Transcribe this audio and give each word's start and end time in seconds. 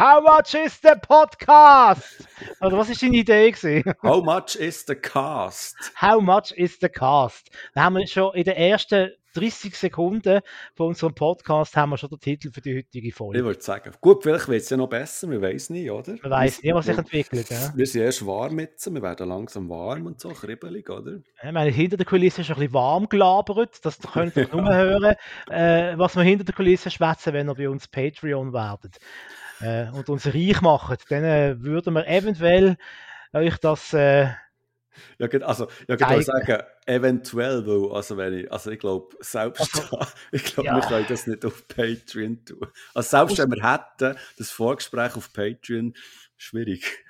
How 0.00 0.22
much 0.22 0.54
is 0.54 0.80
the 0.80 0.94
podcast? 0.98 2.26
Oder 2.62 2.78
was 2.78 2.88
ist 2.88 3.02
deine 3.02 3.18
Idee 3.18 3.50
gewesen? 3.50 3.92
How 4.02 4.24
much 4.24 4.56
is 4.56 4.82
the 4.86 4.94
cast? 4.94 5.76
How 5.94 6.22
much 6.22 6.52
is 6.52 6.78
the 6.80 6.88
cast? 6.88 7.50
Da 7.74 7.82
haben 7.82 7.96
wir 7.96 8.06
schon 8.06 8.34
in 8.34 8.44
den 8.44 8.54
ersten 8.54 9.10
30 9.34 9.76
Sekunden 9.76 10.40
von 10.74 10.86
unserem 10.86 11.14
Podcast 11.14 11.76
haben 11.76 11.90
wir 11.90 11.98
schon 11.98 12.08
den 12.08 12.18
Titel 12.18 12.50
für 12.50 12.62
die 12.62 12.78
heutige 12.78 13.08
Ich 13.08 13.14
Folge. 13.14 13.44
würde 13.44 13.60
sagen, 13.60 13.92
gut, 14.00 14.22
vielleicht 14.22 14.48
wird 14.48 14.62
es 14.62 14.70
ja 14.70 14.78
noch 14.78 14.88
besser, 14.88 15.30
wir 15.30 15.42
wissen 15.42 15.74
nicht, 15.74 15.90
oder? 15.90 16.16
Man 16.22 16.30
weiß 16.30 16.62
nicht, 16.62 16.74
was 16.74 16.86
sich 16.86 16.96
entwickelt. 16.96 17.50
Ja? 17.50 17.70
wir 17.74 17.86
sind 17.86 18.00
erst 18.00 18.24
warm 18.24 18.58
jetzt, 18.58 18.92
wir 18.92 19.02
werden 19.02 19.28
langsam 19.28 19.68
warm 19.68 20.06
und 20.06 20.18
so, 20.18 20.30
kribbelig, 20.30 20.88
oder? 20.88 21.20
Ich 21.44 21.52
meine, 21.52 21.70
hinter 21.70 21.98
der 21.98 22.06
Kulisse 22.06 22.40
ist 22.40 22.48
ein 22.48 22.56
bisschen 22.56 22.72
warm 22.72 23.06
gelabert. 23.06 23.84
Das 23.84 23.98
könnt 23.98 24.34
ihr 24.34 24.48
nur 24.50 24.64
hören, 24.74 25.14
äh, 25.50 25.98
was 25.98 26.16
wir 26.16 26.22
hinter 26.22 26.44
der 26.44 26.54
Kulisse 26.54 26.90
schwätzen, 26.90 27.34
wenn 27.34 27.50
ihr 27.50 27.54
bei 27.54 27.68
uns 27.68 27.86
Patreon 27.86 28.54
werdet 28.54 28.98
äh, 29.60 29.88
und 29.90 30.08
uns 30.08 30.26
reich 30.26 30.60
macht. 30.60 31.10
Dann 31.10 31.24
äh, 31.24 31.56
würden 31.62 31.94
wir 31.94 32.06
eventuell 32.06 32.76
euch 33.32 33.56
das. 33.58 33.92
Äh, 33.92 34.28
Ja, 35.18 35.28
gut, 35.28 35.42
also, 35.42 35.68
ja, 35.88 35.94
ich 35.94 36.04
Eigen- 36.04 36.22
sagen, 36.22 36.62
eventuell, 36.86 37.66
weil, 37.66 37.92
also 37.96 38.16
wenn 38.16 38.34
ich, 38.40 38.52
also 38.52 38.70
ich 38.70 38.78
glaube, 38.78 39.16
selbst, 39.20 39.60
ich 40.32 40.44
glaube, 40.44 40.66
ja. 40.66 40.76
wir 40.76 40.82
können 40.82 41.06
das 41.08 41.26
nicht 41.26 41.44
auf 41.44 41.66
Patreon 41.68 42.44
tun. 42.44 42.66
Also 42.94 43.08
selbst 43.16 43.38
wenn 43.38 43.50
wir 43.50 43.62
hätten, 43.70 44.18
das 44.36 44.50
Vorgespräch 44.50 45.16
auf 45.16 45.32
Patreon, 45.32 45.94
schwierig. 46.36 47.04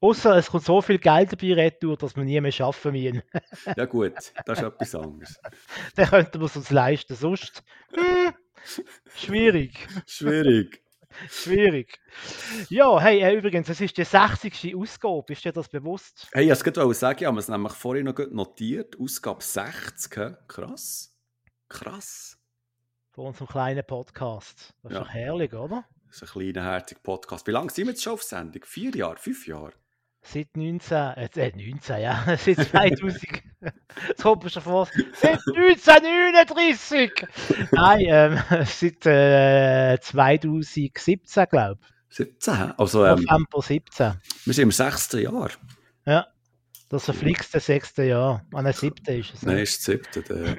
Außer 0.00 0.36
es 0.36 0.48
kommt 0.50 0.64
so 0.64 0.82
viel 0.82 0.98
Geld 0.98 1.32
dabei 1.32 1.54
retour, 1.54 1.96
dass 1.96 2.16
wir 2.16 2.24
nie 2.24 2.40
mehr 2.40 2.52
arbeiten 2.60 2.92
müssen. 2.92 3.22
Ja 3.76 3.84
gut, 3.86 4.12
das 4.16 4.58
ist 4.58 4.62
etwas 4.64 4.94
anderes. 4.94 5.40
Dann 5.96 6.06
könnten 6.08 6.40
wir 6.40 6.46
es 6.46 6.56
uns 6.56 6.70
leisten. 6.70 7.14
Sonst 7.14 7.62
hm, 7.94 8.34
schwierig. 9.14 9.86
Schwierig. 10.06 10.82
Schwierig. 11.30 11.98
Ja, 12.68 13.00
hey, 13.00 13.20
äh, 13.20 13.34
übrigens, 13.36 13.68
es 13.68 13.80
ist 13.80 13.96
die 13.96 14.04
60. 14.04 14.74
Ausgabe. 14.76 15.32
Ist 15.32 15.44
dir 15.44 15.52
das 15.52 15.68
bewusst? 15.68 16.28
Hey, 16.32 16.50
ich 16.50 16.64
wollte 16.66 16.80
es 16.82 17.00
sagen, 17.00 17.18
ich 17.20 17.26
habe 17.26 17.38
es 17.38 17.48
nämlich 17.48 17.72
vorhin 17.72 18.04
noch 18.06 18.18
notiert, 18.30 18.98
Ausgabe 19.00 19.42
60, 19.42 20.16
hä? 20.16 20.34
krass. 20.48 21.16
Krass. 21.68 22.38
Von 23.12 23.26
unserem 23.26 23.48
kleinen 23.48 23.84
Podcast. 23.86 24.74
Das 24.82 24.92
ist 24.92 24.96
Ja. 24.98 25.04
doch 25.04 25.10
herrlich, 25.10 25.52
oder? 25.54 25.84
Das 26.06 26.22
ist 26.22 26.22
ein 26.22 26.52
kleiner, 26.52 26.62
herziger 26.64 27.00
Podcast. 27.02 27.46
Wie 27.46 27.50
lange 27.50 27.70
sind 27.70 27.86
wir 27.86 27.92
jetzt 27.92 28.02
schon 28.02 28.12
auf 28.14 28.22
Sendung? 28.22 28.62
Vier 28.64 28.94
Jahre? 28.94 29.16
Fünf 29.16 29.46
Jahre? 29.46 29.72
Seit 30.32 30.56
19, 30.56 30.96
äh, 30.96 31.28
äh, 31.36 31.52
19, 31.56 32.00
ja, 32.00 32.24
seit 32.44 32.56
2000, 32.56 33.22
jetzt 34.08 34.22
kommt 34.22 34.42
mir 34.44 34.50
schon 34.50 34.62
vor, 34.62 34.88
seit 35.20 35.38
1939! 35.54 37.12
Nein, 37.72 38.00
ähm, 38.08 38.38
seit 38.66 39.06
äh, 39.06 39.98
2017, 40.00 41.46
glaube 41.50 41.80
17? 42.08 42.54
hä? 42.56 42.72
Also, 42.76 43.04
ich. 43.06 43.12
ähm, 43.12 43.24
November 43.28 43.62
17. 43.62 44.14
wir 44.44 44.54
sind 44.54 44.62
im 44.64 44.70
sechsten 44.72 45.20
Jahr. 45.20 45.50
Ja, 46.06 46.26
das 46.88 47.04
verflixte 47.04 47.60
sechste 47.60 48.04
Jahr. 48.04 48.44
Ah, 48.52 48.62
nein, 48.62 48.72
siebte 48.72 49.12
ist 49.14 49.34
es. 49.34 49.42
Nein, 49.42 49.56
ne? 49.56 49.62
ist 49.62 49.78
das 49.78 49.84
siebte. 49.84 50.22
der- 50.22 50.56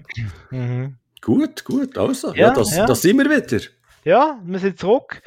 Mhm. 0.51 0.97
Gut, 1.21 1.63
gut, 1.65 1.97
also. 1.97 2.29
Ja, 2.33 2.47
Ja, 2.49 2.53
das, 2.53 2.75
ja. 2.75 2.85
das 2.85 3.01
sind 3.01 3.17
wir 3.17 3.25
wieder. 3.29 3.63
Ja, 4.05 4.39
wir 4.45 4.59
sind 4.59 4.79
zurück. 4.79 5.21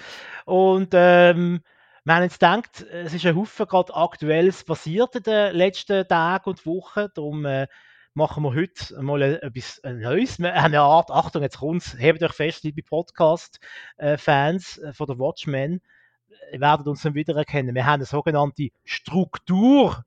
Und 0.47 0.91
ähm, 0.95 1.61
wir 2.05 2.15
haben 2.15 2.23
jetzt 2.23 2.41
gedacht, 2.41 2.81
es 2.91 3.13
ist 3.15 3.27
ein 3.27 3.37
Haufen 3.37 3.67
gerade 3.67 3.95
Aktuelles 3.95 4.65
passiert 4.65 5.17
in 5.17 5.23
den 5.23 5.55
letzten 5.55 6.07
Tagen 6.09 6.51
und 6.51 6.65
Wochen. 6.67 7.07
Darum 7.15 7.45
äh, 7.45 7.67
machen 8.15 8.43
wir 8.43 8.55
heute 8.55 9.03
mal 9.03 9.23
ein- 9.23 9.37
etwas 9.37 9.81
Neues. 9.85 10.39
Wir 10.39 10.55
haben 10.55 10.65
eine 10.67 10.81
Art, 10.81 11.11
Achtung, 11.11 11.43
jetzt 11.43 11.59
kommt's, 11.59 11.97
hebt 11.99 12.23
euch 12.23 12.33
fest, 12.33 12.65
liebe 12.65 12.83
Podcast-Fans 12.83 14.79
äh, 14.79 14.93
von 14.93 15.07
der 15.07 15.19
Watchmen. 15.19 15.81
Ihr 16.53 16.61
werdet 16.61 16.87
uns 16.87 17.03
dann 17.03 17.15
wieder 17.15 17.37
erkennen. 17.37 17.75
Wir 17.75 17.85
haben 17.87 17.95
eine 17.95 18.05
sogenannte 18.07 18.69
Struktur. 18.85 20.05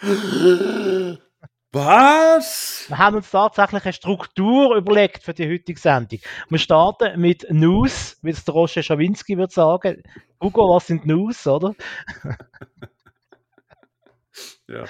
Was? 1.72 2.86
Wir 2.88 2.98
haben 2.98 3.16
uns 3.16 3.30
tatsächlich 3.30 3.84
eine 3.84 3.92
Struktur 3.92 4.74
überlegt 4.76 5.22
für 5.22 5.34
die 5.34 5.48
heutige 5.48 5.78
Sendung. 5.78 6.18
Wir 6.48 6.58
starten 6.58 7.20
mit 7.20 7.46
News, 7.48 8.18
wie 8.22 8.30
es 8.30 8.44
der 8.44 8.54
Roger 8.54 8.82
Schawinski 8.82 9.38
würde 9.38 9.52
sagen. 9.52 10.02
Hugo, 10.42 10.74
was 10.74 10.88
sind 10.88 11.06
News, 11.06 11.46
oder? 11.46 11.74
Ja. 14.68 14.84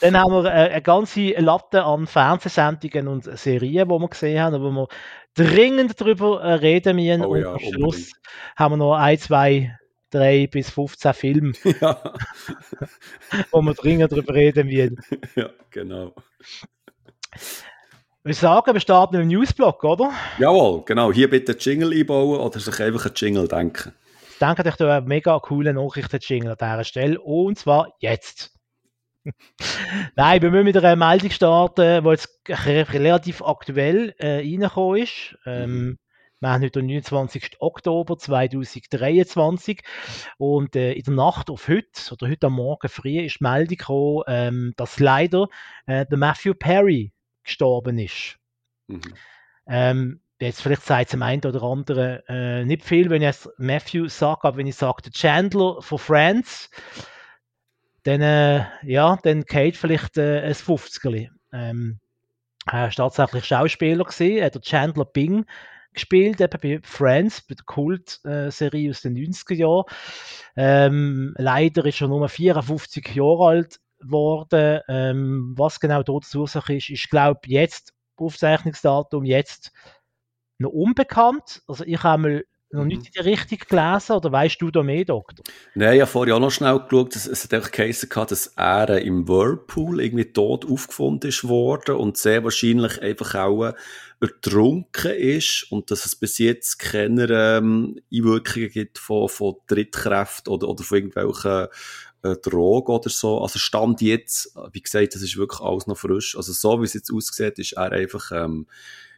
Dann 0.00 0.18
haben 0.18 0.32
wir 0.32 0.44
äh, 0.46 0.70
eine 0.70 0.82
ganze 0.82 1.28
Latte 1.38 1.84
an 1.84 2.08
Fernsehsendungen 2.08 3.06
und 3.06 3.38
Serien, 3.38 3.88
die 3.88 3.94
wir 3.94 4.08
gesehen 4.08 4.42
haben, 4.42 4.60
wo 4.60 4.70
wir 4.72 4.88
dringend 5.34 6.00
darüber 6.00 6.42
äh, 6.42 6.54
reden 6.54 6.96
müssen. 6.96 7.24
Oh 7.24 7.28
und 7.28 7.42
ja, 7.42 7.52
am 7.52 7.58
Schluss 7.60 7.96
unbedingt. 7.96 8.56
haben 8.56 8.72
wir 8.72 8.76
noch 8.78 8.94
ein, 8.94 9.18
zwei, 9.18 9.78
drei 10.10 10.46
bis 10.46 10.70
15 10.70 11.14
Filme, 11.14 11.52
ja. 11.80 12.14
wo 13.50 13.62
wir 13.62 13.74
dringend 13.74 14.12
darüber 14.12 14.34
reden 14.34 14.66
müssen. 14.68 15.00
ja, 15.36 15.50
genau. 15.70 16.14
Wir 18.22 18.34
sagen, 18.34 18.74
wir 18.74 18.80
starten 18.80 19.16
dem 19.16 19.28
Newsblock, 19.28 19.82
oder? 19.84 20.12
Jawohl, 20.38 20.84
genau. 20.84 21.10
Hier 21.12 21.30
bitte 21.30 21.56
Jingle 21.58 21.92
einbauen 21.92 22.38
oder 22.40 22.60
sich 22.60 22.78
einfach 22.80 23.06
einen 23.06 23.14
Jingle 23.16 23.48
denken. 23.48 23.94
Denke 24.40 24.68
ich 24.68 24.74
da 24.76 24.98
einen 24.98 25.06
mega 25.06 25.38
coolen 25.38 25.76
Nachrichten-Jingle 25.76 26.50
an 26.50 26.56
dieser 26.58 26.84
Stelle. 26.84 27.20
Und 27.20 27.58
zwar 27.58 27.94
jetzt. 28.00 28.58
Nein, 30.16 30.42
wir 30.42 30.50
müssen 30.50 30.64
mit 30.64 30.76
einer 30.76 30.96
Meldung 30.96 31.30
starten, 31.30 32.04
die 32.04 32.10
jetzt 32.10 32.40
re- 32.48 32.86
relativ 32.92 33.42
aktuell 33.42 34.14
äh, 34.18 34.38
reingekommen 34.38 35.02
ist. 35.02 35.36
Ähm, 35.46 35.98
Wir 36.42 36.52
haben 36.52 36.62
heute 36.62 36.80
den 36.80 36.86
29. 36.86 37.60
Oktober 37.60 38.16
2023 38.16 39.82
und 40.38 40.74
äh, 40.74 40.94
in 40.94 41.02
der 41.02 41.12
Nacht 41.12 41.50
auf 41.50 41.68
heute 41.68 42.12
oder 42.12 42.30
heute 42.30 42.46
am 42.46 42.54
Morgen 42.54 42.88
früh 42.88 43.20
ist 43.20 43.40
die 43.40 43.44
Meldung 43.44 43.76
gekommen, 43.76 44.24
ähm, 44.26 44.72
dass 44.78 44.98
leider 44.98 45.48
äh, 45.84 46.06
der 46.06 46.16
Matthew 46.16 46.54
Perry 46.54 47.12
gestorben 47.44 47.98
ist. 47.98 48.38
Mhm. 48.86 49.02
Ähm, 49.66 50.20
jetzt 50.40 50.62
vielleicht 50.62 50.84
sagt 50.84 51.08
es 51.08 51.10
dem 51.10 51.22
einen 51.22 51.44
oder 51.44 51.62
anderen 51.62 52.26
äh, 52.26 52.64
nicht 52.64 52.84
viel, 52.84 53.10
wenn 53.10 53.20
ich 53.20 53.26
jetzt 53.26 53.50
Matthew 53.58 54.08
sage, 54.08 54.44
aber 54.44 54.56
wenn 54.56 54.66
ich 54.66 54.76
sage, 54.76 55.02
der 55.02 55.12
Chandler 55.12 55.82
von 55.82 55.98
Friends, 55.98 56.70
dann, 58.04 58.22
äh, 58.22 58.64
ja, 58.82 59.18
dann 59.22 59.42
geht 59.42 59.76
vielleicht 59.76 60.16
äh, 60.16 60.40
ein 60.40 60.54
50 60.54 61.30
ähm, 61.52 62.00
Er 62.64 62.84
war 62.84 62.90
tatsächlich 62.90 63.44
Schauspieler, 63.44 64.04
gewesen, 64.04 64.42
hat 64.42 64.54
der 64.54 64.62
Chandler 64.62 65.04
Bing 65.04 65.44
gespielt, 65.92 66.40
eben 66.40 66.60
bei 66.60 66.80
Friends, 66.82 67.40
bei 67.42 67.54
der 67.54 67.64
Kult-Serie 67.64 68.90
aus 68.90 69.02
den 69.02 69.16
90er 69.16 69.54
Jahren. 69.54 69.84
Ähm, 70.56 71.34
leider 71.36 71.84
ist 71.84 72.00
er 72.00 72.08
nur 72.08 72.28
54 72.28 73.14
Jahre 73.14 73.46
alt 73.46 73.80
geworden. 73.98 74.80
Ähm, 74.88 75.54
was 75.56 75.80
genau 75.80 76.02
dort 76.02 76.32
die 76.32 76.38
Ursache 76.38 76.76
ist, 76.76 76.90
ist, 76.90 77.10
glaube 77.10 77.40
jetzt, 77.46 77.92
Aufzeichnungsdatum 78.16 79.24
jetzt 79.24 79.72
noch 80.58 80.70
unbekannt. 80.70 81.62
Also 81.66 81.84
ich 81.84 82.02
habe 82.02 82.22
mal 82.22 82.44
noch 82.72 82.84
nicht 82.84 83.06
in 83.06 83.12
die 83.12 83.28
Richtung 83.28 83.58
gelesen, 83.68 84.12
oder 84.12 84.32
weißt 84.32 84.60
du 84.60 84.70
da 84.70 84.82
mehr, 84.82 85.04
Doktor? 85.04 85.44
Nein, 85.74 85.94
ich 85.94 86.00
habe 86.00 86.10
vorher 86.10 86.36
auch 86.36 86.40
noch 86.40 86.50
schnell 86.50 86.78
geschaut, 86.78 87.16
es, 87.16 87.26
es 87.26 87.44
hat 87.44 87.54
einfach 87.54 87.70
geheißen, 87.72 88.08
dass 88.08 88.52
er 88.56 88.90
äh, 88.90 89.04
im 89.04 89.26
Whirlpool 89.26 90.00
irgendwie 90.00 90.32
tot 90.32 90.64
aufgefunden 90.64 91.28
ist 91.28 91.48
worden 91.48 91.96
und 91.96 92.16
sehr 92.16 92.44
wahrscheinlich 92.44 93.02
einfach 93.02 93.34
auch 93.34 93.64
äh, 93.64 93.72
ertrunken 94.20 95.12
ist 95.12 95.66
und 95.70 95.90
dass 95.90 96.04
es 96.06 96.14
bis 96.14 96.38
jetzt 96.38 96.78
keine 96.78 97.26
ähm, 97.30 98.00
Einwirkungen 98.12 98.70
gibt 98.70 98.98
von, 98.98 99.28
von 99.28 99.56
Drittkräften 99.66 100.52
oder, 100.52 100.68
oder 100.68 100.84
von 100.84 100.98
irgendwelchen 100.98 101.68
äh, 102.22 102.36
Drogen 102.36 102.92
oder 102.92 103.10
so. 103.10 103.40
Also 103.40 103.58
Stand 103.58 104.00
jetzt, 104.02 104.54
wie 104.72 104.82
gesagt, 104.82 105.14
das 105.14 105.22
ist 105.22 105.36
wirklich 105.36 105.60
alles 105.60 105.86
noch 105.86 105.96
frisch. 105.96 106.36
Also 106.36 106.52
so 106.52 106.80
wie 106.80 106.84
es 106.84 106.94
jetzt 106.94 107.12
aussieht, 107.12 107.58
ist 107.58 107.72
er 107.72 107.92
einfach 107.92 108.30
ähm, 108.32 108.66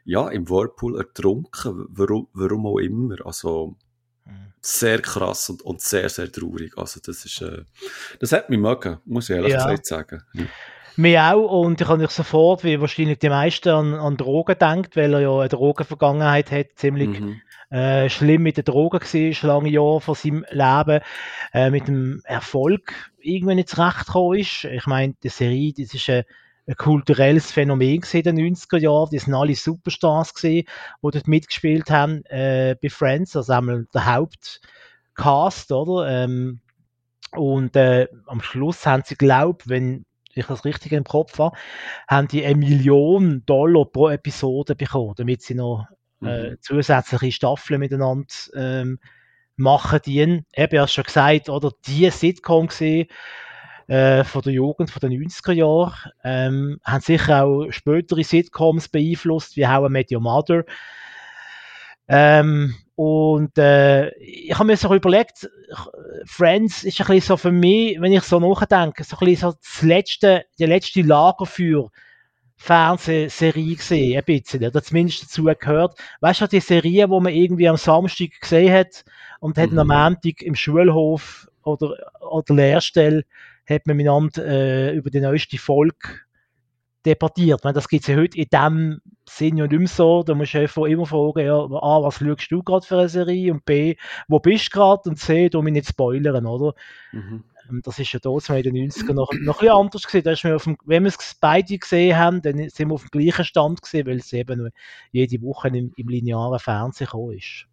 ja, 0.05 0.29
im 0.29 0.49
Whirlpool 0.49 0.99
ertrunken, 0.99 1.87
warum, 1.89 2.29
warum 2.33 2.67
auch 2.67 2.79
immer. 2.79 3.17
Also 3.25 3.77
sehr 4.61 5.01
krass 5.03 5.51
und, 5.51 5.63
und 5.63 5.81
sehr, 5.81 6.09
sehr 6.09 6.31
traurig. 6.31 6.79
Also 6.79 7.01
das 7.05 7.25
ist, 7.25 7.41
äh, 7.43 7.65
das 8.21 8.33
hat 8.33 8.49
mich 8.49 8.61
mögen, 8.61 8.99
muss 9.05 9.29
ich 9.29 9.37
ehrlich 9.37 9.53
Ja. 9.53 9.65
gesagt 9.65 9.87
sagen. 9.87 10.23
Ja. 10.35 10.45
Mir 10.97 11.35
auch 11.35 11.63
und 11.63 11.81
ich 11.81 11.89
habe 11.89 12.03
nicht 12.03 12.13
sofort, 12.13 12.63
wie 12.65 12.81
wahrscheinlich 12.81 13.19
die 13.19 13.31
meisten, 13.31 13.71
an, 13.71 13.95
an 13.95 14.17
Drogen 14.17 14.59
denkt, 14.59 14.95
weil 14.95 15.15
er 15.15 15.21
ja 15.21 15.39
eine 15.39 15.49
Drogenvergangenheit 15.49 16.51
hat, 16.53 16.67
ziemlich 16.77 17.09
Mhm. 17.19 17.41
äh, 17.71 18.09
schlimm 18.11 18.43
mit 18.43 18.59
den 18.59 18.65
Drogen 18.65 19.01
war, 19.01 19.49
lange 19.49 19.71
Jahre 19.71 20.01
von 20.03 20.15
seinem 20.15 20.45
Leben, 20.51 21.01
äh, 21.55 21.71
mit 21.71 21.89
dem 21.89 22.21
Erfolg 22.25 22.93
irgendwann 23.21 23.57
nicht 23.57 23.71
zurechtgekommen 23.71 24.39
ist. 24.39 24.65
Ich 24.65 24.87
meine, 24.87 25.15
die 25.23 25.31
Serie, 25.31 25.73
das 25.77 25.95
ist 25.95 26.09
eine, 26.11 26.27
ein 26.67 26.77
kulturelles 26.77 27.51
Phänomen 27.51 28.03
in 28.13 28.23
den 28.23 28.55
90er 28.55 28.79
Jahren. 28.79 29.11
Die 29.11 29.19
sind 29.19 29.35
alle 29.35 29.55
Superstars 29.55 30.35
gesehen, 30.35 30.67
die 31.03 31.11
dort 31.11 31.27
mitgespielt 31.27 31.91
haben 31.91 32.25
äh, 32.27 32.77
bei 32.81 32.89
Friends, 32.89 33.37
also 33.37 33.53
einmal 33.53 33.87
der 33.93 34.07
Hauptcast, 34.07 35.73
oder? 35.73 36.09
Ähm, 36.09 36.61
und 37.33 37.77
äh, 37.77 38.09
am 38.27 38.43
Schluss 38.43 38.87
haben 38.87 39.03
sie, 39.05 39.17
glaube 39.17 39.65
wenn 39.67 40.05
ich 40.35 40.47
das 40.47 40.65
richtig 40.65 40.93
im 40.93 41.05
Kopf 41.05 41.39
habe, 41.39 41.57
haben 42.09 42.29
die 42.29 42.45
eine 42.45 42.57
Million 42.57 43.43
Dollar 43.45 43.85
pro 43.85 44.09
Episode 44.09 44.75
bekommen, 44.75 45.15
damit 45.17 45.43
sie 45.43 45.55
noch 45.55 45.87
äh, 46.23 46.51
mhm. 46.51 46.57
zusätzliche 46.61 47.33
Staffeln 47.33 47.81
miteinander 47.81 48.27
ähm, 48.55 48.99
machen 49.57 50.01
dienen. 50.05 50.47
Eben, 50.55 50.81
hast 50.81 50.95
schon 50.95 51.05
gesagt, 51.05 51.49
oder 51.49 51.73
die 51.87 52.09
Sitcom 52.11 52.69
gesehen, 52.69 53.09
äh, 53.89 54.25
von 54.25 54.43
der 54.43 54.53
Jugend 54.53 54.91
von 54.91 55.01
den 55.01 55.13
90er 55.13 55.53
Jahren, 55.53 56.13
ähm, 56.25 56.81
haben 56.85 57.01
sicher 57.01 57.45
auch 57.45 57.71
spätere 57.71 58.25
Sitcoms 58.25 58.89
beeinflusst, 58.89 59.57
wie 59.57 59.67
How 59.67 59.89
I 59.89 59.93
Met 59.93 60.13
Your 60.13 60.21
Mother. 60.21 60.65
Ähm, 62.09 62.75
und 62.95 63.57
äh, 63.59 64.11
ich 64.19 64.55
habe 64.55 64.67
mir 64.67 64.77
so 64.77 64.95
überlegt, 64.95 65.49
Friends 66.25 66.85
ist 66.85 67.01
ein 67.01 67.07
bisschen 67.07 67.21
so 67.21 67.37
für 67.37 67.53
mich, 67.53 68.01
wenn 68.01 68.13
ich 68.13 68.23
so 68.23 68.39
nachdenke, 68.39 69.03
so 69.03 69.17
ein 69.17 69.27
bisschen 69.27 69.51
so 69.51 69.57
das 69.59 69.83
letzte, 69.83 70.45
die 70.59 70.67
letzte 70.67 71.03
Lager 71.03 71.47
für 71.47 71.91
Fernsehserie 72.57 73.75
gesehen, 73.75 74.19
ein 74.19 74.25
bisschen, 74.25 74.65
oder 74.65 74.83
zumindest 74.83 75.25
dazu 75.25 75.45
gehört. 75.45 75.99
Weißt 76.21 76.43
du, 76.43 76.47
die 76.47 76.61
Serie, 76.61 77.11
wo 77.11 77.19
man 77.19 77.33
irgendwie 77.33 77.69
am 77.69 77.77
Samstag 77.77 78.41
gesehen 78.41 78.73
hat 78.73 79.05
und 79.41 79.59
hat 79.59 79.73
mhm. 79.73 79.81
am 79.81 79.89
Montag 79.89 80.43
im 80.43 80.55
Schulhof 80.55 81.49
oder, 81.65 81.97
oder 82.21 82.55
Lehrstelle 82.55 83.25
hat 83.69 83.87
man 83.87 83.97
miteinander 83.97 84.45
äh, 84.47 84.95
über 84.95 85.11
die 85.11 85.21
neueste 85.21 85.59
Folge 85.59 86.21
debattiert. 87.05 87.65
Meine, 87.65 87.75
das 87.75 87.89
gibt 87.89 88.03
es 88.03 88.09
ja 88.09 88.17
heute 88.17 88.39
in 88.39 88.49
dem 88.53 89.01
Sinn 89.29 89.57
ja 89.57 89.67
nicht 89.67 89.93
so. 89.93 90.23
Da 90.23 90.35
musst 90.35 90.55
du 90.55 90.59
einfach 90.59 90.85
immer 90.85 91.07
fragen, 91.07 91.47
ja, 91.47 91.55
A, 91.55 92.03
was 92.03 92.17
schaust 92.19 92.51
du 92.51 92.63
gerade 92.63 92.87
für 92.87 92.99
eine 92.99 93.09
Serie 93.09 93.53
und 93.53 93.65
B, 93.65 93.97
wo 94.29 94.39
bist 94.39 94.67
du 94.67 94.79
gerade 94.79 95.09
und 95.09 95.17
C, 95.17 95.49
du 95.49 95.63
mich 95.63 95.73
nicht 95.73 95.89
spoilern, 95.89 96.47
oder? 96.47 96.75
Mhm. 97.13 97.45
Ähm, 97.71 97.81
das 97.83 97.99
ist 97.99 98.13
ja 98.13 98.19
dort 98.21 98.49
in 98.49 98.63
den 98.63 98.91
90ern 98.91 99.15
noch, 99.15 99.33
noch 99.33 99.61
ein 99.61 99.67
bisschen 99.67 99.69
anders 99.69 100.07
gewesen. 100.07 100.25
Da 100.25 100.33
ist 100.33 100.45
man 100.45 100.55
auf 100.55 100.65
dem, 100.65 100.77
wenn 100.85 101.05
wir 101.05 101.09
es 101.11 101.37
beide 101.41 101.79
gesehen 101.79 102.17
haben, 102.17 102.43
dann 102.43 102.69
sind 102.69 102.89
wir 102.89 102.95
auf 102.95 103.09
dem 103.09 103.21
gleichen 103.21 103.45
Stand 103.45 103.83
gewesen, 103.83 104.07
weil 104.07 104.19
es 104.19 104.33
eben 104.33 104.71
jede 105.11 105.43
Woche 105.43 105.69
im, 105.69 105.93
im 105.97 106.09
linearen 106.09 106.59
Fernsehen 106.59 107.07
gekommen 107.07 107.37
ist. 107.37 107.67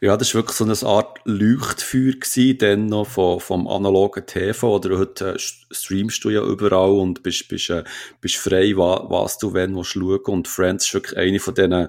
Ja, 0.00 0.16
das 0.16 0.34
war 0.34 0.42
wirklich 0.42 0.56
so 0.56 0.64
eine 0.64 0.94
Art 0.94 1.20
Leuchtfeuer 1.24 2.12
gewesen, 2.12 2.58
dann 2.58 2.86
noch 2.86 3.06
vom, 3.06 3.40
vom 3.40 3.66
analogen 3.66 4.26
TV, 4.26 4.76
oder 4.76 4.98
heute 4.98 5.34
äh, 5.34 5.38
streamst 5.38 6.22
du 6.24 6.30
ja 6.30 6.42
überall 6.42 6.90
und 6.90 7.22
bist, 7.22 7.48
bist, 7.48 7.70
äh, 7.70 7.84
bist 8.20 8.36
frei, 8.36 8.72
was, 8.76 9.02
was 9.08 9.38
du 9.38 9.52
wenn 9.54 9.74
willst 9.74 9.92
schauen. 9.92 10.20
Und 10.26 10.48
Friends 10.48 10.86
ist 10.86 10.94
wirklich 10.94 11.16
eine 11.16 11.40
von 11.40 11.54
diesen 11.54 11.88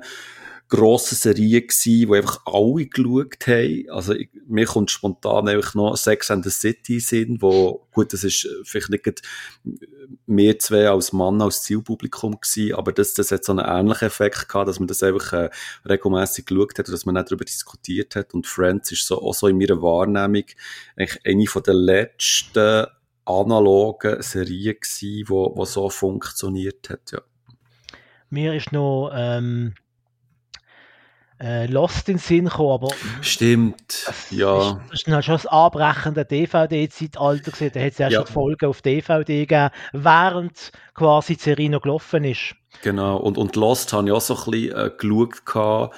grossen 0.67 1.15
Serie 1.15 1.61
gewesen, 1.61 2.07
die 2.09 2.15
einfach 2.15 2.41
alle 2.45 2.87
geschaut 2.87 3.47
haben. 3.47 3.85
Also, 3.89 4.13
ich, 4.13 4.29
mir 4.47 4.65
kommt 4.65 4.89
spontan 4.89 5.47
einfach 5.47 5.75
noch 5.75 5.95
Sex 5.95 6.31
and 6.31 6.43
the 6.43 6.49
City 6.49 6.99
Sinn, 6.99 7.37
wo, 7.39 7.87
gut, 7.91 8.13
das 8.13 8.23
ist 8.23 8.47
vielleicht 8.63 8.89
nicht 8.89 9.21
mehr 10.25 10.57
zwei 10.59 10.89
als 10.89 11.13
Mann, 11.13 11.41
als 11.41 11.63
Zielpublikum 11.63 12.39
gewesen, 12.39 12.75
aber 12.75 12.91
das, 12.91 13.13
das 13.13 13.31
hat 13.31 13.43
so 13.43 13.51
einen 13.51 13.65
ähnlichen 13.65 14.07
Effekt 14.07 14.49
gehabt, 14.49 14.67
dass 14.67 14.79
man 14.79 14.87
das 14.87 15.03
einfach 15.03 15.33
äh, 15.33 15.49
regelmäßig 15.87 16.45
geschaut 16.45 16.79
hat 16.79 16.87
und 16.87 16.93
dass 16.93 17.05
man 17.05 17.15
nicht 17.15 17.29
darüber 17.29 17.45
diskutiert 17.45 18.15
hat. 18.15 18.33
Und 18.33 18.47
Friends 18.47 18.91
ist 18.91 19.05
so, 19.05 19.21
auch 19.21 19.33
so 19.33 19.47
in 19.47 19.57
meiner 19.57 19.81
Wahrnehmung 19.81 20.45
eigentlich 20.95 21.19
eine 21.25 21.63
den 21.63 21.75
letzten 21.75 22.85
analogen 23.25 24.21
Serien 24.21 24.75
gewesen, 24.79 25.29
wo, 25.29 25.55
wo 25.55 25.65
so 25.65 25.89
funktioniert 25.89 26.89
hat, 26.89 27.11
ja. 27.11 27.21
Mir 28.29 28.55
ist 28.55 28.71
noch, 28.71 29.11
ähm 29.13 29.75
äh, 31.39 31.65
Lost 31.67 32.07
in 32.09 32.15
den 32.15 32.19
Sinn 32.19 32.45
gekommen, 32.45 32.71
aber... 32.71 32.89
Stimmt, 33.21 34.11
ja. 34.31 34.81
das 34.89 35.01
ist 35.01 35.07
halt 35.07 35.25
schon 35.25 35.35
das 35.35 35.45
anbrechende 35.45 36.25
DVD-Zeitalter 36.25 37.51
gewesen. 37.51 37.71
Da 37.73 37.79
hat 37.81 37.91
es 37.91 37.97
ja, 37.97 38.09
ja 38.09 38.19
schon 38.19 38.27
Folgen 38.27 38.65
auf 38.67 38.81
DVD 38.81 39.45
gegeben, 39.45 39.69
während 39.91 40.71
quasi 40.93 41.35
die 41.35 41.41
Serie 41.41 41.69
noch 41.69 41.81
gelaufen 41.81 42.23
ist. 42.23 42.55
Genau, 42.81 43.17
und, 43.17 43.37
und 43.37 43.55
Lost 43.55 43.93
habe 43.93 44.07
ich 44.07 44.13
auch 44.13 44.21
so 44.21 44.35
ein 44.35 44.51
bisschen 44.51 44.77
äh, 44.77 44.91
geschaut, 44.97 45.45
gehabt, 45.45 45.95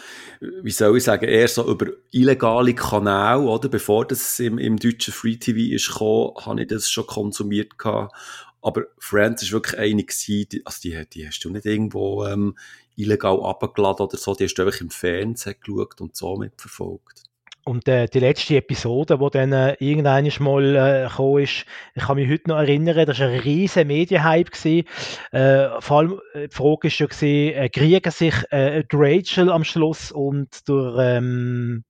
wie 0.61 0.71
soll 0.71 0.97
ich 0.97 1.03
sagen, 1.03 1.25
eher 1.25 1.47
so 1.47 1.69
über 1.69 1.87
illegale 2.11 2.73
Kanäle, 2.73 3.41
oder? 3.41 3.69
Bevor 3.69 4.05
das 4.05 4.39
im, 4.39 4.57
im 4.57 4.77
deutschen 4.77 5.13
Free 5.13 5.37
TV 5.37 5.75
ist 5.75 5.87
gekommen, 5.87 6.33
habe 6.45 6.61
ich 6.61 6.67
das 6.67 6.89
schon 6.89 7.07
konsumiert 7.07 7.77
gehabt. 7.77 8.15
Aber 8.61 8.83
Friends 8.97 9.43
ist 9.43 9.51
wirklich 9.51 9.79
eine 9.79 10.03
gewesen, 10.03 10.49
die, 10.51 10.65
also 10.65 10.79
die, 10.83 11.05
die 11.13 11.27
hast 11.27 11.39
du 11.39 11.49
nicht 11.49 11.65
irgendwo 11.65 12.25
ähm, 12.25 12.57
illegal 12.97 13.41
abgeladen 13.43 14.05
oder 14.05 14.17
so, 14.17 14.35
die 14.35 14.45
hast 14.45 14.55
du 14.55 14.63
einfach 14.63 14.81
im 14.81 14.89
Fernsehen 14.89 15.55
geschaut 15.61 16.01
und 16.01 16.15
so 16.15 16.35
mitverfolgt. 16.35 17.23
Und 17.67 17.85
äh, 17.89 18.07
die 18.07 18.19
letzte 18.19 18.55
Episode, 18.55 19.17
die 19.17 19.29
dann 19.29 19.51
äh, 19.51 19.75
irgendwann 19.79 20.31
mal 20.39 20.75
äh, 20.75 21.09
gekommen 21.09 21.43
ist, 21.43 21.65
ich 21.95 22.03
kann 22.03 22.15
mich 22.15 22.29
heute 22.29 22.49
noch 22.49 22.59
erinnern, 22.59 23.05
das 23.05 23.19
war 23.19 23.27
ein 23.27 23.39
riesiger 23.39 23.83
Medienhype. 23.83 24.51
Gewesen. 24.51 24.87
Äh, 25.31 25.81
vor 25.81 25.97
allem, 25.97 26.21
äh, 26.33 26.47
die 26.47 26.55
Frage 26.55 26.87
war 26.87 27.07
gewesen, 27.07 27.57
äh, 27.57 27.69
kriegen 27.69 28.11
sich 28.11 28.35
äh, 28.51 28.85
Rachel 28.93 29.51
am 29.51 29.65
Schluss 29.65 30.13
und 30.13 30.65
der, 30.69 31.17
ähm, 31.17 31.83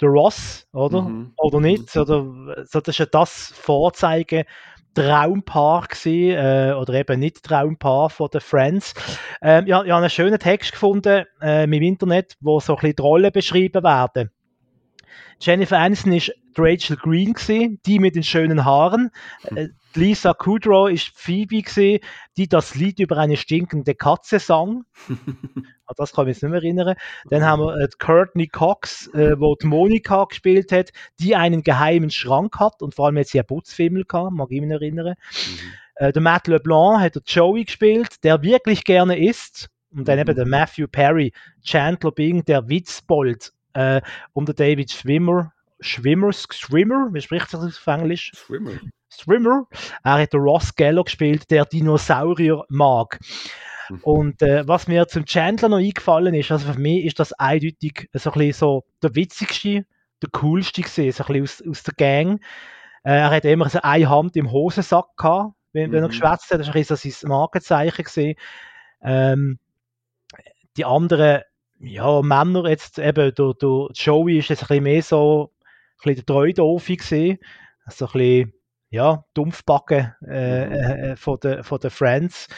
der 0.00 0.08
Ross, 0.08 0.68
oder? 0.72 1.02
Mhm. 1.02 1.32
Oder 1.36 1.60
nicht? 1.60 1.96
Mhm. 1.96 2.00
Oder, 2.00 2.64
so, 2.66 2.80
das 2.80 2.88
ist 2.94 2.98
ja 2.98 3.06
das 3.06 3.52
Vorzeigen 3.56 4.44
Traumpaar 4.94 5.86
gewesen, 5.86 6.36
äh, 6.36 6.74
oder 6.74 6.94
eben 6.94 7.20
nicht 7.20 7.42
Traumpaar 7.42 8.10
von 8.10 8.28
den 8.28 8.40
Friends. 8.40 8.94
Ähm, 9.40 9.66
ja, 9.66 9.82
ich 9.82 9.90
habe 9.90 10.00
einen 10.00 10.10
schönen 10.10 10.38
Text 10.38 10.72
gefunden 10.72 11.24
äh, 11.40 11.64
im 11.64 11.72
Internet, 11.72 12.36
wo 12.40 12.60
so 12.60 12.74
ein 12.74 12.80
bisschen 12.80 12.96
die 12.96 13.02
Rollen 13.02 13.32
beschrieben 13.32 13.84
werden. 13.84 14.30
Jennifer 15.40 15.78
Aniston 15.78 16.12
ist 16.12 16.32
Rachel 16.56 16.96
Green 16.96 17.34
gewesen, 17.34 17.80
die 17.86 18.00
mit 18.00 18.16
den 18.16 18.24
schönen 18.24 18.64
Haaren. 18.64 19.10
Äh, 19.54 19.68
Lisa 19.94 20.34
Kudrow 20.34 20.90
ist 20.90 21.12
Phoebe 21.14 21.62
gewesen, 21.62 22.00
die 22.36 22.48
das 22.48 22.74
Lied 22.74 22.98
über 22.98 23.18
eine 23.18 23.36
stinkende 23.36 23.94
Katze 23.94 24.38
sang. 24.38 24.84
An 25.88 25.94
das 25.96 26.12
kann 26.12 26.28
ich 26.28 26.36
mich 26.36 26.42
nicht 26.42 26.50
mehr 26.50 26.62
erinnern. 26.62 26.94
Dann 27.30 27.44
haben 27.44 27.62
wir 27.62 27.76
äh, 27.76 27.88
Courtney 27.98 28.46
Cox, 28.46 29.08
äh, 29.14 29.40
wo 29.40 29.54
die 29.56 29.66
Monika 29.66 30.24
gespielt 30.24 30.70
hat, 30.70 30.90
die 31.18 31.34
einen 31.34 31.62
geheimen 31.62 32.10
Schrank 32.10 32.58
hat 32.60 32.82
und 32.82 32.94
vor 32.94 33.06
allem 33.06 33.16
jetzt 33.16 33.34
einen 33.34 33.46
Putzfimmel 33.46 34.04
gehabt, 34.04 34.32
mag 34.32 34.48
ich 34.50 34.60
mich 34.60 34.70
erinnern. 34.70 35.14
Mhm. 35.30 35.72
Äh, 35.94 36.12
der 36.12 36.22
Matt 36.22 36.46
LeBlanc 36.46 37.00
hat 37.00 37.14
der 37.14 37.22
Joey 37.24 37.64
gespielt, 37.64 38.22
der 38.22 38.42
wirklich 38.42 38.84
gerne 38.84 39.18
isst. 39.18 39.70
Und 39.90 40.06
dann 40.06 40.16
mhm. 40.16 40.22
eben 40.22 40.36
der 40.36 40.46
Matthew 40.46 40.88
Perry, 40.88 41.32
Chandler 41.62 42.12
Bing, 42.12 42.44
der 42.44 42.68
Witzbold. 42.68 43.52
Äh, 43.72 44.02
und 44.34 44.48
der 44.48 44.54
David 44.54 44.90
Schwimmer, 44.90 45.52
Schwimmer, 45.80 46.32
Schwimmer, 46.32 47.08
wie 47.12 47.20
spricht 47.22 47.54
das 47.54 47.64
auf 47.64 47.86
Englisch? 47.86 48.32
Schwimmer. 48.34 48.72
Swimmer. 49.10 49.66
Er 50.04 50.20
hat 50.20 50.34
Ross 50.34 50.74
Geller 50.74 51.04
gespielt, 51.04 51.50
der 51.50 51.64
Dinosaurier 51.64 52.64
mag. 52.68 53.18
Mhm. 53.88 54.00
Und 54.02 54.42
äh, 54.42 54.66
was 54.66 54.88
mir 54.88 55.06
zum 55.08 55.24
Chandler 55.24 55.68
noch 55.68 55.78
eingefallen 55.78 56.34
ist, 56.34 56.50
also 56.50 56.72
für 56.72 56.78
mich 56.78 57.04
ist 57.04 57.18
das 57.18 57.32
eindeutig 57.32 58.08
so 58.12 58.30
ein 58.30 58.38
bisschen 58.38 58.52
so 58.52 58.84
der 59.02 59.14
witzigste, 59.14 59.86
der 60.22 60.30
coolste 60.32 60.82
gesehen, 60.82 61.12
so 61.12 61.24
ein 61.24 61.42
bisschen 61.42 61.66
aus, 61.66 61.78
aus 61.78 61.82
der 61.84 61.94
Gang. 61.94 62.40
Äh, 63.04 63.18
er 63.18 63.30
hat 63.30 63.44
immer 63.44 63.68
so 63.68 63.80
eine 63.82 64.08
Hand 64.08 64.36
im 64.36 64.50
Hosensack 64.50 65.16
gehabt, 65.16 65.54
wenn, 65.72 65.92
wenn 65.92 66.02
er 66.02 66.08
mhm. 66.08 66.12
geschwätzt 66.12 66.50
hat. 66.50 66.60
Das 66.60 66.68
war 66.68 66.74
ein 66.74 66.80
bisschen 66.80 66.96
so 66.96 67.08
sein 67.08 67.28
Markenzeichen 67.28 68.04
gesehen. 68.04 68.36
Ähm, 69.02 69.58
die 70.76 70.84
anderen 70.84 71.42
ja, 71.80 72.22
Männer 72.22 72.68
jetzt 72.68 72.98
eben, 72.98 73.34
der, 73.34 73.54
der 73.54 73.88
Joey 73.94 74.38
ist 74.38 74.48
jetzt 74.48 74.64
ein 74.64 74.68
bisschen 74.68 74.82
mehr 74.84 75.02
so 75.02 75.52
ein 75.52 76.14
bisschen 76.14 76.26
der 76.26 76.34
Treudoofi 76.34 76.96
gesehen. 76.96 77.38
So 77.88 78.06
ein 78.06 78.12
bisschen 78.12 78.52
ja, 78.90 79.24
Dumpfbacken 79.34 80.14
äh, 80.26 80.66
mhm. 80.66 80.74
äh, 80.74 81.16
von 81.16 81.38
den 81.40 81.62
von 81.62 81.78
der 81.78 81.90
Friends. 81.90 82.48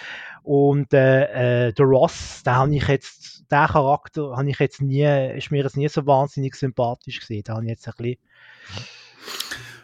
Und 0.50 0.92
äh, 0.94 1.68
äh, 1.68 1.72
der 1.72 1.86
Ross, 1.86 2.40
da 2.42 2.56
habe 2.56 2.74
ich 2.74 2.88
jetzt, 2.88 3.44
der 3.52 3.68
Charakter 3.68 4.36
habe 4.36 4.50
ich 4.50 4.58
jetzt 4.58 4.82
nie, 4.82 5.04
ist 5.36 5.52
mir 5.52 5.62
jetzt 5.62 5.76
nie 5.76 5.88
so 5.88 6.04
wahnsinnig 6.06 6.56
sympathisch 6.56 7.20
gesehen. 7.20 7.44
Da 7.44 7.54
habe 7.54 7.66
ich 7.66 7.70
jetzt 7.70 7.86
ein 7.86 7.94
bisschen 7.96 8.18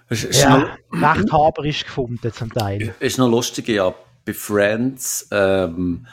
ist, 0.08 0.42
ja, 0.42 0.76
noch, 0.90 1.14
recht 1.14 1.32
haberisch 1.32 1.84
gefunden 1.84 2.32
zum 2.32 2.52
Teil. 2.52 2.96
Ist 2.98 3.16
noch 3.16 3.28
lustig, 3.28 3.68
ja, 3.68 3.94
bei 4.24 4.34
Friends, 4.34 5.28
ähm, 5.30 6.08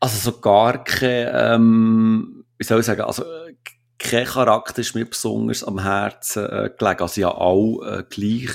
also 0.00 0.32
so 0.32 0.38
gar 0.38 0.84
keine, 0.84 1.54
ähm, 1.54 2.44
wie 2.58 2.64
soll 2.64 2.80
ich 2.80 2.84
sagen, 2.84 3.00
also 3.00 3.24
kein 4.00 4.24
Charakter 4.24 4.80
ist 4.80 4.94
mir 4.94 5.04
besonders 5.04 5.62
am 5.62 5.78
Herzen 5.78 6.46
äh, 6.46 6.70
gelegen. 6.76 7.02
Also 7.02 7.20
ja 7.20 7.28
auch 7.28 7.82
äh, 7.82 8.02
gleich, 8.08 8.50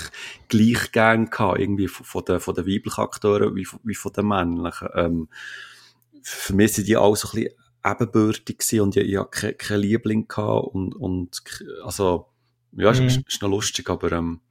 gleich 0.47 0.91
gern 0.91 1.29
gehabt, 1.29 1.59
irgendwie 1.59 1.87
von, 1.87 2.03
von, 2.03 2.25
den, 2.25 2.39
von 2.39 2.55
den 2.55 2.65
weiblichen 2.65 3.01
Akteuren 3.01 3.55
wie, 3.55 3.67
wie 3.83 3.93
von 3.93 4.11
den 4.11 4.27
männlichen. 4.27 4.89
Ähm, 4.95 5.29
für 6.23 6.53
mich 6.55 6.73
sind 6.73 6.87
die 6.87 6.97
auch 6.97 7.15
so 7.15 7.27
ein 7.27 7.43
bisschen 7.43 7.59
ebenbürtig 7.85 8.57
gewesen 8.57 8.81
und 8.81 8.97
ich, 8.97 9.07
ich 9.07 9.17
hatte 9.17 9.29
keinen 9.29 9.57
kein 9.57 9.79
Liebling 9.81 10.27
gehabt 10.27 10.67
und, 10.73 10.95
und 10.95 11.43
also, 11.83 12.27
ja, 12.71 12.91
mhm. 12.91 13.05
ist, 13.05 13.21
ist 13.27 13.41
noch 13.43 13.49
lustig, 13.49 13.87
aber 13.87 14.11
ähm, 14.13 14.41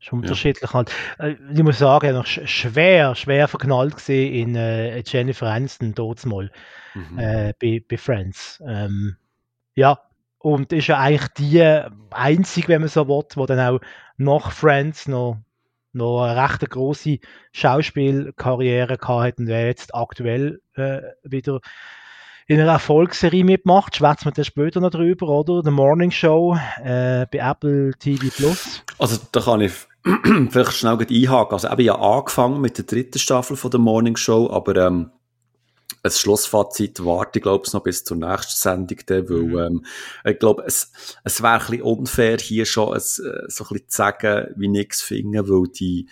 Ist 0.00 0.12
unterschiedlich 0.12 0.70
ja. 0.70 0.74
halt. 0.74 0.92
Äh, 1.18 1.34
ich 1.52 1.62
muss 1.64 1.80
sagen, 1.80 2.06
ich 2.06 2.12
noch 2.12 2.26
schwer, 2.26 3.16
schwer 3.16 3.48
verknallt 3.48 3.96
gesehen 3.96 4.32
in 4.32 4.54
äh, 4.54 5.02
Jennifer 5.04 5.48
Aniston 5.48 5.92
dort 5.92 6.24
mal 6.24 6.52
mhm. 6.94 7.18
äh, 7.18 7.52
bei, 7.60 7.82
bei 7.86 7.98
Friends. 7.98 8.62
Ähm, 8.64 9.16
ja, 9.74 9.98
und 10.40 10.72
ist 10.72 10.88
ja 10.88 10.98
eigentlich 10.98 11.28
die 11.38 11.82
einzige, 12.10 12.68
wenn 12.68 12.80
man 12.80 12.88
so 12.88 13.06
will, 13.06 13.24
die 13.36 13.46
dann 13.46 13.60
auch 13.60 13.80
nach 14.16 14.50
Friends 14.52 15.06
noch, 15.06 15.36
noch 15.92 16.22
eine 16.22 16.42
recht 16.42 16.68
große 16.68 17.18
Schauspielkarriere 17.52 18.96
gehabt 18.96 19.38
und 19.38 19.46
wer 19.46 19.66
jetzt 19.66 19.94
aktuell 19.94 20.60
äh, 20.74 21.00
wieder 21.22 21.60
in 22.46 22.58
einer 22.58 22.72
Erfolgsserie 22.72 23.44
mitmacht, 23.44 23.96
schwätzt 23.96 24.24
man 24.24 24.34
dann 24.34 24.44
später 24.44 24.80
noch 24.80 24.90
drüber, 24.90 25.28
oder? 25.28 25.62
The 25.62 25.70
Morning 25.70 26.10
Show 26.10 26.56
äh, 26.82 27.26
bei 27.30 27.38
Apple 27.38 27.92
TV 27.98 28.26
Plus. 28.34 28.82
Also 28.98 29.18
da 29.30 29.40
kann 29.40 29.60
ich 29.60 29.72
vielleicht 30.50 30.72
schnell 30.72 30.98
einhaken. 30.98 31.52
Also 31.52 31.70
eben 31.70 31.82
ja 31.82 31.96
angefangen 31.96 32.60
mit 32.60 32.76
der 32.78 32.86
dritten 32.86 33.18
Staffel 33.18 33.56
von 33.56 33.70
der 33.70 33.78
Morning 33.78 34.16
Show, 34.16 34.50
aber 34.50 34.74
ähm, 34.76 35.12
ein 36.02 36.10
Schlussfazit 36.10 37.04
warte 37.04 37.38
ich 37.38 37.42
glaube 37.42 37.68
noch 37.72 37.82
bis 37.82 38.04
zur 38.04 38.16
nächsten 38.16 38.56
Sendung, 38.56 38.98
dann, 39.06 39.28
weil 39.28 39.42
mhm. 39.42 39.58
ähm, 39.58 39.86
ich 40.24 40.38
glaube, 40.38 40.64
es, 40.66 40.92
es 41.24 41.42
wäre 41.42 41.54
ein 41.54 41.66
bisschen 41.66 41.82
unfair, 41.82 42.38
hier 42.38 42.64
schon 42.64 42.94
ein, 42.94 43.00
so 43.00 43.24
ein 43.24 43.48
bisschen 43.48 43.88
zu 43.88 43.96
sagen, 43.96 44.54
wie 44.56 44.68
nichts 44.68 45.02
finden, 45.02 45.48
weil 45.48 45.68
die, 45.68 46.08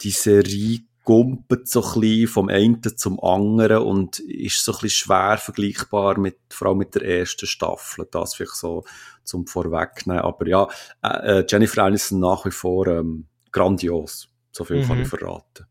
die 0.00 0.10
Serie 0.10 0.80
gumpet 1.08 1.66
so 1.66 1.82
ein 1.82 2.00
bisschen 2.00 2.28
vom 2.28 2.48
einen 2.50 2.82
zum 2.82 3.18
anderen 3.20 3.78
und 3.78 4.18
ist 4.18 4.62
so 4.62 4.72
ein 4.72 4.78
bisschen 4.82 5.06
schwer 5.06 5.38
vergleichbar 5.38 6.18
mit, 6.18 6.36
vor 6.50 6.68
allem 6.68 6.78
mit 6.78 6.94
der 6.94 7.02
ersten 7.02 7.46
Staffel. 7.46 8.06
Das 8.10 8.34
vielleicht 8.34 8.56
so 8.56 8.84
zum 9.24 9.46
Vorwegnehmen. 9.46 10.20
Aber 10.20 10.46
ja, 10.46 10.68
äh, 11.02 11.38
äh 11.38 11.46
Jennifer 11.48 11.84
Aniston 11.84 12.20
nach 12.20 12.44
wie 12.44 12.50
vor 12.50 12.86
ähm, 12.88 13.26
grandios. 13.52 14.28
So 14.52 14.64
viel 14.64 14.82
mhm. 14.82 14.86
kann 14.86 15.00
ich 15.00 15.08
verraten. 15.08 15.66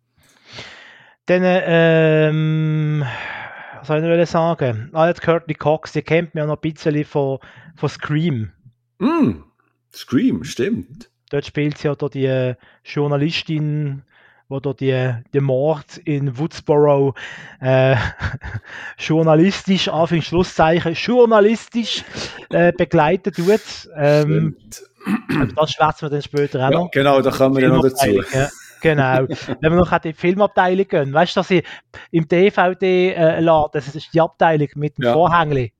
Dann, 1.27 1.43
ähm, 1.43 3.05
was 3.79 3.87
soll 3.87 4.19
ich 4.19 4.29
sagen? 4.29 4.89
Ah, 4.93 5.07
jetzt 5.07 5.21
Courtney 5.21 5.55
Cox, 5.55 5.91
die 5.91 6.01
kennt 6.01 6.33
man 6.33 6.43
ja 6.43 6.47
noch 6.47 6.55
ein 6.55 6.71
bisschen 6.71 7.03
von, 7.03 7.39
von 7.75 7.89
Scream. 7.89 8.51
Mm, 8.99 9.43
Scream, 9.93 10.45
stimmt. 10.45 11.09
Dort 11.29 11.45
spielt 11.45 11.77
sie 11.77 11.87
ja 11.89 11.95
da 11.95 12.07
die 12.07 12.53
Journalistin, 12.85 14.03
wo 14.47 14.61
da 14.61 14.71
die, 14.71 15.15
die 15.33 15.41
Mord 15.41 15.97
in 16.05 16.37
Woodsboro 16.37 17.13
äh, 17.59 17.97
journalistisch, 18.97 19.89
Anführungs 19.89 20.27
Schlusszeichen, 20.27 20.93
journalistisch 20.93 22.05
äh, 22.51 22.71
begleitet 22.71 23.35
tut. 23.35 23.89
Ähm, 23.97 24.55
das 25.57 25.71
schwätzen 25.71 26.03
wir 26.03 26.09
dann 26.09 26.21
später 26.21 26.65
auch 26.65 26.71
noch. 26.71 26.91
genau, 26.91 27.21
da 27.21 27.31
kommen 27.31 27.57
wir 27.57 27.63
ja 27.63 27.69
noch 27.69 27.83
dazu. 27.83 28.21
Ja. 28.31 28.47
Genau. 28.81 29.27
Wenn 29.27 29.71
wir 29.73 29.77
noch 29.77 29.91
in 29.91 29.99
die 30.03 30.13
Filmabteilung 30.13 30.87
gehen, 30.87 31.13
weißt 31.13 31.35
du, 31.35 31.39
dass 31.39 31.51
ich 31.51 31.63
im 32.11 32.27
DVD-Laden, 32.27 33.71
das 33.73 33.95
ist 33.95 34.13
die 34.13 34.21
Abteilung 34.21 34.69
mit 34.75 34.97
dem 34.97 35.05
ja. 35.05 35.13
Vorhängli. 35.13 35.73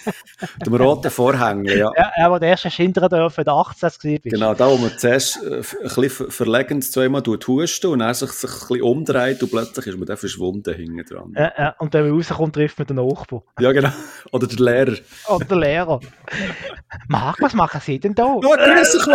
dem 0.66 0.74
roten 0.74 1.10
Vorhängli, 1.10 1.78
ja. 1.78 1.90
Ja, 1.96 2.12
ja 2.16 2.30
wo 2.30 2.38
der 2.38 2.50
erste 2.50 2.68
hindern 2.68 3.08
dürfen, 3.08 3.44
der 3.44 3.54
18 3.54 3.82
war. 3.82 4.18
Genau, 4.22 4.54
da 4.54 4.70
wo 4.70 4.76
man 4.76 4.98
zuerst 4.98 5.42
äh, 5.42 5.56
ein 5.56 5.62
bisschen 5.62 6.30
verlegend 6.30 6.84
zweimal 6.84 7.22
husten 7.46 7.86
und 7.88 7.98
dann 8.00 8.14
sich, 8.14 8.30
sich 8.30 8.50
ein 8.50 8.68
bisschen 8.68 8.82
umdreht 8.82 9.42
und 9.42 9.50
plötzlich 9.50 9.86
ist 9.86 9.98
man 9.98 10.06
dann 10.06 10.16
verschwunden 10.16 10.74
hinten 10.74 11.04
dran. 11.04 11.32
Ja, 11.36 11.52
ja, 11.56 11.74
und 11.78 11.92
wenn 11.94 12.08
man 12.08 12.16
rauskommt, 12.16 12.54
trifft 12.54 12.78
man 12.78 12.86
den 12.86 12.96
Nachbar. 12.96 13.42
Ja, 13.60 13.72
genau. 13.72 13.90
Oder 14.32 14.46
der 14.46 14.58
Lehrer. 14.58 14.96
Oder 15.28 15.44
der 15.44 15.56
Lehrer. 15.56 16.00
Marc, 17.08 17.40
was 17.40 17.54
machen 17.54 17.80
Sie 17.80 17.98
denn 17.98 18.14
da? 18.14 18.26
Ja, 18.46 18.56
grüß 18.56 18.92
dich. 18.92 19.06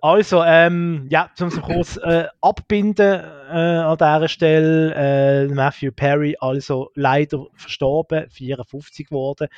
Also, 0.00 0.42
ähm, 0.44 1.06
ja, 1.10 1.30
um 1.40 1.48
es 1.48 1.60
kurz 1.60 1.96
äh, 1.96 2.26
abbinden 2.40 3.22
äh, 3.50 3.78
an 3.78 3.96
dieser 3.96 4.28
Stelle, 4.28 4.94
äh, 4.94 5.46
Matthew 5.48 5.92
Perry 5.92 6.36
also 6.40 6.90
leider 6.94 7.46
verstorben, 7.54 8.28
54 8.30 9.08
geworden. 9.08 9.48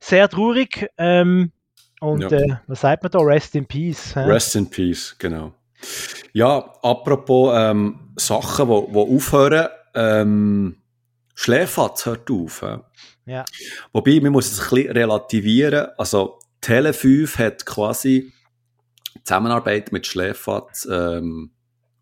Sehr 0.00 0.28
traurig. 0.28 0.88
Ähm, 0.98 1.52
und 2.00 2.22
ja. 2.22 2.30
äh, 2.30 2.56
was 2.66 2.82
sagt 2.82 3.02
man 3.02 3.12
da? 3.12 3.18
Rest 3.20 3.54
in 3.54 3.66
Peace. 3.66 4.14
Hä? 4.14 4.20
Rest 4.20 4.56
in 4.56 4.68
Peace, 4.68 5.16
genau. 5.18 5.52
Ja, 6.32 6.58
apropos 6.82 7.52
ähm, 7.56 8.12
Sachen, 8.16 8.66
die 8.66 8.68
wo, 8.68 8.88
wo 8.92 9.16
aufhören, 9.16 9.68
ähm, 9.94 10.76
Schläferz 11.34 12.06
hört 12.06 12.30
auf. 12.30 12.60
He? 12.60 13.32
Ja. 13.32 13.44
Wobei, 13.92 14.20
man 14.20 14.32
muss 14.32 14.52
es 14.52 14.60
ein 14.60 14.68
bisschen 14.70 14.92
relativieren. 14.92 15.88
Also, 15.96 16.38
Tele 16.60 16.92
5 16.92 17.38
hat 17.38 17.66
quasi 17.66 18.32
Zusammenarbeit 19.24 19.92
mit 19.92 20.06
Schläferz 20.06 20.86
ähm, 20.90 21.53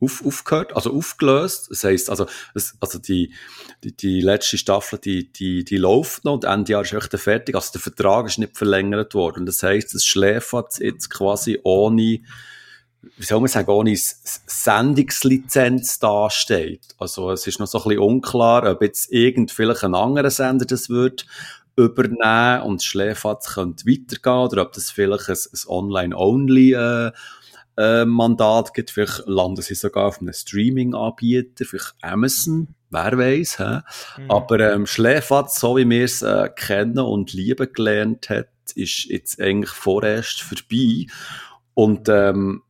auf, 0.03 0.25
aufgehört, 0.25 0.75
also 0.75 0.93
aufgelöst. 0.93 1.69
Das 1.71 1.85
heisst, 1.85 2.11
also, 2.11 2.27
das, 2.55 2.77
also 2.81 2.99
die, 2.99 3.33
die, 3.85 3.97
die 3.97 4.21
letzte 4.21 4.59
Staffel, 4.59 4.99
die, 4.99 5.33
die, 5.33 5.65
die 5.65 5.77
läuft 5.77 6.25
noch 6.25 6.35
und 6.35 6.45
Ende 6.45 6.73
Jahr 6.73 6.83
ist 6.83 6.93
echt 6.93 7.17
fertig. 7.19 7.55
Also 7.55 7.73
der 7.73 7.81
Vertrag 7.81 8.27
ist 8.27 8.39
nicht 8.39 8.57
verlängert 8.57 9.15
worden. 9.15 9.41
Und 9.41 9.47
das 9.47 9.63
heisst, 9.63 9.95
dass 9.95 10.05
Schläferz 10.05 10.79
jetzt 10.79 11.11
quasi 11.11 11.61
ohne, 11.63 12.21
wie 13.17 13.25
soll 13.25 13.41
man 13.41 13.49
sagen, 13.49 13.71
ohne 13.71 13.97
Sendungslizenz 13.97 15.99
dasteht. 15.99 16.87
Also 16.99 17.31
es 17.31 17.47
ist 17.47 17.61
noch 17.61 17.67
so 17.67 17.79
ein 17.79 17.85
bisschen 17.85 18.01
unklar, 18.01 18.71
ob 18.71 18.83
jetzt 18.83 19.13
irgend 19.13 19.53
vielleicht 19.53 19.85
ein 19.85 19.95
anderer 19.95 20.31
Sender 20.31 20.67
das 20.67 20.89
wird 20.89 21.27
übernehmen 21.75 22.63
und 22.63 22.83
das 22.83 22.85
Schläfatz 22.85 23.55
könnte 23.55 23.87
weitergehen 23.87 24.47
oder 24.47 24.63
ob 24.63 24.73
das 24.73 24.91
vielleicht 24.91 25.31
ein, 25.31 25.37
ein 25.37 25.69
Online-Only 25.69 26.75
äh, 26.75 27.13
äh, 27.77 28.05
Mandat 28.05 28.75
gibt. 28.75 28.91
Vielleicht 28.91 29.23
landen 29.27 29.63
sie 29.63 29.75
sogar 29.75 30.07
auf 30.07 30.21
einem 30.21 30.33
Streaming-Anbieter, 30.33 31.65
vielleicht 31.65 31.95
Amazon, 32.03 32.75
wer 32.91 33.19
weiß. 33.19 33.59
Mhm. 34.19 34.31
Aber 34.31 34.61
ähm, 34.61 34.87
Schläfatz, 34.87 35.61
so 35.61 35.77
wie 35.77 35.89
wir 35.89 36.05
es 36.05 36.23
äh, 36.23 36.49
kennen 36.55 36.99
und 36.99 37.33
lieben 37.33 37.73
gelernt 37.73 38.31
hat, 38.31 38.49
ist 38.75 39.05
jetzt 39.07 39.41
eigentlich 39.41 39.71
vorerst 39.71 40.43
vorbei. 40.43 41.07
Und 41.75 42.09
ähm, 42.09 42.63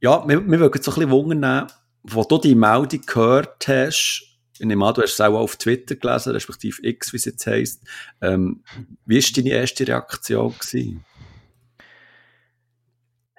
ja, 0.00 0.26
wir, 0.28 0.46
wir 0.46 0.60
würden 0.60 0.82
so 0.82 0.90
ein 0.90 0.94
bisschen 0.94 1.10
wundern, 1.10 1.66
wo 2.02 2.22
du 2.24 2.38
die 2.38 2.54
Meldung 2.54 3.00
gehört 3.06 3.66
hast, 3.68 4.26
ich 4.58 4.66
nehme 4.66 4.86
an, 4.86 4.94
du 4.94 5.02
hast 5.02 5.14
es 5.14 5.20
auch 5.20 5.38
auf 5.38 5.56
Twitter 5.56 5.96
gelesen, 5.96 6.32
respektive 6.32 6.86
X, 6.86 7.12
wie 7.12 7.18
es 7.18 7.26
jetzt 7.26 7.46
heisst. 7.46 7.82
Ähm, 8.20 8.62
wie 9.04 9.22
war 9.22 9.30
deine 9.36 9.50
erste 9.50 9.86
Reaktion? 9.86 10.54
Gewesen? 10.58 11.04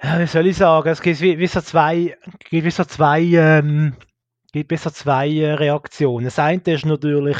Ja, 0.01 0.19
wie 0.19 0.27
soll 0.27 0.47
ich 0.47 0.57
sagen? 0.57 0.89
Es 0.89 1.01
gibt 1.01 1.21
wie, 1.21 1.39
wie 1.39 1.47
so 1.47 1.61
zwei, 1.61 2.17
gibt 2.49 2.65
wie 2.65 2.71
so 2.71 2.85
zwei, 2.85 3.21
ähm, 3.21 3.95
gibt 4.51 4.71
wie 4.71 4.77
so 4.77 4.91
zwei 4.91 5.27
äh, 5.29 5.53
Reaktionen. 5.53 6.25
Das 6.25 6.37
eine 6.37 6.61
ist 6.65 6.85
natürlich 6.85 7.37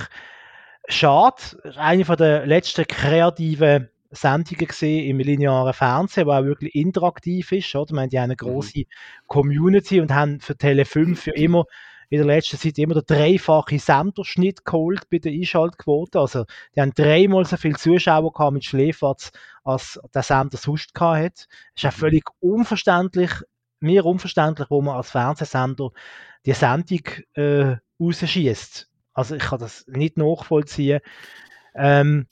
schade. 0.87 1.41
Eine 1.75 2.05
von 2.05 2.17
der 2.17 2.47
letzten 2.47 2.87
kreativen 2.87 3.89
Sendungen 4.09 4.67
gesehen 4.67 5.05
im 5.05 5.19
linearen 5.19 5.73
Fernsehen, 5.73 6.25
die 6.25 6.31
auch 6.31 6.43
wirklich 6.43 6.73
interaktiv 6.73 7.51
ist. 7.51 7.75
Oder? 7.75 7.85
Ich 7.89 7.91
meine, 7.91 8.09
die 8.09 8.17
haben 8.17 8.25
eine 8.25 8.33
mhm. 8.33 8.37
große. 8.37 8.83
Community 9.27 10.01
und 10.01 10.11
haben 10.11 10.39
für 10.39 10.57
Tele 10.57 10.85
5 10.85 11.21
für 11.21 11.31
immer 11.31 11.65
in 12.09 12.19
der 12.19 12.27
letzten 12.27 12.57
Zeit 12.57 12.77
immer 12.77 12.93
der 12.93 13.03
dreifache 13.03 13.79
Senderschnitt 13.79 14.63
geholt 14.65 15.09
bei 15.09 15.19
der 15.19 15.31
Einschaltquote. 15.31 16.19
Also, 16.19 16.45
die 16.75 16.81
haben 16.81 16.93
dreimal 16.93 17.45
so 17.45 17.57
viele 17.57 17.75
Zuschauer 17.75 18.31
gehabt 18.31 18.53
mit 18.53 18.65
Schläferz, 18.65 19.31
als 19.63 19.99
der 20.13 20.23
Sender 20.23 20.57
sonst 20.57 20.93
gehabt 20.93 21.23
hat. 21.23 21.35
Das 21.35 21.47
ist 21.75 21.83
ja 21.83 21.91
mhm. 21.91 21.95
völlig 21.95 22.23
unverständlich, 22.39 23.31
mir 23.79 24.05
unverständlich, 24.05 24.69
wo 24.69 24.81
man 24.81 24.95
als 24.95 25.11
Fernsehsender 25.11 25.89
die 26.45 26.53
Sendung 26.53 27.01
äh, 27.33 27.75
rausschießt. 27.99 28.89
Also, 29.13 29.35
ich 29.35 29.43
kann 29.43 29.59
das 29.59 29.85
nicht 29.87 30.17
nachvollziehen. 30.17 31.01
Ähm, 31.75 32.27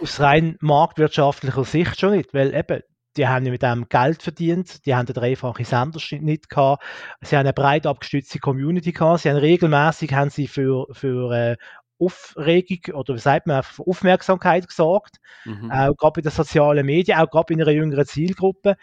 aus 0.00 0.20
rein 0.20 0.56
marktwirtschaftlicher 0.60 1.64
Sicht 1.64 1.98
schon 2.00 2.16
nicht, 2.16 2.34
weil 2.34 2.54
eben 2.54 2.82
die 3.16 3.26
haben 3.26 3.44
mit 3.44 3.62
dem 3.62 3.88
Geld 3.88 4.22
verdient, 4.22 4.86
die 4.86 4.94
haben 4.94 5.06
den 5.06 5.14
dreifachen 5.14 5.64
Senderschnitt 5.64 6.22
nicht 6.22 6.48
gehabt, 6.50 6.84
sie 7.20 7.36
haben 7.36 7.46
eine 7.46 7.52
breit 7.52 7.86
abgestützte 7.86 8.38
Community 8.38 8.92
gehabt, 8.92 9.22
sie 9.22 9.30
haben 9.30 9.38
regelmäßig 9.38 10.12
haben 10.12 10.30
sie 10.30 10.46
für, 10.46 10.86
für 10.92 11.32
äh, 11.32 11.56
Aufregung 12.00 12.94
oder 12.94 13.14
wie 13.14 13.18
sagt 13.18 13.46
man, 13.46 13.62
für 13.62 13.86
Aufmerksamkeit 13.86 14.68
gesorgt, 14.68 15.16
mhm. 15.44 15.70
auch 15.70 15.96
gerade 15.96 16.12
bei 16.14 16.20
den 16.20 16.30
sozialen 16.30 16.86
Medien, 16.86 17.18
auch 17.18 17.30
gerade 17.30 17.52
in 17.52 17.60
einer 17.60 17.72
jüngeren 17.72 18.06
Zielgruppe. 18.06 18.76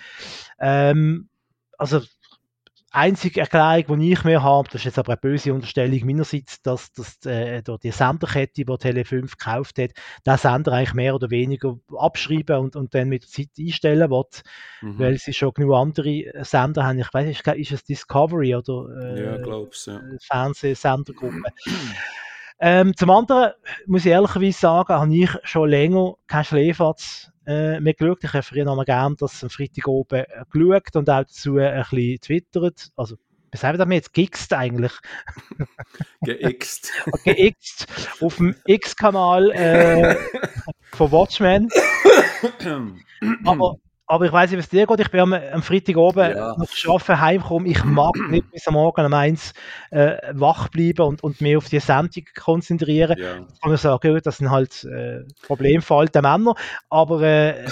Ähm, 0.59 1.29
also 1.77 2.01
einzige 2.95 3.41
Erklärung, 3.41 3.99
die 3.99 4.13
ich 4.13 4.23
mir 4.23 4.41
habe, 4.41 4.67
das 4.67 4.81
ist 4.81 4.85
jetzt 4.85 4.99
aber 4.99 5.13
eine 5.13 5.17
böse 5.17 5.53
Unterstellung 5.53 6.05
meinerseits, 6.05 6.61
dass, 6.61 6.91
dass 6.93 7.25
äh, 7.25 7.61
die 7.83 7.91
Senderkette, 7.91 8.53
die 8.53 8.65
Tele5 8.65 9.31
gekauft 9.37 9.79
hat, 9.79 9.91
den 10.25 10.37
Sender 10.37 10.73
eigentlich 10.73 10.93
mehr 10.93 11.15
oder 11.15 11.29
weniger 11.29 11.77
abschreiben 11.97 12.57
und, 12.57 12.75
und 12.75 12.95
dann 12.95 13.09
mit 13.09 13.23
der 13.23 13.29
Zeit 13.29 13.49
einstellen 13.59 14.09
will, 14.09 14.23
mhm. 14.81 14.99
weil 14.99 15.17
sie 15.17 15.33
schon 15.33 15.53
genug 15.53 15.75
andere 15.75 16.23
Sender 16.41 16.85
haben. 16.85 16.99
Ich 16.99 17.13
weiß 17.13 17.25
nicht, 17.25 17.45
ist 17.45 17.71
es 17.71 17.83
Discovery 17.83 18.55
oder 18.55 18.87
äh, 19.01 19.23
ja, 19.23 19.45
ja. 19.45 20.01
Fernsehsendergruppe. 20.21 21.41
Ähm, 22.59 22.95
zum 22.95 23.09
anderen 23.09 23.51
muss 23.85 24.05
ich 24.05 24.11
ehrlicherweise 24.11 24.57
sagen, 24.57 24.93
habe 24.93 25.15
ich 25.15 25.29
schon 25.43 25.69
länger 25.69 26.15
kein 26.27 26.45
Schläferz 26.45 27.31
äh, 27.45 27.79
mehr 27.79 27.93
geschaut. 27.93 28.23
Ich 28.23 28.33
habe 28.33 28.43
früher 28.43 28.65
noch 28.65 28.85
gerne 28.85 29.15
das 29.17 29.43
am 29.43 29.49
Freitag 29.49 29.87
oben 29.87 30.23
äh, 30.23 30.43
geschaut 30.49 30.95
und 30.95 31.09
auch 31.09 31.23
dazu 31.23 31.57
ein 31.57 31.83
bisschen 31.89 32.19
twittert. 32.21 32.89
Also, 32.95 33.17
was 33.51 33.61
sagen 33.61 33.89
wir 33.89 33.95
jetzt? 33.95 34.13
Gixt 34.13 34.53
eigentlich. 34.53 34.93
Geixt. 36.25 36.91
Geixt. 37.25 37.87
Auf 38.21 38.37
dem 38.37 38.55
X-Kanal 38.65 39.51
äh, 39.51 40.15
von 40.93 41.11
Watchmen. 41.11 41.69
Aber 43.45 43.75
aber 44.07 44.25
ich 44.25 44.31
weiß 44.31 44.51
nicht, 44.51 44.59
was 44.59 44.69
dir 44.69 44.85
geht. 44.85 44.99
Ich 44.99 45.09
bin 45.09 45.19
am, 45.21 45.33
am 45.33 45.63
Freitag 45.63 45.97
oben 45.97 46.19
ja. 46.19 46.55
nach 46.57 46.67
Arbeiten 46.87 47.19
heimgekommen. 47.19 47.65
Ich 47.69 47.83
mag 47.83 48.13
nicht 48.29 48.51
bis 48.51 48.67
am 48.67 48.75
Morgen 48.75 49.05
um 49.05 49.13
eins 49.13 49.53
äh, 49.91 50.17
wach 50.33 50.69
bleiben 50.69 51.01
und, 51.01 51.23
und 51.23 51.41
mich 51.41 51.57
auf 51.57 51.69
die 51.69 51.79
Sendung 51.79 52.23
konzentrieren. 52.39 53.17
Ja. 53.17 53.37
Ich 53.37 53.61
kann 53.61 53.71
man 53.71 53.77
sagen, 53.77 54.19
das 54.23 54.37
sind 54.37 54.51
halt 54.51 54.83
äh, 54.83 55.21
Problemfall 55.45 56.07
der 56.09 56.21
Männer. 56.21 56.55
Aber 56.89 57.21
äh, 57.21 57.65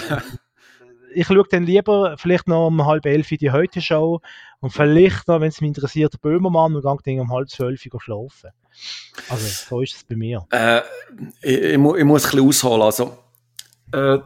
ich 1.14 1.26
schaue 1.26 1.44
dann 1.48 1.64
lieber 1.64 2.16
vielleicht 2.18 2.48
noch 2.48 2.66
um 2.66 2.84
halb 2.84 3.06
elf 3.06 3.30
in 3.30 3.38
die 3.38 3.52
Heute-Show 3.52 4.20
und 4.60 4.70
vielleicht 4.70 5.28
noch, 5.28 5.40
wenn 5.40 5.48
es 5.48 5.60
mich 5.60 5.68
interessiert, 5.68 6.20
Böhmermann 6.20 6.74
und 6.74 7.04
gehe 7.04 7.16
dann 7.16 7.26
um 7.26 7.32
halb 7.32 7.48
zwölf 7.48 7.80
schlafen. 7.80 8.50
Also 9.28 9.46
so 9.46 9.80
ist 9.80 9.94
es 9.94 10.04
bei 10.04 10.16
mir. 10.16 10.44
Äh, 10.50 10.80
ich, 11.42 11.62
ich, 11.62 11.78
muss, 11.78 11.96
ich 11.96 12.04
muss 12.04 12.24
ein 12.24 12.30
bisschen 12.30 12.48
ausholen. 12.48 12.82
Also, 12.82 13.18
äh, 13.92 14.18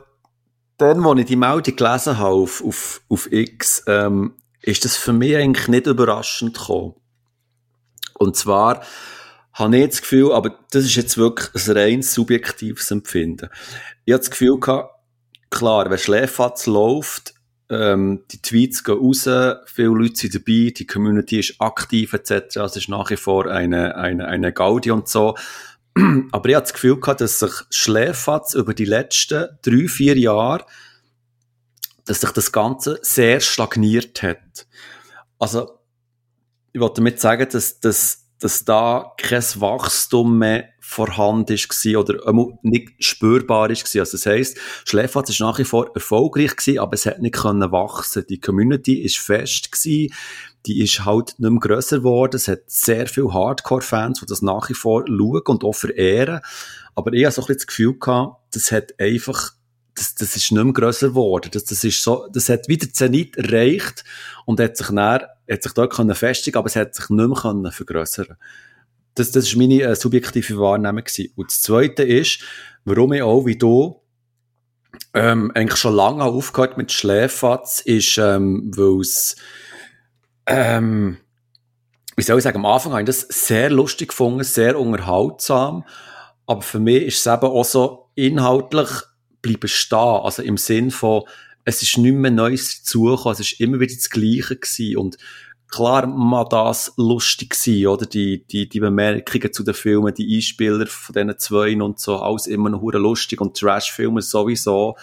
dann, 0.78 1.04
als 1.04 1.20
ich 1.20 1.26
die 1.26 1.36
Meldung 1.36 1.76
gelesen 1.76 2.18
habe 2.18 2.34
auf, 2.34 2.64
auf, 2.64 3.00
auf 3.08 3.30
X, 3.30 3.82
ähm, 3.86 4.34
ist 4.62 4.84
das 4.84 4.96
für 4.96 5.12
mich 5.12 5.36
eigentlich 5.36 5.68
nicht 5.68 5.86
überraschend 5.86 6.56
gekommen. 6.56 6.94
Und 8.14 8.36
zwar 8.36 8.82
habe 9.52 9.76
ich 9.76 9.88
das 9.88 10.02
Gefühl, 10.02 10.32
aber 10.32 10.58
das 10.70 10.84
ist 10.84 10.94
jetzt 10.94 11.18
wirklich 11.18 11.50
ein 11.54 11.76
rein 11.76 12.02
subjektives 12.02 12.90
Empfinden. 12.90 13.48
Ich 14.04 14.12
habe 14.12 14.20
das 14.20 14.30
Gefühl 14.30 14.60
gehabt, 14.60 14.94
klar, 15.50 15.90
wenn 15.90 15.98
Schläfatz 15.98 16.66
läuft, 16.66 17.34
ähm, 17.70 18.24
die 18.30 18.40
Tweets 18.40 18.84
gehen 18.84 18.98
raus, 18.98 19.28
viele 19.66 19.88
Leute 19.88 20.16
sind 20.16 20.34
dabei, 20.34 20.72
die 20.76 20.86
Community 20.86 21.40
ist 21.40 21.60
aktiv 21.60 22.12
etc. 22.12 22.56
Es 22.56 22.76
ist 22.76 22.88
nach 22.88 23.10
wie 23.10 23.16
vor 23.16 23.46
eine, 23.46 23.96
eine, 23.96 24.26
eine 24.26 24.52
Gaudi 24.52 24.90
und 24.90 25.08
so. 25.08 25.36
Aber 26.32 26.48
ich 26.48 26.54
hatte 26.54 26.64
das 26.64 26.72
Gefühl 26.72 27.00
gehabt, 27.00 27.20
dass 27.20 27.38
sich 27.38 27.52
Schläfatz 27.70 28.54
über 28.54 28.74
die 28.74 28.84
letzten 28.84 29.48
drei, 29.62 29.88
vier 29.88 30.18
Jahre, 30.18 30.64
dass 32.04 32.20
sich 32.20 32.30
das 32.30 32.52
Ganze 32.52 32.98
sehr 33.02 33.40
stagniert 33.40 34.22
hat. 34.22 34.66
Also, 35.38 35.78
ich 36.72 36.80
wollte 36.80 36.96
damit 36.96 37.20
sagen, 37.20 37.48
dass, 37.50 37.80
dass, 37.80 38.26
dass 38.38 38.64
da 38.64 39.12
kein 39.18 39.42
Wachstum 39.42 40.38
mehr 40.38 40.68
vorhanden 40.80 41.58
war 41.58 42.00
oder 42.00 42.58
nicht 42.62 43.04
spürbar 43.04 43.68
ist. 43.68 43.94
Also 43.94 44.12
das 44.12 44.24
heisst, 44.24 44.58
Schläfatz 44.86 45.28
ist 45.28 45.40
nach 45.40 45.58
wie 45.58 45.64
vor 45.64 45.94
erfolgreich 45.94 46.56
gewesen, 46.56 46.78
aber 46.78 46.94
es 46.94 47.04
hat 47.04 47.20
nicht 47.20 47.36
wachsen. 47.36 48.24
Die 48.28 48.40
Community 48.40 49.02
ist 49.02 49.18
fest 49.18 49.70
gewesen 49.70 50.14
die 50.66 50.82
ist 50.82 51.04
halt 51.04 51.34
nicht 51.38 51.50
mehr 51.50 51.60
grösser 51.60 51.98
geworden. 51.98 52.36
Es 52.36 52.48
hat 52.48 52.60
sehr 52.66 53.06
viele 53.06 53.32
Hardcore-Fans, 53.32 54.20
die 54.20 54.26
das 54.26 54.42
nach 54.42 54.68
wie 54.68 54.74
vor 54.74 55.04
schauen 55.06 55.42
und 55.46 55.64
auch 55.64 55.74
verehren. 55.74 56.40
Aber 56.94 57.12
ich 57.12 57.24
habe 57.24 57.32
so 57.32 57.42
ein 57.42 57.46
bisschen 57.46 57.58
das 57.58 57.66
Gefühl 57.66 57.98
gehabt, 57.98 58.36
das 58.54 58.72
hat 58.72 58.98
einfach, 58.98 59.52
das, 59.94 60.14
das 60.14 60.36
ist 60.36 60.50
nicht 60.50 60.64
mehr 60.64 60.72
grösser 60.72 61.10
geworden. 61.10 61.50
Das, 61.52 61.64
das 61.64 61.84
ist 61.84 62.02
so, 62.02 62.26
das 62.32 62.48
hat 62.48 62.68
wieder 62.68 62.92
Zenit 62.92 63.36
erreicht 63.36 64.04
und 64.46 64.60
hat 64.60 64.76
sich 64.76 64.88
dann, 64.88 65.22
hat 65.50 65.62
sich 65.62 65.72
dort 65.72 65.92
können 65.92 66.14
festigen, 66.14 66.58
aber 66.58 66.66
es 66.66 66.76
hat 66.76 66.94
sich 66.94 67.08
nicht 67.08 67.28
mehr 67.28 67.38
können 67.38 67.70
vergrössern. 67.70 68.36
Das, 69.14 69.30
das 69.30 69.44
ist 69.44 69.56
meine 69.56 69.82
äh, 69.82 69.96
subjektive 69.96 70.58
Wahrnehmung 70.58 71.04
gewesen. 71.04 71.32
Und 71.36 71.50
das 71.50 71.62
Zweite 71.62 72.02
ist, 72.02 72.40
warum 72.84 73.12
ich 73.12 73.22
auch, 73.22 73.46
wie 73.46 73.56
du, 73.56 74.00
ähm, 75.14 75.50
eigentlich 75.54 75.78
schon 75.78 75.94
lange 75.94 76.24
aufgehört 76.24 76.76
mit 76.76 76.92
Schläfatz, 76.92 77.80
ist, 77.80 78.18
ähm, 78.18 78.70
weil 78.74 79.00
es, 79.00 79.36
ähm, 80.48 81.18
wie 82.16 82.22
soll 82.22 82.38
ich 82.38 82.44
sagen, 82.44 82.58
am 82.58 82.66
Anfang 82.66 82.92
habe 82.92 83.02
ich 83.02 83.06
das 83.06 83.20
sehr 83.20 83.70
lustig 83.70 84.08
gefunden, 84.08 84.42
sehr 84.42 84.78
unterhaltsam. 84.78 85.84
Aber 86.46 86.62
für 86.62 86.80
mich 86.80 87.04
ist 87.04 87.18
es 87.18 87.32
eben 87.32 87.46
auch 87.46 87.64
so 87.64 88.10
inhaltlich 88.14 88.88
bleiben 89.42 89.68
stehen. 89.68 89.98
Also 89.98 90.42
im 90.42 90.56
Sinn 90.56 90.90
von, 90.90 91.22
es 91.64 91.82
ist 91.82 91.98
nicht 91.98 92.14
mehr 92.14 92.30
Neues 92.30 92.82
dazugekommen, 92.82 93.34
es 93.34 93.40
ist 93.40 93.60
immer 93.60 93.78
wieder 93.78 93.94
das 93.94 94.10
Gleiche 94.10 94.56
gewesen. 94.56 94.96
Und 94.96 95.18
klar 95.70 96.06
mag 96.06 96.50
das 96.50 96.92
lustig 96.96 97.54
sein, 97.54 97.86
oder? 97.86 98.06
Die, 98.06 98.44
die, 98.46 98.68
die 98.68 98.80
Bemerkungen 98.80 99.52
zu 99.52 99.62
den 99.62 99.74
Filmen, 99.74 100.14
die 100.14 100.36
Einspieler 100.36 100.86
von 100.86 101.12
diesen 101.12 101.38
zwei 101.38 101.80
und 101.80 102.00
so, 102.00 102.16
alles 102.16 102.46
immer 102.46 102.70
noch 102.70 102.82
lustig 102.82 103.40
und 103.40 103.56
Trash-Filme 103.56 104.22
sowieso. 104.22 104.96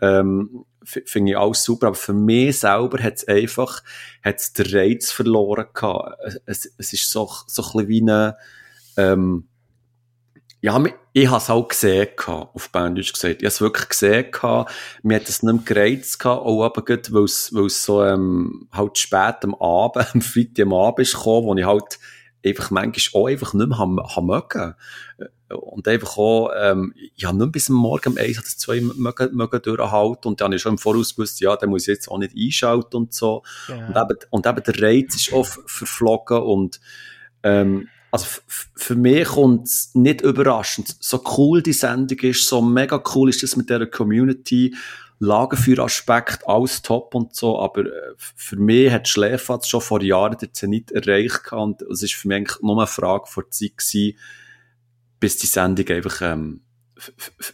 Ähm, 0.00 0.64
finde 0.88 1.32
ich 1.32 1.38
alles 1.38 1.64
super, 1.64 1.88
aber 1.88 1.96
für 1.96 2.12
mich 2.12 2.60
selber 2.60 3.02
hat 3.02 3.16
es 3.16 3.28
einfach, 3.28 3.82
hat's 4.22 4.52
den 4.52 4.66
Reiz 4.66 5.10
verloren 5.10 5.66
gehabt. 5.72 6.18
Es, 6.46 6.72
es 6.78 6.92
ist 6.92 7.10
so, 7.10 7.30
so 7.46 7.62
ein 7.62 7.86
bisschen 7.86 7.88
wie 7.88 8.02
eine, 8.02 8.36
ähm, 8.96 9.48
ja, 10.60 10.82
ich 11.12 11.28
habe 11.28 11.38
es 11.38 11.50
auch 11.50 11.68
gesehen 11.68 12.08
gehabt, 12.16 12.54
auf 12.54 12.70
Bandage 12.70 13.12
gesagt. 13.12 13.36
Ich 13.36 13.38
habe 13.38 13.46
es 13.46 13.60
wirklich 13.60 13.88
gesehen 13.88 14.30
gehabt. 14.32 14.72
Mir 15.02 15.16
hat 15.16 15.28
es 15.28 15.42
nicht 15.42 15.52
mehr 15.54 15.62
gereizt 15.64 16.18
gehabt, 16.18 16.44
auch 16.44 16.64
aber 16.64 16.84
gut, 16.84 17.12
weil 17.12 17.24
es, 17.24 17.54
weil 17.54 17.66
es 17.66 17.84
so, 17.84 18.02
ähm, 18.04 18.68
halt 18.72 18.98
spät 18.98 19.36
am 19.42 19.54
Abend, 19.54 20.06
am 20.14 20.20
Freitag 20.20 20.66
am 20.66 20.74
Abend 20.74 21.00
ist 21.00 21.14
gekommen, 21.14 21.46
wo 21.46 21.54
ich 21.54 21.64
halt 21.64 21.98
einfach 22.44 22.70
manchmal 22.70 23.22
auch 23.22 23.28
einfach 23.28 23.54
nicht 23.54 23.68
mehr 23.68 23.78
haben, 23.78 24.00
haben 24.00 24.26
mögen. 24.26 24.74
Und 25.50 25.88
einfach 25.88 26.18
auch, 26.18 26.50
ähm, 26.58 26.92
ich 27.16 27.24
habe 27.24 27.38
nur 27.38 27.50
bis 27.50 27.70
Morgen 27.70 28.12
um 28.12 28.18
eins 28.18 28.38
oder 28.38 28.46
zwei 28.46 28.80
mögen, 28.80 29.34
mögen 29.34 29.62
durchhalten 29.62 30.28
und 30.28 30.40
dann 30.40 30.46
habe 30.46 30.56
ich 30.56 30.62
schon 30.62 30.72
im 30.72 30.78
Voraus 30.78 31.14
gewusst, 31.14 31.40
ja, 31.40 31.56
dann 31.56 31.70
muss 31.70 31.82
ich 31.82 31.94
jetzt 31.94 32.08
auch 32.08 32.18
nicht 32.18 32.34
einschalten 32.36 32.96
und 32.96 33.14
so. 33.14 33.42
Ja. 33.68 33.86
Und, 33.86 33.96
eben, 33.96 34.18
und 34.30 34.46
eben 34.46 34.62
der 34.62 34.82
Reiz 34.82 35.16
ist 35.16 35.32
oft 35.32 35.58
verflogen 35.66 36.42
und, 36.42 36.80
ähm, 37.42 37.88
also 38.10 38.26
für 38.74 38.94
mich 38.94 39.28
kommt 39.28 39.66
es 39.66 39.90
nicht 39.94 40.20
überraschend. 40.20 40.96
So 41.00 41.22
cool 41.36 41.62
die 41.62 41.72
Sendung 41.72 42.18
ist, 42.20 42.46
so 42.46 42.60
mega 42.60 43.02
cool 43.14 43.28
ist 43.30 43.42
das 43.42 43.56
mit 43.56 43.70
der 43.70 43.86
Community 43.86 44.74
Lagerfeueraspekt, 45.20 46.46
alles 46.46 46.82
top 46.82 47.14
und 47.14 47.34
so, 47.34 47.58
aber 47.58 47.86
äh, 47.86 48.14
für 48.16 48.56
mich 48.56 48.92
hat 48.92 49.08
Schläfatz 49.08 49.66
schon 49.66 49.80
vor 49.80 50.00
Jahren 50.02 50.38
den 50.38 50.54
Zenit 50.54 50.92
erreicht 50.92 51.52
und 51.52 51.82
es 51.82 52.02
ist 52.02 52.14
für 52.14 52.28
mich 52.28 52.36
eigentlich 52.36 52.62
nur 52.62 52.78
eine 52.78 52.86
Frage 52.86 53.26
vor 53.26 53.50
Zeit 53.50 53.78
gewesen, 53.78 54.16
bis 55.20 55.36
die 55.38 55.46
Sendung 55.46 55.88
einfach 55.88 56.22
ähm, 56.22 56.60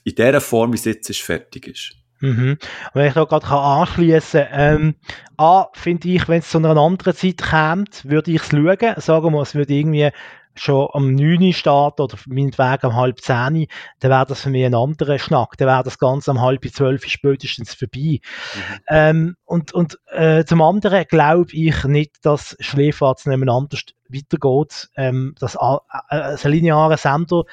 in 0.04 0.14
der 0.14 0.40
Form, 0.40 0.72
wie 0.72 0.76
es 0.76 0.84
jetzt 0.84 1.10
ist, 1.10 1.22
fertig 1.22 1.66
ist. 1.66 1.96
Mhm. 2.20 2.52
Und 2.52 2.94
wenn 2.94 3.08
ich 3.08 3.14
da 3.14 3.24
gerade 3.24 3.46
anschließen 3.46 4.46
kann, 4.48 4.76
ähm, 4.76 4.94
A, 5.36 5.66
finde 5.74 6.08
ich, 6.08 6.28
wenn 6.28 6.38
es 6.38 6.50
zu 6.50 6.58
einer 6.58 6.76
anderen 6.76 7.14
Zeit 7.14 7.42
kommt, 7.42 8.08
würde 8.08 8.30
ich 8.30 8.42
es 8.42 8.48
schauen. 8.48 8.94
Sagen 8.96 9.32
wir, 9.32 9.42
es 9.42 9.54
würde 9.54 9.74
irgendwie 9.74 10.10
schon 10.54 10.88
am 10.92 11.14
9 11.14 11.52
starten 11.52 12.02
oder 12.02 12.16
meinetwegen 12.26 12.86
um 12.86 12.96
halb 12.96 13.20
10, 13.20 13.66
dann 14.00 14.10
wäre 14.10 14.26
das 14.26 14.42
für 14.42 14.50
mich 14.50 14.64
ein 14.64 14.74
anderer 14.74 15.18
Schnack. 15.18 15.56
Dann 15.58 15.68
wäre 15.68 15.82
das 15.82 15.98
Ganze 15.98 16.30
um 16.30 16.40
halb 16.40 16.64
12 16.64 17.04
spätestens 17.06 17.74
vorbei. 17.74 18.20
Mhm. 18.20 18.80
Ähm, 18.88 19.36
und 19.44 19.72
und 19.72 19.98
äh, 20.12 20.44
zum 20.44 20.62
anderen 20.62 21.04
glaube 21.08 21.52
ich 21.52 21.84
nicht, 21.84 22.24
dass 22.24 22.56
Schläferz 22.60 23.26
nebeneinander 23.26 23.78
weitergeht. 24.08 24.88
Ähm, 24.96 25.34
dass 25.38 25.56
äh, 25.56 25.78
ein 26.10 26.50
linearer 26.50 26.96
Sender 26.96 27.44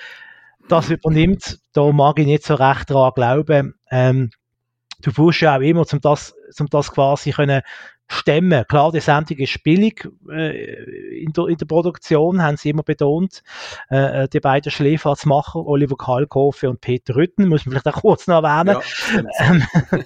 das 0.68 0.90
übernimmt, 0.90 1.60
da 1.74 1.92
mag 1.92 2.20
ich 2.20 2.28
nicht 2.28 2.44
so 2.44 2.56
recht 2.56 2.90
daran 2.90 3.14
glauben. 3.16 3.76
Ähm, 3.90 4.30
du 5.02 5.12
brauchst 5.12 5.42
ja 5.42 5.58
auch 5.58 5.62
immer, 5.62 5.86
um 5.92 6.02
das, 6.02 6.34
um 6.60 6.68
das 6.68 6.92
quasi 6.92 7.32
können 7.32 7.62
stemmen. 8.08 8.66
Klar, 8.68 8.92
die 8.92 9.00
Sendung 9.00 9.38
ist 9.38 9.64
billig 9.64 10.08
äh, 10.30 11.22
in, 11.24 11.32
der, 11.34 11.48
in 11.48 11.58
der 11.58 11.66
Produktion, 11.66 12.42
haben 12.42 12.58
sie 12.58 12.70
immer 12.70 12.84
betont. 12.84 13.42
Äh, 13.90 14.24
äh 14.24 14.28
die 14.28 14.40
beiden 14.40 14.72
Schläferzmacher, 14.72 15.66
Oliver 15.66 15.96
Kalkofe 15.96 16.70
und 16.70 16.82
Peter 16.82 17.16
Rütten, 17.16 17.48
muss 17.48 17.66
man 17.66 17.72
vielleicht 17.72 17.88
auch 17.88 18.02
kurz 18.02 18.28
noch 18.28 18.44
erwähnen. 18.44 18.78
Ja, 19.40 19.98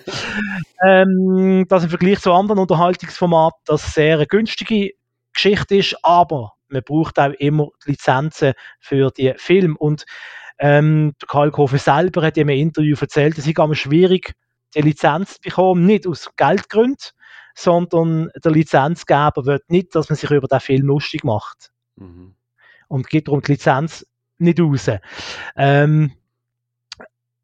ähm, 1.01 1.65
das 1.67 1.83
im 1.83 1.89
Vergleich 1.89 2.19
zu 2.19 2.31
anderen 2.31 2.59
Unterhaltungsformaten 2.59 3.61
das 3.65 3.93
sehr 3.93 4.15
eine 4.15 4.27
günstige 4.27 4.91
Geschichte 5.33 5.75
ist, 5.75 5.97
aber 6.03 6.53
man 6.69 6.83
braucht 6.83 7.19
auch 7.19 7.33
immer 7.39 7.69
Lizenzen 7.85 8.53
für 8.79 9.11
die 9.11 9.33
Filme. 9.37 9.75
Und 9.77 10.05
ähm, 10.59 11.13
der 11.21 11.27
Kalkofe 11.27 11.77
selber 11.77 12.21
hat 12.21 12.37
in 12.37 12.49
einem 12.49 12.59
Interview 12.59 12.95
erzählt, 12.99 13.37
es 13.37 13.47
ist 13.47 13.55
ganz 13.55 13.77
schwierig, 13.77 14.33
die 14.75 14.81
Lizenz 14.81 15.35
zu 15.35 15.41
bekommen, 15.41 15.85
nicht 15.85 16.07
aus 16.07 16.29
Geldgründen, 16.37 16.97
sondern 17.55 18.29
der 18.43 18.51
Lizenzgeber 18.51 19.45
will 19.45 19.61
nicht, 19.67 19.95
dass 19.95 20.09
man 20.09 20.17
sich 20.17 20.29
über 20.29 20.47
den 20.47 20.59
Film 20.59 20.87
lustig 20.87 21.23
macht. 21.23 21.71
Mhm. 21.95 22.35
Und 22.87 23.09
gibt 23.09 23.27
darum 23.27 23.41
die 23.41 23.53
Lizenz 23.53 24.05
nicht 24.37 24.59
raus. 24.59 24.89
Ähm, 25.55 26.11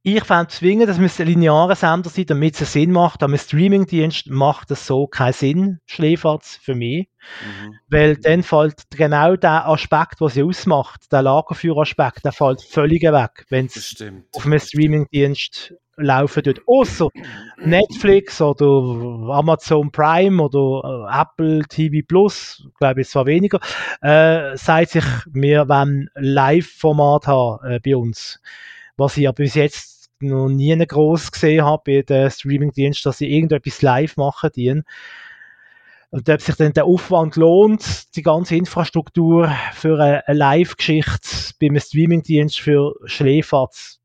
ich 0.04 0.24
fände 0.24 0.47
zwingend, 0.47 0.89
dass 0.89 0.97
es 0.97 1.19
ein 1.19 1.28
linearer 1.28 1.76
Sender 1.76 2.10
sein, 2.10 2.26
damit 2.26 2.60
es 2.60 2.74
Sinn 2.74 2.91
macht. 2.91 3.21
Aber 3.21 3.34
ein 3.34 3.39
Streamingdienst 3.39 4.30
macht 4.30 4.71
das 4.71 4.88
so 4.88 5.06
keinen 5.06 5.34
Sinn, 5.34 5.80
Schläferz 5.86 6.58
für 6.62 6.74
mich. 6.74 7.08
Mhm. 7.45 7.76
Weil 7.88 8.17
dann 8.17 8.41
fällt 8.41 8.89
genau 8.89 9.36
der 9.36 9.67
Aspekt, 9.67 10.19
was 10.19 10.34
sie 10.34 10.43
ausmacht, 10.43 11.12
der 11.12 11.21
Lagerführaspekt, 11.21 12.26
der 12.26 12.32
fällt 12.32 12.63
völlig 12.63 13.04
weg, 13.04 13.45
wenn 13.50 13.67
es 13.67 13.95
auf 14.34 14.45
einem 14.45 14.60
Streamingdienst 14.60 15.76
laufen 15.98 16.44
dort. 16.44 16.62
Außer 16.68 17.10
Netflix 17.58 18.42
oder 18.42 19.34
Amazon 19.34 19.92
Prime 19.92 20.42
oder 20.42 21.08
äh, 21.10 21.22
Apple 21.22 21.64
TV 21.68 22.06
Plus, 22.08 22.68
glaube 22.80 23.02
ich, 23.02 23.10
zwar 23.10 23.26
weniger, 23.26 23.60
äh, 24.02 24.56
sagt 24.58 24.92
sich, 24.92 25.06
wir 25.32 25.68
wollen 25.70 26.10
Live-Format 26.16 27.28
haben 27.28 27.66
äh, 27.66 27.80
bei 27.80 27.96
uns. 27.96 28.42
Was 28.98 29.18
ich 29.18 29.28
aber 29.28 29.36
bis 29.36 29.56
jetzt 29.56 30.10
noch 30.20 30.50
nie 30.50 30.78
groß 30.78 31.32
gesehen 31.32 31.66
habe 31.66 31.84
bei 31.86 32.02
den 32.02 32.30
Streaming-Diensten, 32.30 33.10
dass 33.10 33.18
sie 33.18 33.32
irgendetwas 33.32 33.82
live 33.82 34.18
machen 34.18 34.52
dienen. 34.56 34.84
Und 36.12 36.30
ob 36.30 36.42
sich 36.42 36.56
dann 36.56 36.74
der 36.74 36.86
Aufwand 36.86 37.38
lohnt, 37.38 38.16
die 38.16 38.22
ganze 38.22 38.58
Infrastruktur 38.58 39.50
für 39.74 39.98
eine, 39.98 40.28
eine 40.28 40.38
Live-Geschichte 40.38 41.54
beim 41.60 41.80
Streaming-Dienst 41.80 42.60
für 42.60 42.96
Schläferz, 43.06 44.01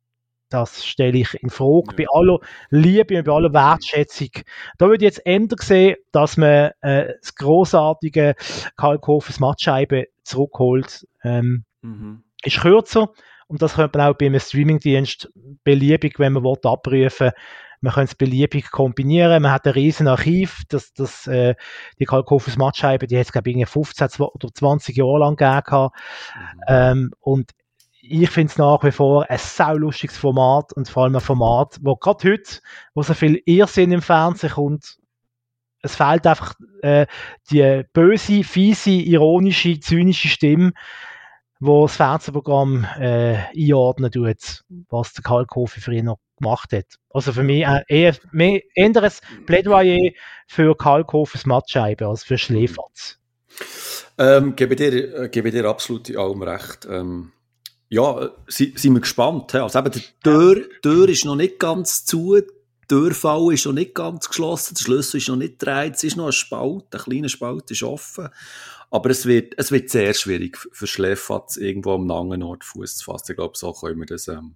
das 0.48 0.84
stelle 0.84 1.18
ich 1.18 1.34
in 1.42 1.50
Frage. 1.50 1.88
Ja. 1.90 1.94
Bei 1.96 2.06
aller 2.12 2.38
Liebe 2.70 3.18
und 3.18 3.24
bei 3.24 3.32
aller 3.32 3.52
Wertschätzung. 3.52 4.30
Da 4.78 4.86
würde 4.86 5.04
ich 5.04 5.10
jetzt 5.10 5.26
ändern 5.26 5.58
sehen, 5.60 5.96
dass 6.12 6.36
man 6.36 6.70
äh, 6.80 7.14
das 7.20 7.34
großartige 7.34 8.34
Kalkhofes 8.76 9.40
Mattscheibe 9.40 10.06
zurückholt. 10.22 11.06
Ähm, 11.24 11.64
mhm. 11.82 12.22
Ist 12.44 12.60
kürzer 12.60 13.10
und 13.48 13.62
das 13.62 13.74
könnte 13.74 13.98
man 13.98 14.08
auch 14.08 14.16
bei 14.16 14.26
einem 14.26 14.40
Streaming-Dienst 14.40 15.30
beliebig, 15.64 16.18
wenn 16.18 16.32
man 16.32 16.44
will, 16.44 16.58
abrufen 16.62 17.32
man 17.80 17.92
kann 17.92 18.04
es 18.04 18.14
beliebig 18.14 18.70
kombinieren. 18.70 19.42
Man 19.42 19.52
hat 19.52 19.66
ein 19.66 19.72
riesen 19.72 20.08
Archiv. 20.08 20.62
Das, 20.68 20.92
das, 20.92 21.26
äh, 21.26 21.54
die 21.98 22.04
Kalkhofes 22.04 22.56
Mattscheibe, 22.56 23.06
die 23.06 23.18
hat 23.18 23.26
es, 23.26 23.32
glaube 23.32 23.50
ich, 23.50 23.68
15 23.68 24.08
oder 24.18 24.48
20 24.52 24.96
Jahre 24.96 25.18
lang 25.18 25.36
gegeben. 25.36 25.90
Mhm. 26.34 26.60
Ähm, 26.68 27.10
und 27.20 27.50
ich 28.08 28.30
finde 28.30 28.50
es 28.50 28.58
nach 28.58 28.82
wie 28.82 28.92
vor 28.92 29.28
ein 29.28 29.38
saulustiges 29.38 30.16
Format 30.16 30.72
und 30.72 30.88
vor 30.88 31.04
allem 31.04 31.16
ein 31.16 31.20
Format, 31.20 31.78
wo 31.82 31.96
gerade 31.96 32.32
heute, 32.32 32.60
wo 32.94 33.02
so 33.02 33.14
viel 33.14 33.42
Irrsinn 33.44 33.92
im 33.92 34.02
Fernsehen 34.02 34.50
kommt, 34.50 34.98
es 35.82 35.96
fehlt 35.96 36.26
einfach 36.26 36.54
äh, 36.82 37.06
die 37.50 37.82
böse, 37.92 38.42
fiese, 38.42 38.90
ironische, 38.90 39.78
zynische 39.78 40.28
Stimme, 40.28 40.72
wo 41.60 41.86
das 41.86 41.96
Fernsehprogramm 41.96 42.86
äh, 42.98 43.38
einordnen 43.56 44.10
tut, 44.10 44.64
was 44.90 45.12
der 45.12 45.22
Kalkofe 45.22 45.80
für 45.80 45.94
ihn 45.94 46.06
noch 46.06 46.18
gemacht 46.38 46.72
hat. 46.72 46.96
Also 47.10 47.32
für 47.32 47.42
mich 47.42 47.64
äh, 47.64 47.82
eher, 47.88 48.16
mehr, 48.32 48.60
eher 48.74 49.02
ein 49.02 49.12
Plädoyer 49.46 50.10
für 50.46 50.76
Kalkhofes 50.76 51.46
Mattscheibe 51.46 52.06
als 52.06 52.24
für 52.24 52.36
Schläferz. 52.36 53.18
Ähm, 54.18 54.56
gebe, 54.56 54.76
dir, 54.76 55.22
äh, 55.22 55.28
gebe 55.28 55.50
dir 55.50 55.64
absolut 55.66 56.14
allem 56.14 56.42
recht. 56.42 56.86
Ähm, 56.90 57.32
ja, 57.88 58.30
sind, 58.48 58.82
wir 58.82 59.00
gespannt. 59.00 59.54
Also 59.54 59.78
eben, 59.78 59.90
die 59.92 60.02
Tür, 60.22 60.62
Tür 60.82 61.08
ist 61.08 61.24
noch 61.24 61.36
nicht 61.36 61.58
ganz 61.58 62.04
zu, 62.04 62.36
die 62.36 62.46
Türfall 62.88 63.52
ist 63.52 63.66
noch 63.66 63.72
nicht 63.72 63.94
ganz 63.94 64.28
geschlossen, 64.28 64.74
der 64.74 64.84
Schlüssel 64.84 65.16
ist 65.18 65.28
noch 65.28 65.36
nicht 65.36 65.58
gedreht, 65.58 65.94
es 65.96 66.04
ist 66.04 66.16
noch 66.16 66.26
ein 66.26 66.32
Spalt, 66.32 66.84
ein 66.92 67.00
kleiner 67.00 67.28
Spalt 67.28 67.70
ist 67.70 67.82
offen. 67.82 68.28
Aber 68.90 69.10
es 69.10 69.26
wird, 69.26 69.54
es 69.56 69.72
wird 69.72 69.90
sehr 69.90 70.14
schwierig 70.14 70.56
für 70.56 70.86
Schläfatz 70.86 71.56
irgendwo 71.56 71.94
am 71.94 72.06
langen 72.06 72.42
Ort 72.42 72.64
Fuß 72.64 72.98
zu 72.98 73.04
fassen. 73.04 73.32
Ich 73.32 73.36
glaube, 73.36 73.56
so 73.56 73.72
können 73.72 73.98
wir 73.98 74.06
das 74.06 74.28
ähm, 74.28 74.54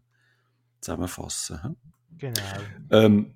zusammenfassen. 0.80 1.62
Hm? 1.62 1.76
Genau. 2.18 2.40
Ähm, 2.90 3.34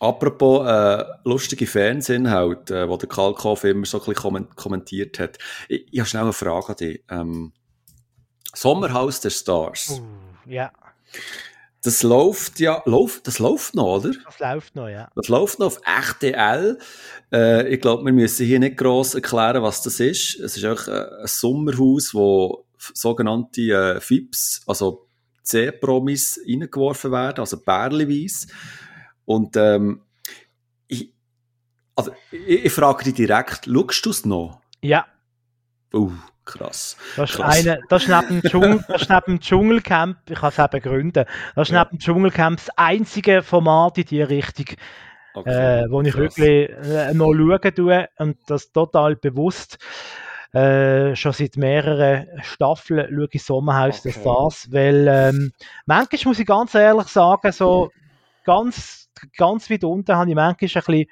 apropos 0.00 0.66
äh, 0.66 1.04
lustige 1.24 1.66
Fernsehinhalte, 1.66 2.80
äh, 2.80 2.88
wo 2.88 2.96
der 2.96 3.08
Kalkoff 3.08 3.62
immer 3.62 3.86
so 3.86 4.02
ein 4.02 4.12
bisschen 4.12 4.48
kommentiert 4.56 5.20
hat. 5.20 5.38
Ich, 5.68 5.86
ich 5.92 6.00
habe 6.00 6.08
schnell 6.08 6.24
eine 6.24 6.32
Frage 6.32 6.68
an 6.70 6.76
dich. 6.76 7.04
Ähm, 7.08 7.52
Sommerhaus 8.54 9.20
der 9.20 9.30
Stars. 9.30 10.00
Uh, 10.00 10.50
ja. 10.50 10.72
Das 11.84 12.02
läuft 12.02 12.60
ja, 12.60 12.82
läuft, 12.86 13.26
das 13.26 13.38
läuft 13.38 13.74
noch, 13.74 13.98
oder? 13.98 14.12
Das 14.24 14.38
läuft 14.38 14.74
noch, 14.74 14.88
ja. 14.88 15.10
Das 15.14 15.28
läuft 15.28 15.58
noch 15.58 15.66
auf 15.66 15.80
RTL. 15.84 16.78
Äh, 17.30 17.68
ich 17.68 17.80
glaube, 17.80 18.06
wir 18.06 18.12
müssen 18.12 18.46
hier 18.46 18.58
nicht 18.58 18.78
gross 18.78 19.14
erklären, 19.14 19.62
was 19.62 19.82
das 19.82 20.00
ist. 20.00 20.40
Es 20.40 20.56
ist 20.56 20.64
auch 20.64 20.88
äh, 20.88 21.20
ein 21.20 21.26
Sommerhaus, 21.26 22.14
wo 22.14 22.64
sogenannte 22.78 23.60
äh, 23.60 24.00
FIPS, 24.00 24.62
also 24.66 25.06
C-Promis 25.42 26.40
reingeworfen 26.48 27.12
werden, 27.12 27.40
also 27.40 27.58
bärliweise. 27.58 28.46
Und 29.26 29.54
ähm, 29.56 30.00
ich, 30.88 31.12
also, 31.94 32.12
ich, 32.30 32.64
ich 32.64 32.72
frage 32.72 33.04
dich 33.04 33.14
direkt, 33.14 33.66
schaust 33.66 34.06
du 34.06 34.10
es 34.10 34.24
noch? 34.24 34.60
Ja. 34.80 35.06
Uh, 35.92 36.12
krass. 36.44 36.96
Das 37.16 37.30
ist, 37.30 37.36
krass. 37.36 37.58
Eine, 37.58 37.80
das 37.88 38.02
ist 38.02 38.08
neben 38.08 38.40
dem, 38.40 38.50
Dschungel, 38.50 38.84
das 38.88 39.02
ist 39.02 39.10
neben 39.10 39.24
dem 39.26 39.40
Dschungelcamp, 39.40 40.18
ich 40.28 40.38
kann 40.38 40.48
es 40.50 40.58
eben 40.58 40.70
begründen, 40.70 41.24
das 41.54 41.68
ist 41.68 41.74
ja. 41.74 41.80
neben 41.80 41.90
dem 41.90 41.98
Dschungelcamp 42.00 42.58
das 42.58 42.70
einzige 42.76 43.42
Format 43.42 43.98
in 43.98 44.04
diese 44.04 44.28
Richtung, 44.28 44.76
okay, 45.34 45.82
äh, 45.82 45.90
wo 45.90 46.00
ich 46.02 46.16
wirklich 46.16 46.70
äh, 46.70 47.14
noch 47.14 47.32
schauen 47.32 47.74
tue 47.74 48.08
und 48.18 48.38
das 48.46 48.72
total 48.72 49.16
bewusst. 49.16 49.78
Äh, 50.52 51.16
schon 51.16 51.32
seit 51.32 51.56
mehreren 51.56 52.28
Staffeln 52.42 53.08
schaue 53.12 53.28
ich 53.32 53.42
Sommerhaus 53.42 53.98
okay. 53.98 54.12
der 54.12 54.20
Stars, 54.20 54.68
weil 54.70 55.08
ähm, 55.08 55.52
manchmal 55.84 56.20
muss 56.26 56.38
ich 56.38 56.46
ganz 56.46 56.74
ehrlich 56.76 57.08
sagen, 57.08 57.50
so 57.50 57.90
ganz, 58.44 59.08
ganz 59.36 59.68
weit 59.68 59.82
unten 59.82 60.14
habe 60.14 60.30
ich 60.30 60.36
manchmal 60.36 60.50
ein 60.50 60.56
bisschen 60.56 61.06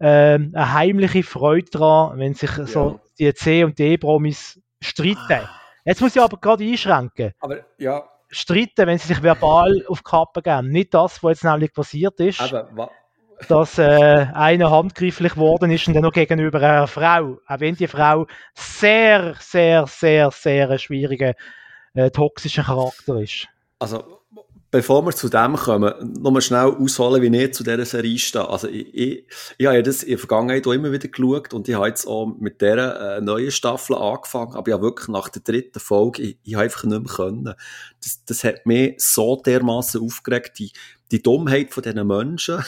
ähm, 0.00 0.52
eine 0.54 0.72
heimliche 0.72 1.22
Freude 1.22 1.70
daran, 1.70 2.18
wenn 2.18 2.34
sich 2.34 2.56
ja. 2.56 2.66
so 2.66 3.00
die 3.18 3.32
C- 3.34 3.64
und 3.64 3.78
D-Promis 3.78 4.60
streiten. 4.80 5.48
Jetzt 5.84 6.00
muss 6.00 6.14
ich 6.16 6.22
aber 6.22 6.36
gerade 6.36 6.64
einschränken. 6.64 7.32
Aber 7.40 7.58
ja. 7.78 8.04
Streiten, 8.28 8.86
wenn 8.86 8.98
sie 8.98 9.08
sich 9.08 9.22
verbal 9.22 9.84
auf 9.88 9.98
die 9.98 10.04
Kappe 10.04 10.42
geben. 10.42 10.68
Nicht 10.68 10.92
das, 10.94 11.22
was 11.22 11.30
jetzt 11.30 11.44
nämlich 11.44 11.72
passiert 11.72 12.18
ist. 12.20 12.40
Aber, 12.40 12.90
dass 13.48 13.78
äh, 13.78 14.26
einer 14.32 14.70
handgreiflich 14.70 15.34
geworden 15.34 15.70
ist 15.70 15.86
und 15.86 15.94
dann 15.94 16.02
noch 16.02 16.12
gegenüber 16.12 16.58
einer 16.58 16.86
Frau. 16.86 17.38
Auch 17.46 17.60
wenn 17.60 17.76
die 17.76 17.86
Frau 17.86 18.26
sehr, 18.54 19.34
sehr, 19.38 19.86
sehr, 19.86 20.30
sehr 20.30 20.70
ein 20.70 20.78
schwieriger, 20.78 21.34
äh, 21.94 22.10
toxischer 22.10 22.64
Charakter 22.64 23.20
ist. 23.20 23.48
Also, 23.78 24.20
bevor 24.76 25.06
wir 25.06 25.12
zu 25.12 25.30
dem 25.30 25.56
kommen, 25.56 26.12
nochmal 26.20 26.42
schnell 26.42 26.66
ausholen, 26.66 27.22
wie 27.22 27.34
ich 27.34 27.54
zu 27.54 27.64
dieser 27.64 27.86
Serie 27.86 28.18
stehe. 28.18 28.46
Also, 28.46 28.68
ich, 28.68 28.94
ich, 28.94 29.26
ich 29.56 29.66
habe 29.66 29.82
das 29.82 30.02
in 30.02 30.10
der 30.10 30.18
Vergangenheit 30.18 30.66
auch 30.66 30.72
immer 30.72 30.92
wieder 30.92 31.08
geschaut 31.08 31.54
und 31.54 31.66
ich 31.66 31.74
habe 31.74 31.88
jetzt 31.88 32.06
auch 32.06 32.26
mit 32.26 32.60
dieser 32.60 33.16
äh, 33.16 33.20
neuen 33.22 33.50
Staffel 33.50 33.96
angefangen, 33.96 34.54
aber 34.54 34.70
ja 34.70 34.82
wirklich 34.82 35.08
nach 35.08 35.30
der 35.30 35.40
dritten 35.40 35.80
Folge, 35.80 36.20
ich, 36.20 36.38
ich 36.42 36.54
habe 36.56 36.64
einfach 36.64 36.84
nicht 36.84 37.06
mehr 37.06 37.14
können. 37.14 37.54
Das, 38.04 38.22
das 38.26 38.44
hat 38.44 38.66
mich 38.66 38.96
so 38.98 39.36
dermaßen 39.36 40.02
aufgeregt, 40.02 40.58
die, 40.58 40.72
die 41.10 41.22
Dummheit 41.22 41.72
von 41.72 41.82
diesen 41.82 42.06
Menschen. 42.06 42.62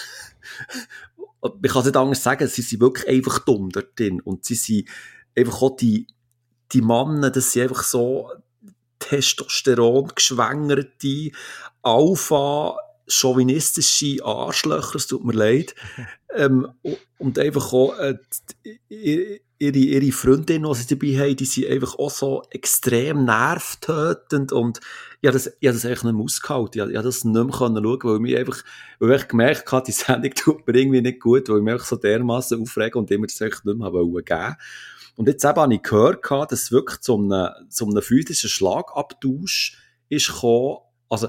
ich 1.62 1.70
kann 1.70 1.80
es 1.80 1.84
nicht 1.84 1.96
anders 1.96 2.22
sagen, 2.22 2.48
sie 2.48 2.62
sind 2.62 2.80
wirklich 2.80 3.06
einfach 3.06 3.40
dumm 3.40 3.68
dort 3.68 3.98
drin. 3.98 4.22
Und 4.22 4.46
sie 4.46 4.54
sind 4.54 4.88
einfach 5.36 5.60
auch 5.60 5.76
die, 5.76 6.06
die 6.72 6.80
Männer, 6.80 7.28
das 7.30 7.52
sind 7.52 7.64
einfach 7.64 7.82
so 7.82 8.30
Testosteron 8.98 10.12
geschwängerte, 10.14 11.30
Alpha, 11.88 12.76
chauvinistische 13.06 14.24
Arschlöcher, 14.24 14.96
es 14.96 15.06
tut 15.06 15.24
mir 15.24 15.32
leid. 15.32 15.74
ähm, 16.34 16.68
und 17.18 17.38
einfach 17.38 17.72
auch 17.72 17.98
äh, 17.98 18.16
ihre, 19.58 19.78
ihre 19.78 20.12
Freundin, 20.12 20.62
die 20.62 20.74
sie 20.74 20.94
dabei 20.94 21.18
haben, 21.18 21.36
die 21.36 21.44
sind 21.44 21.68
einfach 21.68 21.98
auch 21.98 22.10
so 22.10 22.42
extrem 22.50 23.24
nervtötend 23.24 24.52
und 24.52 24.80
ich 25.20 25.26
habe 25.26 25.36
das, 25.36 25.48
ich 25.58 25.66
habe 25.66 25.74
das 25.74 25.84
eigentlich 25.84 26.04
nicht 26.04 26.14
mehr 26.14 26.24
ausgehalten. 26.24 26.70
Ich 26.74 26.80
habe, 26.80 26.90
ich 26.92 26.96
habe 26.96 27.08
das 27.08 27.24
nicht 27.24 27.34
mehr 27.34 27.52
schauen 27.52 27.74
können, 27.74 28.02
weil, 28.02 28.20
mich 28.20 28.36
einfach, 28.36 28.62
weil 29.00 29.16
ich 29.16 29.28
gemerkt 29.28 29.72
habe, 29.72 29.86
die 29.86 29.92
Sendung 29.92 30.32
tut 30.34 30.66
mir 30.66 30.74
irgendwie 30.74 31.00
nicht 31.00 31.20
gut, 31.20 31.48
weil 31.48 31.58
ich 31.58 31.62
mich 31.62 31.72
einfach 31.72 31.86
so 31.86 31.96
dermaßen 31.96 32.60
aufrege 32.60 32.98
und 32.98 33.10
immer 33.10 33.26
das 33.26 33.42
eigentlich 33.42 33.64
nicht 33.64 33.78
mehr 33.78 33.90
geben 33.90 34.12
wollte. 34.12 34.56
Und 35.16 35.26
jetzt 35.26 35.44
eben 35.44 35.56
habe 35.56 35.74
ich 35.74 35.82
gehört, 35.82 36.24
dass 36.30 36.62
es 36.62 36.72
wirklich 36.72 37.00
zu 37.00 37.16
einem, 37.16 37.48
zu 37.68 37.86
einem 37.86 38.02
physischen 38.02 38.48
Schlagabtausch 38.48 39.76
ist 40.08 40.28
gekommen. 40.28 40.78
Also, 41.08 41.28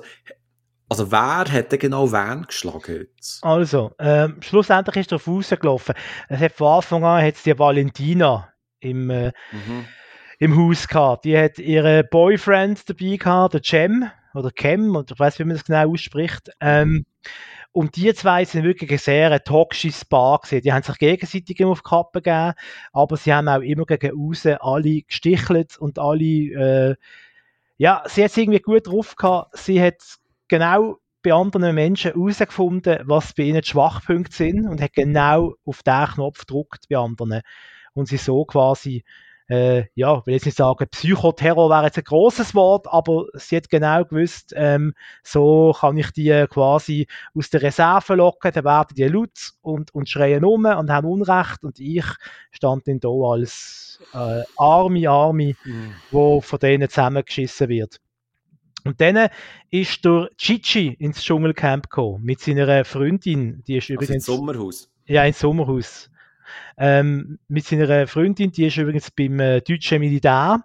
also 0.89 1.11
wer 1.11 1.45
hat 1.51 1.71
denn 1.71 1.79
genau 1.79 2.11
wen 2.11 2.47
geschlagen 2.47 3.07
jetzt? 3.15 3.43
Also, 3.43 3.91
ähm, 3.99 4.37
schlussendlich 4.41 4.97
ist 4.97 5.11
er 5.11 5.17
auf 5.17 5.27
rausgelaufen. 5.27 5.95
Es 6.27 6.39
hat 6.39 6.53
von 6.53 6.77
Anfang 6.77 7.03
an 7.03 7.23
hat's 7.23 7.43
die 7.43 7.57
Valentina 7.57 8.51
im, 8.79 9.09
äh, 9.09 9.31
mhm. 9.51 9.85
im 10.39 10.57
Haus 10.57 10.87
gehabt. 10.87 11.25
Die 11.25 11.37
hat 11.37 11.59
ihren 11.59 12.07
Boyfriend 12.09 12.89
dabei 12.89 13.17
gehabt, 13.17 13.53
der 13.53 13.61
Cem, 13.63 14.09
oder 14.33 14.51
Cem, 14.57 14.95
oder 14.95 15.13
ich 15.13 15.19
weiß 15.19 15.39
wie 15.39 15.43
man 15.43 15.55
das 15.55 15.65
genau 15.65 15.91
ausspricht. 15.91 16.49
Ähm, 16.59 17.05
und 17.71 17.95
die 17.95 18.11
zwei 18.15 18.45
sind 18.45 18.63
wirklich 18.63 18.91
ein 18.91 18.97
sehr 18.97 19.43
toxisches 19.43 20.03
Paar 20.03 20.39
gewesen. 20.39 20.63
Die 20.63 20.73
haben 20.73 20.83
sich 20.83 20.97
gegenseitig 20.97 21.59
immer 21.59 21.71
auf 21.71 21.83
die 21.83 21.89
Kappe 21.89 22.21
gegeben, 22.21 22.53
aber 22.93 23.15
sie 23.15 23.33
haben 23.33 23.47
auch 23.47 23.61
immer 23.61 23.85
gegen 23.85 24.19
außen 24.19 24.57
alle 24.59 25.03
gestichelt 25.03 25.77
und 25.77 25.99
alle, 25.99 26.23
äh, 26.23 26.95
ja, 27.77 28.03
sie 28.07 28.23
hat 28.23 28.31
es 28.31 28.37
irgendwie 28.37 28.59
gut 28.59 28.87
drauf 28.87 29.15
gehabt. 29.15 29.55
Sie 29.55 29.81
hat 29.81 30.01
genau 30.49 30.97
bei 31.21 31.33
anderen 31.33 31.75
Menschen 31.75 32.13
herausgefunden, 32.13 32.99
was 33.05 33.33
bei 33.33 33.43
ihnen 33.43 33.61
die 33.61 33.67
Schwachpunkte 33.67 34.35
sind 34.35 34.67
und 34.67 34.81
hat 34.81 34.93
genau 34.93 35.55
auf 35.65 35.83
den 35.83 36.05
Knopf 36.05 36.45
gedrückt 36.45 36.85
bei 36.89 36.97
anderen. 36.97 37.41
Und 37.93 38.07
sie 38.07 38.17
so 38.17 38.45
quasi 38.45 39.03
äh, 39.49 39.85
ja, 39.95 40.25
will 40.25 40.35
jetzt 40.35 40.45
nicht 40.45 40.57
sagen, 40.57 40.87
Psychoterror 40.89 41.69
wäre 41.71 41.85
jetzt 41.85 41.97
ein 41.97 42.03
großes 42.03 42.53
Wort, 42.53 42.87
aber 42.87 43.25
sie 43.33 43.57
hat 43.57 43.69
genau 43.69 44.05
gewusst, 44.05 44.53
ähm, 44.55 44.93
so 45.23 45.75
kann 45.77 45.97
ich 45.97 46.11
die 46.11 46.45
quasi 46.49 47.07
aus 47.33 47.49
der 47.49 47.63
Reserve 47.63 48.13
locken, 48.13 48.51
dann 48.53 48.63
werden 48.63 48.95
die 48.95 49.05
laut 49.05 49.53
und, 49.61 49.93
und 49.93 50.07
schreien 50.07 50.45
um 50.45 50.65
und 50.65 50.91
haben 50.91 51.07
Unrecht 51.07 51.63
und 51.63 51.79
ich 51.79 52.05
stand 52.51 52.87
dann 52.87 52.99
da 52.99 53.09
als 53.09 53.99
äh, 54.13 54.43
arme, 54.55 55.09
arme, 55.09 55.55
mhm. 55.65 55.95
wo 56.11 56.41
von 56.41 56.59
denen 56.59 56.87
zusammengeschissen 56.87 57.69
wird. 57.69 57.99
Und 58.85 59.01
dann 59.01 59.29
ist 59.69 60.05
der 60.05 60.29
Chichi 60.37 60.95
ins 60.99 61.23
Dschungelcamp 61.23 61.89
gekommen 61.89 62.23
mit 62.23 62.39
seiner 62.39 62.85
Freundin, 62.85 63.63
die 63.67 63.77
ist 63.77 63.83
also 63.83 63.93
übrigens... 63.93 64.15
ins 64.15 64.25
Sommerhaus? 64.25 64.91
Ja, 65.05 65.25
ins 65.25 65.39
Sommerhaus. 65.39 66.09
Ähm, 66.77 67.39
mit 67.47 67.65
seiner 67.65 68.07
Freundin, 68.07 68.51
die 68.51 68.65
ist 68.65 68.77
übrigens 68.77 69.11
beim 69.11 69.39
äh, 69.39 69.61
deutschen 69.61 69.99
Militär, 69.99 70.63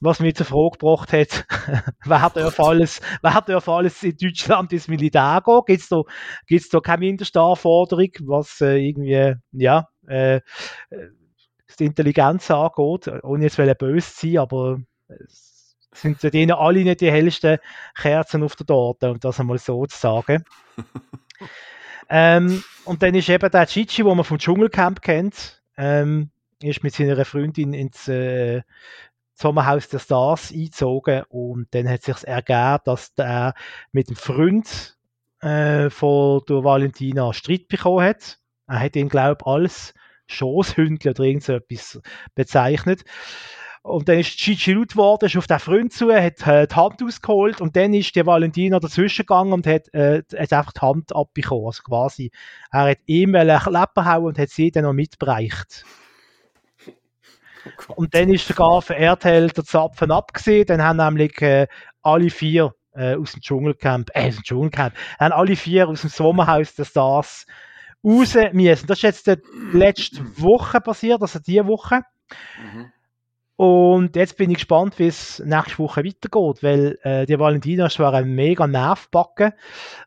was 0.00 0.20
mir 0.20 0.34
zur 0.34 0.46
Frage 0.46 0.78
gebracht 0.78 1.12
hat, 1.12 1.46
wer 2.04 2.30
darf 2.30 2.60
alles, 2.60 3.00
wer 3.22 3.40
darf 3.40 3.68
alles 3.68 4.02
in 4.02 4.16
Deutschland 4.16 4.72
ins 4.72 4.88
Militär 4.88 5.42
gehen? 5.44 5.62
Gibt 5.66 5.80
es 5.82 5.88
da, 5.88 6.02
gibt's 6.46 6.68
da 6.68 6.80
keine 6.80 7.00
Mindestanforderung, 7.00 8.10
was 8.20 8.60
äh, 8.60 8.76
irgendwie, 8.76 9.34
ja, 9.52 9.88
äh, 10.06 10.40
die 11.78 11.86
Intelligenz 11.86 12.50
angeht, 12.50 13.10
ohne 13.22 13.44
jetzt 13.44 13.56
böse 13.56 14.14
zu 14.14 14.26
sein, 14.26 14.38
aber 14.38 14.78
es 15.08 15.53
sind 15.94 16.20
zu 16.20 16.30
denen 16.30 16.52
alle 16.52 16.84
nicht 16.84 17.00
die 17.00 17.10
hellsten 17.10 17.58
Kerzen 17.94 18.42
auf 18.42 18.56
der 18.56 18.66
Torte, 18.66 19.10
um 19.10 19.20
das 19.20 19.40
einmal 19.40 19.58
so 19.58 19.86
zu 19.86 19.98
sagen. 19.98 20.44
Ähm, 22.08 22.62
und 22.84 23.02
dann 23.02 23.14
ist 23.14 23.28
eben 23.28 23.50
der 23.50 23.66
Chichi, 23.66 24.02
den 24.02 24.16
man 24.16 24.24
vom 24.24 24.38
Dschungelcamp 24.38 25.00
kennt, 25.00 25.62
ähm, 25.76 26.30
ist 26.62 26.82
mit 26.82 26.94
seiner 26.94 27.24
Freundin 27.24 27.72
ins 27.72 28.08
äh, 28.08 28.62
Sommerhaus 29.34 29.88
der 29.88 29.98
Stars 29.98 30.52
eingezogen 30.52 31.24
und 31.28 31.66
dann 31.72 31.88
hat 31.88 32.02
sich 32.02 32.24
ergeben, 32.24 32.78
dass 32.84 33.14
der 33.14 33.54
mit 33.90 34.08
dem 34.08 34.16
Freund 34.16 34.96
äh, 35.40 35.90
von 35.90 36.42
der 36.48 36.62
Valentina 36.62 37.32
Streit 37.32 37.68
bekommen 37.68 38.04
hat. 38.04 38.38
Er 38.66 38.80
hat 38.80 38.96
ihn, 38.96 39.08
glaube 39.08 39.38
ich, 39.40 39.46
als 39.46 39.94
Schoßhündler 40.26 41.10
oder 41.10 41.24
irgend 41.24 41.42
so 41.42 41.54
etwas 41.54 42.00
bezeichnet. 42.34 43.04
Und 43.84 44.08
dann 44.08 44.18
ist 44.18 44.38
Gigi 44.38 44.72
laut 44.72 44.92
geworden, 44.92 45.26
ist 45.26 45.36
auf 45.36 45.46
den 45.46 45.58
Freund 45.58 45.92
zu, 45.92 46.10
hat 46.10 46.46
äh, 46.46 46.66
die 46.66 46.74
Hand 46.74 47.02
ausgeholt 47.02 47.60
und 47.60 47.76
dann 47.76 47.92
ist 47.92 48.16
die 48.16 48.24
Valentina 48.24 48.80
dazwischen 48.80 49.26
gegangen 49.26 49.52
und 49.52 49.66
hat, 49.66 49.92
äh, 49.92 50.22
hat 50.38 50.52
einfach 50.54 50.72
die 50.72 50.80
Hand 50.80 51.14
abbekommen. 51.14 51.66
Also 51.66 51.82
quasi, 51.82 52.30
er 52.72 52.88
hat 52.92 52.98
ihm 53.04 53.34
einen 53.34 53.46
Leppen 53.46 54.04
hauen 54.06 54.24
und 54.24 54.38
hat 54.38 54.48
sie 54.48 54.70
dann 54.70 54.84
noch 54.84 54.94
mitbereicht. 54.94 55.84
Oh 57.88 57.94
und 57.96 58.14
dann 58.14 58.32
ist 58.32 58.48
sogar 58.48 58.80
für 58.80 58.96
RTL 58.96 59.48
der 59.48 59.64
Zapfen 59.64 60.10
abgesehen. 60.10 60.64
Dann 60.64 60.82
haben 60.82 60.96
nämlich 60.96 61.42
äh, 61.42 61.66
alle 62.00 62.30
vier 62.30 62.74
äh, 62.94 63.16
aus 63.16 63.32
dem 63.32 63.42
Dschungelcamp, 63.42 64.08
äh, 64.14 64.28
aus 64.28 64.36
dem 64.36 64.44
Dschungelcamp, 64.44 64.94
haben 65.20 65.32
alle 65.32 65.56
vier 65.56 65.88
aus 65.88 66.00
dem 66.00 66.08
Sommerhaus 66.10 66.74
der 66.74 66.86
Stars 66.86 67.44
raus 68.02 68.34
müssen. 68.54 68.86
Das 68.86 68.96
ist 68.96 69.02
jetzt 69.02 69.26
die 69.26 69.36
letzte 69.74 70.24
Woche 70.40 70.80
passiert, 70.80 71.20
also 71.20 71.38
diese 71.38 71.66
Woche. 71.66 72.00
Mhm. 72.58 72.93
Und 73.56 74.16
jetzt 74.16 74.36
bin 74.36 74.50
ich 74.50 74.56
gespannt, 74.56 74.98
wie 74.98 75.06
es 75.06 75.38
nächste 75.44 75.78
Woche 75.78 76.04
weitergeht, 76.04 76.62
weil 76.62 76.98
äh, 77.02 77.24
die 77.24 77.38
Valentina 77.38 77.86
ist 77.86 77.94
zwar 77.94 78.12
ein 78.12 78.34
mega 78.34 78.66
Nervbacken, 78.66 79.52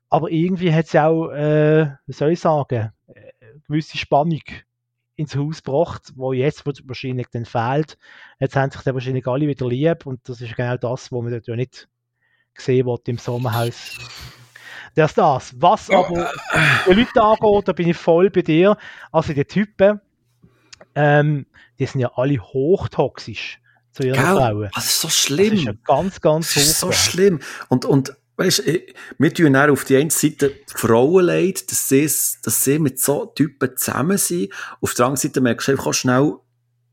aber 0.10 0.30
irgendwie 0.30 0.74
hat 0.74 0.88
sie 0.88 1.02
auch, 1.02 1.30
äh, 1.32 1.92
wie 2.06 2.14
soll 2.14 2.32
ich 2.32 2.42
sagen, 2.42 2.92
eine 3.08 3.16
äh, 3.16 3.60
gewisse 3.66 3.98
Spannung 3.98 4.42
ins 5.16 5.36
Haus 5.36 5.64
gebracht, 5.64 6.12
wo 6.16 6.34
jetzt 6.34 6.66
wahrscheinlich 6.66 7.28
dann 7.32 7.46
fehlt. 7.46 7.98
Jetzt 8.40 8.56
haben 8.56 8.70
sich 8.70 8.82
dann 8.82 8.94
wahrscheinlich 8.94 9.28
alle 9.28 9.48
wieder 9.48 9.68
lieb 9.68 10.06
und 10.06 10.28
das 10.28 10.42
ist 10.42 10.56
genau 10.56 10.76
das, 10.76 11.12
was 11.12 11.22
man 11.22 11.32
dort 11.32 11.48
ja 11.48 11.56
nicht 11.56 11.88
gesehen 12.54 12.86
wird 12.86 13.08
im 13.08 13.18
Sommerhaus. 13.18 13.98
Das 14.96 15.12
ist 15.12 15.18
das. 15.18 15.56
Was 15.62 15.90
aber 15.90 16.32
die 16.88 16.94
Leute 16.94 17.22
angeht, 17.22 17.68
da 17.68 17.72
bin 17.72 17.90
ich 17.90 17.98
voll 17.98 18.30
bei 18.30 18.42
dir. 18.42 18.78
Also 19.12 19.32
die 19.34 19.46
Typen, 19.46 20.02
ähm, 20.98 21.46
die 21.78 21.86
sind 21.86 22.02
ja 22.02 22.12
alle 22.16 22.40
hochtoxisch 22.42 23.62
zu 23.92 24.04
ihren 24.04 24.16
Gell? 24.16 24.26
Frauen. 24.26 24.70
Das 24.74 24.86
ist 24.86 25.02
so 25.02 25.10
schlimm. 25.10 25.52
Das 25.52 25.60
ist 25.60 25.66
ja 25.66 25.74
ganz, 25.86 26.22
ganz 26.22 26.54
Das 26.56 26.64
ist 26.64 26.80
so 26.80 26.92
schlimm. 26.92 27.40
Und, 27.70 27.86
und 27.86 28.16
weißt, 28.38 28.64
wir 29.20 29.34
tun 29.34 29.56
auch 29.56 29.70
auf 29.70 29.86
die 29.86 29.98
eine 29.98 30.10
Seite 30.10 30.56
Frauen 30.68 31.26
leid, 31.26 31.70
dass 31.70 31.88
sie, 31.88 32.10
dass 32.44 32.64
sie 32.64 32.80
mit 32.80 33.00
so 33.00 33.28
Typen 33.28 33.78
zusammen 33.78 34.18
sind. 34.18 34.52
Auf 34.82 34.96
der 34.96 35.06
anderen 35.06 35.22
Seite 35.22 35.40
merkst 35.40 35.68
du 35.68 35.72
einfach 35.74 35.88
auch 35.88 35.94
schnell, 35.94 36.34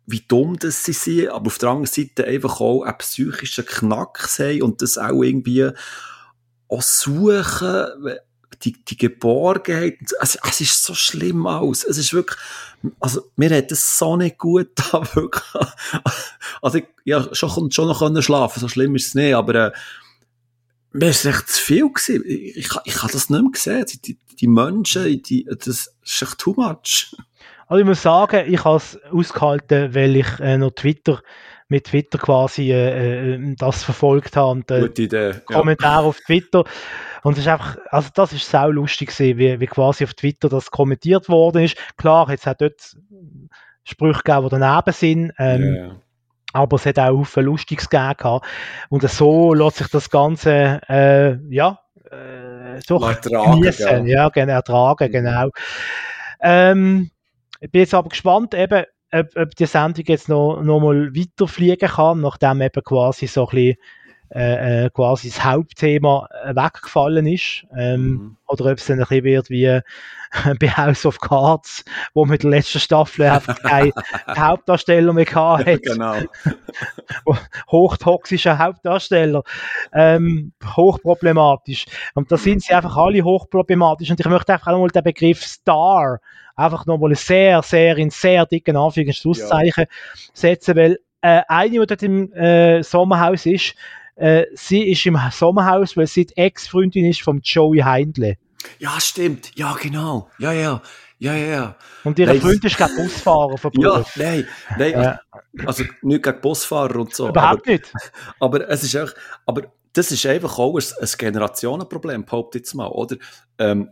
wie 0.07 0.21
dumm 0.29 0.59
das 0.59 0.85
sie 0.85 0.93
sind, 0.93 1.29
aber 1.29 1.47
auf 1.47 1.57
der 1.57 1.71
anderen 1.71 1.87
Seite 1.87 2.27
einfach 2.27 2.61
auch 2.61 2.83
einen 2.83 2.99
psychischen 2.99 3.65
Knacks 3.65 4.39
haben 4.39 4.61
und 4.61 4.83
das 4.83 4.99
auch 4.99 5.23
irgendwie 5.23 5.71
auch 6.69 6.83
suchen, 6.83 7.87
die, 8.63 8.85
die 8.85 8.97
Geborgenheit, 8.97 9.99
es, 10.21 10.39
es 10.49 10.61
ist 10.61 10.85
so 10.85 10.95
schlimm 10.95 11.47
aus. 11.47 11.85
Es 11.85 11.99
ist 11.99 12.13
wirklich, 12.13 12.39
also, 13.01 13.23
mir 13.37 13.57
hat 13.57 13.73
es 13.73 13.99
so 13.99 14.17
nicht 14.17 14.39
gut 14.39 14.71
da, 14.77 15.03
wirklich. 15.15 15.45
Also, 16.63 16.79
ich, 16.79 16.87
ja, 17.05 17.27
schon, 17.35 17.71
schon 17.71 17.89
noch 17.89 17.99
können 17.99 18.23
schlafen, 18.23 18.61
so 18.61 18.69
schlimm 18.69 18.95
ist 18.97 19.09
es 19.09 19.15
nicht, 19.15 19.35
aber, 19.35 19.55
äh, 19.55 19.73
mir 20.93 21.09
ist 21.09 21.25
echt 21.25 21.49
zu 21.49 21.61
viel 21.61 21.89
gewesen. 21.89 22.23
Ich, 22.27 22.57
ich, 22.57 22.69
ich 22.85 23.03
habe 23.03 23.13
das 23.13 23.29
nicht 23.29 23.43
mehr 23.43 23.51
gesehen. 23.51 23.85
Die, 23.93 24.01
die, 24.01 24.19
die 24.41 24.47
Menschen, 24.47 25.23
die, 25.23 25.45
das 25.45 25.67
ist 26.03 26.23
echt 26.23 26.39
too 26.39 26.55
much. 26.57 27.17
Also, 27.67 27.81
ich 27.81 27.87
muss 27.87 28.03
sagen, 28.03 28.53
ich 28.53 28.65
habe 28.65 28.77
es 28.77 28.99
ausgehalten, 29.11 29.95
weil 29.95 30.17
ich 30.17 30.41
äh, 30.41 30.57
noch 30.57 30.71
Twitter 30.71 31.21
mit 31.69 31.85
Twitter 31.85 32.19
quasi 32.19 32.71
äh, 32.71 33.35
äh, 33.35 33.55
das 33.57 33.83
verfolgt 33.85 34.37
habe 34.37 34.51
und 34.51 34.71
äh, 34.71 34.87
Idee, 34.87 35.31
ja. 35.31 35.39
Kommentare 35.41 36.07
auf 36.07 36.21
Twitter. 36.21 36.65
Und 37.25 37.33
es 37.33 37.39
ist 37.41 37.49
einfach, 37.49 37.79
also 37.91 38.11
das 38.15 38.35
ist 38.35 38.49
sau 38.49 38.71
lustig 38.71 39.09
gewesen, 39.09 39.39
wie, 39.39 39.59
wie 39.59 39.67
quasi 39.67 40.05
auf 40.05 40.13
Twitter 40.13 40.51
das 40.51 40.71
kommentiert 40.71 41.31
worden 41.31 41.65
ist. 41.65 41.77
Klar, 41.97 42.29
jetzt 42.29 42.47
hat 42.47 42.61
dort 42.61 42.97
Sprüche 43.83 44.23
gegeben, 44.23 44.51
die 44.51 44.59
daneben 44.61 44.93
sind. 44.93 45.33
Ähm, 45.39 45.63
yeah. 45.63 45.97
Aber 46.53 46.77
es 46.77 46.85
hat 46.85 46.99
auch 46.99 47.25
viele 47.25 47.47
Lustiges 47.47 47.89
gegeben. 47.89 48.41
Und 48.91 49.09
so 49.09 49.55
lässt 49.55 49.79
sich 49.79 49.89
das 49.89 50.11
Ganze, 50.11 50.83
äh, 50.87 51.37
ja, 51.49 51.81
äh, 52.11 52.81
so 52.87 52.99
genießen. 52.99 54.07
Ja, 54.07 54.29
genau, 54.29 54.53
ertragen, 54.53 55.11
genau. 55.11 55.49
Ähm, 56.43 57.11
ich 57.59 57.71
bin 57.71 57.81
jetzt 57.81 57.95
aber 57.95 58.11
gespannt, 58.11 58.53
eben, 58.53 58.85
ob, 59.13 59.27
ob 59.35 59.55
die 59.57 59.67
Sendung 59.67 60.05
jetzt 60.09 60.29
noch, 60.29 60.61
noch 60.61 60.81
mal 60.81 61.15
weiterfliegen 61.15 61.89
kann, 61.89 62.21
nachdem 62.21 62.61
eben 62.61 62.85
quasi 62.85 63.27
so 63.27 63.49
ein 63.49 63.55
bisschen 63.55 63.77
äh, 64.35 64.87
äh, 64.87 64.91
quasi 64.91 65.29
das 65.29 65.45
Hauptthema 65.45 66.29
äh, 66.45 66.57
weggefallen 66.57 67.25
ist. 67.27 67.67
Ähm, 67.77 68.03
mhm. 68.03 68.37
Oder 68.49 68.73
ob 68.73 68.79
es 68.79 68.87
dann 68.87 68.99
ein 68.99 69.07
bisschen 69.07 69.25
wird 69.25 69.49
wie 69.49 69.65
äh, 69.65 69.83
bei 70.59 70.69
House 70.71 71.07
of 71.07 71.21
Cards, 71.21 71.85
wo 72.15 72.25
mit 72.25 72.43
der 72.43 72.51
letzten 72.51 72.81
Staffel 72.81 73.27
einfach 73.27 73.57
keinen 73.63 73.93
Hauptdarsteller 74.27 75.13
mehr 75.13 75.25
gehabt 75.25 75.67
hat. 75.67 75.83
genau. 75.83 76.17
Hochtoxischer 77.71 78.59
Hauptdarsteller. 78.59 79.45
Ähm, 79.93 80.53
hochproblematisch. 80.65 81.87
Und 82.15 82.33
da 82.33 82.37
sind 82.37 82.63
sie 82.63 82.75
einfach 82.75 82.97
alle 82.97 83.23
hochproblematisch. 83.23 84.11
Und 84.11 84.19
ich 84.19 84.27
möchte 84.27 84.53
einfach 84.53 84.73
auch 84.73 84.81
mal 84.81 84.89
den 84.89 85.05
Begriff 85.05 85.45
Star 85.45 86.19
einfach 86.57 86.87
nochmal 86.87 87.15
sehr, 87.15 87.63
sehr 87.63 87.97
in 87.99 88.11
sehr 88.11 88.47
dicken 88.47 88.77
Anführungszeichen 88.77 89.85
ja. 89.85 90.21
setzen, 90.33 90.77
weil 90.77 90.99
äh, 91.21 91.43
eine, 91.49 91.71
die 91.71 91.87
dort 91.87 92.03
im 92.03 92.33
äh, 92.33 92.83
Sommerhaus 92.83 93.47
ist, 93.47 93.75
äh, 94.17 94.45
sie 94.55 94.91
ist 94.91 95.05
im 95.07 95.19
Sommerhaus, 95.31 95.97
weil 95.97 96.07
sie 96.07 96.27
die 96.27 96.37
Ex-Freundin 96.37 97.07
ist 97.07 97.23
von 97.23 97.41
Joey 97.43 97.81
Heindle. 97.81 98.37
Ja, 98.79 98.99
stimmt. 99.01 99.53
Ja, 99.57 99.77
genau. 99.81 100.31
Ja, 100.39 100.53
ja. 100.53 100.83
Ja, 101.19 101.35
ja, 101.35 101.47
ja. 101.47 101.77
Und 102.03 102.19
ihre 102.19 102.39
Freund 102.41 102.65
ist 102.65 102.77
gegen 102.77 102.97
Busfahrer 102.97 103.57
von 103.57 103.71
Beruf. 103.73 104.17
Ja, 104.17 104.25
nein, 104.25 104.49
nein. 104.77 104.93
Ja. 104.93 105.21
Also 105.65 105.85
nicht 106.03 106.23
gegen 106.23 106.41
Busfahrer 106.41 106.97
und 106.97 107.15
so. 107.15 107.29
Überhaupt 107.29 107.63
aber, 107.63 107.73
nicht. 107.73 107.93
Aber 108.41 108.69
es 108.69 108.83
ist 108.83 108.97
auch, 108.97 109.11
aber 109.47 109.73
das 109.93 110.11
ist 110.11 110.27
einfach 110.27 110.59
auch 110.59 110.77
ein, 110.77 110.85
ein 111.01 111.09
Generationenproblem, 111.17 112.25
behaupte 112.25 112.59
jetzt 112.59 112.75
mal, 112.75 112.89
oder? 112.89 113.17
Ähm, 113.59 113.91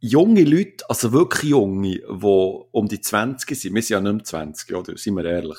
junge 0.00 0.44
Leute, 0.44 0.88
also 0.88 1.12
wirklich 1.12 1.50
junge, 1.50 1.98
die 1.98 2.02
um 2.02 2.88
die 2.88 3.00
20 3.00 3.58
sind, 3.58 3.74
wir 3.74 3.82
sind 3.82 3.94
ja 3.94 4.00
nicht 4.00 4.14
mehr 4.14 4.24
20, 4.24 4.74
oder? 4.74 4.96
Sind 4.96 5.14
wir 5.14 5.24
ehrlich 5.24 5.58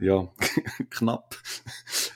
ja, 0.00 0.28
knapp. 0.90 1.36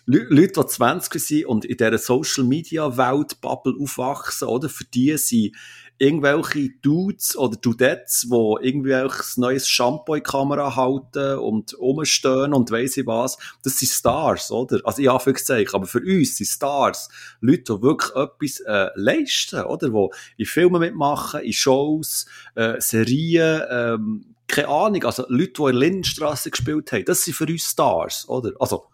Leute, 0.06 0.60
die 0.60 0.66
20 0.66 1.20
sind 1.20 1.46
und 1.46 1.64
in 1.64 1.76
dieser 1.76 1.98
Social 1.98 2.44
Media 2.44 2.96
Welt 2.96 3.40
Bubble 3.40 3.74
aufwachsen, 3.80 4.48
oder? 4.48 4.68
Für 4.68 4.84
die 4.84 5.16
sind 5.16 5.56
irgendwelche 6.00 6.70
Dudes 6.80 7.36
oder 7.36 7.56
Dudettes, 7.56 8.26
die 8.30 8.54
irgendwie 8.66 8.94
ein 8.94 9.10
neues 9.36 9.68
Shampoo 9.68 10.14
in 10.14 10.22
Kamera 10.22 10.74
halten 10.74 11.38
und 11.38 11.74
umstehen 11.74 12.54
und 12.54 12.70
weiss 12.70 12.96
ich 12.96 13.06
was. 13.06 13.36
Das 13.62 13.78
sind 13.78 13.90
Stars, 13.90 14.50
oder? 14.50 14.80
Also, 14.84 15.02
ja, 15.02 15.12
Anführungszeichen. 15.12 15.74
Aber 15.74 15.86
für 15.86 16.00
uns 16.00 16.38
sind 16.38 16.46
Stars 16.46 17.10
Leute, 17.40 17.76
die 17.76 17.82
wirklich 17.82 18.16
etwas 18.16 18.60
äh, 18.60 18.88
leisten, 18.94 19.62
oder? 19.62 19.90
Die 19.90 20.42
in 20.42 20.46
Filmen 20.46 20.80
mitmachen, 20.80 21.42
in 21.42 21.52
Shows, 21.52 22.24
äh, 22.54 22.80
Serien, 22.80 23.62
ähm, 23.70 24.34
keine 24.50 24.68
Ahnung, 24.68 25.04
also 25.04 25.24
Leute, 25.28 25.52
die 25.58 25.70
in 25.70 25.76
Lindenstraße 25.76 26.50
gespielt 26.50 26.92
haben, 26.92 27.04
das 27.04 27.24
sind 27.24 27.34
für 27.34 27.46
uns 27.46 27.62
Stars, 27.62 28.28
oder? 28.28 28.52
Also, 28.58 28.86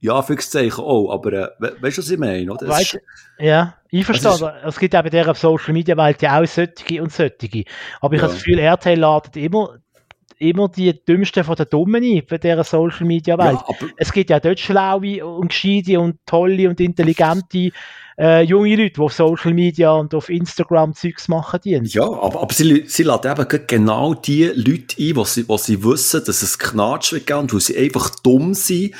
ja, 0.00 0.20
Füchszeichen 0.20 0.84
auch, 0.84 1.10
aber 1.10 1.32
äh, 1.32 1.48
we 1.58 1.76
weißt 1.80 1.96
du, 1.96 2.02
was 2.02 2.10
ich 2.10 2.18
meine? 2.18 2.52
Oder? 2.52 2.68
Weißt, 2.68 2.98
ja, 3.38 3.78
ich 3.88 4.04
verstehe. 4.04 4.54
Es 4.64 4.78
gibt 4.78 4.94
eben 4.94 5.10
der 5.10 5.34
Social 5.34 5.72
Media 5.72 5.96
Welt 5.96 6.20
ja 6.20 6.38
auch 6.38 6.46
solche 6.46 7.02
und 7.02 7.10
solche. 7.10 7.64
Aber 8.00 8.14
ich 8.14 8.20
ja. 8.20 8.26
habe 8.26 8.34
das 8.34 8.44
Gefühl, 8.44 8.58
RTL 8.58 8.98
ladet 8.98 9.36
immer 9.36 9.78
immer 10.38 10.68
die 10.68 10.92
Dümmsten 11.04 11.44
von 11.44 11.56
den 11.56 11.66
Dummen 11.70 12.22
bei 12.28 12.38
dieser 12.38 12.64
Social 12.64 13.06
Media 13.06 13.38
Welt. 13.38 13.58
Ja, 13.68 13.88
es 13.96 14.12
gibt 14.12 14.30
ja 14.30 14.40
dort 14.40 14.60
schlaue 14.60 15.24
und 15.24 15.48
gescheite 15.48 16.00
und 16.00 16.18
tolle 16.26 16.68
und 16.68 16.80
intelligente 16.80 17.70
äh, 18.18 18.42
junge 18.42 18.76
Leute, 18.76 18.94
die 18.94 19.00
auf 19.00 19.12
Social 19.12 19.52
Media 19.52 19.92
und 19.92 20.14
auf 20.14 20.28
Instagram 20.28 20.94
Zeugs 20.94 21.28
machen 21.28 21.60
dienen. 21.64 21.86
Ja, 21.86 22.04
aber, 22.04 22.42
aber 22.42 22.54
sie, 22.54 22.84
sie 22.86 23.02
laden 23.02 23.32
eben 23.32 23.66
genau 23.66 24.14
die 24.14 24.44
Leute 24.44 24.96
ein, 24.98 25.16
wo 25.16 25.24
sie, 25.24 25.48
wo 25.48 25.56
sie 25.56 25.82
wissen, 25.82 26.22
dass 26.24 26.42
es 26.42 26.58
Knatsch 26.58 27.12
wird 27.12 27.26
geben 27.26 27.40
und 27.40 27.54
wo 27.54 27.58
sie 27.58 27.76
einfach 27.76 28.10
dumm 28.22 28.54
sind 28.54 28.94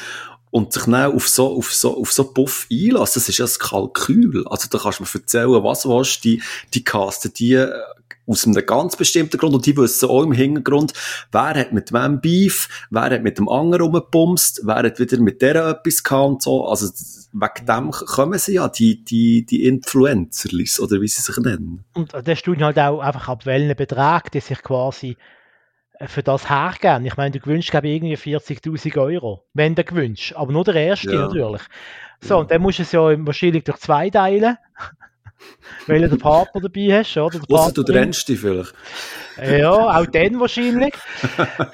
und 0.51 0.73
sich 0.73 0.85
dann 0.85 1.12
auf 1.12 1.29
so, 1.29 1.57
auf 1.57 1.73
so, 1.73 2.01
auf 2.01 2.12
so 2.12 2.33
Buff 2.33 2.66
einlassen, 2.70 3.20
das 3.20 3.29
ist 3.29 3.38
ja 3.38 3.44
ein 3.44 3.59
Kalkül. 3.59 4.47
Also 4.47 4.68
da 4.70 4.79
kannst 4.79 5.01
du 5.01 5.03
mir 5.03 5.09
erzählen, 5.12 5.64
was 5.64 5.83
du 5.83 5.90
willst, 5.90 6.25
die, 6.25 6.42
die 6.73 6.85
casten 6.85 7.33
die 7.35 7.55
äh, 7.55 7.70
aus 8.27 8.47
einem 8.47 8.65
ganz 8.67 8.97
bestimmten 8.97 9.37
Grund 9.37 9.55
und 9.55 9.67
die 9.67 9.77
wissen 9.77 10.09
auch 10.09 10.23
im 10.23 10.33
Hintergrund, 10.33 10.93
wer 11.33 11.55
hat 11.55 11.73
mit 11.73 11.93
wem 11.93 12.21
Beef, 12.21 12.87
wer 12.91 13.11
hat 13.11 13.23
mit 13.23 13.39
dem 13.39 13.49
anderen 13.49 13.83
rumgepumst, 13.83 14.63
wer 14.65 14.77
hat 14.77 14.99
wieder 14.99 15.19
mit 15.19 15.43
der 15.43 15.57
etwas 15.67 16.03
gehabt 16.03 16.27
und 16.27 16.43
so. 16.43 16.67
Also 16.67 16.89
wegen 17.33 17.67
dem 17.67 17.91
kommen 17.91 18.39
sie 18.39 18.55
ja, 18.55 18.69
die, 18.69 19.05
die, 19.05 19.45
die 19.45 19.67
Influencer, 19.67 20.49
oder 20.83 21.01
wie 21.01 21.09
sie 21.09 21.23
sich 21.23 21.37
nennen. 21.39 21.85
Und 21.95 22.13
das 22.13 22.43
tun 22.43 22.63
halt 22.63 22.79
auch 22.79 23.01
einfach 23.01 23.29
ab 23.29 23.47
welchen 23.47 23.77
Betrag, 23.77 24.31
die 24.31 24.41
sich 24.41 24.63
quasi 24.63 25.17
äh, 25.99 26.07
für 26.07 26.23
das 26.23 26.49
hergeben. 26.49 27.07
Ich 27.07 27.17
meine, 27.17 27.33
du 27.33 27.41
gewünscht 27.41 27.71
glaube 27.71 27.89
irgendwie 27.89 28.17
40'000 28.17 28.97
Euro, 28.99 29.45
wenn 29.53 29.75
du 29.75 29.85
gewünscht, 29.85 30.35
aber 30.37 30.53
nur 30.53 30.65
der 30.65 30.77
erste 30.77 31.13
ja. 31.13 31.27
natürlich. 31.27 31.63
So, 32.21 32.35
ja. 32.35 32.41
und 32.41 32.51
dann 32.51 32.63
musst 32.63 32.79
du 32.79 32.83
es 32.83 32.93
ja 32.93 33.01
wahrscheinlich 33.27 33.65
durch 33.65 33.79
zwei 33.79 34.11
teilen 34.11 34.57
weil 35.87 36.00
du 36.00 36.09
den 36.09 36.18
Partner 36.18 36.61
dabei 36.61 36.98
hast, 36.98 37.16
oder? 37.16 37.40
Außer 37.48 37.72
du 37.72 37.83
trennst 37.83 38.28
dich 38.28 38.40
vielleicht. 38.40 38.74
Ja, 39.42 39.72
auch 39.72 40.07
dann 40.07 40.40
wahrscheinlich. 40.40 40.94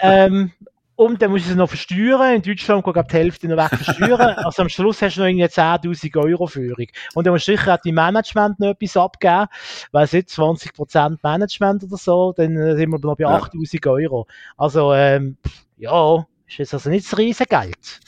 ähm, 0.00 0.52
und 1.00 1.22
dann 1.22 1.30
musst 1.30 1.46
du 1.46 1.52
es 1.52 1.56
noch 1.56 1.68
versteuern. 1.68 2.34
In 2.34 2.42
Deutschland 2.42 2.84
geht 2.84 3.10
die 3.10 3.16
Hälfte 3.16 3.48
noch 3.48 3.56
weg 3.56 3.80
versteuern. 3.80 4.20
also 4.36 4.60
am 4.60 4.68
Schluss 4.68 5.00
hast 5.00 5.16
du 5.16 5.20
noch 5.20 5.28
irgendwie 5.28 5.46
10.000 5.46 6.22
Euro 6.22 6.46
Führung. 6.46 6.86
Und 7.14 7.26
dann 7.26 7.32
musst 7.32 7.48
du 7.48 7.56
sicher 7.56 7.74
auch 7.74 7.80
die 7.82 7.90
Management 7.90 8.60
noch 8.60 8.68
etwas 8.68 8.98
abgeben. 8.98 9.46
Weil 9.92 10.04
es 10.04 10.12
jetzt 10.12 10.38
20% 10.38 11.16
Management 11.22 11.84
oder 11.84 11.96
so, 11.96 12.34
dann 12.36 12.54
sind 12.76 12.90
wir 12.90 12.98
noch 12.98 13.16
bei 13.16 13.22
ja. 13.22 13.34
8.000 13.34 13.90
Euro. 13.90 14.26
Also, 14.58 14.92
ähm, 14.92 15.38
ja, 15.78 16.26
ist 16.46 16.58
jetzt 16.58 16.74
also 16.74 16.90
nicht 16.90 17.10
das 17.10 17.18
Riesengeld. 17.18 18.00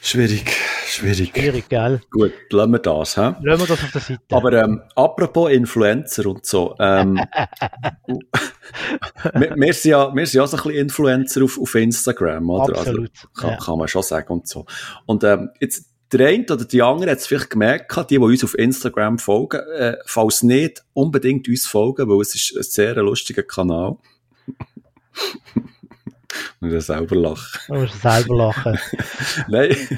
Schwierig, 0.00 0.56
schwierig. 0.98 1.32
Schwierig, 1.34 1.68
gell? 1.68 2.00
Gut, 2.10 2.32
lassen 2.50 2.72
wir 2.72 2.78
das, 2.78 3.16
hä? 3.16 3.34
Lassen 3.42 3.60
wir 3.62 3.66
das 3.66 3.84
auf 3.84 3.92
der 3.92 4.00
Seite. 4.00 4.22
Aber 4.30 4.52
ähm, 4.52 4.82
apropos 4.94 5.50
Influencer 5.50 6.26
und 6.26 6.44
so, 6.44 6.74
ähm, 6.78 7.16
wir, 9.34 9.54
wir, 9.56 9.74
sind 9.74 9.90
ja, 9.90 10.14
wir 10.14 10.26
sind 10.26 10.40
ja 10.40 10.46
so 10.46 10.56
ein 10.56 10.62
bisschen 10.62 10.80
Influencer 10.80 11.44
auf, 11.44 11.58
auf 11.60 11.74
Instagram, 11.74 12.50
oder? 12.50 12.62
Also, 12.62 12.90
Absolut. 12.90 13.10
Also, 13.10 13.28
kann, 13.34 13.50
ja. 13.50 13.56
kann 13.56 13.78
man 13.78 13.88
schon 13.88 14.02
sagen 14.02 14.32
und 14.32 14.48
so. 14.48 14.66
Und 15.06 15.24
ähm, 15.24 15.50
jetzt, 15.60 15.86
der 16.12 16.28
eine 16.28 16.44
oder 16.44 16.64
die 16.64 16.82
andere 16.82 17.10
hat 17.10 17.18
es 17.18 17.26
vielleicht 17.26 17.50
gemerkt, 17.50 18.10
die, 18.10 18.16
die 18.16 18.18
uns 18.18 18.44
auf 18.44 18.56
Instagram 18.58 19.18
folgen, 19.18 19.60
äh, 19.76 19.96
falls 20.06 20.42
nicht, 20.42 20.84
unbedingt 20.94 21.48
uns 21.48 21.66
folgen, 21.66 22.08
weil 22.08 22.20
es 22.20 22.34
ist 22.34 22.56
ein 22.56 22.62
sehr 22.62 22.94
lustiger 22.96 23.42
Kanal. 23.42 23.96
Und 26.60 26.72
ich 26.72 26.84
selber 26.84 27.16
lachen. 27.16 27.60
Du 27.68 27.74
musst 27.74 28.00
selber 28.00 28.36
lachen. 28.36 28.78
Nein, 29.48 29.70
ich, 29.70 29.90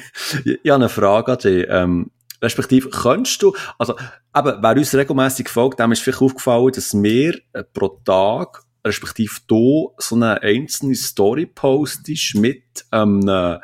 ich 0.44 0.70
habe 0.70 0.74
eine 0.74 0.88
Frage 0.88 1.32
an 1.32 1.38
dich. 1.38 1.66
Ähm, 1.68 2.10
respektive, 2.42 2.90
könntest 2.90 3.42
du, 3.42 3.54
also, 3.78 3.94
eben, 4.36 4.62
wer 4.62 4.76
uns 4.76 4.94
regelmäßig 4.94 5.48
folgt, 5.48 5.80
dem 5.80 5.92
ist 5.92 6.02
vielleicht 6.02 6.22
aufgefallen, 6.22 6.72
dass 6.72 6.94
wir 6.94 7.38
äh, 7.52 7.64
pro 7.64 7.88
Tag, 8.04 8.62
respektive 8.84 9.34
du, 9.46 9.94
so 9.98 10.16
eine 10.16 10.42
einzelne 10.42 10.94
Story 10.94 11.46
postest 11.46 12.34
mit 12.34 12.86
einem 12.90 13.28
ähm, 13.28 13.58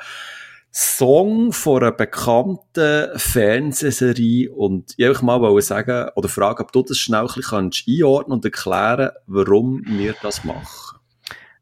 Song 0.79 1.55
von 1.55 1.83
einer 1.83 1.93
bekannten 1.93 3.19
Fernsehserie 3.19 4.53
und 4.53 4.93
ich 4.99 5.07
wollte 5.07 5.25
mal 5.25 5.63
sagen, 5.63 6.11
oder 6.17 6.29
fragen, 6.29 6.65
ob 6.65 6.73
du 6.73 6.83
das 6.83 6.99
schnell 6.99 7.27
ein 7.27 7.33
bisschen 7.35 7.71
einordnen 7.89 8.35
und 8.35 8.45
erklären 8.45 9.13
warum 9.27 9.83
wir 9.87 10.15
das 10.21 10.45
machen 10.45 10.96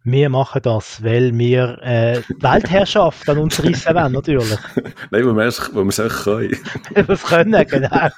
wir 0.04 0.28
machen 0.28 0.60
das, 0.62 1.02
weil 1.02 1.36
wir 1.36 1.78
äh, 1.82 2.20
die 2.28 2.42
Weltherrschaft 2.42 3.26
an 3.26 3.38
uns 3.38 3.62
rissen 3.62 3.94
wollen, 3.94 4.12
natürlich. 4.12 4.58
Nein, 5.10 5.24
weil 5.26 5.34
wir 5.34 5.44
es, 5.44 5.74
weil 5.74 5.84
wir 5.84 5.88
es 5.88 6.00
auch 6.00 6.24
können. 6.24 6.58
wir 6.94 7.16
können, 7.16 7.66
genau. 7.66 8.08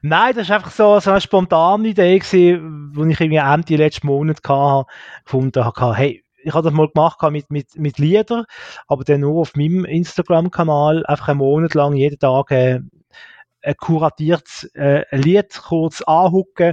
Nein, 0.00 0.34
das 0.34 0.48
war 0.48 0.56
einfach 0.56 0.70
so, 0.70 0.98
so 0.98 1.10
eine 1.10 1.20
spontane 1.20 1.88
Idee, 1.88 2.18
gewesen, 2.18 2.92
die 2.96 3.12
ich 3.12 3.20
irgendwie 3.20 3.36
Ende 3.36 3.76
letzten 3.76 4.06
Monat 4.06 4.38
hatte, 4.48 4.86
gefunden 5.26 5.64
habe, 5.64 5.94
hey, 5.94 6.24
ich 6.42 6.54
habe 6.54 6.64
das 6.64 6.72
mal 6.72 6.88
gemacht 6.88 7.20
mit, 7.30 7.50
mit, 7.50 7.76
mit 7.76 7.98
Liedern, 7.98 8.46
aber 8.88 9.04
dann 9.04 9.20
nur 9.20 9.42
auf 9.42 9.54
meinem 9.56 9.84
Instagram-Kanal 9.84 11.04
einfach 11.04 11.28
einen 11.28 11.38
Monat 11.38 11.74
lang 11.74 11.94
jeden 11.94 12.18
Tag 12.18 12.50
äh, 12.52 12.80
ein 13.62 13.76
kuratiertes 13.76 14.64
äh, 14.74 15.04
Lied 15.14 15.60
kurz 15.62 16.00
anhucken 16.00 16.72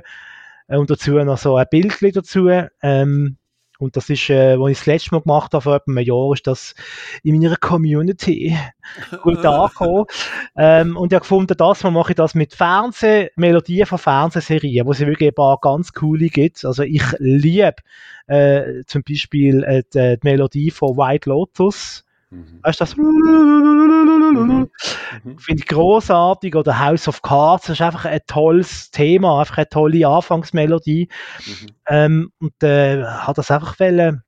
äh, 0.69 0.77
und 0.77 0.89
dazu 0.89 1.11
noch 1.11 1.37
so 1.37 1.57
ein 1.57 1.65
Bild 1.69 2.15
dazu. 2.15 2.49
Ähm, 2.81 3.37
und 3.79 3.95
das 3.95 4.09
ist, 4.09 4.29
äh, 4.29 4.57
als 4.59 4.71
ich 4.71 4.77
das 4.77 4.85
letzte 4.85 5.15
Mal 5.15 5.21
gemacht 5.21 5.53
habe, 5.53 5.61
vor 5.61 5.75
etwa 5.75 5.91
einem 5.91 6.05
Jahr, 6.05 6.33
ist 6.33 6.47
das 6.47 6.75
in 7.23 7.37
meiner 7.37 7.57
Community 7.57 8.57
gut 9.21 9.45
angekommen. 9.45 10.05
ähm, 10.57 10.97
und 10.97 11.11
ich 11.11 11.15
habe 11.15 11.23
gefunden, 11.23 11.55
das 11.57 11.83
Mal 11.83 11.91
mache 11.91 12.11
ich 12.11 12.15
das 12.15 12.35
mit 12.35 12.55
Fernseh, 12.55 13.29
Melodien 13.35 13.85
von 13.85 13.97
Fernsehserien, 13.97 14.85
wo 14.87 14.91
es 14.91 14.99
wirklich 14.99 15.29
ein 15.29 15.35
paar 15.35 15.59
ganz 15.61 15.93
coole 15.93 16.29
gibt. 16.29 16.65
Also 16.65 16.83
ich 16.83 17.03
liebe 17.19 17.75
äh, 18.27 18.83
zum 18.87 19.03
Beispiel 19.03 19.63
äh, 19.63 19.83
die, 19.93 20.17
die 20.19 20.27
Melodie 20.27 20.71
von 20.71 20.97
White 20.97 21.29
Lotus. 21.29 22.06
Mhm. 22.29 22.59
Weißt 22.61 22.79
du 22.79 22.83
das? 22.83 22.97
Mhm. 22.97 24.69
Finde 25.39 25.61
ich 25.61 25.67
großartig. 25.67 26.55
Oder 26.55 26.79
House 26.79 27.07
of 27.07 27.21
Cards, 27.21 27.67
das 27.67 27.77
ist 27.77 27.81
einfach 27.81 28.05
ein 28.05 28.19
tolles 28.27 28.91
Thema, 28.91 29.39
einfach 29.39 29.57
eine 29.57 29.69
tolle 29.69 30.07
Anfangsmelodie. 30.07 31.09
Mhm. 31.45 31.67
Ähm, 31.87 32.31
und 32.39 32.63
äh, 32.63 33.03
hat 33.03 33.37
das 33.37 33.51
einfach 33.51 33.79
wollen 33.79 34.23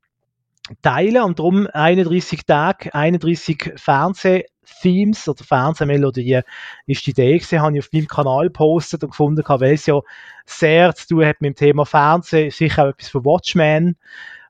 teilen 0.82 1.24
und 1.24 1.40
darum 1.40 1.68
31 1.68 2.46
Tage, 2.46 2.94
31 2.94 3.74
Fernseh-Themes 3.76 5.28
oder 5.28 5.44
Fernsehmelodien 5.44 6.44
ist 6.86 7.06
die 7.06 7.12
Idee 7.12 7.38
gewesen, 7.38 7.62
habe 7.62 7.78
ich 7.78 7.84
auf 7.84 7.92
meinem 7.92 8.08
Kanal 8.08 8.46
gepostet 8.46 9.04
und 9.04 9.12
gefunden, 9.12 9.44
weil 9.48 9.74
es 9.74 9.86
ja 9.86 10.00
sehr 10.46 10.94
zu 10.96 11.08
tun 11.08 11.26
hat 11.26 11.42
mit 11.42 11.50
dem 11.50 11.56
Thema 11.56 11.86
Fernsehen, 11.86 12.52
sicher 12.52 12.84
auch 12.84 12.90
etwas 12.90 13.10
für 13.10 13.26
Watchmen 13.26 13.98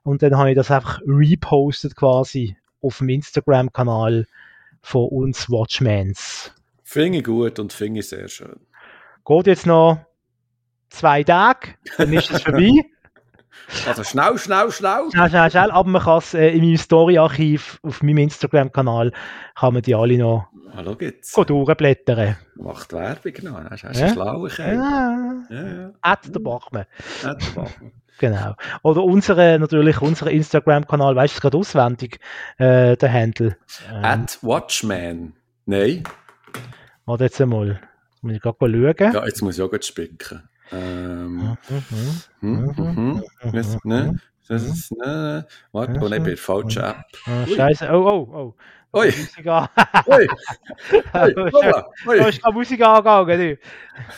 und 0.02 0.22
dann 0.22 0.36
habe 0.36 0.50
ich 0.50 0.56
das 0.56 0.70
einfach 0.70 1.00
repostet 1.06 1.96
quasi 1.96 2.56
auf 2.80 2.98
dem 2.98 3.08
Instagram-Kanal 3.08 4.26
von 4.82 5.08
uns 5.08 5.50
Watchmans. 5.50 6.52
Finde 6.82 7.18
ich 7.18 7.24
gut 7.24 7.58
und 7.58 7.72
finde 7.72 8.00
ich 8.00 8.08
sehr 8.08 8.28
schön. 8.28 8.60
Geht 9.24 9.46
jetzt 9.46 9.66
noch 9.66 9.98
zwei 10.88 11.22
Tage, 11.22 11.74
dann 11.98 12.12
ist 12.12 12.30
es 12.30 12.42
vorbei. 12.42 12.72
Also 13.86 14.02
schnell, 14.02 14.36
schnell, 14.38 14.70
schnell. 14.72 15.10
Schnell, 15.12 15.28
schnell, 15.28 15.50
schnell. 15.50 15.70
Aber 15.70 15.88
man 15.88 16.02
kann 16.02 16.18
es 16.18 16.34
äh, 16.34 16.48
in 16.50 16.60
meinem 16.64 16.76
Story-Archiv 16.76 17.78
auf 17.82 18.02
meinem 18.02 18.18
Instagram-Kanal 18.18 19.12
kann 19.54 19.74
man 19.74 19.82
die 19.82 19.94
alle 19.94 20.18
noch 20.18 20.48
Hallo 20.74 20.96
geht's. 20.96 21.32
durchblättern. 21.32 22.36
Macht 22.56 22.92
Werbung 22.92 23.32
noch, 23.42 23.70
hast 23.70 23.84
du 23.84 24.00
ja? 24.00 24.12
schlau 24.12 24.46
ja. 24.46 25.44
ja, 25.50 25.68
ja. 25.68 25.92
Ad 26.00 26.30
der 26.32 26.40
Bachmann. 26.40 26.86
Ad 27.22 27.44
der 27.44 27.62
Bachmann. 27.62 27.92
Genau. 28.18 28.54
Oder 28.82 29.02
unsere, 29.02 29.58
natürlich 29.58 30.00
unser 30.00 30.30
Instagram-Kanal, 30.30 31.16
weißt 31.16 31.34
du 31.34 31.36
es 31.36 31.40
gerade 31.40 31.56
auswendig, 31.56 32.18
äh, 32.58 32.96
der 32.96 33.12
Handle. 33.12 33.56
Ähm, 33.90 34.04
At 34.04 34.38
Watchman. 34.42 35.32
Nein. 35.66 36.04
Warte 37.06 37.24
jetzt 37.24 37.40
einmal. 37.40 37.80
Muss 38.22 38.34
ich 38.34 38.40
gerade 38.40 38.56
schauen. 38.60 39.12
Ja, 39.12 39.24
jetzt 39.24 39.42
muss 39.42 39.58
ich 39.58 39.62
auch 39.62 39.72
spicken. 39.80 40.48
Ähm. 40.72 41.56
Das 44.50 44.64
ist, 44.64 44.90
ne, 44.90 45.46
warte, 45.70 46.00
oh 46.00 46.08
nein, 46.08 46.24
bei 46.24 46.30
der 46.30 46.36
falschen 46.36 46.82
App. 46.82 47.04
Scheiße, 47.54 47.88
oh, 47.92 48.04
oh, 48.04 48.34
oh. 48.34 48.54
Ui. 48.92 49.06
Musik 49.06 49.46
an. 49.46 49.68
Ui. 50.06 50.26
Ui. 50.92 51.34
Ui. 52.06 52.18
Da 52.18 52.28
ist 52.28 52.42
keine 52.42 52.54
Musik 52.54 52.82
angegangen. 52.82 53.58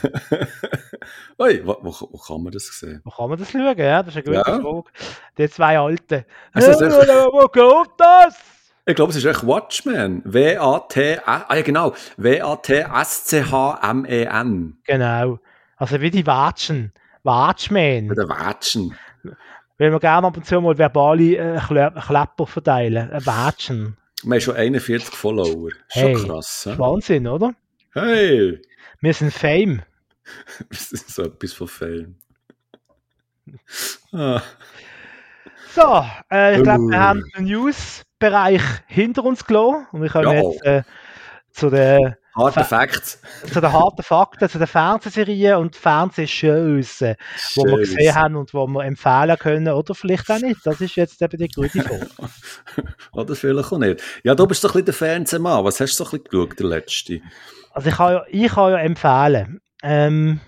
Ui, 1.39 1.61
wo, 1.66 1.77
wo, 1.83 2.09
wo 2.11 2.18
kann 2.18 2.43
man 2.43 2.53
das 2.53 2.66
sehen? 2.79 3.03
Wo 3.05 3.11
kann 3.11 3.29
man 3.29 3.39
das 3.39 3.51
schauen? 3.51 3.77
Ja, 3.77 4.03
das 4.03 4.16
ist 4.16 4.27
eine 4.27 4.37
gute 4.37 4.51
ja. 4.51 4.61
Frage. 4.61 4.85
Die 5.37 5.51
zwei 5.51 5.79
Alten. 5.79 6.25
Also, 6.55 6.87
wo 6.87 7.47
geht 7.49 7.91
das? 7.99 8.35
Ich 8.87 8.97
glaube, 8.97 9.11
es 9.11 9.16
ist 9.16 9.27
echt 9.27 9.47
Watchman. 9.47 10.23
W-A-T, 10.25 11.20
ah 11.25 11.55
ja 11.55 11.62
genau, 11.62 11.95
W-A-T-S-C-H-M-E-N. 12.16 12.89
Genau. 14.85 15.39
Also 15.77 16.01
wie 16.01 16.11
die 16.11 16.27
Watschen. 16.27 16.93
Watchmen. 17.23 18.09
Der 18.09 18.29
Watschen. 18.29 18.97
weil 19.79 19.93
wir 19.93 20.01
gerne 20.01 20.27
ab 20.27 20.37
und 20.37 20.45
zu 20.47 20.61
mal 20.61 20.77
verbale 20.79 21.37
äh, 21.37 21.61
Klepper 21.61 22.47
verteilen, 22.47 23.11
ein 23.12 23.25
Wätschen. 23.27 23.97
Wir 24.23 24.35
haben 24.35 24.41
schon 24.41 24.57
41 24.57 25.14
Follower. 25.14 25.70
Schon 25.89 26.03
hey, 26.03 26.14
krass. 26.14 26.68
He? 26.70 26.79
Wahnsinn, 26.79 27.27
oder? 27.27 27.55
Hey! 27.93 28.62
Wir 29.01 29.14
sind 29.14 29.33
Fame. 29.33 29.83
Wir 30.70 30.79
sind 30.79 31.09
so 31.09 31.25
etwas 31.25 31.53
von 31.53 31.66
Fame. 31.66 32.16
ah. 34.12 34.41
So, 35.75 36.05
äh, 36.31 36.57
ich 36.57 36.62
glaube, 36.62 36.85
wir 36.91 37.01
haben 37.01 37.23
den 37.35 37.45
News-Bereich 37.47 38.62
hinter 38.87 39.25
uns 39.25 39.45
gelassen 39.45 39.87
und 39.91 40.03
wir 40.03 40.11
können 40.11 40.33
ja. 40.33 40.43
jetzt 40.43 40.64
äh, 40.64 40.83
zu 41.51 41.70
den 41.70 42.14
Harte 42.35 42.64
Facts. 42.64 43.20
Zu 43.53 43.61
den 43.61 43.72
harten 43.72 44.03
Fakten, 44.03 44.49
zu 44.49 44.59
den 44.59 44.66
Fernsehserien 44.66 45.57
und 45.57 45.76
Fernsehshows, 45.76 46.99
die 46.99 47.14
wir 47.57 47.78
gesehen 47.78 48.14
haben 48.14 48.37
und 48.37 48.53
die 48.53 48.57
wir 48.57 48.85
empfehlen 48.85 49.37
können 49.39 49.68
oder 49.68 49.95
vielleicht 49.95 50.30
auch 50.30 50.39
nicht. 50.39 50.61
Das 50.64 50.80
ist 50.80 50.97
jetzt 50.97 51.20
eben 51.20 51.37
die 51.37 51.49
gute 51.49 51.83
Frage. 51.83 52.09
oder 53.12 53.35
vielleicht 53.35 53.72
auch 53.72 53.78
nicht. 53.78 54.03
Ja, 54.24 54.35
du 54.35 54.47
bist 54.47 54.64
doch 54.64 54.70
ein 54.70 54.72
bisschen 54.72 54.87
der 54.87 54.95
Fernsehmann. 54.95 55.64
Was 55.64 55.80
hast 55.80 55.99
du 55.99 56.05
so 56.05 56.11
ein 56.11 56.22
bisschen 56.22 56.24
geschaut, 56.30 56.59
der 56.59 56.66
letzte? 56.66 57.20
Also 57.72 57.89
ich 57.91 57.97
kann 57.97 58.12
ja, 58.12 58.24
ich 58.28 58.53
kann 58.53 58.72
ja 58.72 58.78
empfehlen. 58.78 59.61
Ähm, 59.83 60.41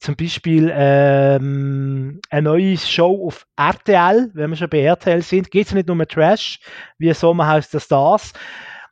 zum 0.00 0.16
Beispiel 0.16 0.70
ähm, 0.74 2.20
eine 2.30 2.42
neue 2.42 2.76
Show 2.76 3.26
auf 3.26 3.46
RTL, 3.56 4.30
wenn 4.34 4.50
wir 4.50 4.56
schon 4.56 4.68
bei 4.68 4.80
RTL 4.80 5.22
sind, 5.22 5.50
geht 5.50 5.68
es 5.68 5.74
nicht 5.74 5.88
nur 5.88 5.96
um 5.96 6.06
Trash, 6.06 6.60
wie 6.98 7.12
Sommerhaus 7.12 7.70
der 7.70 7.80
Stars, 7.80 8.32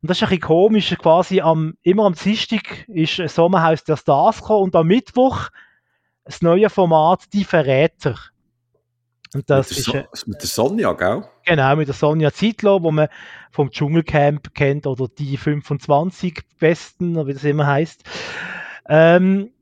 und 0.05 0.11
das 0.11 0.19
ist 0.19 0.25
ein 0.25 0.29
bisschen 0.29 0.43
komisch, 0.43 0.95
quasi 0.99 1.41
am, 1.41 1.79
immer 1.81 2.05
am 2.05 2.13
Dienstag 2.13 2.87
ist 2.89 3.27
Sommerhaus 3.27 3.85
der 3.85 3.97
Stars 3.97 4.43
gekommen 4.43 4.65
und 4.65 4.77
am 4.77 4.87
Mittwoch 4.87 5.49
das 6.27 6.43
neue 6.43 6.69
Format 6.69 7.33
Die 7.33 7.43
Verräter. 7.43 8.15
Und 9.33 9.49
das 9.49 9.71
mit, 9.71 9.95
der 9.95 10.09
ist, 10.13 10.21
so 10.21 10.31
mit 10.31 10.43
der 10.43 10.49
Sonja, 10.49 10.93
gell? 10.93 11.25
Genau, 11.47 11.77
mit 11.77 11.89
der 11.89 11.95
Sonja 11.95 12.31
Zietlow, 12.31 12.83
wo 12.83 12.91
man 12.91 13.09
vom 13.51 13.71
Dschungelcamp 13.71 14.53
kennt 14.53 14.87
oder 14.87 15.09
die 15.09 15.39
25 15.39 16.39
Besten, 16.59 17.27
wie 17.27 17.33
das 17.33 17.45
immer 17.45 17.67
heißt. 17.67 18.05
Ähm, 18.91 19.53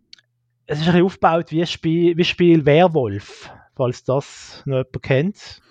es 0.66 0.80
ist 0.80 0.86
ein 0.86 0.92
bisschen 0.94 1.06
aufgebaut 1.06 1.52
wie 1.52 1.60
ein 1.60 1.68
Spiel, 1.68 2.16
wie 2.16 2.24
Spiel 2.24 2.66
Werwolf, 2.66 3.48
falls 3.76 4.02
das 4.02 4.60
noch 4.64 4.78
jemand 4.78 5.02
kennt. 5.04 5.62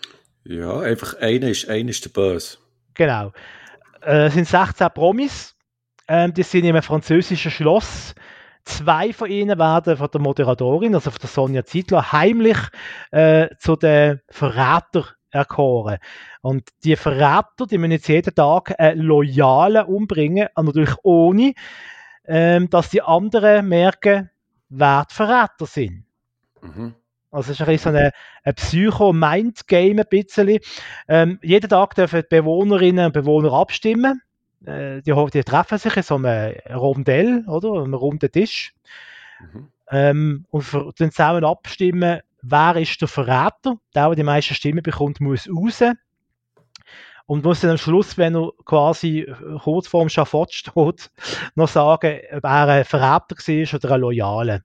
Ja, 0.46 0.80
einfach 0.80 1.16
einer 1.16 1.50
ist, 1.50 1.68
einer 1.68 1.90
ist 1.90 2.06
der 2.06 2.12
Böse. 2.12 2.58
Genau 2.94 3.34
äh, 4.02 4.30
sind 4.30 4.48
16 4.48 4.88
Promis. 4.94 5.56
Ähm, 6.08 6.34
die 6.34 6.44
sind 6.44 6.66
in 6.66 6.72
einem 6.72 6.84
französischen 6.84 7.52
Schloss. 7.52 8.16
Zwei 8.64 9.12
von 9.14 9.30
ihnen 9.30 9.58
werden 9.58 9.98
von 9.98 10.10
der 10.12 10.22
Moderatorin, 10.22 10.94
also 10.94 11.10
von 11.10 11.20
der 11.20 11.30
Sonja 11.30 11.66
Zietler, 11.66 12.12
heimlich 12.12 12.58
äh, 13.12 13.48
zu 13.58 13.76
den 13.76 14.22
Verrätern 14.30 15.06
erkoren. 15.32 15.98
Und 16.42 16.70
die 16.84 16.96
Verräter, 16.96 17.66
die 17.70 17.78
müssen 17.78 17.94
jetzt 17.94 18.08
jeden 18.08 18.36
Tag 18.36 18.80
einen 18.80 19.02
Loyalen 19.02 19.86
umbringen, 19.86 20.48
natürlich 20.56 20.96
ohne, 21.04 21.54
ähm, 22.26 22.70
dass 22.70 22.90
die 22.90 23.02
anderen 23.02 23.68
merken, 23.68 24.30
wer 24.70 25.06
die 25.10 25.16
Verräter 25.16 25.66
sind. 25.66 26.06
Mhm. 26.62 26.96
Also 27.32 27.52
es 27.52 27.60
ist 27.60 27.62
ein 27.62 27.74
bisschen 27.74 27.94
so 27.94 27.98
ein, 27.98 28.12
ein 28.44 28.56
Psycho-Mind-Game 28.56 30.00
ein 30.00 30.06
bisschen. 30.10 30.60
Ähm, 31.08 31.40
jeden 31.42 31.70
Tag 31.70 31.96
dürfen 31.96 32.22
die 32.22 32.36
Bewohnerinnen 32.36 33.06
und 33.08 33.14
Bewohner 33.14 33.54
abstimmen. 33.54 34.22
Äh, 34.66 35.02
die, 35.02 35.14
die, 35.34 35.44
treffen 35.44 35.78
sich 35.78 35.96
in 35.96 36.04
so 36.04 36.16
einem 36.16 36.56
Rondell, 36.70 37.46
oder? 37.48 37.84
Einem 37.84 37.94
runden 37.94 38.32
Tisch. 38.32 38.74
Mhm. 39.40 39.68
Ähm, 39.90 40.46
und 40.50 40.62
für, 40.62 40.92
dann 40.98 41.12
zusammen 41.12 41.46
abstimmen, 41.46 42.20
wer 42.42 42.76
ist 42.76 43.00
der 43.02 43.08
Verräter. 43.08 43.78
Der, 43.96 44.08
der 44.08 44.16
die 44.16 44.24
meisten 44.24 44.54
Stimmen 44.54 44.84
bekommt, 44.84 45.22
muss 45.22 45.50
raus. 45.50 45.84
Und 47.28 47.46
muss 47.46 47.62
dann 47.62 47.72
am 47.72 47.78
Schluss, 47.78 48.18
wenn 48.18 48.36
er 48.36 48.52
quasi 48.66 49.26
kurz 49.64 49.88
vorm 49.88 50.10
Schafott 50.10 50.52
steht, 50.54 51.12
noch 51.56 51.70
sagen, 51.70 52.20
ob 52.34 52.44
er 52.44 52.68
ein 52.68 52.86
Verräter 52.86 53.36
war 53.38 53.74
oder 53.76 53.92
ein 53.92 54.02
Loyaler. 54.02 54.62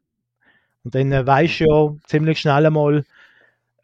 Und 0.86 0.94
dann 0.94 1.10
äh, 1.10 1.26
weißt 1.26 1.60
du 1.60 1.64
ja 1.64 1.96
ziemlich 2.06 2.38
schnell 2.38 2.64
einmal, 2.64 3.02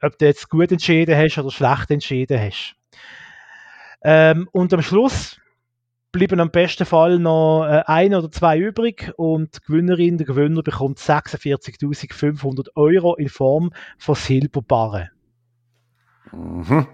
ob 0.03 0.19
du 0.19 0.25
jetzt 0.25 0.49
gut 0.49 0.71
entschieden 0.71 1.17
hast 1.17 1.37
oder 1.37 1.51
schlecht 1.51 1.91
entschieden 1.91 2.39
hast. 2.39 2.77
Ähm, 4.05 4.49
und 4.53 4.73
am 4.73 4.83
Schluss 4.83 5.41
bleiben 6.13 6.39
am 6.39 6.53
besten 6.53 6.87
Fall 6.87 7.19
noch 7.19 7.67
äh, 7.67 7.83
ein 7.87 8.15
oder 8.15 8.31
zwei 8.31 8.57
übrig 8.57 9.13
und 9.17 9.57
die 9.57 9.61
Gewinnerin, 9.67 10.17
der 10.17 10.29
Gewinner 10.29 10.63
bekommt 10.63 11.01
46.500 11.01 12.69
Euro 12.77 13.17
in 13.17 13.29
Form 13.29 13.73
von 13.99 14.15
Silberbarren. 14.15 15.11
Mhm. 16.31 16.87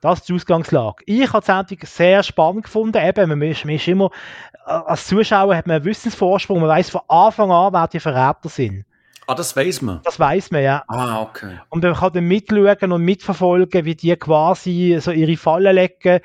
Das 0.00 0.20
ist 0.20 0.30
die 0.30 0.32
Ausgangslage. 0.32 1.04
Ich 1.04 1.30
habe 1.30 1.44
die 1.44 1.74
Sendung 1.74 1.86
sehr 1.86 2.22
spannend 2.22 2.64
gefunden. 2.64 3.06
Eben, 3.06 3.28
man 3.28 3.42
ist, 3.42 3.66
man 3.66 3.74
ist 3.74 3.86
immer, 3.86 4.10
äh, 4.64 4.70
als 4.70 5.06
Zuschauer 5.06 5.54
hat 5.54 5.66
man 5.66 5.76
einen 5.76 5.84
Wissensvorsprung, 5.84 6.60
man 6.60 6.70
weiß 6.70 6.88
von 6.88 7.02
Anfang 7.06 7.50
an, 7.50 7.74
wer 7.74 7.86
die 7.86 8.00
Verräter 8.00 8.48
sind. 8.48 8.86
Ah, 9.26 9.34
das 9.34 9.56
weiß 9.56 9.82
man. 9.82 10.00
Das 10.04 10.20
weiß 10.20 10.52
man, 10.52 10.62
ja. 10.62 10.84
Ah, 10.86 11.20
okay. 11.22 11.58
Und 11.68 11.82
man 11.82 11.94
kann 11.94 12.12
dann 12.12 12.24
mitschauen 12.24 12.92
und 12.92 13.02
mitverfolgen, 13.02 13.84
wie 13.84 13.96
die 13.96 14.14
quasi 14.16 14.98
so 15.00 15.10
ihre 15.10 15.36
Fallen 15.36 15.74
legen. 15.74 16.20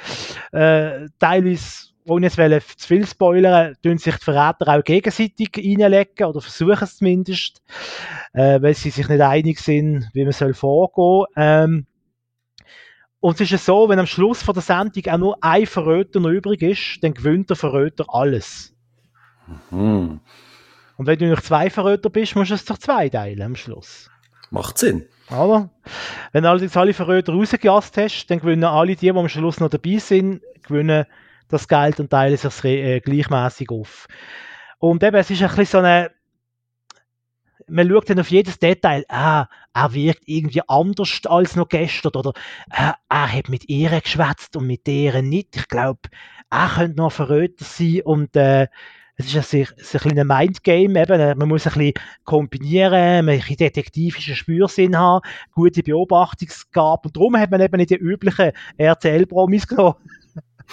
Äh, 0.52 1.08
teilweise, 1.18 1.88
ohne 2.08 2.28
jetzt 2.28 2.80
zu 2.80 2.88
viel 2.88 3.08
spoilern, 3.08 3.76
tun 3.82 3.98
sich 3.98 4.16
die 4.16 4.24
Verräter 4.24 4.68
auch 4.68 4.84
gegenseitig 4.84 5.50
reinlegen 5.58 6.28
oder 6.28 6.42
versuchen 6.42 6.84
es 6.84 6.98
zumindest, 6.98 7.64
äh, 8.34 8.62
weil 8.62 8.76
sie 8.76 8.92
sich 8.92 9.08
nicht 9.08 9.22
einig 9.22 9.60
sind, 9.60 10.08
wie 10.14 10.24
man 10.24 10.34
soll 10.34 10.54
vorgehen. 10.54 11.26
Ähm, 11.36 11.88
und 13.20 13.40
es 13.40 13.52
ist 13.52 13.66
so, 13.66 13.90
wenn 13.90 14.00
am 14.00 14.08
Schluss 14.08 14.44
von 14.44 14.54
der 14.54 14.64
Sendung 14.64 15.06
auch 15.08 15.18
nur 15.18 15.38
ein 15.42 15.66
Verräter 15.66 16.20
noch 16.20 16.30
übrig 16.30 16.62
ist, 16.62 17.00
dann 17.02 17.14
gewinnt 17.14 17.50
der 17.50 17.58
Verräter 17.58 18.06
alles. 18.10 18.74
Mhm. 19.70 20.20
Und 21.02 21.08
wenn 21.08 21.18
du 21.18 21.32
noch 21.32 21.42
zwei 21.42 21.72
Verräter 21.72 22.12
bist, 22.12 22.36
musst 22.36 22.52
du 22.52 22.54
es 22.54 22.64
doch 22.64 22.78
zwei 22.78 23.10
teilen 23.10 23.42
am 23.42 23.56
Schluss. 23.56 24.12
Macht 24.52 24.78
Sinn. 24.78 25.08
Aber 25.30 25.72
wenn 26.32 26.44
du 26.44 26.50
allerdings 26.52 26.78
alle 26.78 26.94
Verräter 26.94 27.34
rausgejast 27.34 27.98
hast, 27.98 28.28
dann 28.28 28.40
gewinnen 28.40 28.66
alle 28.66 28.96
die, 28.96 28.98
die 28.98 29.10
am 29.10 29.28
Schluss 29.28 29.60
noch 29.60 29.72
dabei 29.72 29.98
sind, 29.98 30.44
gewinnen 30.62 31.08
das 31.48 31.68
Geld 31.68 32.00
und 32.00 32.12
teilen 32.12 32.38
sich 32.38 32.64
äh, 32.66 33.00
gleichmäßig 33.00 33.72
auf. 33.72 34.06
Und 34.78 35.02
eben, 35.02 35.16
es 35.16 35.32
ist 35.32 35.42
ein 35.42 35.48
bisschen 35.48 35.66
so 35.66 35.78
eine 35.80 36.12
man 37.68 37.90
schaut 37.90 38.10
dann 38.12 38.20
auf 38.20 38.30
jedes 38.30 38.60
Detail, 38.60 39.04
ah, 39.08 39.48
er 39.74 39.94
wirkt 39.96 40.24
irgendwie 40.28 40.62
anders 40.68 41.22
als 41.26 41.56
noch 41.56 41.70
gestern 41.70 42.12
oder 42.14 42.34
ah, 42.70 42.94
er 43.10 43.34
hat 43.34 43.50
mit 43.50 43.70
ihr 43.70 44.00
geschwätzt 44.02 44.56
und 44.56 44.68
mit 44.68 44.86
deren 44.86 45.30
nicht. 45.30 45.56
Ich 45.56 45.68
glaube, 45.68 46.02
er 46.52 46.70
könnte 46.76 46.98
noch 46.98 47.12
Verräter 47.12 47.66
sein 47.66 48.02
und 48.04 48.36
äh, 48.36 48.68
es 49.18 49.34
ist 49.34 49.54
ein, 49.54 50.12
ein, 50.12 50.20
ein 50.20 50.28
Mindgame, 50.28 51.02
eben, 51.02 51.20
äh, 51.20 51.36
man 51.36 51.48
muss 51.48 51.68
ein 51.68 51.74
bisschen 51.74 51.94
kombinieren, 52.24 53.26
man 53.26 53.40
ein 53.40 53.56
detektivischen 53.56 54.36
Spürsinn 54.36 54.98
haben, 54.98 55.26
gute 55.52 55.84
Beobachtungsgabe 55.84 57.08
und 57.08 57.16
darum 57.16 57.38
hat 57.38 57.52
man 57.52 57.62
eben 57.62 57.78
nicht 57.78 57.92
die 57.92 57.96
üblichen 57.96 58.52
RTL-Promis 58.78 59.68
genommen, 59.68 59.96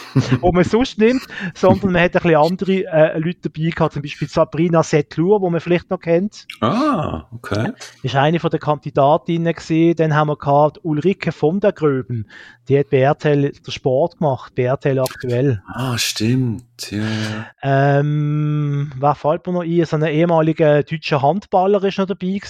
die 0.15 0.51
man 0.53 0.65
sonst 0.65 0.99
nimmt, 0.99 1.23
sondern 1.55 1.93
man 1.93 2.03
hat 2.03 2.17
ein 2.17 2.23
bisschen 2.23 2.37
andere 2.37 2.85
äh, 2.87 3.19
Leute 3.19 3.51
dabei 3.51 3.71
gehabt, 3.71 3.93
zum 3.95 4.03
Beispiel 4.03 4.29
Sabrina 4.29 4.83
Setlur, 4.83 5.41
die 5.41 5.51
man 5.51 5.61
vielleicht 5.61 5.91
noch 5.91 6.01
kennt. 6.01 6.47
Ah, 6.61 7.27
okay. 7.33 7.73
Ist 8.03 8.17
eine 8.17 8.41
von 8.41 8.51
den 8.51 8.61
Kandidatinnen 8.61 9.53
gewesen. 9.53 9.97
Dann 9.97 10.15
haben 10.15 10.29
wir 10.29 10.37
gehabt 10.37 10.81
Ulrike 10.85 11.33
von 11.33 11.61
der 11.61 11.73
Gröben. 11.73 12.29
Die 12.69 12.79
hat 12.79 12.91
bei 12.91 13.01
RTL 13.01 13.53
den 13.53 13.73
Sport 13.73 14.19
gemacht, 14.19 14.55
bei 14.55 14.65
RTL 14.65 14.99
aktuell. 14.99 15.63
Ah, 15.67 15.97
stimmt. 15.99 16.91
Ja. 16.91 17.47
Ähm, 17.63 18.93
wer 18.99 19.15
fällt 19.15 19.47
mir 19.47 19.53
noch 19.53 19.63
ein? 19.63 19.85
So 19.85 19.97
ein 19.97 20.05
ehemaliger 20.05 20.83
deutscher 20.83 21.23
Handballer 21.23 21.83
ist 21.85 21.99
noch 21.99 22.07
dabei. 22.07 22.41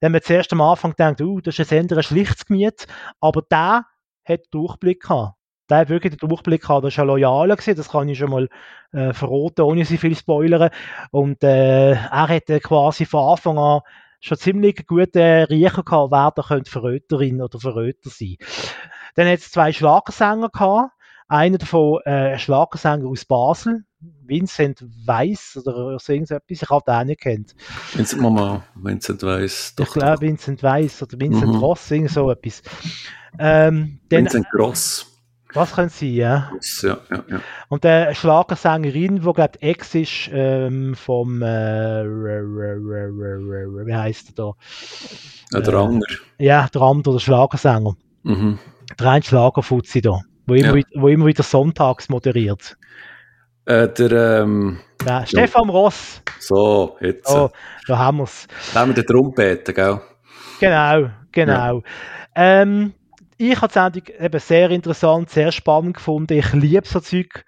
Dann 0.00 0.08
haben 0.08 0.12
wir 0.14 0.22
zuerst 0.22 0.52
am 0.52 0.60
Anfang 0.60 0.92
gedacht, 0.92 1.20
uh, 1.20 1.40
das 1.40 1.58
ist 1.58 1.72
ein 1.72 1.88
sehr 1.88 2.02
schlichtes 2.02 2.46
Gemüt, 2.46 2.86
aber 3.20 3.42
der 3.42 3.86
hat 4.24 4.40
Durchblick 4.50 5.02
gehabt 5.02 5.37
der 5.68 5.78
hat 5.78 5.88
wirklich 5.88 6.16
den 6.16 6.28
Durchblick 6.28 6.62
gehabt, 6.62 6.84
das 6.84 6.96
war 6.96 7.04
ein 7.04 7.08
Loyaler, 7.08 7.56
gewesen, 7.56 7.76
das 7.76 7.90
kann 7.90 8.08
ich 8.08 8.18
schon 8.18 8.30
mal 8.30 8.48
äh, 8.92 9.12
verraten, 9.12 9.62
ohne 9.62 9.84
sie 9.84 9.98
viel 9.98 10.16
spoilern. 10.16 10.70
Und 11.10 11.42
äh, 11.44 11.92
er 11.92 12.28
hatte 12.28 12.60
quasi 12.60 13.04
von 13.04 13.30
Anfang 13.30 13.58
an 13.58 13.80
schon 14.20 14.38
ziemlich 14.38 14.86
gute 14.86 15.46
Riecher 15.48 15.82
gehabt, 15.82 16.12
wer 16.12 16.32
da 16.34 16.42
könnte 16.42 16.70
Verräterin 16.70 17.42
oder 17.42 17.60
Verräter 17.60 18.10
sein. 18.10 18.36
Dann 19.14 19.28
hat 19.28 19.38
es 19.38 19.50
zwei 19.50 19.72
Schlagersänger 19.72 20.48
gehabt. 20.48 20.92
Einer 21.28 21.58
davon 21.58 22.00
äh, 22.06 22.32
ein 22.32 22.38
Schlagersänger 22.38 23.06
aus 23.06 23.26
Basel, 23.26 23.84
Vincent 24.00 24.82
Weiss 25.04 25.56
oder 25.56 25.98
so 25.98 26.12
irgendetwas, 26.12 26.62
ich 26.62 26.70
habe 26.70 26.84
den 26.86 26.94
auch 26.94 27.04
nicht 27.04 27.20
kennt. 27.20 27.54
Vincent 27.92 28.22
Mama, 28.22 28.64
Vincent 28.74 29.22
Weiss. 29.22 29.74
Doch, 29.76 29.86
ich 29.86 29.92
glaube 29.92 30.22
Vincent 30.22 30.62
Weiss 30.62 31.02
oder 31.02 31.20
Vincent 31.20 31.52
mhm. 31.52 31.58
Ross, 31.58 31.90
irgend 31.90 32.10
so 32.10 32.30
etwas. 32.30 32.62
Ähm, 33.38 34.00
Vincent 34.08 34.48
Gross. 34.50 35.17
Was 35.54 35.74
können 35.74 35.88
sie, 35.88 36.14
ja. 36.16 36.50
Ja, 36.82 36.98
ja, 37.10 37.24
ja. 37.28 37.40
Und 37.68 37.82
der 37.84 38.14
Schlagersängerin, 38.14 39.24
wo 39.24 39.32
glaube 39.32 39.60
Ex 39.62 39.94
ist 39.94 40.28
ähm, 40.32 40.94
vom 40.94 41.40
äh, 41.42 42.04
wie 43.86 43.94
heißt 43.94 44.28
der 44.28 44.34
da? 44.34 44.52
Ja, 45.52 45.60
der 45.60 45.74
Äh, 45.74 45.76
andere. 45.76 46.14
Ja, 46.38 46.68
der 46.72 46.82
andere, 46.82 47.14
der 47.14 47.20
Schlagersänger. 47.20 47.96
Mhm. 48.24 48.58
Der 48.98 49.06
ein 49.10 49.22
Schlagerfuzzi 49.22 50.00
da, 50.00 50.20
wo 50.46 50.54
immer, 50.54 50.68
Ja. 50.68 50.74
wieder, 50.74 50.88
wo 50.96 51.08
immer 51.08 51.26
wieder 51.26 51.42
sonntags 51.42 52.08
moderiert. 52.08 52.76
Äh, 53.64 53.88
der, 53.88 54.40
ähm, 54.42 54.78
Ja, 55.06 55.24
Stefan 55.26 55.68
Ross, 55.70 56.22
so, 56.40 56.96
jetzt. 57.00 57.30
oh, 57.30 57.50
da 57.86 57.98
haben 57.98 58.18
wir 58.18 58.24
es. 58.24 58.46
Der 58.74 58.86
mit 58.86 58.96
der 58.96 59.04
Trompete, 59.06 59.72
gell? 59.72 60.00
Genau, 60.60 61.10
genau. 61.32 61.82
Ähm, 62.34 62.94
ich 63.38 63.56
habe 63.60 63.68
die 63.68 63.74
Sendung 63.74 64.02
eben 64.18 64.40
sehr 64.40 64.70
interessant, 64.70 65.30
sehr 65.30 65.52
spannend 65.52 65.96
gefunden. 65.96 66.38
Ich 66.38 66.52
liebe 66.52 66.86
so 66.86 66.98
Zeug, 66.98 67.44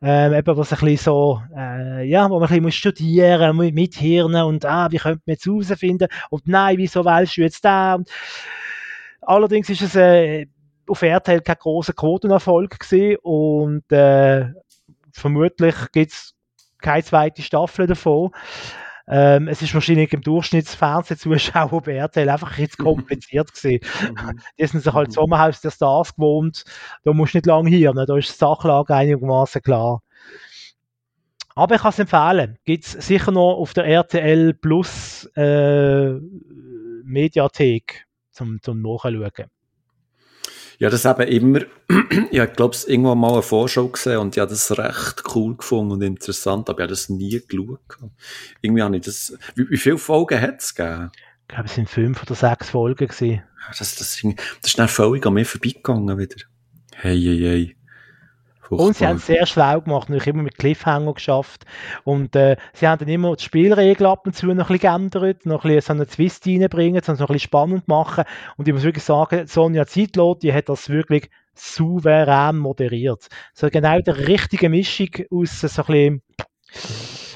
ähm, 0.00 0.32
eben, 0.32 0.56
was 0.56 0.72
ein 0.72 0.78
bisschen 0.80 0.96
so, 0.96 1.42
äh, 1.56 2.04
ja, 2.04 2.28
wo 2.28 2.34
man 2.34 2.44
ein 2.44 2.48
bisschen 2.48 2.62
muss 2.64 2.74
studieren 2.74 3.56
muss, 3.56 3.72
mithirnen 3.72 4.42
und 4.44 4.64
ah, 4.64 4.90
wie 4.90 4.98
könnte 4.98 5.22
man 5.26 5.34
jetzt 5.34 5.46
herausfinden 5.46 6.08
und 6.30 6.46
nein, 6.46 6.78
wieso 6.78 7.04
wählst 7.04 7.36
du 7.36 7.42
jetzt 7.42 7.64
da? 7.64 7.94
Und 7.94 8.08
allerdings 9.20 9.68
ist 9.68 9.82
es 9.82 9.94
äh, 9.96 10.46
auf 10.86 11.02
RTL 11.02 11.40
kein 11.42 11.56
großer 11.56 11.92
Quotenerfolg 11.92 12.78
gewesen 12.78 13.18
und 13.22 13.90
äh, 13.92 14.48
vermutlich 15.12 15.74
gibt 15.92 16.12
es 16.12 16.34
keine 16.80 17.02
zweite 17.02 17.42
Staffel 17.42 17.86
davon. 17.86 18.30
Ähm, 19.06 19.48
es 19.48 19.60
ist 19.62 19.74
wahrscheinlich 19.74 20.12
im 20.14 20.22
Durchschnittsfernsehzuschauer 20.22 21.82
bei 21.82 21.94
RTL 21.96 22.28
einfach 22.28 22.56
jetzt 22.58 22.78
kompliziert 22.78 23.52
gewesen. 23.52 23.80
Mhm. 24.10 24.40
Die 24.58 24.66
sind 24.66 24.82
sich 24.82 24.92
halt 24.92 25.08
Mhm. 25.08 25.12
Sommerhaus 25.12 25.60
der 25.60 25.70
Stars 25.70 26.14
gewohnt. 26.14 26.64
Da 27.04 27.12
musst 27.12 27.34
du 27.34 27.38
nicht 27.38 27.46
lange 27.46 27.70
hier, 27.70 27.92
ne? 27.92 28.06
da 28.06 28.16
ist 28.16 28.30
die 28.30 28.38
Sachlage 28.38 28.94
einigermaßen 28.94 29.62
klar. 29.62 30.00
Aber 31.56 31.76
ich 31.76 31.80
kann 31.82 31.90
es 31.90 31.98
empfehlen. 31.98 32.58
Gibt 32.64 32.84
es 32.84 32.92
sicher 32.92 33.30
noch 33.30 33.54
auf 33.54 33.74
der 33.74 33.84
RTL 33.86 34.54
Plus 34.54 35.26
äh, 35.36 36.14
Mediathek 37.04 38.06
zum, 38.32 38.60
zum 38.60 38.82
Nachschauen. 38.82 39.53
Ja, 40.78 40.90
das 40.90 41.04
eben 41.04 41.28
immer, 41.28 41.60
ich 42.30 42.52
glaube, 42.52 42.74
ich 42.74 42.88
irgendwann 42.88 43.18
mal 43.18 43.32
eine 43.32 43.42
Vorschau 43.42 43.88
gesehen 43.88 44.18
und 44.18 44.36
ich 44.36 44.40
habe 44.40 44.50
das 44.50 44.76
recht 44.76 45.22
cool 45.34 45.56
gefunden 45.56 45.92
und 45.92 46.02
interessant, 46.02 46.68
aber 46.68 46.80
ich 46.80 46.82
habe 46.82 46.90
das 46.90 47.08
nie 47.08 47.40
geschaut. 47.46 47.80
Irgendwie 48.60 48.82
habe 48.82 48.96
ich 48.96 49.02
das, 49.02 49.36
wie, 49.54 49.68
wie 49.70 49.76
viele 49.76 49.98
Folgen 49.98 50.40
hat 50.40 50.60
es 50.60 50.74
gegeben? 50.74 51.10
Ich 51.42 51.48
glaube, 51.48 51.64
es 51.66 51.74
sind 51.74 51.88
fünf 51.88 52.22
oder 52.22 52.34
sechs 52.34 52.70
Folgen 52.70 53.06
gewesen. 53.06 53.42
Das, 53.68 53.78
das, 53.78 54.22
das 54.22 54.22
ist 54.62 54.78
dann 54.78 54.88
völlig 54.88 55.24
an 55.26 55.34
mir 55.34 55.46
vorbeigegangen 55.46 56.18
wieder. 56.18 56.36
Hey, 56.94 57.20
hey, 57.20 57.38
hey. 57.38 57.76
Und 58.70 58.96
sie 58.96 59.06
haben 59.06 59.16
es 59.16 59.26
sehr 59.26 59.46
schlau 59.46 59.80
gemacht, 59.80 60.08
natürlich 60.08 60.28
immer 60.28 60.42
mit 60.42 60.58
Cliffhanger 60.58 61.14
geschafft. 61.14 61.64
Und 62.04 62.34
äh, 62.36 62.56
sie 62.72 62.88
haben 62.88 62.98
dann 62.98 63.08
immer 63.08 63.36
die 63.36 63.44
Spielregeln 63.44 64.10
ab 64.10 64.26
und 64.26 64.34
zu 64.34 64.46
noch 64.46 64.70
ein 64.70 64.78
bisschen 64.78 64.78
geändert, 64.78 65.46
noch 65.46 65.64
ein 65.64 65.74
bisschen 65.74 65.96
so 65.96 66.02
einen 66.02 66.08
Twist 66.10 66.46
reinbringen, 66.46 67.00
es 67.00 67.08
noch 67.08 67.20
ein 67.20 67.26
bisschen 67.26 67.40
spannend 67.40 67.88
machen. 67.88 68.24
Und 68.56 68.68
ich 68.68 68.74
muss 68.74 68.82
wirklich 68.82 69.04
sagen, 69.04 69.46
Sonja 69.46 69.86
Zeitlot, 69.86 70.42
die 70.42 70.52
hat 70.52 70.68
das 70.68 70.88
wirklich 70.88 71.30
souverän 71.54 72.58
moderiert. 72.58 73.28
So 73.52 73.68
genau 73.70 74.00
die 74.00 74.10
richtige 74.10 74.68
Mischung 74.68 75.10
aus 75.30 75.60
so 75.60 75.66
ein 75.66 75.86
bisschen 75.86 76.22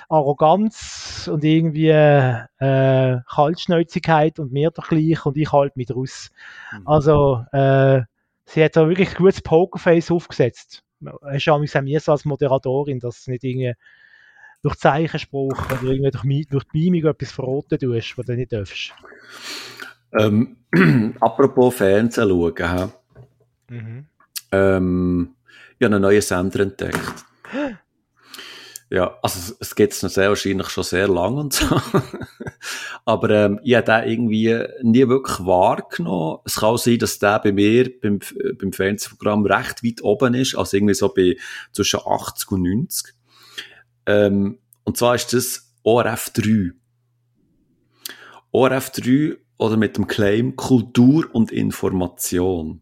Arroganz 0.08 1.28
und 1.32 1.44
irgendwie 1.44 1.90
äh, 1.90 3.18
Kaltschnäuzigkeit 3.30 4.38
und 4.38 4.52
mir 4.52 4.70
doch 4.70 4.88
gleich 4.88 5.24
und 5.26 5.36
ich 5.36 5.52
halt 5.52 5.76
mit 5.76 5.94
raus. 5.94 6.30
Also, 6.86 7.44
äh, 7.52 8.02
sie 8.46 8.64
hat 8.64 8.76
da 8.76 8.88
wirklich 8.88 9.10
ein 9.10 9.16
gutes 9.16 9.42
Pokerface 9.42 10.10
aufgesetzt. 10.10 10.82
Es 11.30 11.36
ist 11.36 11.48
auch 11.48 11.82
mir 11.82 12.00
so 12.00 12.12
als 12.12 12.24
Moderatorin, 12.24 13.00
dass 13.00 13.24
du 13.24 13.30
nicht 13.30 13.44
irgendwie 13.44 13.74
durch 14.62 14.76
Zeichenspruch 14.76 15.70
oder 15.70 15.82
irgendwie 15.82 16.10
durch, 16.10 16.46
durch 16.48 16.64
die 16.72 16.90
Mimik 16.90 17.04
etwas 17.04 17.32
verraten 17.32 17.78
tust, 17.78 18.18
was 18.18 18.26
du 18.26 18.34
nicht 18.34 18.52
darfst. 18.52 18.92
Ähm, 20.12 20.56
apropos 21.20 21.74
Fernsehen 21.74 22.28
schauen? 22.28 22.92
Mhm. 23.68 24.06
Ähm, 24.50 25.34
ich 25.78 25.84
habe 25.84 25.94
einen 25.94 26.02
neuen 26.02 26.22
Sender 26.22 26.60
entdeckt. 26.60 27.24
Ja, 28.90 29.18
also 29.22 29.38
es- 29.38 29.56
es 29.60 29.74
gibt 29.74 29.92
es 29.92 30.00
sehr 30.00 30.28
wahrscheinlich 30.30 30.68
schon 30.70 30.84
sehr 30.84 31.08
lang 31.08 31.36
und 31.36 31.52
so. 31.52 31.66
Aber 33.04 33.28
ähm, 33.30 33.60
ich 33.62 33.74
habe 33.74 33.84
den 33.84 34.08
irgendwie 34.10 34.64
nie 34.82 35.06
wirklich 35.08 35.40
wahrgenommen. 35.46 36.38
Es 36.44 36.56
kann 36.56 36.70
auch 36.70 36.78
sein, 36.78 36.98
dass 36.98 37.18
der 37.18 37.38
bei 37.38 37.52
mir 37.52 37.90
beim, 38.00 38.20
beim 38.58 38.72
Fernsehprogramm 38.72 39.44
recht 39.44 39.84
weit 39.84 40.02
oben 40.02 40.34
ist, 40.34 40.54
also 40.56 40.76
irgendwie 40.76 40.94
so 40.94 41.12
bei 41.12 41.36
zwischen 41.72 42.00
80 42.04 42.50
und 42.50 42.62
90. 42.62 43.14
Ähm, 44.06 44.58
und 44.84 44.96
zwar 44.96 45.14
ist 45.16 45.32
das 45.34 45.70
ORF 45.82 46.30
3. 46.30 46.70
ORF 48.52 48.90
3 48.90 49.36
oder 49.58 49.76
mit 49.76 49.96
dem 49.96 50.06
Claim 50.06 50.56
Kultur 50.56 51.26
und 51.32 51.52
Information. 51.52 52.80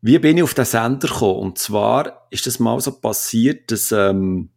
Wie 0.00 0.18
bin 0.20 0.36
ich 0.36 0.42
auf 0.44 0.54
den 0.54 0.64
Sender 0.64 1.08
gekommen? 1.08 1.40
Und 1.40 1.58
zwar 1.58 2.28
ist 2.30 2.46
das 2.46 2.60
mal 2.60 2.78
so 2.80 2.92
passiert, 2.92 3.70
dass, 3.72 3.90
ähm, 3.90 4.50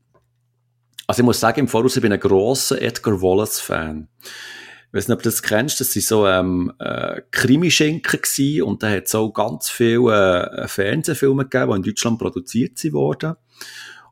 also 1.09 1.23
ich 1.23 1.25
muss 1.25 1.39
sagen, 1.39 1.61
im 1.61 1.67
Voraus, 1.67 1.95
ich 1.95 2.03
bin 2.03 2.13
ein 2.13 2.19
grosser 2.19 2.79
Edgar 2.79 3.19
Wallace-Fan. 3.19 4.07
Ich 4.21 4.93
weiß 4.93 5.07
nicht, 5.07 5.15
ob 5.15 5.23
du 5.23 5.29
das 5.29 5.41
kennst, 5.41 5.79
das 5.79 5.95
waren 5.95 6.01
so 6.03 6.27
ähm, 6.27 6.71
äh, 6.77 7.21
Krimischinken 7.31 8.21
gewesen 8.21 8.61
und 8.61 8.83
da 8.83 8.91
hat 8.91 9.07
es 9.07 9.15
auch 9.15 9.31
ganz 9.31 9.71
viele 9.71 10.51
äh, 10.51 10.67
Fernsehfilme 10.67 11.45
gegeben, 11.45 11.81
die 11.81 11.89
in 11.89 11.95
Deutschland 11.95 12.19
produziert 12.19 12.93
wurden. 12.93 13.33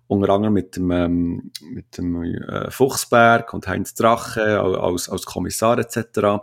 Unter 0.08 0.30
anderem 0.30 0.56
mit 0.56 0.76
dem, 0.76 0.90
ähm, 0.90 1.52
mit 1.72 2.00
dem 2.00 2.24
äh, 2.24 2.72
Fuchsberg 2.72 3.54
und 3.54 3.68
Heinz 3.68 3.94
Drache 3.94 4.60
als, 4.60 5.08
als 5.08 5.26
Kommissar 5.26 5.78
etc. 5.78 6.42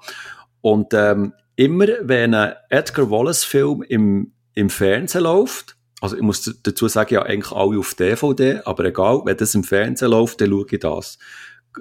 Und 0.60 0.94
ähm, 0.94 1.32
immer, 1.56 1.88
wenn 2.02 2.32
ein 2.32 2.54
Edgar 2.68 3.10
Wallace-Film 3.10 3.82
im, 3.82 4.34
im 4.54 4.70
Fernsehen 4.70 5.24
läuft, 5.24 5.76
also 6.04 6.16
ich 6.16 6.22
muss 6.22 6.54
dazu 6.62 6.86
sagen, 6.86 7.14
ja 7.14 7.22
eigentlich 7.22 7.50
alle 7.50 7.78
auf 7.78 7.94
DVD, 7.94 8.60
aber 8.66 8.84
egal, 8.84 9.22
wenn 9.24 9.38
das 9.38 9.54
im 9.54 9.64
Fernsehen 9.64 10.10
läuft, 10.10 10.38
dann 10.38 10.50
schaue 10.50 10.66
ich 10.70 10.78
das. 10.78 11.18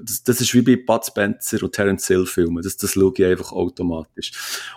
Das, 0.01 0.24
das 0.24 0.39
ist 0.39 0.53
wie 0.53 0.61
bei 0.61 0.78
Bud 0.78 1.05
Spencer 1.05 1.61
und 1.61 1.74
Terence 1.74 2.07
Hill 2.07 2.26
Filmen, 2.26 2.63
das, 2.63 2.78
das 2.78 2.93
schaue 2.93 3.11
ich 3.17 3.26
einfach 3.26 3.51
automatisch. 3.51 4.32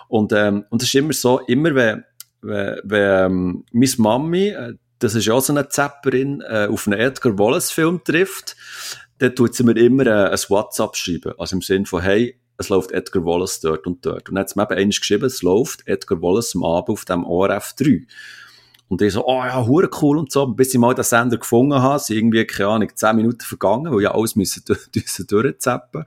Und, 0.09 0.33
ähm, 0.33 0.65
und 0.69 0.81
es 0.81 0.89
ist 0.89 0.95
immer 0.95 1.13
so, 1.13 1.39
immer 1.47 1.73
wenn, 1.75 2.03
wenn, 2.41 2.81
wenn 2.83 3.25
ähm, 3.25 3.65
meine 3.71 3.91
Mami, 3.99 4.49
äh, 4.49 4.73
das 4.99 5.15
ist 5.15 5.27
ja 5.27 5.33
auch 5.33 5.41
so 5.41 5.53
eine 5.53 5.69
Zapperin, 5.69 6.41
äh, 6.41 6.67
auf 6.69 6.85
einen 6.85 6.99
Edgar 6.99 7.39
Wallace 7.39 7.71
Film 7.71 8.01
trifft, 8.03 8.57
dann 9.19 9.33
tut 9.33 9.55
sie 9.55 9.63
mir 9.63 9.77
immer 9.77 10.07
äh, 10.07 10.29
ein 10.29 10.39
WhatsApp 10.49 10.97
schreiben. 10.97 11.35
Also 11.37 11.55
im 11.55 11.61
Sinn 11.61 11.85
von, 11.85 12.01
hey, 12.01 12.37
es 12.57 12.67
läuft 12.67 12.91
Edgar 12.91 13.23
Wallace 13.23 13.61
dort 13.61 13.87
und 13.87 14.05
dort. 14.05 14.27
Und 14.27 14.35
dann 14.35 14.41
hat 14.41 14.49
sie 14.49 14.59
mir 14.59 14.69
eben 14.69 14.87
eins 14.87 14.99
geschrieben, 14.99 15.23
es 15.23 15.41
läuft 15.41 15.87
Edgar 15.87 16.21
Wallace 16.21 16.53
am 16.53 16.65
Abend 16.65 16.89
auf 16.89 17.05
dem 17.05 17.23
ORF 17.23 17.75
3. 17.77 18.07
Und 18.89 19.01
ich 19.01 19.13
so, 19.13 19.25
oh 19.25 19.43
ja, 19.43 19.65
hure 19.65 19.89
cool 20.01 20.17
und 20.17 20.31
so. 20.31 20.47
Bis 20.47 20.73
ich 20.73 20.79
mal 20.79 20.95
den 20.95 21.03
Sender 21.03 21.37
gefunden 21.37 21.81
habe, 21.81 21.99
sind 21.99 22.17
irgendwie, 22.17 22.45
keine 22.45 22.69
Ahnung, 22.69 22.89
10 22.93 23.15
Minuten 23.15 23.41
vergangen, 23.41 23.91
weil 23.91 24.01
ich 24.01 24.09
alles 24.09 24.35
müssen 24.35 24.63
müssen 24.95 25.27
durchzappen. 25.27 26.05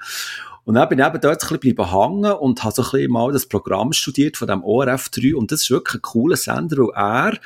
Und 0.65 0.75
dann 0.75 0.89
bin 0.89 0.99
ich 0.99 1.07
eben 1.07 1.21
dort 1.21 1.43
ein 1.43 1.59
bisschen 1.59 1.91
hängen 1.91 2.33
und 2.33 2.63
habe 2.63 2.75
so 2.75 2.83
ein 2.83 2.91
bisschen 2.91 3.13
mal 3.13 3.33
das 3.33 3.47
Programm 3.47 3.93
studiert 3.93 4.37
von 4.37 4.49
dem 4.49 4.63
ORF 4.63 5.09
3. 5.09 5.35
Und 5.35 5.53
das 5.53 5.63
ist 5.63 5.71
wirklich 5.71 5.97
ein 5.97 6.03
cooler 6.03 6.37
Sender, 6.37 6.79
weil 6.79 6.95
er, 6.95 7.39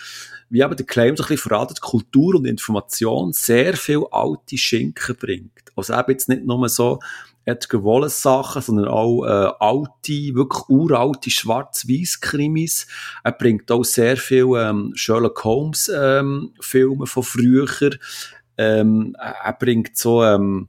wie 0.50 0.60
eben 0.60 0.76
der 0.76 0.86
Claim 0.86 1.16
so 1.16 1.22
ein 1.22 1.28
bisschen 1.28 1.48
verratet, 1.48 1.80
Kultur 1.80 2.34
und 2.34 2.44
Information 2.44 3.32
sehr 3.32 3.76
viel 3.76 4.04
alte 4.10 4.58
Schinken 4.58 5.16
bringt. 5.16 5.52
Also 5.74 5.94
eben 5.94 6.10
jetzt 6.10 6.28
nicht 6.28 6.44
nur 6.44 6.68
so 6.68 7.00
Edgar 7.44 7.84
Wallace 7.84 8.22
Sachen, 8.22 8.62
sondern 8.62 8.88
auch 8.88 9.24
äh, 9.24 9.52
alte, 9.60 10.34
wirklich 10.34 10.68
uralte 10.68 11.30
Schwarz-Weiß-Krimis. 11.30 12.86
Er 13.22 13.32
bringt 13.32 13.70
auch 13.70 13.84
sehr 13.84 14.16
viel 14.16 14.46
ähm, 14.56 14.92
Sherlock 14.94 15.44
Holmes 15.44 15.90
ähm, 15.94 16.52
Filme 16.60 17.06
von 17.06 17.22
früher. 17.22 17.68
Ähm, 18.56 19.16
er 19.18 19.52
bringt 19.52 19.96
so 19.96 20.24
ähm, 20.24 20.68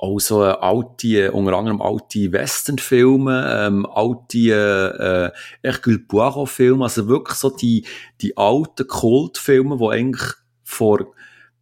auch 0.00 0.18
so 0.18 0.42
äh, 0.44 0.56
alte, 0.60 1.32
unter 1.32 1.56
anderem 1.56 1.82
alte 1.82 2.32
Westernfilme, 2.32 3.66
ähm, 3.66 3.86
alte 3.86 5.32
äh, 5.62 5.66
Hercule 5.66 5.98
Poirot 5.98 6.48
Filme, 6.48 6.84
also 6.84 7.06
wirklich 7.06 7.36
so 7.36 7.50
die 7.50 7.84
die 8.20 8.36
alten 8.36 8.86
Kultfilme, 8.86 9.76
die 9.76 9.88
eigentlich 9.88 10.32
vor 10.64 11.12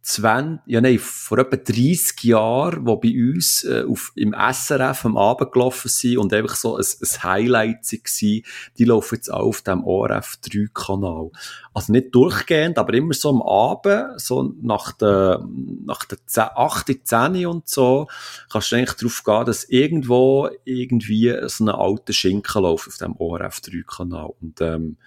20, 0.09 0.61
ja 0.65 0.81
nein, 0.81 0.97
vor 0.97 1.37
etwa 1.37 1.55
30 1.55 2.23
Jahren, 2.23 2.83
die 2.83 2.95
bei 2.95 3.31
uns 3.31 3.63
äh, 3.63 3.83
auf, 3.87 4.11
im 4.15 4.33
SRF 4.33 5.05
am 5.05 5.17
Abend 5.17 5.51
gelaufen 5.51 5.87
sind 5.87 6.17
und 6.17 6.33
einfach 6.33 6.55
so 6.55 6.77
ein, 6.77 6.83
ein 6.83 7.23
Highlight 7.23 7.91
waren, 7.91 8.41
die 8.77 8.85
laufen 8.85 9.15
jetzt 9.15 9.31
auch 9.31 9.45
auf 9.45 9.61
dem 9.61 9.83
ORF 9.83 10.39
3-Kanal. 10.43 11.29
Also 11.75 11.91
nicht 11.91 12.15
durchgehend, 12.15 12.79
aber 12.79 12.93
immer 12.95 13.13
so 13.13 13.29
am 13.29 13.43
Abend, 13.43 14.19
so 14.19 14.51
nach 14.61 14.93
der, 14.93 15.45
nach 15.85 16.05
der 16.05 16.17
10, 16.25 16.43
8, 16.55 17.07
10 17.07 17.45
und 17.45 17.69
so, 17.69 18.07
kannst 18.51 18.71
du 18.71 18.77
eigentlich 18.77 18.97
darauf 18.97 19.23
gehen, 19.23 19.45
dass 19.45 19.63
irgendwo 19.65 20.49
irgendwie 20.65 21.35
so 21.45 21.65
eine 21.65 21.77
alte 21.77 22.13
Schinken 22.13 22.63
läuft 22.63 22.87
auf 22.87 22.97
dem 22.97 23.15
ORF 23.15 23.59
3-Kanal. 23.59 24.31
Und 24.41 24.59
ähm, 24.61 24.97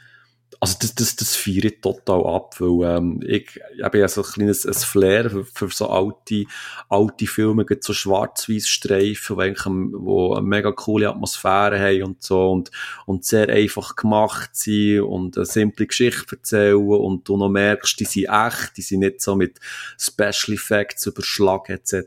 also 0.62 0.76
das, 0.80 0.94
das, 0.94 1.16
das 1.16 1.34
feiere 1.34 1.64
ich 1.64 1.80
total 1.80 2.24
ab, 2.24 2.54
weil 2.60 2.96
ähm, 2.96 3.20
ich, 3.26 3.60
ich 3.76 3.82
habe 3.82 3.98
ja 3.98 4.06
so 4.06 4.22
ein 4.22 4.30
kleines 4.30 4.64
ein 4.64 4.74
Flair 4.74 5.28
für, 5.28 5.44
für 5.44 5.68
so 5.70 5.88
alte, 5.88 6.44
alte 6.88 7.26
Filme, 7.26 7.66
so 7.80 7.92
schwarz-weiß 7.92 8.68
Streifen, 8.68 9.38
die, 9.38 9.42
eigentlich, 9.42 9.66
wo 9.66 10.34
eine 10.34 10.46
mega 10.46 10.70
coole 10.70 11.08
Atmosphäre 11.08 11.80
haben 11.80 12.04
und 12.04 12.22
so 12.22 12.52
und, 12.52 12.70
und 13.06 13.24
sehr 13.24 13.48
einfach 13.48 13.96
gemacht 13.96 14.50
sind 14.52 15.00
und 15.00 15.36
eine 15.36 15.46
simple 15.46 15.88
Geschichte 15.88 16.36
erzählen 16.36 16.76
und 16.76 17.28
du 17.28 17.36
noch 17.36 17.48
merkst, 17.48 17.98
die 17.98 18.04
sind 18.04 18.28
echt, 18.28 18.76
die 18.76 18.82
sind 18.82 19.00
nicht 19.00 19.20
so 19.20 19.34
mit 19.34 19.58
Special 19.98 20.54
Effects 20.54 21.06
überschlagen 21.06 21.72
etc. 21.72 22.06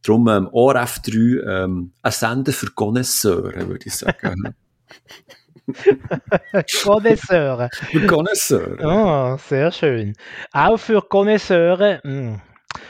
Darum 0.00 0.26
ähm, 0.28 0.48
ORF3 0.48 1.46
ähm, 1.46 1.92
ein 2.00 2.12
Sender 2.12 2.54
für 2.54 2.70
Connoisseure, 2.70 3.68
würde 3.68 3.88
ich 3.88 3.94
sagen. 3.94 4.54
Connoisseure. 6.82 7.68
Connoisseure. 8.06 8.84
Ah, 8.84 9.38
sehr 9.38 9.70
schön. 9.72 10.14
Auch 10.52 10.78
für 10.78 11.02
Connoisseure 11.02 12.00
mm, 12.04 12.40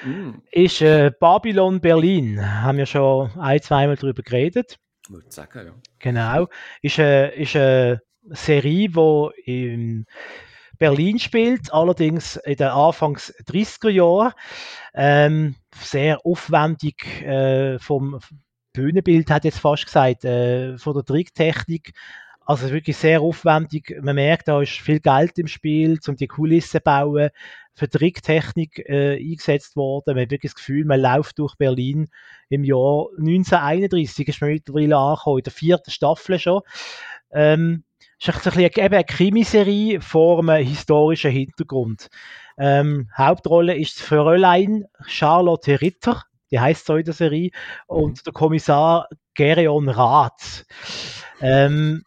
mm. 0.05 0.43
ist 0.53 0.81
äh, 0.81 1.11
Babylon 1.19 1.81
Berlin. 1.81 2.41
Haben 2.63 2.79
wir 2.79 2.87
schon 2.87 3.31
ein, 3.39 3.61
zweimal 3.61 3.97
darüber 3.97 4.23
geredet. 4.23 4.79
Ich 5.05 5.11
würde 5.11 5.31
sagen, 5.31 5.67
ja. 5.67 5.73
Genau. 5.99 6.49
Ist, 6.83 6.99
äh, 6.99 7.35
ist 7.41 7.57
eine 7.57 8.01
Serie, 8.31 8.89
die 8.89 9.73
in 9.73 10.07
Berlin 10.79 11.19
spielt, 11.19 11.73
allerdings 11.73 12.37
in 12.37 12.57
den 12.57 12.69
Anfangs 12.69 13.35
30er 13.47 13.91
Jahren. 13.91 14.33
Ähm, 14.95 15.57
sehr 15.75 16.25
aufwendig 16.25 17.23
äh, 17.23 17.79
vom 17.79 18.21
Bühnenbild, 18.73 19.31
hat 19.31 19.45
jetzt 19.45 19.59
fast 19.59 19.87
gesagt, 19.87 20.25
äh, 20.25 20.79
von 20.79 20.95
der 20.95 21.05
Tricktechnik 21.05 21.93
also 22.49 22.71
wirklich 22.71 22.97
sehr 22.97 23.21
aufwendig. 23.21 23.95
Man 24.01 24.15
merkt, 24.15 24.49
da 24.49 24.63
ist 24.63 24.73
viel 24.73 25.01
Geld 25.01 25.39
im 25.39 25.49
Spiel, 25.49 25.99
um 26.09 26.17
die 26.17 26.27
Kulissen 26.27 26.79
zu 26.79 26.81
bauen, 26.81 27.29
für 27.75 27.91
Tricktechnik 27.91 28.79
äh, 28.89 29.19
eingesetzt 29.19 29.77
worden. 29.77 30.15
Man 30.15 30.23
hat 30.23 30.31
wirklich 30.31 30.53
das 30.53 30.57
Gefühl, 30.57 30.87
man 30.87 30.99
läuft 30.99 31.39
durch 31.39 31.57
Berlin 31.57 32.09
im 32.49 32.65
Jahr 32.65 33.09
1931, 33.19 34.29
ist 34.29 34.41
man 34.41 34.51
mittlerweile 34.51 34.97
angekommen, 34.97 35.39
in 35.39 35.45
der 35.45 35.53
vierten 35.53 35.91
Staffel 35.91 36.39
schon. 36.39 36.63
Ähm, 37.31 37.85
ist 38.19 38.31
ein 38.31 38.35
bisschen 38.43 38.63
eben 38.63 38.95
eine 38.95 39.05
Krimiserie 39.05 40.01
vor 40.01 40.39
einem 40.39 40.67
historischen 40.67 41.31
Hintergrund. 41.31 42.09
Ähm, 42.57 43.11
Hauptrolle 43.15 43.77
ist 43.77 44.01
Fräulein 44.01 44.87
Charlotte 45.07 45.83
Ritter, 45.83 46.23
die 46.51 46.59
heißt 46.59 46.87
so 46.87 46.97
in 46.97 47.05
der 47.05 47.13
Serie, 47.13 47.51
und 47.87 48.25
der 48.25 48.33
Kommissar 48.33 49.07
Gerion 49.35 49.91
Rath. 49.91 50.65
Ähm, 51.43 52.05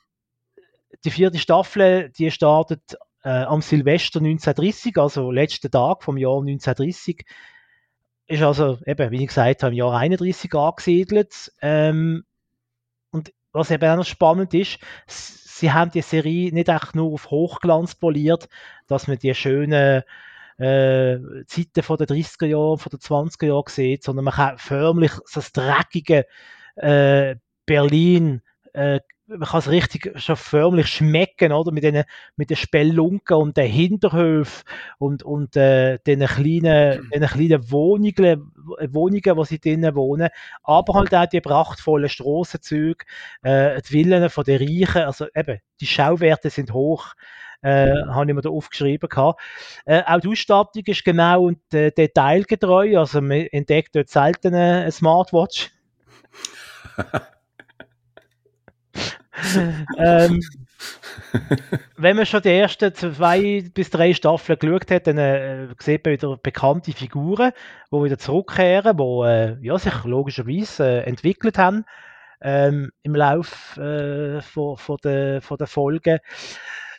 die 1.04 1.12
vierte 1.12 1.39
Staffel, 1.39 2.10
die 2.10 2.32
startet 2.32 2.97
äh, 3.24 3.30
am 3.30 3.62
Silvester 3.62 4.20
1930, 4.20 4.97
also 4.97 5.32
letzten 5.32 5.72
Tag 5.72 6.04
vom 6.04 6.18
Jahr 6.18 6.39
1930. 6.39 7.26
Ist 8.28 8.43
also 8.43 8.78
eben, 8.86 9.12
wie 9.12 9.24
ich 9.24 9.28
gesagt 9.28 9.64
habe, 9.64 9.74
im 9.74 9.78
Jahr 9.78 9.97
31 9.97 10.54
angesiedelt. 10.54 11.52
Ähm, 11.62 12.24
und 13.12 13.34
was 13.52 13.72
eben 13.72 13.89
auch 13.89 13.97
noch 13.97 14.06
spannend 14.06 14.54
ist, 14.54 14.80
sie 15.08 15.72
haben 15.72 15.91
die 15.91 16.02
Serie 16.02 16.54
nicht 16.54 16.70
echt 16.70 16.95
nur 16.95 17.14
auf 17.14 17.30
Hochglanz 17.30 17.95
poliert, 17.95 18.47
dass 18.88 19.08
man 19.08 19.20
die 19.20 19.34
schönen 19.36 20.04
äh, 20.58 21.45
Zeiten 21.47 21.84
von 21.84 21.97
den 21.97 22.08
30er 22.08 22.45
Jahren, 22.45 22.78
von 22.78 22.89
den 22.89 22.99
20er 22.99 23.47
Jahren 23.47 23.64
sieht, 23.68 24.04
sondern 24.04 24.26
man 24.26 24.34
kann 24.34 24.58
förmlich 24.58 25.12
so 25.26 25.41
das 25.41 25.52
dreckige 25.52 26.26
äh, 26.76 27.36
Berlin 27.66 28.41
äh, 28.74 28.99
man 29.38 29.47
kann 29.47 29.59
es 29.59 29.69
richtig 29.69 30.19
schon 30.19 30.36
förmlich 30.36 30.88
schmecken, 30.88 31.51
oder? 31.51 31.71
Mit 31.71 31.84
den, 31.84 32.03
mit 32.36 32.49
den 32.49 32.57
Spelunken 32.57 33.38
und 33.38 33.57
den 33.57 33.71
Hinterhöfen 33.71 34.63
und, 34.99 35.23
und 35.23 35.55
äh, 35.55 35.99
den 35.99 36.25
kleinen, 36.25 37.09
den 37.13 37.25
kleinen 37.27 37.71
Wohnungen, 37.71 38.51
Wohnungen, 38.89 39.38
wo 39.38 39.43
sie 39.43 39.59
drinnen 39.59 39.95
wohnen. 39.95 40.29
Aber 40.63 40.93
halt 40.95 41.15
auch 41.15 41.25
die 41.25 41.41
prachtvollen 41.41 42.09
Strassenzüge, 42.09 43.05
äh, 43.43 43.82
die 43.82 43.88
Villen 43.88 44.29
von 44.29 44.43
den 44.43 44.59
Reichen. 44.59 45.03
Also 45.03 45.27
eben, 45.34 45.59
die 45.79 45.88
Schauwerte 45.88 46.49
sind 46.49 46.73
hoch. 46.73 47.13
Äh, 47.63 47.93
habe 48.07 48.25
ich 48.27 48.34
mir 48.34 48.41
da 48.41 48.49
aufgeschrieben 48.49 49.07
gehabt. 49.07 49.39
Äh, 49.86 50.01
auch 50.07 50.19
die 50.19 50.29
Ausstattung 50.29 50.84
ist 50.84 51.05
genau 51.05 51.43
und 51.43 51.73
äh, 51.75 51.91
detailgetreu, 51.91 52.97
also 52.97 53.21
man 53.21 53.45
entdeckt 53.51 53.95
dort 53.95 54.09
selten 54.09 54.55
eine 54.55 54.91
Smartwatch. 54.91 55.69
ähm, 59.97 60.41
wenn 61.97 62.17
man 62.17 62.25
schon 62.25 62.41
die 62.41 62.49
ersten 62.49 62.93
zwei 62.93 63.63
bis 63.73 63.89
drei 63.89 64.13
Staffeln 64.13 64.59
geschaut 64.59 64.91
hat, 64.91 65.07
dann 65.07 65.17
äh, 65.17 65.67
sieht 65.79 66.05
man 66.05 66.13
wieder 66.13 66.38
bekannte 66.38 66.91
Figuren, 66.91 67.51
die 67.91 68.03
wieder 68.03 68.17
zurückkehren, 68.17 68.97
die 68.97 69.27
äh, 69.27 69.57
ja, 69.61 69.77
sich 69.77 70.03
logischerweise 70.03 70.84
äh, 70.84 71.03
entwickelt 71.03 71.57
haben 71.57 71.86
ähm, 72.41 72.91
im 73.03 73.15
Lauf 73.15 73.77
äh, 73.77 74.41
von, 74.41 74.77
von, 74.77 74.97
der, 75.03 75.41
von 75.41 75.57
der 75.57 75.67
Folge. 75.67 76.19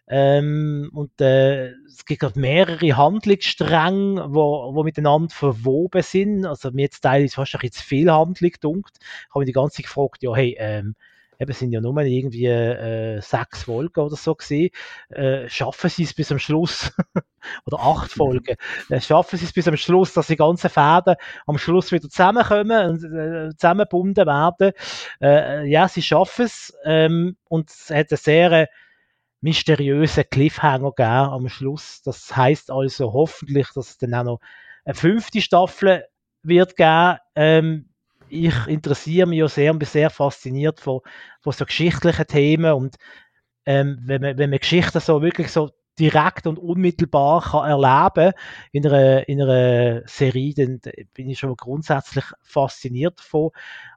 Ähm, 0.08 0.90
und 0.92 1.20
äh, 1.20 1.70
es 1.86 2.04
gibt 2.04 2.36
mehrere 2.36 2.96
Handlungsstränge, 2.96 4.26
wo, 4.28 4.74
wo 4.74 4.82
miteinander 4.82 5.34
verwoben 5.34 6.02
sind. 6.02 6.44
Also 6.44 6.70
mir 6.70 6.82
jetzt 6.82 7.00
teilweise 7.00 7.34
fast 7.34 7.54
ein 7.54 7.60
bisschen 7.60 7.72
zu 7.72 7.82
viel 7.82 8.10
Handlung 8.12 8.52
dunkt. 8.60 8.98
Ich 9.00 9.30
habe 9.30 9.40
mich 9.40 9.46
die 9.46 9.52
ganze 9.52 9.76
Zeit 9.76 9.86
gefragt, 9.86 10.22
ja, 10.22 10.34
hey, 10.34 10.56
ähm, 10.58 10.94
eben 11.43 11.53
sind 11.53 11.72
ja 11.72 11.80
nur 11.80 11.97
irgendwie 12.01 12.47
äh, 12.47 13.20
sechs 13.20 13.64
Folgen 13.64 14.01
oder 14.01 14.16
so 14.16 14.34
gesehen, 14.34 14.70
äh, 15.11 15.49
schaffen 15.49 15.90
sie 15.90 16.05
es 16.05 16.14
bis 16.14 16.30
am 16.30 16.38
Schluss 16.38 16.93
oder 17.66 17.80
acht 17.80 18.11
mhm. 18.16 18.18
Folgen, 18.18 18.57
äh, 18.88 19.01
schaffen 19.01 19.38
sie 19.38 19.45
es 19.45 19.53
bis 19.53 19.68
am 19.68 19.76
Schluss, 19.76 20.14
dass 20.14 20.28
die 20.28 20.36
ganzen 20.36 20.70
Fäden 20.70 21.16
am 21.47 21.59
Schluss 21.59 21.93
wieder 21.93 22.09
zusammenkommen 22.09 22.90
und 22.90 23.05
äh, 23.05 23.51
zusammengebunden 23.57 24.26
werden. 24.26 24.72
Äh, 25.20 25.68
ja, 25.68 25.88
sie 25.88 26.03
schaffen 26.03 26.47
es 26.47 26.72
ähm, 26.84 27.36
und 27.49 27.70
es 27.70 27.90
hat 27.90 28.11
eine 28.11 28.18
sehr 28.18 28.68
mysteriösen 29.40 30.24
Cliffhanger 30.30 30.93
gegeben 30.93 31.11
am 31.11 31.49
Schluss. 31.49 32.03
Das 32.03 32.34
heißt 32.34 32.70
also 32.70 33.12
hoffentlich, 33.12 33.68
dass 33.74 33.90
es 33.90 33.99
dann 33.99 34.14
auch 34.14 34.24
noch 34.24 34.40
eine 34.84 34.95
fünfte 34.95 35.40
Staffel 35.40 36.05
wird 36.43 36.76
geben. 36.76 37.18
Ähm, 37.34 37.91
ich 38.32 38.66
interessiere 38.66 39.28
mich 39.28 39.38
ja 39.38 39.48
sehr 39.48 39.72
und 39.72 39.78
bin 39.78 39.88
sehr 39.88 40.10
fasziniert 40.10 40.80
von, 40.80 41.00
von 41.40 41.52
so 41.52 41.64
geschichtlichen 41.64 42.26
Themen 42.26 42.72
und 42.72 42.96
ähm, 43.66 43.98
wenn, 44.02 44.22
man, 44.22 44.38
wenn 44.38 44.50
man 44.50 44.58
Geschichten 44.58 45.00
so 45.00 45.22
wirklich 45.22 45.52
so 45.52 45.70
direkt 45.98 46.46
und 46.46 46.58
unmittelbar 46.58 47.42
kann 47.42 47.68
erleben 47.68 48.32
in 48.72 48.86
einer, 48.86 49.28
in 49.28 49.42
einer 49.42 50.02
Serie, 50.06 50.54
dann 50.54 50.80
bin 51.12 51.28
ich 51.28 51.38
schon 51.38 51.54
grundsätzlich 51.54 52.24
fasziniert 52.40 53.18
davon. 53.18 53.50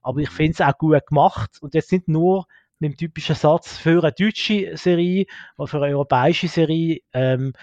Aber 0.04 0.20
ich 0.20 0.30
finde 0.30 0.52
es 0.52 0.62
auch 0.62 0.78
gut 0.78 1.08
gemacht 1.08 1.58
und 1.62 1.74
jetzt 1.74 1.94
nicht 1.94 2.08
nur 2.10 2.46
mit 2.80 2.92
dem 2.92 2.98
typischen 2.98 3.36
Satz 3.36 3.78
für 3.78 4.04
eine 4.04 4.12
deutsche 4.12 4.76
Serie 4.76 5.26
oder 5.58 5.68
für 5.68 5.78
eine 5.78 5.96
europäische 5.96 6.50
Serie. 6.50 7.00
Ähm, 7.14 7.54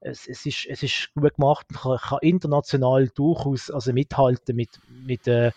es, 0.00 0.28
es, 0.28 0.46
ist, 0.46 0.66
es 0.66 0.82
ist 0.82 1.10
gut 1.14 1.34
gemacht 1.34 1.66
und 1.70 1.78
kann, 1.78 1.98
kann 1.98 2.18
international 2.22 3.08
durchaus 3.08 3.70
also 3.70 3.92
mithalten 3.92 4.54
mit, 4.56 4.70
mit 5.04 5.26
äh, 5.26 5.50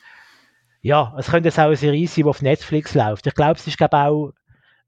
ja, 0.86 1.16
es 1.18 1.32
könnte 1.32 1.48
jetzt 1.48 1.58
auch 1.58 1.64
eine 1.64 1.76
Serie 1.76 2.08
sein, 2.08 2.24
die 2.24 2.30
auf 2.30 2.44
Netflix 2.44 2.94
läuft. 2.94 3.26
Ich 3.26 3.34
glaube, 3.34 3.56
es 3.56 3.66
ist 3.66 3.76
glaube 3.76 3.98
auch 3.98 4.34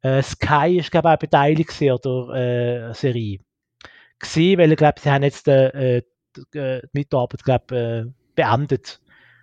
äh, 0.03 0.21
Sky 0.21 0.77
ist 0.77 0.91
glaube 0.91 1.09
auch 1.09 1.17
beteiligt 1.17 1.71
an 1.81 1.97
der 2.05 2.89
äh, 2.89 2.93
Serie. 2.93 3.39
Gewesen, 4.19 4.59
weil 4.59 4.71
ich 4.71 4.77
glaube, 4.77 4.99
sie 5.01 5.09
haben 5.09 5.23
jetzt 5.23 5.47
äh, 5.47 6.03
die, 6.35 6.59
äh, 6.59 6.81
die 6.83 6.89
Mitarbeit 6.93 7.43
glaube 7.43 7.75
äh, 7.75 8.11
beendet. 8.35 9.01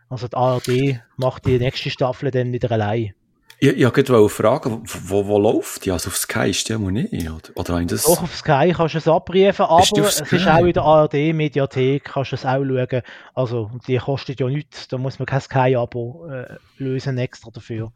Also 0.09 0.29
die 0.29 0.37
ARD 0.37 1.01
macht 1.17 1.45
die 1.45 1.59
nächste 1.59 1.91
Staffel 1.91 2.31
dann 2.31 2.53
wieder 2.53 2.71
allein. 2.71 3.15
Ich, 3.59 3.71
ich 3.71 3.85
wollte 3.85 4.29
fragen, 4.29 4.83
wo, 4.85 5.27
wo 5.27 5.39
läuft 5.39 5.85
die? 5.85 5.91
Also 5.91 6.09
auf 6.09 6.17
Sky 6.17 6.51
ist 6.51 6.69
die 6.69 6.77
nicht, 6.77 7.31
oder? 7.31 7.51
oder 7.55 7.85
das... 7.85 8.05
Doch, 8.05 8.23
auf 8.23 8.37
Sky 8.37 8.73
kannst 8.77 8.95
du 8.95 8.99
es 8.99 9.09
abrufen, 9.09 9.65
aber 9.65 9.81
es 9.81 10.21
ist 10.21 10.49
auch 10.49 10.65
in 10.65 10.73
der 10.73 10.83
ARD-Mediathek, 10.83 12.05
kannst 12.05 12.33
du 12.33 12.37
es 12.37 12.45
auch 12.45 12.65
schauen. 12.65 13.03
Also, 13.35 13.71
die 13.87 13.97
kostet 13.99 14.41
ja 14.41 14.49
nichts, 14.49 14.89
da 14.89 14.99
muss 14.99 15.19
man 15.19 15.27
kein 15.27 15.41
Sky-Abo 15.41 16.29
äh, 16.31 16.57
lösen 16.79 17.19
extra 17.19 17.51
dafür. 17.51 17.93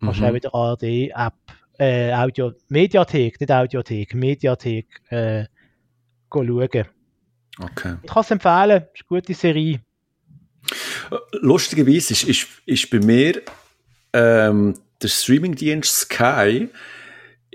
Mhm. 0.00 0.06
Kannst 0.06 0.20
du 0.20 0.24
auch 0.24 0.34
in 0.34 0.40
der 0.40 0.54
ARD-App, 0.54 1.34
äh, 1.78 2.12
Audio, 2.12 2.52
Mediathek, 2.68 3.40
nicht 3.40 3.52
Audiothek, 3.52 4.14
Mediathek, 4.14 4.86
äh, 5.10 5.44
schauen. 6.32 6.86
Okay. 7.58 7.96
Ich 8.02 8.10
kann 8.10 8.20
es 8.22 8.30
empfehlen, 8.30 8.82
ist 8.94 9.04
eine 9.10 9.20
gute 9.20 9.34
Serie. 9.34 9.80
Lustigerweise 11.32 12.12
ist, 12.12 12.24
ist, 12.24 12.46
ist 12.64 12.90
bei 12.90 12.98
mir 12.98 13.42
ähm, 14.12 14.74
der 15.02 15.08
Streamingdienst 15.08 16.00
Sky 16.00 16.68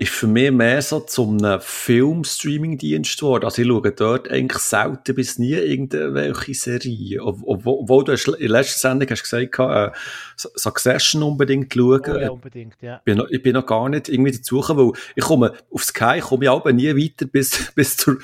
ist 0.00 0.12
für 0.12 0.28
mich 0.28 0.52
mehr 0.52 0.80
so 0.80 1.00
zum 1.00 1.40
Film-Streaming-Dienst 1.60 3.18
geworden. 3.18 3.44
Also 3.44 3.62
ich 3.62 3.68
schaue 3.68 3.90
dort 3.90 4.30
eigentlich 4.30 4.62
selten 4.62 5.12
bis 5.16 5.40
nie 5.40 5.54
irgendwelche 5.54 6.54
Serien. 6.54 7.20
Obwohl, 7.20 7.78
obwohl 7.80 8.04
du 8.04 8.12
in 8.12 8.38
der 8.38 8.48
letzten 8.48 8.78
Sendung 8.78 9.10
hast 9.10 9.24
gesagt, 9.24 9.58
äh, 9.58 9.90
Succession 10.36 11.24
unbedingt 11.24 11.74
schauen. 11.74 12.00
Oh 12.06 12.16
ja, 12.16 12.30
unbedingt, 12.30 12.76
ja. 12.80 12.98
Ich 12.98 13.02
bin, 13.02 13.18
noch, 13.18 13.28
ich 13.28 13.42
bin 13.42 13.54
noch 13.54 13.66
gar 13.66 13.88
nicht 13.88 14.08
irgendwie 14.08 14.30
dazu 14.30 14.60
gekommen, 14.60 14.92
weil 14.92 15.00
ich 15.16 15.24
komme 15.24 15.52
auf 15.72 15.82
Sky, 15.82 16.20
komme 16.20 16.44
ich 16.44 16.50
aber 16.50 16.72
nie 16.72 16.94
weiter 16.94 17.26
bis, 17.26 17.72
bis 17.74 17.96
zur, 17.96 18.18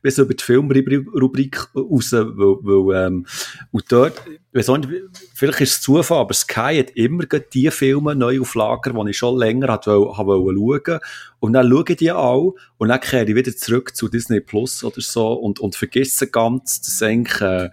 bis 0.00 0.16
über 0.16 0.32
die 0.32 0.42
Filmrubrik 0.42 1.68
raus, 1.76 2.12
weil, 2.12 2.32
weil, 2.34 3.06
ähm, 3.06 3.26
und 3.72 3.92
dort, 3.92 4.22
nicht, 4.52 4.88
vielleicht 5.34 5.60
ist 5.60 5.72
es 5.72 5.80
Zufall, 5.82 6.20
aber 6.20 6.32
Sky 6.32 6.78
hat 6.78 6.90
immer 6.92 7.24
die 7.26 7.70
Filme 7.70 8.14
neu 8.14 8.40
auf 8.40 8.54
Lager, 8.54 8.92
die 8.92 9.10
ich 9.10 9.18
schon 9.18 9.38
länger 9.38 9.68
wollte, 9.68 9.90
schauen 9.90 11.00
und 11.38 11.54
dann 11.54 11.70
schaue 11.70 11.84
ich 11.88 11.96
die 11.96 12.12
auch 12.12 12.54
und 12.78 12.88
dann 12.88 13.00
kehre 13.00 13.24
ich 13.24 13.34
wieder 13.34 13.54
zurück 13.56 13.96
zu 13.96 14.08
Disney 14.08 14.40
Plus 14.40 14.84
oder 14.84 15.00
so 15.00 15.32
und, 15.32 15.60
und 15.60 15.76
vergesse 15.76 16.28
ganz, 16.28 16.80
dass 16.80 17.02
eigentlich 17.02 17.40
äh, 17.40 17.70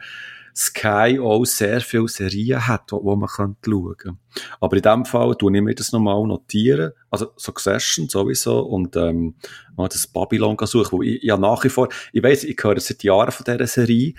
Sky 0.57 1.19
auch 1.21 1.45
sehr 1.45 1.81
viele 1.81 2.07
Serien 2.07 2.67
hat, 2.67 2.91
wo, 2.91 3.03
wo 3.03 3.15
man 3.15 3.29
schauen 3.29 3.55
könnte. 3.61 4.17
Aber 4.59 4.75
in 4.75 4.81
dem 4.81 5.05
Fall 5.05 5.35
tue 5.35 5.55
ich 5.55 5.61
mir 5.61 5.75
das 5.75 5.91
nochmal 5.91 6.25
notieren. 6.25 6.93
Also 7.11 7.31
Succession 7.37 8.09
sowieso 8.09 8.61
und 8.61 8.95
ähm, 8.95 9.35
das 9.77 10.07
Babylon 10.07 10.57
suchen, 10.63 10.91
wo 10.91 11.03
ich 11.03 11.21
ja 11.21 11.37
nach 11.37 11.63
wie 11.63 11.69
vor, 11.69 11.89
ich 12.11 12.23
weiss, 12.23 12.43
ich 12.43 12.57
höre 12.59 12.79
seit 12.79 13.03
Jahren 13.03 13.31
von 13.31 13.43
dieser 13.43 13.67
Serie 13.67 14.15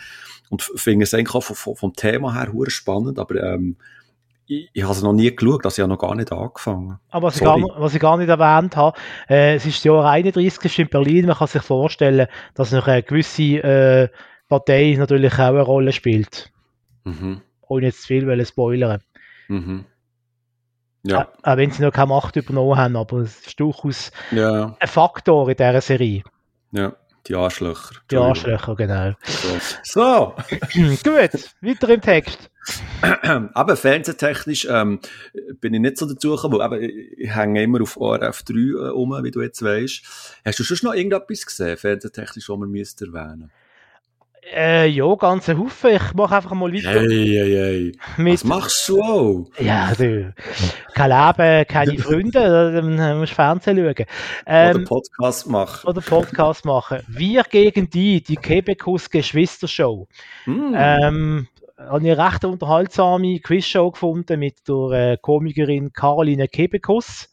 und 0.48 0.62
finde 0.62 1.04
es 1.04 1.14
eigentlich 1.14 1.34
auch 1.34 1.42
vom, 1.42 1.74
vom 1.74 1.92
Thema 1.94 2.34
her 2.34 2.52
spannend, 2.68 3.18
aber 3.18 3.42
ähm, 3.42 3.76
ich, 4.48 4.70
ich 4.72 4.82
habe 4.82 4.92
es 4.92 5.02
noch 5.02 5.12
nie 5.12 5.34
geschaut, 5.34 5.64
also 5.64 5.80
ich 5.80 5.82
habe 5.82 5.92
noch 5.92 5.98
gar 5.98 6.14
nicht 6.14 6.32
angefangen. 6.32 6.98
Aber 7.10 7.28
was, 7.28 7.36
ich 7.36 7.44
gar, 7.44 7.58
was 7.60 7.94
ich 7.94 8.00
gar, 8.00 8.16
nicht 8.16 8.28
erwähnt 8.28 8.76
habe, 8.76 8.98
äh, 9.28 9.54
es 9.56 9.66
ist 9.66 9.76
das 9.76 9.84
Jahr 9.84 10.10
31 10.10 10.78
in 10.78 10.88
Berlin, 10.88 11.26
man 11.26 11.36
kann 11.36 11.48
sich 11.48 11.62
vorstellen, 11.62 12.26
dass 12.54 12.72
noch 12.72 12.88
eine 12.88 13.02
gewisse 13.02 13.42
äh, 13.42 14.08
Partei 14.48 14.96
natürlich 14.98 15.34
auch 15.34 15.38
eine 15.38 15.60
Rolle 15.60 15.92
spielt. 15.92 16.50
Mhm. 17.04 17.42
Ohne 17.68 17.86
jetzt 17.86 18.02
zu 18.02 18.08
viel 18.08 18.46
spoilern. 18.46 19.02
Mhm. 19.48 19.84
Ja. 21.02 21.22
Äh, 21.22 21.24
auch 21.42 21.56
wenn 21.58 21.70
sie 21.70 21.82
noch 21.82 21.92
keine 21.92 22.08
Macht 22.08 22.36
übernommen 22.36 22.78
haben, 22.78 22.96
aber 22.96 23.18
es 23.18 23.46
ist 23.46 23.60
durchaus 23.60 24.10
ja. 24.30 24.76
ein 24.80 24.88
Faktor 24.88 25.48
in 25.48 25.56
dieser 25.56 25.80
Serie. 25.82 26.22
Ja. 26.72 26.94
Die 27.26 27.34
Arschlöcher. 27.34 27.96
Die 28.10 28.16
Arschlöcher, 28.16 28.76
genau. 28.76 29.12
So. 29.24 29.58
so. 29.82 30.34
Gut, 31.04 31.50
weiter 31.60 31.88
im 31.88 32.00
Text. 32.00 32.50
aber 33.54 33.76
fernsehtechnisch 33.76 34.66
ähm, 34.70 35.00
bin 35.60 35.74
ich 35.74 35.80
nicht 35.80 35.96
so 35.96 36.06
dazu 36.06 36.34
gekommen, 36.34 36.60
aber 36.60 36.80
ich 36.80 37.34
hänge 37.34 37.62
immer 37.62 37.82
auf 37.82 37.96
ORF 37.96 38.42
3 38.42 38.54
äh, 38.54 38.90
um, 38.90 39.10
wie 39.24 39.30
du 39.30 39.40
jetzt 39.40 39.62
weißt. 39.62 40.02
Hast 40.44 40.58
du 40.58 40.64
schon 40.64 40.78
noch 40.82 40.94
irgendetwas 40.94 41.46
gesehen, 41.46 41.76
fernsehtechnisch, 41.76 42.48
was 42.48 42.58
müssten 42.58 43.14
erwähnen 43.14 43.50
äh, 44.54 44.86
ja, 44.86 45.14
ganz 45.14 45.48
ein 45.48 45.58
Haufen. 45.58 45.90
Ich 45.96 46.14
mache 46.14 46.36
einfach 46.36 46.52
mal 46.54 46.72
weiter. 46.72 47.00
Hey, 47.00 47.26
hey, 47.28 47.52
hey. 47.52 47.98
Mit, 48.16 48.34
Was 48.34 48.44
machst 48.44 48.88
du 48.88 49.02
auch? 49.02 49.46
Ja, 49.58 49.92
du. 49.94 50.34
Kein 50.94 51.10
Leben, 51.10 51.66
keine 51.66 51.98
Freunde, 51.98 52.72
dann 52.72 53.18
musst 53.18 53.32
du 53.32 53.34
Fernsehen 53.36 53.76
schauen. 53.76 54.06
Ähm, 54.46 54.76
oder 54.76 54.84
Podcast 54.84 55.46
machen. 55.48 55.88
Oder 55.88 56.00
Podcast 56.00 56.64
machen. 56.64 57.00
Wir 57.08 57.42
gegen 57.44 57.90
die, 57.90 58.22
die 58.22 58.36
Quebecus 58.36 59.10
Geschwistershow. 59.10 60.06
Mm. 60.46 60.74
Ähm, 60.74 61.48
habe 61.78 62.04
ich 62.04 62.12
eine 62.12 62.26
recht 62.26 62.44
unterhaltsame 62.44 63.38
Quizshow 63.40 63.92
gefunden 63.92 64.40
mit 64.40 64.66
der 64.68 65.12
äh, 65.12 65.16
Komikerin 65.20 65.92
Caroline 65.92 66.48
Kebekus 66.48 67.30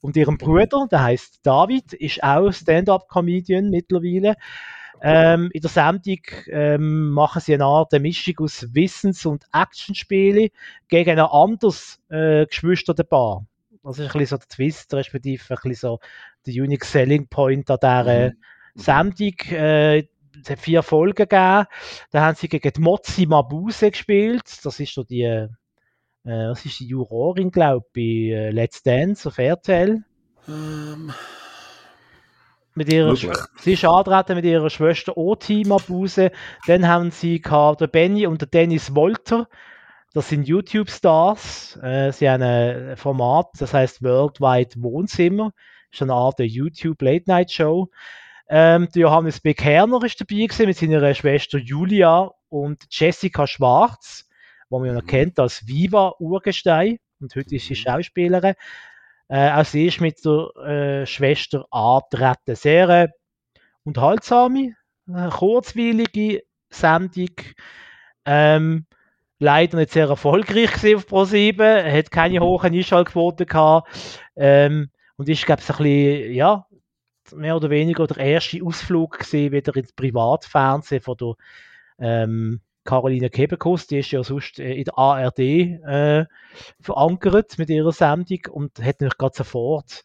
und 0.00 0.16
ihrem 0.16 0.38
Bruder, 0.38 0.86
der 0.90 1.02
heißt 1.02 1.40
David, 1.42 1.92
ist 1.94 2.22
auch 2.22 2.52
Stand-up-Comedian 2.52 3.70
mittlerweile. 3.70 4.36
Ähm, 5.00 5.50
in 5.52 5.60
der 5.60 5.70
Sendung 5.70 6.20
ähm, 6.48 7.10
machen 7.10 7.40
sie 7.40 7.54
eine 7.54 7.64
Art 7.64 7.92
eine 7.92 8.02
Mischung 8.02 8.34
aus 8.40 8.66
Wissens- 8.74 9.26
und 9.26 9.44
Actionspiele 9.52 10.50
gegen 10.88 11.10
ein 11.10 11.18
anderes 11.20 12.00
äh, 12.08 12.46
Geschwisterpaar. 12.46 13.46
Das 13.82 13.98
ist 13.98 14.06
ein 14.06 14.18
bisschen 14.18 14.26
so 14.26 14.36
der 14.36 14.48
Twist, 14.48 14.94
respektive 14.94 15.42
ein 15.50 15.56
bisschen 15.62 15.74
so 15.74 16.00
der 16.46 16.62
Unique 16.62 16.84
Selling 16.84 17.28
Point 17.28 17.70
an 17.70 17.78
dieser 17.80 18.28
mhm. 18.30 18.36
Sendung. 18.74 19.34
Äh, 19.50 20.08
es 20.42 20.50
hat 20.50 20.58
vier 20.58 20.82
Folgen 20.82 21.14
gegeben. 21.14 21.66
Da 22.10 22.20
haben 22.20 22.36
sie 22.36 22.48
gegen 22.48 22.72
die 22.72 22.80
Mozi 22.80 23.26
Mabuse 23.26 23.90
gespielt. 23.90 24.44
Das 24.64 24.78
ist 24.78 24.94
so 24.94 25.04
die, 25.04 25.22
äh, 25.22 25.48
was 26.24 26.64
ist 26.64 26.80
die 26.80 26.86
Jurorin, 26.86 27.50
glaube 27.50 27.86
ich, 27.94 28.30
bei 28.30 28.36
äh, 28.36 28.50
Let's 28.50 28.82
Dance 28.82 29.28
auf 29.28 29.38
RTL. 29.38 30.04
Um. 30.46 31.12
Mit 32.78 32.92
ihrer 32.92 33.16
sie 33.16 33.72
ist 33.72 33.84
antreten 33.84 34.36
mit 34.36 34.44
ihrer 34.44 34.70
Schwester 34.70 35.16
Oti 35.16 35.64
Mabuse. 35.66 36.30
Dann 36.68 36.86
haben 36.86 37.10
sie 37.10 37.42
gehabt, 37.42 37.80
der 37.80 37.88
Benny 37.88 38.24
und 38.28 38.40
der 38.40 38.46
Dennis 38.46 38.94
Wolter. 38.94 39.48
Das 40.14 40.28
sind 40.28 40.46
YouTube-Stars. 40.46 41.76
Äh, 41.82 42.12
sie 42.12 42.30
haben 42.30 42.44
ein 42.44 42.96
Format, 42.96 43.48
das 43.58 43.74
heißt 43.74 44.04
Worldwide 44.04 44.80
Wohnzimmer. 44.80 45.50
Das 45.90 45.98
ist 45.98 46.02
eine 46.02 46.14
Art 46.14 46.38
YouTube-Late-Night-Show. 46.38 47.90
Ähm, 48.48 48.88
der 48.94 49.02
Johannes 49.02 49.40
Bekerner 49.40 50.00
ist 50.04 50.20
dabei 50.20 50.46
gewesen, 50.46 50.66
mit 50.66 50.76
seiner 50.76 51.14
Schwester 51.14 51.58
Julia 51.58 52.30
und 52.48 52.84
Jessica 52.90 53.48
Schwarz, 53.48 54.28
wo 54.70 54.78
man 54.78 54.94
ja 54.94 55.02
mhm. 55.02 55.06
kennt 55.06 55.40
als 55.40 55.66
Viva 55.66 56.14
Urgestein. 56.20 56.98
Und 57.20 57.34
heute 57.34 57.56
ist 57.56 57.66
sie 57.66 57.74
mhm. 57.74 57.78
Schauspielerin. 57.78 58.54
Äh, 59.28 59.52
auch 59.52 59.64
sie 59.64 59.86
ist 59.86 60.00
mit 60.00 60.24
der 60.24 60.56
äh, 61.02 61.06
Schwester 61.06 61.66
angetreten. 61.70 62.56
Sehr 62.56 62.88
äh, 62.88 63.08
unterhaltsame, 63.84 64.74
äh, 65.08 65.28
kurzweilige 65.28 66.42
Sendung. 66.70 67.34
Ähm, 68.24 68.86
leider 69.38 69.76
nicht 69.76 69.92
sehr 69.92 70.08
erfolgreich 70.08 70.94
auf 70.94 71.06
Pro7, 71.06 71.92
hat 71.92 72.10
keine 72.10 72.40
hohen 72.40 72.74
Einschaltquoten 72.74 73.46
gehabt. 73.46 73.88
Ähm, 74.36 74.90
und 75.16 75.28
ist, 75.28 75.44
glaube 75.46 75.60
ich, 75.62 75.70
ein 75.70 75.76
bisschen, 75.76 76.32
ja, 76.32 76.66
mehr 77.34 77.56
oder 77.56 77.70
weniger 77.70 78.06
der 78.06 78.18
erste 78.18 78.64
Ausflug 78.64 79.18
gesehen 79.18 79.52
wieder 79.52 79.76
ins 79.76 79.92
Privatfernsehen 79.92 81.02
von 81.02 81.16
der 81.16 81.34
ähm, 81.98 82.60
Caroline 82.88 83.28
Kebekus, 83.28 83.86
die 83.86 83.98
ist 83.98 84.12
ja 84.12 84.24
sonst 84.24 84.58
äh, 84.58 84.72
in 84.72 84.84
der 84.84 84.96
ARD 84.96 85.38
äh, 85.40 86.24
verankert 86.80 87.58
mit 87.58 87.68
ihrer 87.68 87.92
Sendung 87.92 88.38
und 88.50 88.78
hat 88.78 89.02
natürlich 89.02 89.18
gerade 89.18 89.36
sofort 89.36 90.04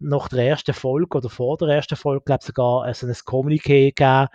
nach 0.00 0.26
der 0.28 0.48
ersten 0.48 0.74
Folge 0.74 1.18
oder 1.18 1.30
vor 1.30 1.56
der 1.58 1.68
ersten 1.68 1.94
Folge, 1.94 2.24
glaube 2.24 2.40
ich, 2.42 2.46
sogar 2.46 2.92
so 2.92 3.06
ein 3.06 3.12
Kommuniqué 3.12 3.90
gegeben 3.90 4.26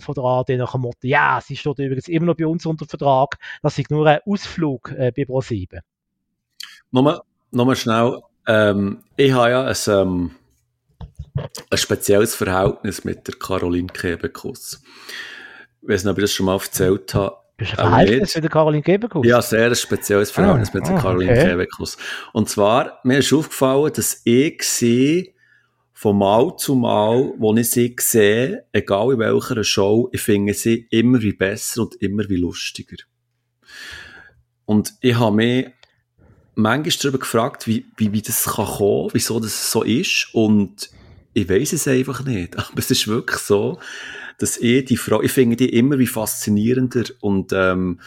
von 0.00 0.14
der 0.16 0.24
ARD 0.24 0.48
nach 0.58 0.72
dem 0.72 0.80
Motto, 0.80 1.06
ja, 1.06 1.40
sie 1.40 1.54
steht 1.54 1.78
übrigens 1.78 2.08
immer 2.08 2.26
noch 2.26 2.36
bei 2.36 2.44
uns 2.44 2.66
unter 2.66 2.86
Vertrag, 2.86 3.38
das 3.62 3.78
ist 3.78 3.92
nur 3.92 4.04
ein 4.04 4.18
Ausflug 4.26 4.90
äh, 4.90 5.12
bei 5.16 5.22
Pro7. 5.22 5.78
Nochmal, 6.90 7.20
nochmal 7.52 7.76
schnell, 7.76 8.20
ähm, 8.48 9.04
ich 9.16 9.30
habe 9.30 9.50
ja 9.50 9.64
ein, 9.64 9.76
ähm, 9.86 10.30
ein 11.70 11.78
spezielles 11.78 12.34
Verhältnis 12.34 13.04
mit 13.04 13.28
der 13.28 13.36
Caroline 13.36 13.86
Kebekus. 13.86 14.82
Ich 15.82 15.88
weiß 15.88 16.04
nicht, 16.04 16.12
ob 16.12 16.18
ich 16.18 16.24
das 16.24 16.32
schon 16.32 16.46
mal 16.46 16.54
erzählt 16.54 17.14
habe. 17.14 17.36
Bist 17.56 17.72
du 17.72 17.78
ein 17.78 17.88
Verhältnis 17.88 18.34
mit 18.34 18.44
der 18.44 18.50
Caroline 18.50 18.82
Kebekus? 18.82 19.26
Ja, 19.26 19.42
sehr 19.42 19.66
ein 19.66 19.74
spezielles 19.74 20.30
Verhältnis 20.30 20.70
ah, 20.70 20.76
mit 20.78 20.86
der 20.86 20.96
ah, 20.96 21.00
Caroline 21.00 21.32
okay. 21.32 21.50
Kebekus. 21.50 21.96
Und 22.32 22.48
zwar, 22.48 23.00
mir 23.04 23.18
ist 23.18 23.32
aufgefallen, 23.32 23.92
dass 23.92 24.20
ich 24.24 24.62
sie 24.62 25.34
von 25.92 26.18
Mal 26.18 26.56
zu 26.56 26.74
Mal, 26.74 27.32
wo 27.38 27.54
ich 27.54 27.70
sie 27.70 27.94
sehe, 27.98 28.64
egal 28.72 29.12
in 29.12 29.18
welcher 29.18 29.62
Show, 29.64 30.08
ich 30.12 30.20
finde 30.20 30.54
sie 30.54 30.86
immer 30.90 31.20
wie 31.20 31.32
besser 31.32 31.82
und 31.82 31.94
immer 31.96 32.28
wie 32.28 32.36
lustiger. 32.36 32.96
Und 34.64 34.94
ich 35.00 35.18
habe 35.18 35.36
mich 35.36 35.66
manchmal 36.54 36.96
darüber 37.00 37.18
gefragt, 37.18 37.66
wie, 37.66 37.86
wie, 37.96 38.12
wie 38.12 38.22
das 38.22 38.44
kann 38.44 38.66
kommen, 38.66 39.10
wieso 39.12 39.40
das 39.40 39.70
so 39.70 39.82
ist. 39.82 40.28
Und 40.32 40.90
ich 41.34 41.48
weiß 41.48 41.72
es 41.72 41.88
einfach 41.88 42.24
nicht. 42.24 42.56
Aber 42.58 42.78
es 42.78 42.90
ist 42.90 43.08
wirklich 43.08 43.38
so, 43.38 43.78
dass 44.38 44.56
ich 44.56 44.84
die 44.84 44.96
Frau, 44.96 45.22
ich 45.22 45.32
finde 45.32 45.56
die 45.56 45.70
immer 45.70 45.98
wie 45.98 46.06
faszinierender 46.06 47.04
und 47.20 47.52
ähm, 47.52 48.00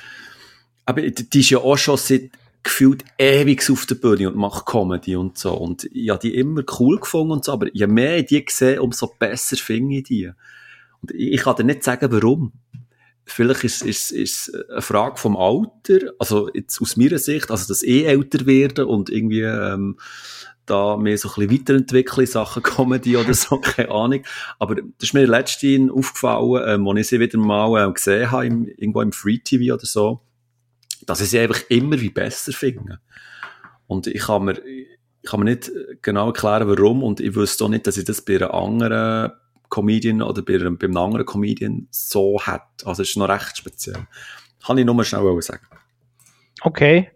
aber 0.85 1.01
die 1.01 1.39
ist 1.39 1.49
ja 1.49 1.59
auch 1.59 1.77
schon 1.77 1.97
seit 1.97 2.31
gefühlt 2.61 3.03
ewig 3.17 3.69
auf 3.71 3.85
der 3.85 3.95
Bühne 3.95 4.27
und 4.29 4.35
macht 4.35 4.65
Comedy 4.65 5.15
und 5.15 5.37
so 5.37 5.53
und 5.53 5.85
ich 5.85 6.09
habe 6.09 6.19
die 6.19 6.35
immer 6.35 6.63
cool 6.79 6.99
gefunden 6.99 7.31
und 7.31 7.45
so, 7.45 7.53
aber 7.53 7.67
je 7.73 7.87
mehr 7.87 8.19
ich 8.19 8.25
die 8.25 8.45
sehe, 8.49 8.81
umso 8.81 9.15
besser 9.17 9.55
finde 9.55 9.97
ich 9.97 10.03
die. 10.03 10.31
Und 11.01 11.11
ich 11.11 11.41
kann 11.41 11.55
dir 11.55 11.63
nicht 11.63 11.83
sagen, 11.83 12.11
warum. 12.11 12.51
Vielleicht 13.27 13.63
ist 13.63 14.11
es 14.11 14.51
eine 14.69 14.81
Frage 14.81 15.17
vom 15.17 15.35
Alter, 15.35 16.13
also 16.19 16.49
jetzt 16.53 16.79
aus 16.79 16.95
meiner 16.95 17.17
Sicht, 17.17 17.49
also 17.49 17.67
dass 17.67 17.81
eh 17.81 18.03
älter 18.03 18.45
werden 18.45 18.85
und 18.85 19.09
irgendwie 19.09 19.41
ähm, 19.41 19.97
da 20.65 20.97
mehr 20.97 21.17
so 21.17 21.29
ein 21.29 21.47
bisschen 21.47 21.61
weiterentwickeln, 21.61 22.27
Sachen 22.27 22.63
Comedy 22.63 23.17
oder 23.17 23.33
so, 23.33 23.59
keine 23.59 23.91
Ahnung. 23.91 24.23
Aber 24.59 24.75
das 24.75 24.83
ist 25.01 25.13
mir 25.13 25.25
letztens 25.25 25.91
aufgefallen, 25.91 26.63
ähm, 26.67 26.87
als 26.87 26.99
ich 26.99 27.07
sie 27.07 27.19
wieder 27.19 27.37
mal 27.37 27.89
äh, 27.89 27.91
gesehen 27.91 28.31
habe, 28.31 28.45
im, 28.47 28.65
irgendwo 28.65 29.01
im 29.01 29.11
Free 29.11 29.37
TV 29.37 29.73
oder 29.73 29.85
so, 29.85 30.21
dass 31.05 31.21
ich 31.21 31.29
sie 31.29 31.39
einfach 31.39 31.61
immer 31.69 31.99
wie 31.99 32.09
besser 32.09 32.51
finde. 32.51 32.99
Und 33.87 34.07
ich 34.07 34.21
kann 34.21 34.45
mir, 34.45 34.61
kann 35.23 35.39
mir 35.39 35.45
nicht 35.45 35.71
genau 36.01 36.27
erklären, 36.27 36.67
warum 36.67 37.03
und 37.03 37.19
ich 37.19 37.35
wüsste 37.35 37.65
auch 37.65 37.69
nicht, 37.69 37.85
dass 37.85 37.97
ich 37.97 38.05
das 38.05 38.21
bei 38.21 38.35
einer 38.35 38.53
anderen 38.53 39.31
Comedian 39.69 40.21
oder 40.21 40.41
bei 40.41 40.55
einem, 40.55 40.77
bei 40.77 40.87
einem 40.87 40.97
anderen 40.97 41.25
Comedian 41.25 41.87
so 41.91 42.39
hat. 42.41 42.83
Also 42.85 43.01
es 43.01 43.09
ist 43.09 43.17
noch 43.17 43.29
recht 43.29 43.57
speziell. 43.57 44.07
Kann 44.65 44.77
ich 44.77 44.85
nur 44.85 45.03
schnell 45.03 45.41
sagen. 45.41 45.65
Okay. 46.61 47.11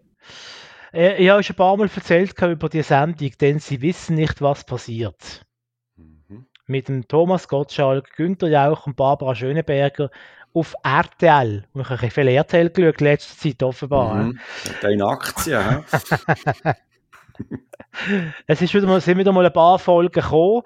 Äh, 0.92 1.22
ich 1.22 1.30
habe 1.30 1.42
schon 1.42 1.54
ein 1.54 1.56
paar 1.56 1.76
Mal 1.76 1.90
erzählt 1.94 2.40
über 2.42 2.68
die 2.68 2.82
Sendung, 2.82 3.30
denn 3.40 3.58
sie 3.58 3.82
wissen 3.82 4.16
nicht, 4.16 4.42
was 4.42 4.64
passiert. 4.64 5.44
Mhm. 5.96 6.46
Mit 6.66 6.88
dem 6.88 7.06
Thomas 7.06 7.48
Gottschalk, 7.48 8.16
Günther 8.16 8.48
Jauch 8.48 8.86
und 8.86 8.96
Barbara 8.96 9.34
Schöneberger 9.34 10.10
auf 10.52 10.74
RTL. 10.82 11.64
Ich 11.74 11.90
habe 11.90 12.02
ein 12.02 12.10
viel 12.10 12.28
RTL 12.28 12.70
geschaut, 12.70 13.00
letzte 13.00 13.36
Zeit 13.36 13.62
offenbar. 13.62 14.14
Mhm. 14.14 14.40
Deine 14.82 15.06
Aktien, 15.06 15.84
es 18.46 18.62
ist 18.62 18.74
wieder 18.74 18.86
mal, 18.86 19.00
sind 19.00 19.18
wieder 19.18 19.32
mal 19.32 19.46
ein 19.46 19.52
paar 19.52 19.78
Folgen 19.78 20.12
gekommen. 20.12 20.62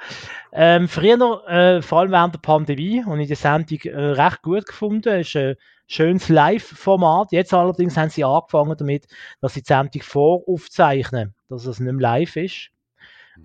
Ähm, 0.52 0.88
früher, 0.88 1.46
äh, 1.48 1.82
vor 1.82 2.00
allem 2.00 2.12
während 2.12 2.34
der 2.34 2.40
Pandemie, 2.40 3.04
habe 3.04 3.22
ich 3.22 3.28
die 3.28 3.34
Sendung 3.34 3.78
äh, 3.82 3.96
recht 3.96 4.42
gut 4.42 4.66
gefunden. 4.66 5.08
Es 5.08 5.28
ist 5.28 5.36
ein 5.36 5.56
schönes 5.86 6.28
Live-Format. 6.28 7.32
Jetzt 7.32 7.54
allerdings 7.54 7.96
haben 7.96 8.10
sie 8.10 8.24
angefangen 8.24 8.76
damit, 8.76 9.06
dass 9.40 9.54
sie 9.54 9.62
die 9.62 9.68
Sendung 9.68 10.02
voraufzeichnen, 10.02 11.34
dass 11.48 11.66
es 11.66 11.80
nicht 11.80 11.92
mehr 11.92 12.00
live 12.00 12.36
ist. 12.36 12.70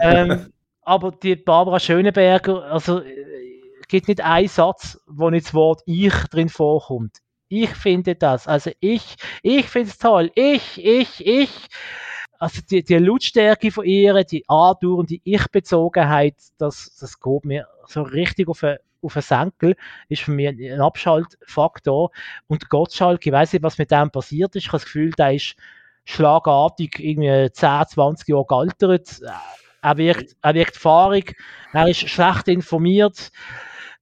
ähm, 0.01 0.53
aber 0.83 1.11
die 1.11 1.35
Barbara 1.35 1.79
Schöneberger, 1.79 2.63
also, 2.65 2.99
es 2.99 3.05
äh, 3.05 3.81
gibt 3.87 4.07
nicht 4.07 4.21
einen 4.21 4.47
Satz, 4.47 4.99
wo 5.07 5.29
nicht 5.29 5.47
das 5.47 5.53
Wort 5.53 5.81
Ich 5.85 6.13
drin 6.29 6.49
vorkommt. 6.49 7.17
Ich 7.51 7.71
finde 7.71 8.15
das. 8.15 8.47
Also 8.47 8.71
ich, 8.79 9.15
ich 9.43 9.67
finde 9.67 9.89
es 9.89 9.97
toll. 9.97 10.31
Ich, 10.35 10.81
ich, 10.81 11.25
ich. 11.25 11.51
Also 12.39 12.61
die, 12.61 12.81
die 12.81 12.97
Lautstärke 12.97 13.71
von 13.71 13.83
ihr, 13.83 14.23
die 14.23 14.45
Ardauer 14.47 15.05
die 15.05 15.21
Ich-Bezogenheit, 15.25 16.35
das, 16.57 16.95
das 16.97 17.19
geht 17.19 17.43
mir 17.43 17.67
so 17.87 18.03
richtig 18.03 18.47
auf 18.47 18.63
einen 18.63 18.77
auf 19.01 19.15
einen 19.15 19.23
Senkel, 19.23 19.75
ist 20.09 20.23
für 20.23 20.31
mich 20.31 20.47
ein 20.47 20.81
Abschaltfaktor. 20.81 22.11
Und 22.47 22.69
Gottschalk, 22.69 23.25
ich 23.25 23.31
weiß 23.31 23.53
nicht, 23.53 23.63
was 23.63 23.77
mit 23.77 23.91
dem 23.91 24.11
passiert 24.11 24.55
ist. 24.55 24.63
Ich 24.63 24.67
habe 24.67 24.77
das 24.77 24.85
Gefühl, 24.85 25.11
der 25.11 25.33
ist 25.33 25.55
schlagartig 26.05 26.99
irgendwie 26.99 27.51
10, 27.51 27.83
20 27.87 28.27
Jahre 28.27 28.45
gealtert. 28.47 29.21
Er 29.81 29.97
wirkt, 29.97 30.35
er 30.41 30.53
wirkt 30.53 30.77
fahrig, 30.77 31.35
er 31.73 31.87
ist 31.87 32.07
schlecht 32.07 32.47
informiert 32.47 33.31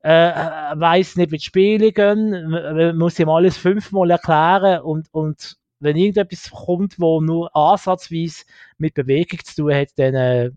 äh, 0.02 0.32
weiß 0.76 1.18
nicht, 1.18 1.32
wie 1.32 1.38
die 1.38 1.44
Spiele 1.44 1.92
gehen, 1.92 2.50
man 2.50 2.98
muss 2.98 3.20
ihm 3.20 3.30
alles 3.30 3.58
fünfmal 3.58 4.10
erklären 4.12 4.82
und, 4.82 5.08
und 5.12 5.58
wenn 5.80 5.96
irgendetwas 5.96 6.52
kommt, 6.52 7.00
wo 7.00 7.22
nur 7.22 7.56
ansatzweise 7.56 8.44
mit 8.78 8.94
Bewegung 8.94 9.40
zu 9.44 9.64
tun 9.64 9.74
hat, 9.74 9.90
dann 9.98 10.16
äh, 10.16 10.52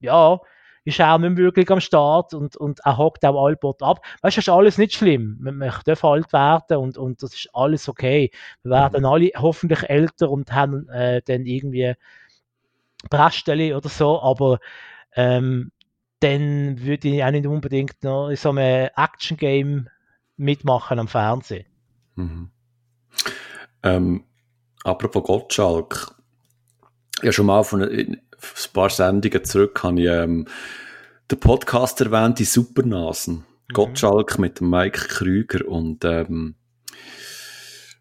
ja, 0.00 0.38
ist 0.84 0.98
er 0.98 1.14
auch 1.14 1.18
nicht 1.18 1.36
wirklich 1.36 1.70
am 1.70 1.80
Start 1.80 2.34
und, 2.34 2.56
und 2.56 2.80
er 2.84 2.96
hockt 2.96 3.24
auch 3.24 3.46
Albert 3.46 3.82
ab. 3.82 4.04
Weißt 4.22 4.36
du, 4.36 4.40
das 4.40 4.48
ist 4.48 4.52
alles 4.52 4.78
nicht 4.78 4.94
schlimm. 4.94 5.36
Man, 5.40 5.58
man 5.58 5.72
darf 5.84 6.04
alt 6.04 6.32
werden 6.32 6.78
und, 6.78 6.98
und 6.98 7.22
das 7.22 7.34
ist 7.34 7.48
alles 7.52 7.88
okay. 7.88 8.30
Wir 8.62 8.70
werden 8.70 9.00
mhm. 9.00 9.06
alle 9.06 9.30
hoffentlich 9.36 9.88
älter 9.88 10.30
und 10.30 10.52
haben 10.52 10.88
äh, 10.88 11.22
dann 11.24 11.46
irgendwie 11.46 11.94
Braststelle 13.10 13.76
oder 13.76 13.88
so, 13.88 14.20
aber 14.20 14.58
ähm, 15.14 15.70
dann 16.20 16.80
würde 16.80 17.08
ich 17.08 17.24
auch 17.24 17.30
nicht 17.30 17.46
unbedingt 17.46 18.02
noch 18.02 18.28
in 18.28 18.36
so 18.36 18.50
einem 18.50 18.88
Action-Game 18.96 19.88
mitmachen 20.36 20.98
am 20.98 21.08
Fernsehen. 21.08 21.66
Mhm. 22.14 22.50
Ähm, 23.82 24.24
apropos 24.84 25.24
Gottschalk, 25.24 26.14
ja 27.22 27.32
schon 27.32 27.46
mal 27.46 27.64
von 27.64 27.82
ein 28.42 28.72
paar 28.72 28.90
Sendungen 28.90 29.44
zurück 29.44 29.82
habe 29.82 30.00
ich 30.00 30.08
ähm, 30.08 30.46
den 31.30 31.40
Podcast 31.40 32.00
erwähnt, 32.00 32.38
die 32.38 32.44
Supernasen. 32.44 33.36
Mhm. 33.36 33.72
Gottschalk 33.72 34.38
mit 34.38 34.60
dem 34.60 34.70
Mike 34.70 35.08
Krüger 35.08 35.66
und 35.66 36.04
ähm, 36.04 36.56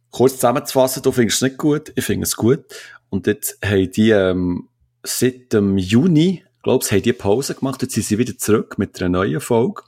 kurz 0.10 0.36
zusammenzufassen, 0.36 1.04
du 1.04 1.12
findest 1.12 1.38
es 1.38 1.50
nicht 1.50 1.58
gut, 1.58 1.92
ich 1.96 2.04
finde 2.04 2.26
es 2.26 2.36
gut. 2.36 2.66
Und 3.10 3.28
jetzt 3.28 3.58
haben 3.64 3.92
die 3.92 4.10
ähm, 4.12 4.70
seit 5.04 5.54
dem 5.54 5.78
Juni 5.78 6.44
glaube, 6.62 6.86
sie 6.86 6.96
haben 6.96 7.04
die 7.04 7.14
Pause 7.14 7.56
gemacht, 7.56 7.82
jetzt 7.82 7.94
sind 7.94 8.06
sie 8.06 8.18
wieder 8.18 8.38
zurück 8.38 8.78
mit 8.78 9.02
einer 9.02 9.10
neuen 9.10 9.42
Folge. 9.42 9.84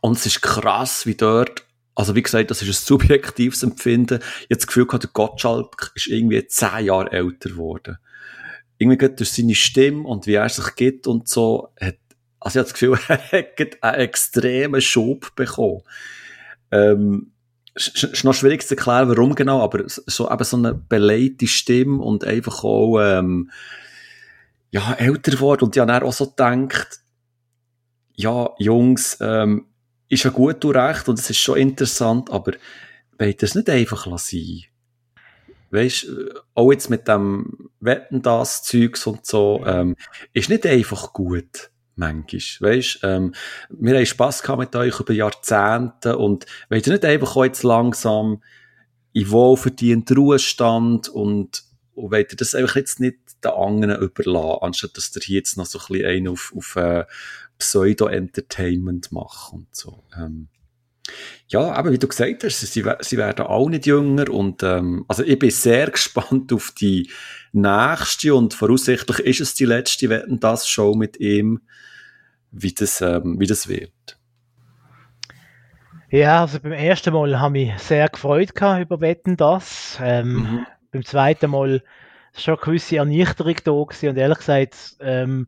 Und 0.00 0.16
es 0.16 0.26
ist 0.26 0.42
krass, 0.42 1.06
wie 1.06 1.14
dort, 1.14 1.64
also 1.94 2.14
wie 2.14 2.22
gesagt, 2.22 2.50
das 2.50 2.62
ist 2.62 2.68
ein 2.68 2.86
subjektives 2.86 3.62
Empfinden. 3.62 4.20
Ich 4.20 4.44
habe 4.44 4.56
das 4.56 4.66
Gefühl 4.66 4.86
gehabt, 4.86 5.04
der 5.04 5.10
Gottschalk 5.12 5.92
ist 5.94 6.06
irgendwie 6.06 6.46
zehn 6.46 6.86
Jahre 6.86 7.12
älter 7.12 7.50
geworden. 7.50 7.98
Irgendwie 8.80 8.96
durch 9.08 9.30
seine 9.30 9.54
Stimme 9.54 10.08
und 10.08 10.26
wie 10.26 10.34
er 10.34 10.48
sich 10.48 10.74
gibt 10.74 11.06
und 11.06 11.28
so, 11.28 11.68
hat, 11.80 11.98
also 12.40 12.58
ich 12.58 12.64
das 12.64 12.72
Gefühl, 12.72 12.98
er 13.08 13.18
hat 13.32 13.82
einen 13.82 14.00
extremen 14.00 14.80
Schub 14.80 15.36
bekommen. 15.36 15.82
Ähm, 16.72 17.32
ist 17.74 18.24
noch 18.24 18.34
schwierig 18.34 18.66
zu 18.66 18.74
erklären, 18.74 19.08
warum 19.08 19.34
genau, 19.34 19.62
aber 19.62 19.84
so, 19.86 20.30
eben 20.30 20.44
so 20.44 20.56
eine 20.56 20.74
beleidigte 20.74 21.46
Stimme 21.46 22.02
und 22.02 22.24
einfach 22.24 22.64
auch, 22.64 22.98
ähm, 23.00 23.50
ja, 24.70 24.94
älter 24.94 25.32
geworden 25.32 25.64
und 25.64 25.76
dann 25.76 25.90
auch 25.90 26.12
so 26.12 26.30
gedacht, 26.30 27.00
ja, 28.14 28.50
Jungs, 28.58 29.18
ähm, 29.20 29.66
ist 30.08 30.24
ja 30.24 30.30
gut 30.30 30.64
und 30.64 30.76
recht 30.76 31.08
und 31.08 31.18
es 31.18 31.30
ist 31.30 31.38
schon 31.38 31.58
interessant, 31.58 32.30
aber 32.30 32.52
wollt 33.18 33.42
ihr 33.42 33.48
nicht 33.54 33.70
einfach 33.70 34.18
sein? 34.18 34.64
Weißt, 35.70 36.06
auch 36.54 36.72
jetzt 36.72 36.90
mit 36.90 37.06
dem 37.06 37.70
Wetten 37.80 38.22
das 38.22 38.62
Zeugs 38.62 39.06
und 39.06 39.24
so, 39.24 39.62
ähm, 39.66 39.96
ist 40.32 40.50
nicht 40.50 40.66
einfach 40.66 41.12
gut 41.12 41.70
manchmal. 41.96 42.76
Weißt, 42.76 43.00
ähm, 43.02 43.34
wir 43.68 43.96
haben 43.96 44.06
Spass 44.06 44.42
gehabt 44.42 44.60
mit 44.60 44.76
euch 44.76 44.98
über 44.98 45.12
Jahrzehnte 45.12 46.18
und 46.18 46.46
ihr 46.70 46.82
nicht 46.92 47.04
einfach 47.04 47.36
auch 47.36 47.44
jetzt 47.44 47.62
langsam 47.62 48.42
in 49.12 49.30
wohlverdienten 49.30 50.16
Ruhestand 50.16 51.08
und, 51.08 51.64
und 51.94 52.10
wollt 52.10 52.32
ihr 52.32 52.36
das 52.36 52.54
einfach 52.54 52.76
jetzt 52.76 53.00
nicht 53.00 53.18
den 53.44 53.52
anderen 53.52 54.02
überlassen, 54.02 54.58
anstatt 54.62 54.96
dass 54.96 55.14
ihr 55.16 55.22
hier 55.22 55.38
jetzt 55.38 55.56
noch 55.56 55.66
so 55.66 55.78
ein 55.78 55.86
bisschen 55.88 56.06
einen 56.06 56.28
auf, 56.28 56.52
auf 56.56 56.76
äh, 56.76 57.04
Pseudo-Entertainment 57.58 59.12
macht 59.12 59.52
und 59.52 59.74
so. 59.74 60.02
Ähm, 60.16 60.48
ja, 61.48 61.72
aber 61.72 61.92
wie 61.92 61.98
du 61.98 62.06
gesagt 62.06 62.44
hast, 62.44 62.60
sie, 62.60 62.84
sie 63.00 63.16
werden 63.16 63.46
auch 63.46 63.68
nicht 63.68 63.86
jünger 63.86 64.30
und 64.30 64.62
ähm, 64.62 65.04
also 65.08 65.24
ich 65.24 65.38
bin 65.38 65.50
sehr 65.50 65.90
gespannt 65.90 66.52
auf 66.52 66.72
die 66.72 67.10
nächste 67.52 68.34
und 68.34 68.54
voraussichtlich 68.54 69.18
ist 69.20 69.40
es 69.40 69.54
die 69.54 69.64
letzte 69.64 70.08
Wetten 70.08 70.40
das 70.40 70.68
Show 70.68 70.94
mit 70.94 71.18
ihm, 71.18 71.60
wie 72.52 72.72
das, 72.72 73.00
ähm, 73.00 73.38
wie 73.38 73.46
das 73.46 73.68
wird. 73.68 74.18
Ja, 76.10 76.42
also 76.42 76.58
beim 76.58 76.72
ersten 76.72 77.12
Mal 77.12 77.38
habe 77.38 77.58
ich 77.58 77.68
mich 77.68 77.82
sehr 77.82 78.08
gefreut 78.08 78.50
über 78.80 79.00
Wetten 79.00 79.36
das. 79.36 79.98
Ähm, 80.02 80.32
mhm. 80.32 80.66
Beim 80.90 81.04
zweiten 81.04 81.50
Mal 81.50 81.82
schon 82.36 82.54
eine 82.54 82.64
gewisse 82.64 82.96
Ernüchterung 82.96 83.56
da 83.64 83.70
gewesen 83.70 84.08
und 84.08 84.16
ehrlich 84.16 84.38
gesagt 84.38 84.76
ähm, 85.00 85.46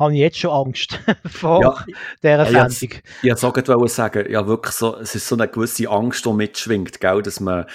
habe 0.00 0.14
ich 0.14 0.20
jetzt 0.20 0.38
schon 0.38 0.50
Angst 0.50 0.98
vor 1.26 1.62
ja, 1.62 1.84
dieser 2.22 2.46
Sendung. 2.46 3.00
Ich, 3.22 3.30
ich 3.30 3.42
wollte 3.42 3.88
sagen, 3.88 4.32
ja 4.32 4.46
wirklich 4.46 4.74
so, 4.74 4.96
es 4.96 5.14
ist 5.14 5.28
so 5.28 5.36
eine 5.36 5.46
gewisse 5.46 5.88
Angst, 5.88 6.24
die 6.24 6.32
mitschwingt, 6.32 7.00
gell, 7.00 7.22
dass 7.22 7.38
man, 7.38 7.66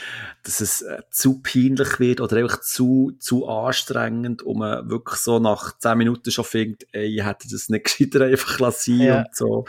dass 0.44 0.60
es 0.60 0.82
äh, 0.82 1.04
zu 1.12 1.42
peinlich 1.44 2.00
wird 2.00 2.22
oder 2.22 2.38
einfach 2.38 2.62
zu, 2.62 3.14
zu 3.20 3.48
anstrengend 3.48 4.42
und 4.42 4.58
man 4.58 4.90
wirklich 4.90 5.20
so 5.20 5.38
nach 5.38 5.78
zehn 5.78 6.00
Minuten 6.00 6.32
schon 6.32 6.46
findet, 6.46 6.88
ey, 6.92 7.20
ich 7.20 7.24
hätte 7.24 7.48
das 7.50 7.70
nicht 7.70 7.86
gescheiter 7.86 8.26
einfach 8.26 8.60
lassen 8.60 9.00
ja. 9.00 9.20
und 9.20 9.36
so. 9.36 9.66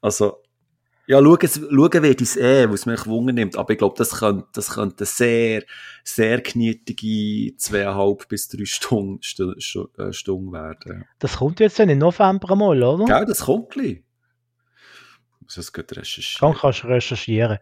Also, 0.00 0.42
ja, 1.08 1.22
schauen, 1.22 1.38
schauen 1.40 2.02
wird 2.02 2.20
es 2.20 2.36
eh, 2.36 2.70
was 2.70 2.84
mich 2.84 3.06
Wunder 3.06 3.32
nimmt. 3.32 3.56
Aber 3.56 3.70
ich 3.72 3.78
glaube, 3.78 3.94
das 3.96 4.10
könnte, 4.10 4.46
das 4.52 4.74
könnte 4.74 5.06
sehr, 5.06 5.62
sehr 6.04 6.42
knietige 6.42 7.56
zweieinhalb 7.56 8.28
bis 8.28 8.48
drei 8.48 8.66
Stunden, 8.66 9.20
äh, 9.98 10.12
Stunden 10.12 10.52
werden. 10.52 11.06
Das 11.18 11.38
kommt 11.38 11.60
jetzt 11.60 11.78
dann 11.78 11.88
im 11.88 11.98
November 11.98 12.54
mal, 12.54 12.82
oder? 12.82 13.06
Ja, 13.08 13.24
das 13.24 13.40
kommt 13.40 13.70
gleich. 13.70 14.02
Muss 15.40 15.54
das 15.54 15.72
gut 15.72 15.90
recherchieren. 15.96 16.52
Dann 16.52 16.60
kannst 16.60 16.82
du 16.82 16.88
recherchieren. 16.88 17.58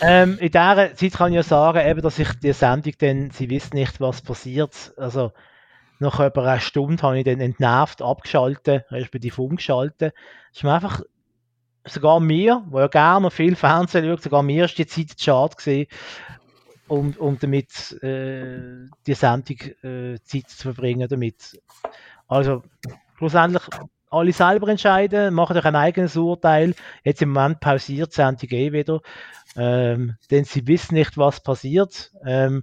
Ja. 0.00 0.22
Ähm, 0.22 0.38
in 0.38 0.52
dieser 0.52 0.94
Zeit 0.94 1.12
kann 1.14 1.32
ich 1.32 1.36
ja 1.36 1.42
sagen, 1.42 1.84
eben, 1.84 2.02
dass 2.02 2.20
ich 2.20 2.32
die 2.34 2.52
Sendung 2.52 2.92
dann, 2.98 3.30
sie 3.32 3.50
wissen 3.50 3.74
nicht, 3.74 4.00
was 4.00 4.22
passiert. 4.22 4.92
Also, 4.96 5.32
nach 5.98 6.20
über 6.20 6.42
einer 6.42 6.60
Stunde 6.60 7.02
habe 7.02 7.18
ich 7.18 7.24
dann 7.24 7.40
entnervt 7.40 8.00
abgeschaltet, 8.00 8.84
respektive 8.92 9.42
umgeschaltet. 9.42 10.14
Es 10.52 10.58
ist 10.58 10.62
mir 10.62 10.74
einfach 10.74 11.02
sogar 11.84 12.20
mir, 12.20 12.64
wo 12.68 12.80
ja 12.80 12.88
gerne 12.88 13.30
viel 13.30 13.56
Fernsehen 13.56 14.04
schaut, 14.06 14.22
sogar 14.22 14.42
mir 14.42 14.64
ist 14.66 14.78
die 14.78 14.86
Zeit 14.86 15.10
zu 15.10 15.24
schade 15.24 15.56
gewesen, 15.56 15.86
um, 16.88 17.14
um 17.18 17.38
damit 17.38 17.92
äh, 18.02 18.86
die 19.06 19.14
Sendung 19.14 19.56
äh, 19.82 20.18
Zeit 20.22 20.48
zu 20.48 20.72
verbringen 20.72 21.08
damit. 21.08 21.60
Also 22.28 22.62
schlussendlich 23.16 23.62
alle 24.10 24.32
selber 24.32 24.68
entscheiden, 24.68 25.34
machen 25.34 25.56
euch 25.56 25.64
ein 25.64 25.76
eigenes 25.76 26.16
Urteil. 26.16 26.74
Jetzt 27.02 27.22
im 27.22 27.30
Moment 27.30 27.60
pausiert 27.60 28.10
die 28.12 28.16
Sendung 28.16 28.50
eh 28.50 28.72
wieder, 28.72 29.00
ähm, 29.56 30.16
denn 30.30 30.44
sie 30.44 30.66
wissen 30.66 30.94
nicht, 30.94 31.16
was 31.16 31.42
passiert. 31.42 32.12
Ähm, 32.24 32.62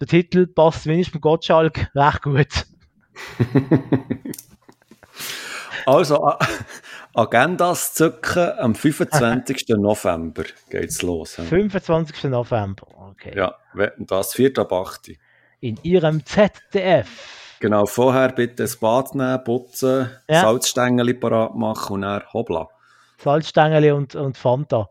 der 0.00 0.08
Titel 0.08 0.46
passt 0.46 0.86
wenigstens 0.86 1.20
Gottschalk 1.20 1.90
recht 1.94 2.22
gut. 2.22 2.66
also, 5.86 6.34
Agendas 7.14 7.94
zücken 7.94 8.58
am 8.58 8.74
25. 8.74 9.68
November 9.76 10.44
geht's 10.70 11.02
los. 11.02 11.34
25. 11.34 12.24
November, 12.24 12.86
okay. 13.10 13.32
Ja, 13.36 13.54
das 13.98 14.34
4 14.34 14.58
ab 14.58 14.72
8. 14.72 15.12
In 15.60 15.78
Ihrem 15.82 16.24
ZDF. 16.24 17.08
Genau, 17.60 17.86
vorher 17.86 18.32
bitte 18.32 18.64
das 18.64 18.76
Bad 18.76 19.14
nehmen, 19.14 19.42
putzen, 19.44 20.10
ja. 20.28 20.42
Salzstängel 20.42 21.14
parat 21.14 21.54
machen 21.54 21.94
und 21.94 22.02
dann 22.02 22.22
hoppla. 22.32 22.68
Salzstängel 23.18 23.92
und, 23.92 24.14
und 24.14 24.36
Fanta. 24.36 24.90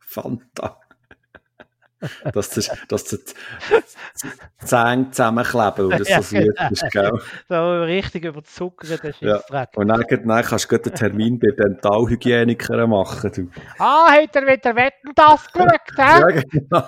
Fanta 0.00 0.78
dass, 2.32 2.50
das, 2.50 2.70
dass 2.88 3.04
die 3.04 3.18
Zähne 4.64 5.10
zusammenkleben, 5.10 5.90
weil 5.90 5.98
das 5.98 6.08
so 6.08 6.36
süß 6.36 6.54
ist, 6.70 6.90
gell? 6.90 7.12
So 7.48 7.82
richtig 7.82 8.24
überzuckert, 8.24 8.90
das 8.90 9.10
ist 9.10 9.20
ja. 9.20 9.38
Dreck. 9.48 9.70
Und 9.76 9.88
dann, 9.88 10.04
dann 10.08 10.42
kannst 10.44 10.70
du 10.70 10.76
einen 10.76 10.94
Termin 10.94 11.38
bei 11.38 11.48
Dentalhygieniker 11.50 12.86
machen. 12.86 13.32
Du. 13.34 13.50
Ah, 13.78 14.10
hat 14.10 14.34
er 14.36 14.42
wieder 14.46 14.76
Wetten 14.76 15.12
das 15.14 15.52
geschaut, 15.52 15.70
hä? 15.96 16.20
Ja, 16.20 16.26
genau. 16.28 16.82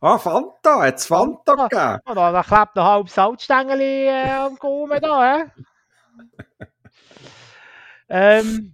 Ah, 0.00 0.18
Fanta, 0.18 0.82
hat 0.82 0.96
es 0.96 1.06
Fanta 1.06 1.54
gegeben? 1.54 1.98
Oh, 2.06 2.14
da, 2.14 2.32
da 2.32 2.42
klebt 2.42 2.76
noch 2.76 2.84
halb 2.84 3.08
Salzstängel 3.08 3.80
äh, 3.80 4.30
am 4.30 4.56
Gaumen 4.56 5.00
da, 5.00 5.36
hä? 5.36 5.44
ähm, 8.08 8.72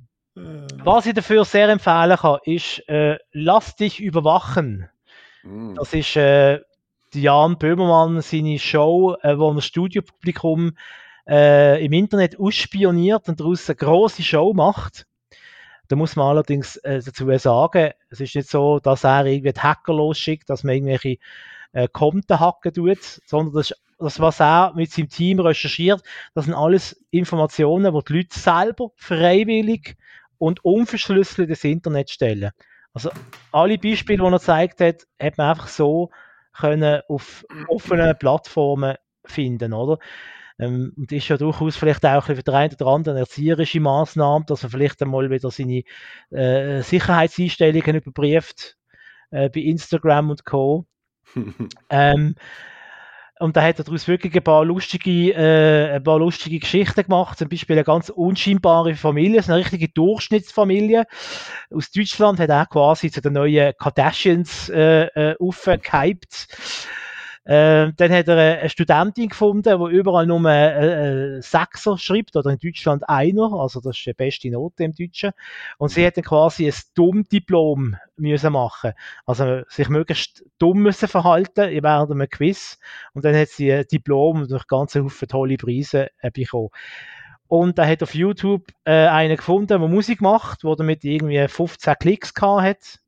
was 0.84 1.06
ich 1.06 1.14
dafür 1.14 1.44
sehr 1.44 1.68
empfehlen 1.68 2.16
kann, 2.16 2.38
ist, 2.44 2.88
äh, 2.88 3.18
lass 3.32 3.76
dich 3.76 4.00
überwachen. 4.00 4.88
Mm. 5.42 5.74
Das 5.74 5.92
ist 5.92 6.16
äh, 6.16 6.60
Jan 7.14 7.58
Böhmermann 7.58 8.20
seine 8.20 8.58
Show, 8.58 9.16
äh, 9.22 9.38
wo 9.38 9.52
er 9.52 9.60
Studiopublikum 9.60 10.72
äh, 11.28 11.84
im 11.84 11.92
Internet 11.92 12.38
ausspioniert 12.38 13.28
und 13.28 13.40
daraus 13.40 13.68
eine 13.68 13.76
große 13.76 14.22
Show 14.22 14.52
macht. 14.52 15.06
Da 15.88 15.96
muss 15.96 16.14
man 16.14 16.28
allerdings 16.28 16.76
äh, 16.76 17.02
dazu 17.04 17.26
sagen, 17.38 17.90
es 18.10 18.20
ist 18.20 18.36
nicht 18.36 18.48
so, 18.48 18.78
dass 18.78 19.04
er 19.04 19.26
irgendwie 19.26 19.52
die 19.52 19.60
Hacker 19.60 19.92
losschickt, 19.92 20.48
dass 20.48 20.62
man 20.62 20.76
irgendwelche 20.76 21.18
äh, 21.72 21.88
Konten 21.88 22.38
hacken 22.38 22.72
tut, 22.72 23.02
sondern 23.26 23.54
das, 23.54 23.74
das, 23.98 24.20
was 24.20 24.40
er 24.40 24.72
mit 24.76 24.92
seinem 24.92 25.08
Team 25.08 25.40
recherchiert, 25.40 26.02
das 26.34 26.44
sind 26.44 26.54
alles 26.54 27.04
Informationen, 27.10 27.92
die 27.92 28.04
die 28.04 28.12
Leute 28.18 28.38
selber 28.38 28.90
freiwillig 28.94 29.96
und 30.38 30.64
unverschlüsselt 30.64 31.50
ins 31.50 31.64
Internet 31.64 32.10
stellen. 32.10 32.50
Also 32.92 33.10
alle 33.52 33.78
Beispiele, 33.78 34.18
die 34.18 34.24
er 34.24 34.30
gezeigt 34.32 34.80
hat, 34.80 35.06
hat 35.20 35.38
man 35.38 35.50
einfach 35.50 35.68
so 35.68 36.10
können 36.52 37.00
auf 37.08 37.44
offenen 37.68 38.16
Plattformen 38.18 38.96
finden, 39.24 39.72
oder? 39.72 39.98
Ähm, 40.58 40.92
und 40.96 41.10
ist 41.10 41.28
ja 41.28 41.36
durchaus 41.36 41.76
vielleicht 41.76 42.04
auch 42.04 42.26
für 42.26 42.34
den 42.34 42.54
einen 42.54 42.74
oder 42.74 42.86
anderen 42.88 43.18
erzieherische 43.18 43.80
Maßnahme, 43.80 44.44
dass 44.46 44.62
er 44.62 44.70
vielleicht 44.70 45.00
einmal 45.00 45.30
wieder 45.30 45.50
seine 45.50 45.84
äh, 46.30 46.82
Sicherheitseinstellungen 46.82 47.96
überprüft 47.96 48.76
äh, 49.30 49.48
bei 49.48 49.60
Instagram 49.60 50.30
und 50.30 50.44
Co. 50.44 50.86
ähm, 51.90 52.34
und 53.40 53.56
da 53.56 53.62
hat 53.62 53.78
er 53.78 53.84
daraus 53.84 54.06
wirklich 54.06 54.34
ein 54.34 54.44
paar 54.44 54.64
lustige, 54.64 55.32
äh, 55.32 55.96
ein 55.96 56.02
paar 56.02 56.18
lustige 56.18 56.58
Geschichten 56.58 57.02
gemacht. 57.02 57.38
Zum 57.38 57.48
Beispiel 57.48 57.76
eine 57.76 57.84
ganz 57.84 58.10
unscheinbare 58.10 58.94
Familie, 58.94 59.42
eine 59.42 59.56
richtige 59.56 59.88
Durchschnittsfamilie. 59.88 61.06
Aus 61.74 61.90
Deutschland 61.90 62.38
hat 62.38 62.50
er 62.50 62.66
quasi 62.66 63.10
zu 63.10 63.22
den 63.22 63.32
neuen 63.32 63.72
Kardashians 63.78 64.68
äh, 64.68 65.06
äh, 65.06 65.36
aufgehypt. 65.40 66.48
Äh, 67.50 67.92
dann 67.96 68.12
hat 68.12 68.28
er 68.28 68.60
eine 68.60 68.68
Studentin 68.68 69.28
gefunden, 69.28 69.76
die 69.76 69.96
überall 69.96 70.24
nur 70.24 70.48
äh, 70.48 71.38
äh, 71.38 71.42
Sechser 71.42 71.98
schreibt, 71.98 72.36
oder 72.36 72.50
in 72.50 72.60
Deutschland 72.60 73.08
einer, 73.08 73.52
also 73.54 73.80
das 73.80 73.96
ist 73.96 74.06
die 74.06 74.12
beste 74.12 74.50
Note 74.52 74.84
im 74.84 74.94
Deutschen. 74.94 75.32
Und 75.76 75.88
sie 75.88 76.06
hat 76.06 76.16
dann 76.16 76.22
quasi 76.22 76.68
ein 76.68 76.74
Dumm-Diplom 76.94 77.96
müssen 78.14 78.52
machen. 78.52 78.92
Also 79.26 79.62
sich 79.66 79.88
möglichst 79.88 80.44
dumm 80.60 80.78
müssen 80.82 81.08
verhalten 81.08 81.82
während 81.82 82.12
einem 82.12 82.28
Quiz. 82.28 82.78
Und 83.14 83.24
dann 83.24 83.34
hat 83.34 83.48
sie 83.48 83.72
ein 83.72 83.84
Diplom 83.90 84.46
durch 84.46 84.68
ganz 84.68 84.94
Haufen 84.94 85.26
tolle 85.26 85.56
Preise 85.56 86.06
äh, 86.20 86.30
bekommen. 86.30 86.68
Und 87.48 87.80
er 87.80 87.88
hat 87.88 88.04
auf 88.04 88.14
YouTube 88.14 88.70
äh, 88.84 89.08
einen 89.08 89.36
gefunden, 89.36 89.66
der 89.66 89.78
Musik 89.80 90.20
macht, 90.20 90.62
der 90.62 90.76
damit 90.76 91.02
irgendwie 91.02 91.48
15 91.48 91.94
Klicks 91.98 92.32
gehabt 92.32 92.62
hat. 92.62 93.00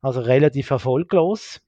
Also 0.00 0.20
relativ 0.20 0.70
erfolglos. 0.70 1.60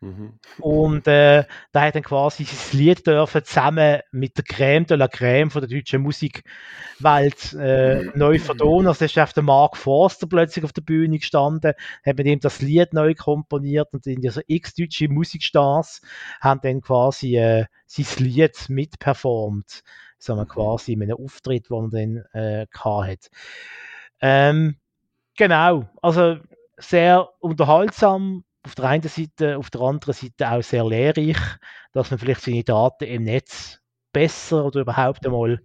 Mhm. 0.00 0.38
Und 0.60 1.08
äh, 1.08 1.44
da 1.72 1.82
hat 1.82 1.96
dann 1.96 2.04
quasi 2.04 2.44
sein 2.44 2.78
Lied 2.78 3.06
dürfen 3.06 3.44
zusammen 3.44 4.00
mit 4.12 4.36
der 4.36 4.44
Crème 4.44 4.86
de 4.86 4.96
la 4.96 5.06
Crème 5.06 5.50
von 5.50 5.60
der 5.60 5.68
deutschen 5.68 6.02
Musikwelt 6.02 7.52
äh, 7.54 8.04
neu 8.14 8.38
vertonen. 8.38 8.86
Also 8.86 9.04
ist 9.04 9.18
auf 9.18 9.32
der 9.32 9.42
Mark 9.42 9.76
Forster 9.76 10.28
plötzlich 10.28 10.64
auf 10.64 10.72
der 10.72 10.82
Bühne 10.82 11.18
gestanden, 11.18 11.72
hat 12.06 12.16
mit 12.16 12.26
ihm 12.26 12.38
das 12.38 12.60
Lied 12.62 12.92
neu 12.92 13.14
komponiert 13.14 13.88
und 13.92 14.06
in 14.06 14.30
so 14.30 14.40
x 14.46 14.74
deutsche 14.74 15.08
Musikstars 15.08 16.00
haben 16.40 16.60
dann 16.62 16.80
quasi 16.80 17.36
äh, 17.36 17.64
sein 17.86 18.24
Lied 18.24 18.68
mitperformt. 18.68 19.82
So 20.20 20.36
man 20.36 20.46
quasi 20.46 20.92
in 20.92 21.02
einem 21.02 21.16
Auftritt, 21.16 21.70
den 21.70 21.76
er 21.76 21.88
dann 21.90 22.16
äh, 22.32 22.66
hat. 22.72 23.30
Ähm, 24.20 24.76
genau, 25.36 25.88
also 26.02 26.38
sehr 26.76 27.28
unterhaltsam, 27.40 28.44
auf 28.62 28.74
der 28.74 28.84
einen 28.86 29.08
Seite, 29.08 29.56
auf 29.56 29.70
der 29.70 29.80
anderen 29.80 30.14
Seite 30.14 30.50
auch 30.50 30.62
sehr 30.62 30.84
lehrreich, 30.84 31.38
dass 31.92 32.10
man 32.10 32.18
vielleicht 32.18 32.42
seine 32.42 32.64
Daten 32.64 33.04
im 33.04 33.24
Netz 33.24 33.80
besser 34.12 34.64
oder 34.64 34.80
überhaupt 34.80 35.24
einmal 35.26 35.62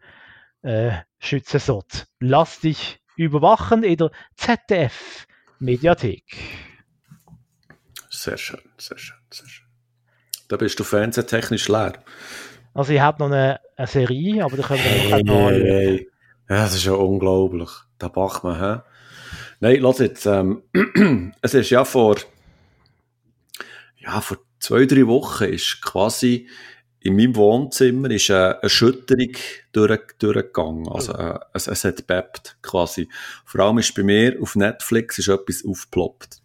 äh, 0.62 0.92
schützen 1.20 1.60
sollte. 1.60 2.06
Lass 2.20 2.60
dich 2.60 3.02
überwachen 3.16 3.84
in 3.84 3.98
der 3.98 4.12
ZDF 4.36 5.28
Mediathek. 5.60 6.24
Sehr 8.10 8.38
schön, 8.38 8.62
sehr 8.78 8.98
schön, 8.98 9.18
sehr 9.32 9.48
schön. 9.48 9.66
Da 10.48 10.58
bist 10.58 10.80
du 10.80 10.84
fernsehtechnisch 10.84 11.68
leer. 11.68 11.94
Also 12.74 12.94
ich 12.94 13.00
habe 13.00 13.20
noch 13.20 13.32
eine, 13.32 13.60
eine, 13.76 13.88
Serie, 13.88 14.44
aber 14.44 14.58
da 14.58 14.64
können 14.64 14.84
wir 14.84 14.92
hey, 14.92 15.24
noch 15.24 15.50
hey, 15.50 15.62
hey. 15.62 16.10
Ja, 16.50 16.64
das 16.64 16.76
ist 16.76 16.86
ja 16.86 16.94
unglaublich. 16.94 17.70
Da 17.98 18.08
Bachmann, 18.08 18.60
hä? 18.60 18.82
Nein, 19.60 19.80
lass 19.80 20.00
jetzt, 20.00 20.26
ähm, 20.26 20.64
es 21.42 21.54
ist 21.54 21.70
ja 21.70 21.86
vor, 21.86 22.18
ja, 24.04 24.22
vor 24.22 24.38
zwei, 24.60 24.86
drei 24.86 25.08
Wochen 25.08 25.46
ist 25.46 25.82
quasi 25.82 26.48
in 27.04 27.18
meinem 27.18 27.36
Wohnzimmer 27.36 28.10
ist 28.12 28.32
eine 28.32 28.60
Erschütterung 28.62 29.34
durch, 29.74 30.00
durchgegangen. 30.20 30.88
Also, 30.88 31.14
äh, 31.14 31.38
es, 31.54 31.68
es 31.68 31.84
hat 31.84 32.08
bebt, 32.08 32.58
quasi. 32.62 33.10
Vor 33.46 33.60
allem 33.60 33.80
ist 33.80 33.94
bei 33.94 34.04
mir 34.04 34.38
auf 34.42 34.56
Netflix 34.56 35.20
ist 35.20 35.28
etwas 35.28 35.66
aufgeploppt. 35.66 36.42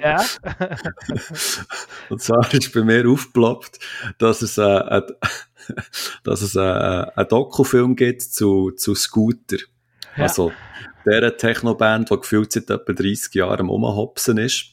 ja. 0.00 0.24
Und 2.08 2.22
zwar 2.22 2.54
ist 2.54 2.72
bei 2.72 2.82
mir 2.82 3.06
aufgeploppt, 3.06 3.78
dass 4.16 4.40
es, 4.40 4.56
äh, 4.56 4.62
ein, 4.62 5.02
dass 6.24 6.40
es 6.40 6.54
äh, 6.54 6.60
einen 6.60 7.28
Dokufilm 7.28 7.96
gibt 7.96 8.22
zu, 8.22 8.70
zu 8.70 8.94
Scooter. 8.94 9.58
Ja. 10.16 10.24
Also, 10.24 10.52
der 11.06 11.36
Technoband, 11.36 12.10
die 12.10 12.16
gefühlt 12.16 12.52
seit 12.52 12.70
etwa 12.70 12.92
30 12.92 13.34
Jahren 13.34 13.60
am 13.60 13.70
Umhopsen 13.70 14.38
ist. 14.38 14.66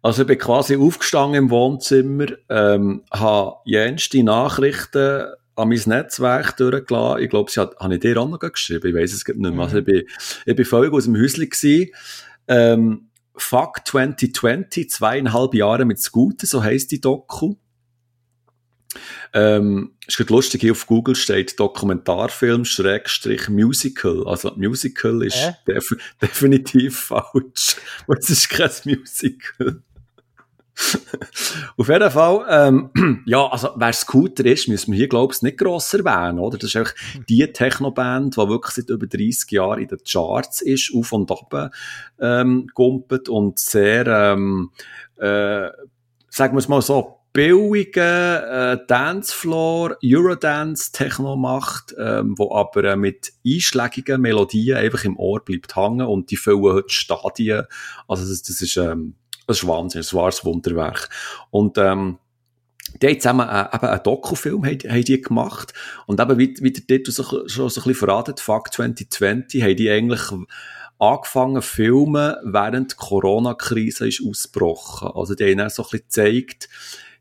Also 0.00 0.22
ich 0.22 0.28
bin 0.28 0.38
quasi 0.38 0.76
aufgestanden 0.76 1.44
im 1.44 1.50
Wohnzimmer, 1.50 2.26
ähm, 2.48 3.02
habe 3.10 3.56
jenste 3.64 4.22
Nachrichten 4.22 5.26
an 5.56 5.68
mein 5.68 5.82
Netzwerk 5.86 6.56
durchgelassen. 6.56 7.22
Ich 7.22 7.30
glaube, 7.30 7.50
sie 7.50 7.60
hat, 7.60 7.76
habe 7.80 7.94
ich 7.94 8.00
dir 8.00 8.16
auch 8.18 8.28
noch 8.28 8.38
geschrieben, 8.38 8.88
ich 8.88 8.94
weiß 8.94 9.12
es 9.12 9.26
nicht 9.26 9.38
mehr. 9.38 9.50
Mhm. 9.50 9.60
Also 9.60 9.78
ich 9.78 9.84
bin, 9.84 10.04
ich 10.46 10.56
bin 10.56 10.64
völlig 10.64 10.92
aus 10.92 11.04
dem 11.04 11.16
Häuschen 11.16 11.50
gewesen. 11.50 11.90
Ähm, 12.46 13.08
Fuck 13.36 13.86
2020, 13.86 14.90
zweieinhalb 14.90 15.54
Jahre 15.54 15.84
mit 15.84 16.00
Scooter, 16.00 16.46
so 16.46 16.62
heisst 16.62 16.90
die 16.90 17.00
Doku. 17.00 17.54
Ähm, 19.34 19.92
ist 20.06 20.16
gerade 20.16 20.32
lustig, 20.32 20.62
hier 20.62 20.72
auf 20.72 20.86
Google 20.86 21.14
steht 21.14 21.60
Dokumentarfilm 21.60 22.64
Schrägstrich 22.64 23.48
Musical. 23.48 24.26
Also 24.26 24.52
Musical 24.56 25.22
ist 25.22 25.36
äh? 25.36 25.52
def 25.66 25.94
definitiv 26.22 26.98
falsch. 26.98 27.76
Es 28.08 28.30
ist 28.30 28.48
kein 28.48 28.70
Musical. 28.84 29.82
Auf 31.76 31.88
jeden 31.88 32.10
Fall, 32.10 32.46
ähm, 32.48 33.22
ja, 33.26 33.46
also 33.48 33.70
wer 33.76 33.92
Scooter 33.92 34.46
ist, 34.46 34.68
müssen 34.68 34.92
wir 34.92 34.98
hier, 34.98 35.08
glaube 35.08 35.34
ich, 35.34 35.42
nicht 35.42 35.58
gross 35.58 35.92
erwähnen, 35.92 36.38
oder? 36.38 36.56
Das 36.56 36.70
ist 36.70 36.76
einfach 36.76 36.94
die 37.28 37.46
Technoband, 37.52 38.36
die 38.36 38.48
wirklich 38.48 38.74
seit 38.74 38.90
über 38.90 39.06
30 39.06 39.50
Jahren 39.50 39.80
in 39.80 39.88
den 39.88 39.98
Charts 40.08 40.62
ist, 40.62 40.92
auf 40.94 41.12
und 41.12 41.30
ab 41.30 41.72
ähm, 42.20 42.68
gumpet 42.74 43.28
und 43.28 43.58
sehr, 43.58 44.06
ähm, 44.06 44.70
äh, 45.16 45.68
sagen 46.30 46.54
wir 46.54 46.58
es 46.58 46.68
mal 46.68 46.82
so, 46.82 47.17
billigen 47.32 48.02
äh, 48.02 48.78
Dancefloor, 48.86 49.96
Eurodance-Techno 50.04 51.36
macht, 51.36 51.94
ähm, 51.98 52.34
wo 52.36 52.54
aber 52.54 52.84
äh, 52.84 52.96
mit 52.96 53.32
einschlägigen 53.46 54.20
Melodien 54.20 54.78
einfach 54.78 55.04
im 55.04 55.16
Ohr 55.16 55.44
bleibt 55.44 55.76
hängen 55.76 56.06
und 56.06 56.30
die 56.30 56.36
füllen 56.36 56.62
heute 56.62 56.90
Stadien. 56.90 57.64
Also 58.06 58.28
das, 58.28 58.42
das 58.42 58.62
ist 58.62 58.76
ähm, 58.76 59.14
das 59.48 59.58
ist 59.58 59.66
Wahnsinn, 59.66 60.02
das 60.02 60.14
war 60.14 60.26
ein 60.26 60.44
Wunderwerk. 60.44 61.08
Und, 61.50 61.78
ähm, 61.78 62.18
die 63.02 63.06
haben 63.06 63.20
zusammen 63.20 63.48
äh, 63.48 63.74
eben 63.74 63.86
einen 63.86 64.02
Dokufilm 64.02 64.64
haben, 64.64 65.04
die 65.04 65.20
gemacht. 65.20 65.74
Und 66.06 66.20
eben, 66.20 66.38
wie, 66.38 66.54
wie 66.60 66.72
der 66.72 66.86
Titel 66.86 67.10
so, 67.10 67.22
schon 67.22 67.48
so 67.48 67.64
ein 67.64 67.68
bisschen 67.68 67.94
verratet, 67.94 68.40
Fuck 68.40 68.72
2020, 68.72 69.62
haben 69.62 69.76
die 69.76 69.90
eigentlich 69.90 70.22
angefangen 70.98 71.62
filmen, 71.62 72.34
während 72.42 72.92
die 72.92 72.96
Corona-Krise 72.96 74.08
ist 74.08 74.22
ausgebrochen. 74.26 75.10
Also 75.14 75.34
die 75.34 75.44
haben 75.44 75.58
dann 75.58 75.70
so 75.70 75.82
ein 75.82 75.88
bisschen 75.90 76.04
gezeigt, 76.06 76.68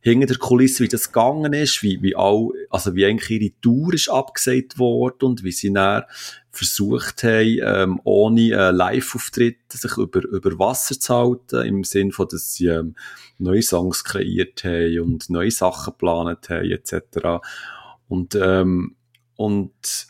hinter 0.09 0.27
der 0.27 0.37
Kulisse, 0.37 0.83
wie 0.83 0.87
das 0.87 1.11
gegangen 1.11 1.53
ist, 1.53 1.83
wie, 1.83 2.01
wie 2.01 2.15
all, 2.15 2.49
also 2.69 2.95
wie 2.95 3.05
eigentlich 3.05 3.41
ihre 3.41 3.53
Tour 3.61 3.93
ist 3.93 4.09
abgesagt 4.09 4.79
worden 4.79 5.25
und 5.25 5.43
wie 5.43 5.51
sie 5.51 5.73
dann 5.73 6.03
versucht 6.51 7.23
haben, 7.23 7.59
ähm, 7.61 8.01
ohne 8.03 8.51
äh, 8.51 8.71
Live-Auftritte 8.71 9.77
sich 9.77 9.97
über, 9.97 10.23
über 10.23 10.57
Wasser 10.59 10.99
zu 10.99 11.13
halten, 11.13 11.65
im 11.65 11.83
Sinn 11.83 12.11
von, 12.11 12.27
dass 12.29 12.53
sie 12.53 12.67
ähm, 12.67 12.95
neue 13.37 13.61
Songs 13.61 14.03
kreiert 14.03 14.63
haben 14.63 14.99
und 15.01 15.29
neue 15.29 15.51
Sachen 15.51 15.93
geplant 15.93 16.49
haben, 16.49 16.71
etc. 16.71 17.43
Und, 18.07 18.35
ähm, 18.35 18.95
und 19.35 20.07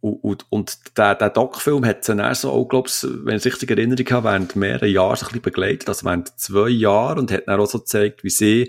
und, 0.00 0.46
und 0.50 0.98
der, 0.98 1.14
der 1.14 1.30
Doc-Film 1.30 1.86
hat 1.86 2.02
sie 2.02 2.16
dann 2.16 2.34
so 2.34 2.50
auch, 2.50 2.64
glaub 2.64 2.88
ich, 2.88 3.06
wenn 3.08 3.36
ich 3.36 3.44
richtig 3.44 3.70
Erinnerung 3.70 4.06
habe, 4.10 4.28
während 4.30 4.56
mehreren 4.56 4.90
Jahren 4.90 5.14
so 5.14 5.26
ein 5.26 5.28
bisschen 5.28 5.42
begleitet, 5.42 5.88
also 5.88 6.04
während 6.04 6.36
zwei 6.40 6.70
Jahren 6.70 7.20
und 7.20 7.30
hat 7.30 7.46
dann 7.46 7.60
auch 7.60 7.70
so 7.70 7.78
gezeigt, 7.78 8.24
wie 8.24 8.30
sie 8.30 8.68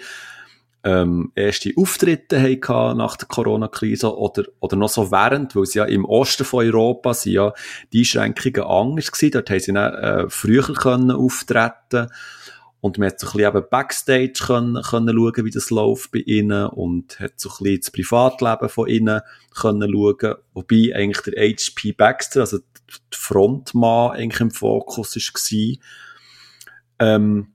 ähm, 0.84 1.32
erste 1.36 1.72
Auftritte 1.78 2.42
hatten 2.42 2.98
nach 2.98 3.16
der 3.16 3.28
Corona-Krise 3.28 4.18
oder, 4.18 4.44
oder 4.60 4.76
noch 4.76 4.90
so 4.90 5.12
während, 5.12 5.56
weil 5.56 5.66
sie 5.66 5.80
ja 5.80 5.86
im 5.86 6.04
Osten 6.04 6.44
von 6.44 6.66
Europa 6.66 7.14
sind 7.14 7.34
ja 7.34 7.54
die 7.94 8.00
Einschränkungen 8.00 8.64
anders 8.64 9.12
gewesen. 9.12 9.32
Dort 9.32 9.50
haben 9.50 9.60
sie 9.60 9.74
dann, 9.74 9.94
äh, 9.94 10.30
früher 10.30 10.74
können 10.74 11.12
auftreten 11.12 12.10
und 12.82 12.98
man 12.98 13.08
hat 13.08 13.20
so 13.22 13.28
ein 13.28 13.32
bisschen 13.38 13.56
eben 13.56 13.70
Backstage 13.70 14.34
können, 14.46 14.84
können 14.84 15.16
schauen, 15.16 15.46
wie 15.46 15.52
das 15.52 15.70
läuft 15.70 16.12
bei 16.12 16.20
ihnen 16.20 16.68
und 16.68 17.18
hat 17.18 17.40
so 17.40 17.50
ein 17.50 17.64
bisschen 17.64 17.80
das 17.80 17.92
Privatleben 17.92 18.68
von 18.68 18.90
ihnen 18.90 19.22
können 19.56 19.90
schauen, 19.90 20.36
wobei 20.54 20.92
eigentlich 20.94 21.22
der 21.22 21.50
HP 21.50 21.94
Baxter, 21.94 22.42
also 22.42 22.58
der 22.58 23.18
Frontmann 23.18 24.12
eigentlich 24.12 24.42
im 24.42 24.52
Fokus 24.52 25.16
war. 25.16 25.78
Ähm, 27.00 27.53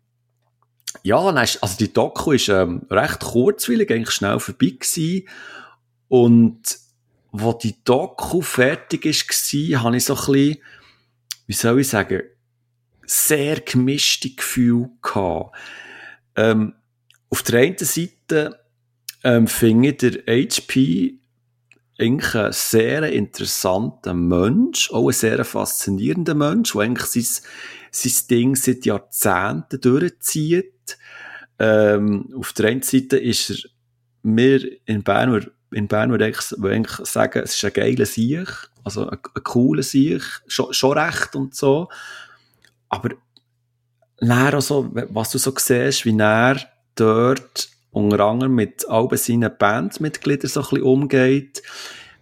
ja, 1.09 1.19
also 1.19 1.77
die 1.79 1.91
Doku 1.91 2.33
ist 2.33 2.51
ähm, 2.51 2.83
recht 2.91 3.21
kurzweilig, 3.21 3.91
eigentlich 3.91 4.11
schnell 4.11 4.39
vorbei 4.39 4.77
gewesen. 4.79 5.27
Und 6.09 6.79
wo 7.33 7.55
die 7.55 7.83
Doku 7.83 8.43
fertig 8.43 9.07
war, 9.07 9.83
habe 9.83 9.97
ich 9.97 10.05
so 10.05 10.15
ein 10.15 10.27
bisschen, 10.27 10.59
wie 11.47 11.53
soll 11.55 11.81
ich 11.81 11.89
sagen, 11.89 12.23
sehr 13.07 13.61
gemischte 13.61 14.35
Gefühle 14.35 14.91
gehabt. 15.01 15.57
Ähm, 16.37 16.75
auf 17.31 17.43
der 17.43 17.61
einen 17.61 17.79
Seite 17.79 18.61
ähm, 19.25 19.47
finde 19.47 19.89
ich 19.89 19.97
der 19.97 20.23
HP 20.27 21.19
eigentlich 21.99 22.35
ein 22.35 22.53
sehr 22.53 23.11
interessanter 23.11 24.13
Mensch, 24.13 24.91
auch 24.93 25.09
ein 25.09 25.15
sehr 25.15 25.43
faszinierender 25.43 26.35
Mensch, 26.35 26.73
der 26.73 26.83
eigentlich 26.83 27.07
sein, 27.07 27.45
sein 27.91 28.27
Ding 28.31 28.57
seit 28.57 28.85
Jahrzehnten 28.85 29.81
durchzieht 29.81 30.99
ähm, 31.59 32.33
auf 32.37 32.53
der 32.53 32.71
einen 32.71 32.83
Seite 32.83 33.17
ist 33.17 33.51
er 33.51 33.71
mir 34.23 34.61
in 34.87 35.03
Bern, 35.03 35.51
in 35.73 35.89
Bern 35.89 36.11
würde 36.11 36.29
ich 36.29 36.41
sagen, 36.41 37.43
es 37.43 37.55
ist 37.55 37.65
ein 37.65 37.73
geiler 37.73 38.07
Sieg, 38.07 38.49
also 38.85 39.09
ein, 39.09 39.19
ein 39.35 39.43
cooler 39.43 39.83
Sieg, 39.83 40.23
schon, 40.47 40.73
schon 40.73 40.99
recht 40.99 41.35
und 41.35 41.55
so. 41.55 41.89
Aber 42.89 43.11
näher 44.21 44.55
also, 44.55 44.91
was 44.93 45.31
du 45.31 45.39
so 45.39 45.53
siehst, 45.57 46.05
wie 46.05 46.19
er 46.19 46.61
dort 46.95 47.71
unter 47.91 48.21
anderem 48.21 48.55
mit 48.55 48.89
all 48.89 49.09
seinen 49.17 49.51
Bandmitgliedern 49.57 50.49
so 50.49 50.61
ein 50.61 50.69
bisschen 50.69 50.83
umgeht, 50.83 51.63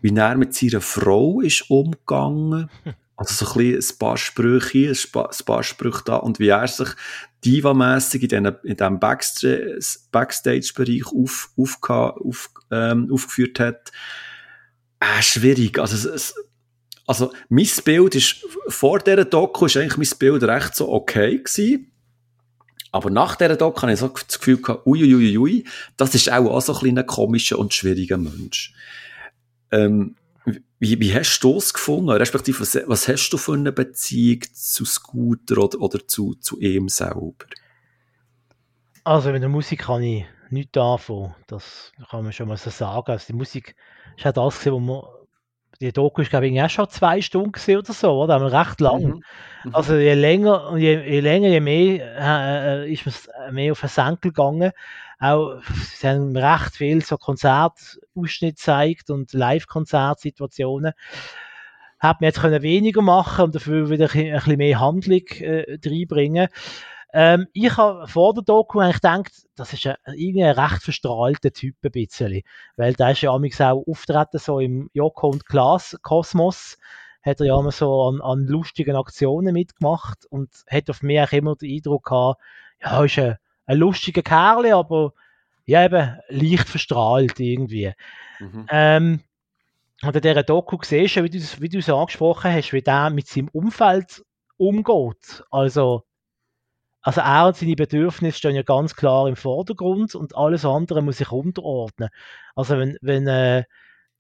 wie 0.01 0.15
er 0.15 0.37
mit 0.37 0.55
seiner 0.55 0.81
Frau 0.81 1.41
ist 1.41 1.71
umgegangen. 1.71 2.71
Also 3.17 3.45
so 3.45 3.53
ein, 3.53 3.71
bisschen 3.71 3.95
ein 3.95 3.99
paar 3.99 4.17
Sprüche 4.19 4.71
hier, 4.71 4.91
ein 4.91 4.97
paar 5.47 5.63
Sprüche 5.63 6.03
da 6.05 6.17
und 6.17 6.39
wie 6.39 6.49
er 6.49 6.69
sich 6.69 6.89
diva-mässig 7.45 8.31
in, 8.33 8.55
diesem 8.63 9.01
Backstage-Bereich 9.01 11.07
auf, 11.07 11.51
auf, 11.57 11.79
auf, 11.83 12.51
ähm, 12.71 13.11
aufgeführt 13.11 13.59
hat. 13.59 13.91
Äh, 15.01 15.23
schwierig. 15.23 15.79
Also, 15.79 16.11
es, 16.11 16.35
also, 17.07 17.33
mein 17.49 17.69
Bild 17.85 18.17
ist, 18.17 18.45
vor 18.69 18.99
dieser 18.99 19.25
Doku 19.25 19.67
ist 19.67 19.77
eigentlich 19.77 19.97
mein 19.97 20.19
Bild 20.19 20.43
recht 20.43 20.75
so 20.75 20.93
okay 20.93 21.39
gewesen. 21.39 21.93
Aber 22.93 23.11
nach 23.11 23.37
dieser 23.37 23.57
Doku 23.57 23.83
habe 23.83 23.93
ich 23.93 24.01
so 24.01 24.09
das 24.09 24.39
Gefühl 24.39 24.61
gehabt, 24.61 24.87
uiuiuiui, 24.87 25.39
ui, 25.39 25.65
das 25.97 26.15
ist 26.15 26.33
auch, 26.33 26.51
auch 26.51 26.61
so 26.61 26.73
ein 26.73 26.81
kleiner 26.81 27.05
komischer 27.05 27.59
und 27.59 27.75
schwieriger 27.75 28.17
Mensch. 28.17 28.73
Ähm, 29.71 30.17
wie, 30.79 31.01
wie 31.01 31.15
hast 31.15 31.41
du 31.41 31.57
es 31.57 31.73
gefunden? 31.73 32.11
Respektive, 32.11 32.61
was, 32.61 32.79
was 32.87 33.09
hast 33.09 33.31
du 33.31 33.39
für 33.39 33.55
eine 33.55 33.73
Beziehung 33.73 34.43
zu 34.53 34.85
Scooter 34.85 35.59
oder, 35.59 35.81
oder 35.81 36.07
zu, 36.07 36.35
zu 36.35 36.61
ihm 36.61 36.89
selber? 36.89 37.33
Also 39.05 39.31
mit 39.31 39.43
der 39.43 39.49
Musik 39.49 39.83
kann 39.83 40.03
ich 40.03 40.27
nichts 40.51 40.77
anfangen. 40.77 41.35
Das 41.47 41.93
kann 42.11 42.25
man 42.25 42.33
schon 42.33 42.49
mal 42.49 42.57
so 42.57 42.71
sagen. 42.71 43.11
Also 43.13 43.27
die 43.29 43.35
Musik 43.35 43.75
ist 44.17 44.27
auch 44.27 44.33
das, 44.33 44.67
was 44.67 44.81
man 44.81 45.03
die 45.81 45.93
Doku 45.93 46.23
ist, 46.23 46.31
glaube 46.31 46.49
ich, 46.49 46.61
auch 46.61 46.71
schon 46.71 46.89
zwei 46.89 47.21
Stunden 47.21 47.77
oder 47.77 47.93
so, 47.93 48.23
oder? 48.23 48.37
Aber 48.37 48.53
recht 48.53 48.81
lang. 48.81 49.03
Mhm. 49.03 49.23
mhm. 49.65 49.75
Also 49.75 49.95
je 49.95 50.15
länger, 50.15 50.77
je, 50.77 51.03
je 51.03 51.21
länger, 51.21 51.49
je 51.49 51.61
mehr 51.61 52.17
äh, 52.19 52.85
äh 52.85 52.93
ist 52.93 53.05
man 53.07 53.55
mehr 53.55 53.73
auf 53.73 53.81
den 53.81 53.89
Senkel 53.89 54.33
gegangen 54.33 54.73
auch, 55.19 55.61
sie 55.95 56.09
haben 56.09 56.37
recht 56.37 56.77
viel 56.77 57.03
so 57.05 57.17
Konzertausschnitte 57.17 58.55
gezeigt 58.55 59.11
und 59.11 59.33
Live-Konzertsituationen. 59.33 60.93
Hätte 61.99 62.17
man 62.21 62.29
jetzt 62.29 62.41
können 62.41 62.63
weniger 62.63 63.03
machen 63.03 63.47
und 63.47 63.55
dafür 63.55 63.89
wieder 63.89 64.11
ein 64.13 64.33
bisschen 64.33 64.57
mehr 64.59 64.81
Handlung 64.81 65.27
äh, 65.41 65.79
reinbringen 65.85 66.49
ähm, 67.13 67.47
ich 67.55 67.75
habe 67.79 68.07
vor 68.09 68.35
der 68.35 68.43
Doku 68.43 68.79
eigentlich 68.79 68.97
gedacht, 68.97 69.33
das 69.55 69.73
ist 69.73 69.87
ein, 69.87 69.97
irgendwie 70.05 70.45
ein 70.45 70.59
recht 70.59 70.83
verstrahlter 70.83 71.51
Typ 71.51 71.77
ein 71.83 71.91
bisschen. 71.91 72.43
Weil 72.77 72.93
der 72.93 73.13
ist 73.13 73.23
ja 73.23 73.31
auch 73.31 73.41
auftreten 73.87 74.39
so 74.39 74.61
im 74.61 74.91
Joko 74.93 75.29
und 75.29 75.47
Klaas 75.47 75.97
Kosmos 76.03 76.77
hat 77.23 77.41
er 77.41 77.47
ja 77.47 77.59
immer 77.59 77.73
so 77.73 78.03
an, 78.03 78.21
an 78.21 78.47
lustigen 78.47 78.97
Aktionen 78.97 79.55
mitgemacht 79.55 80.27
und 80.29 80.51
hat 80.71 80.91
auf 80.91 81.03
mich 81.03 81.21
auch 81.21 81.33
immer 81.33 81.57
den 81.57 81.77
Eindruck 81.77 82.05
gehabt, 82.05 82.41
ja, 82.83 83.03
ist 83.03 83.19
ein, 83.19 83.39
ein 83.67 83.79
lustiger 83.79 84.23
Kerl, 84.23 84.73
aber 84.73 85.13
ja, 85.65 85.85
eben 85.85 86.19
leicht 86.29 86.69
verstrahlt 86.69 87.39
irgendwie. 87.41 87.93
Mhm. 88.39 88.67
Ähm, 88.71 89.21
und 90.03 90.15
in 90.15 90.23
dieser 90.23 90.43
Doku 90.43 90.79
siehst 90.83 91.17
du, 91.17 91.25
wie 91.25 91.31
du, 91.31 91.39
wie 91.61 91.69
du 91.69 91.79
es 91.79 91.89
angesprochen 91.89 92.53
hast, 92.53 92.73
wie 92.73 92.83
der 92.83 93.11
mit 93.11 93.27
seinem 93.27 93.49
Umfeld 93.49 94.25
umgeht. 94.57 95.43
Also, 95.51 96.05
also 97.01 97.21
er 97.21 97.47
und 97.47 97.57
seine 97.57 97.77
Bedürfnisse 97.77 98.39
stehen 98.39 98.55
ja 98.55 98.63
ganz 98.63 98.95
klar 98.95 99.29
im 99.29 99.37
Vordergrund 99.37 100.15
und 100.15 100.37
alles 100.37 100.65
andere 100.65 101.03
muss 101.03 101.19
sich 101.19 101.31
unterordnen. 101.31 102.11
Also 102.55 102.79
wenn, 102.79 102.99
wenn 103.01 103.27
äh, 103.27 103.65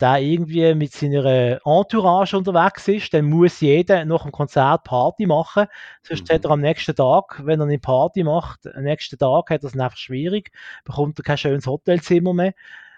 der 0.01 0.21
irgendwie 0.21 0.75
mit 0.75 0.93
seiner 0.93 1.61
Entourage 1.65 2.37
unterwegs 2.37 2.87
ist, 2.89 3.15
dann 3.15 3.27
muss 3.27 3.61
jeder 3.61 4.05
nach 4.05 4.23
dem 4.23 4.33
Konzert 4.33 4.85
Party 4.85 5.27
machen. 5.27 5.67
Sonst 6.03 6.29
mhm. 6.29 6.35
hat 6.35 6.45
er 6.45 6.51
am 6.51 6.61
nächsten 6.61 6.95
Tag, 6.95 7.41
wenn 7.45 7.61
er 7.61 7.67
eine 7.67 7.79
Party 7.79 8.23
macht, 8.23 8.67
am 8.67 8.83
nächsten 8.83 9.19
Tag 9.19 9.51
hat 9.51 9.63
er 9.63 9.69
es 9.69 9.79
einfach 9.79 9.97
schwierig, 9.97 10.51
bekommt 10.85 11.19
er 11.19 11.23
kein 11.23 11.39
schönes 11.39 11.67
Hotelzimmer 11.67 12.35
mehr 12.35 12.53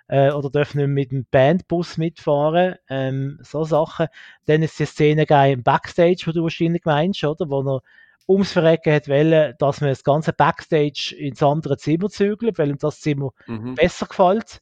äh, 0.09 0.31
oder 0.31 0.51
darf 0.51 0.75
nicht 0.75 0.89
mit 0.89 1.12
dem 1.12 1.27
Bandbus 1.31 1.99
mitfahren, 1.99 2.77
ähm, 2.89 3.39
so 3.43 3.65
Sachen. 3.65 4.09
Dann 4.47 4.62
ist 4.62 4.79
die 4.79 4.87
Szene 4.87 5.27
geil 5.27 5.53
im 5.53 5.62
Backstage, 5.62 6.23
wo 6.27 6.33
du 6.33 6.43
wahrscheinlich 6.43 6.85
meinst, 6.85 7.23
oder? 7.25 7.49
Wo 7.49 7.61
er 7.61 7.83
ums 8.27 8.53
Verrecken 8.53 8.93
hat 8.93 9.09
wollen, 9.09 9.55
dass 9.59 9.81
man 9.81 9.91
das 9.91 10.05
ganze 10.05 10.33
Backstage 10.33 11.15
ins 11.16 11.43
andere 11.43 11.77
Zimmer 11.79 12.09
zügelt, 12.09 12.59
weil 12.59 12.70
ihm 12.70 12.79
das 12.79 13.01
Zimmer 13.01 13.33
mhm. 13.47 13.75
besser 13.75 14.07
gefällt. 14.07 14.61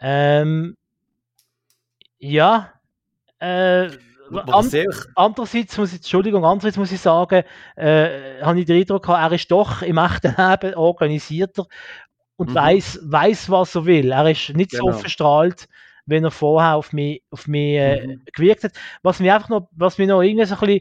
Ähm, 0.00 0.76
ja, 2.20 2.72
äh, 3.40 3.90
And, 4.32 4.72
andererseits 5.16 5.76
muss 5.76 5.90
ich, 5.92 5.98
Entschuldigung, 5.98 6.44
andererseits 6.44 6.76
muss 6.76 6.92
ich 6.92 7.00
sagen, 7.00 7.42
äh, 7.74 8.40
habe 8.42 8.60
ich 8.60 8.66
den 8.66 8.80
Eindruck 8.80 9.02
gehabt, 9.02 9.32
er 9.32 9.34
ist 9.34 9.50
doch 9.50 9.82
im 9.82 9.98
echten 9.98 10.34
Leben 10.36 10.74
organisierter 10.76 11.66
und 12.36 12.50
mhm. 12.50 12.54
weiß, 12.54 13.00
weiß, 13.02 13.50
was 13.50 13.74
er 13.74 13.86
will. 13.86 14.12
Er 14.12 14.30
ist 14.30 14.54
nicht 14.54 14.70
genau. 14.70 14.92
so 14.92 14.98
verstrahlt, 14.98 15.68
wenn 16.06 16.24
er 16.24 16.30
vorher 16.30 16.76
auf 16.76 16.92
mich, 16.92 17.22
auf 17.30 17.48
mich 17.48 17.76
äh, 17.76 18.06
mhm. 18.06 18.22
gewirkt 18.32 18.64
hat. 18.64 18.72
Was 19.02 19.18
mich 19.18 19.32
einfach 19.32 19.48
noch, 19.48 19.68
was 19.72 19.98
mich 19.98 20.06
noch 20.06 20.22
irgendwie 20.22 20.46
so 20.46 20.54
ein 20.54 20.60
bisschen 20.60 20.80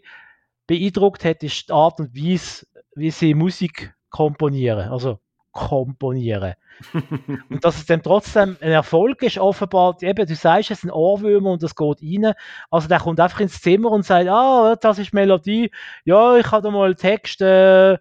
beeindruckt 0.67 1.25
hat, 1.25 1.41
ist 1.41 1.69
die 1.69 1.73
Art 1.73 1.99
und 1.99 2.15
Weise, 2.15 2.67
wie 2.95 3.11
sie 3.11 3.33
Musik 3.33 3.95
komponieren. 4.11 4.89
Also 4.89 5.19
komponieren. 5.51 6.53
und 7.49 7.63
dass 7.63 7.77
es 7.77 7.85
dann 7.85 8.01
trotzdem 8.01 8.57
ein 8.61 8.71
Erfolg 8.71 9.21
ist, 9.23 9.37
offenbar, 9.37 9.97
eben, 10.01 10.25
du 10.25 10.35
sagst, 10.35 10.71
es 10.71 10.81
sind 10.81 10.91
Ohrwürmer 10.91 11.51
und 11.51 11.63
das 11.63 11.75
geht 11.75 12.01
rein. 12.01 12.33
Also 12.69 12.87
der 12.87 12.99
kommt 12.99 13.19
einfach 13.19 13.39
ins 13.39 13.61
Zimmer 13.61 13.91
und 13.91 14.05
sagt, 14.05 14.29
ah, 14.29 14.75
das 14.79 14.99
ist 14.99 15.13
Melodie. 15.13 15.71
Ja, 16.05 16.37
ich 16.37 16.49
habe 16.51 16.61
da 16.61 16.71
mal 16.71 16.95
Text, 16.95 17.41
äh, 17.41 17.97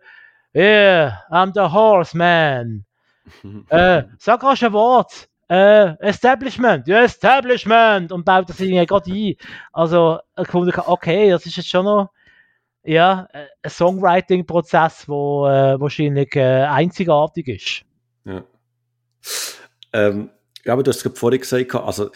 yeah, 0.54 1.22
I'm 1.30 1.52
the 1.54 1.72
horseman. 1.72 2.84
äh, 3.68 4.04
sag 4.18 4.42
rasch 4.42 4.62
ein 4.62 4.72
Wort. 4.72 5.28
Äh, 5.50 5.96
Establishment, 6.00 6.86
ja, 6.86 7.02
Establishment 7.02 8.12
und 8.12 8.22
baut 8.22 8.50
das 8.50 8.60
irgendwie 8.60 8.84
gerade 8.84 9.10
ein. 9.10 9.34
Also, 9.72 10.18
okay, 10.36 11.30
das 11.30 11.46
ist 11.46 11.56
jetzt 11.56 11.70
schon 11.70 11.86
noch 11.86 12.10
ja, 12.84 13.28
ein 13.32 13.70
Songwriting-Prozess, 13.70 15.06
der 15.06 15.14
äh, 15.14 15.80
wahrscheinlich 15.80 16.34
äh, 16.36 16.64
einzigartig 16.64 17.48
ist. 17.48 17.84
Ja. 18.24 18.44
Ähm, 19.92 20.30
ja, 20.64 20.72
aber 20.72 20.82
du 20.82 20.90
hast 20.90 21.04
es 21.04 21.18
vorhin 21.18 21.40
gesagt, 21.40 21.74
also 21.74 22.10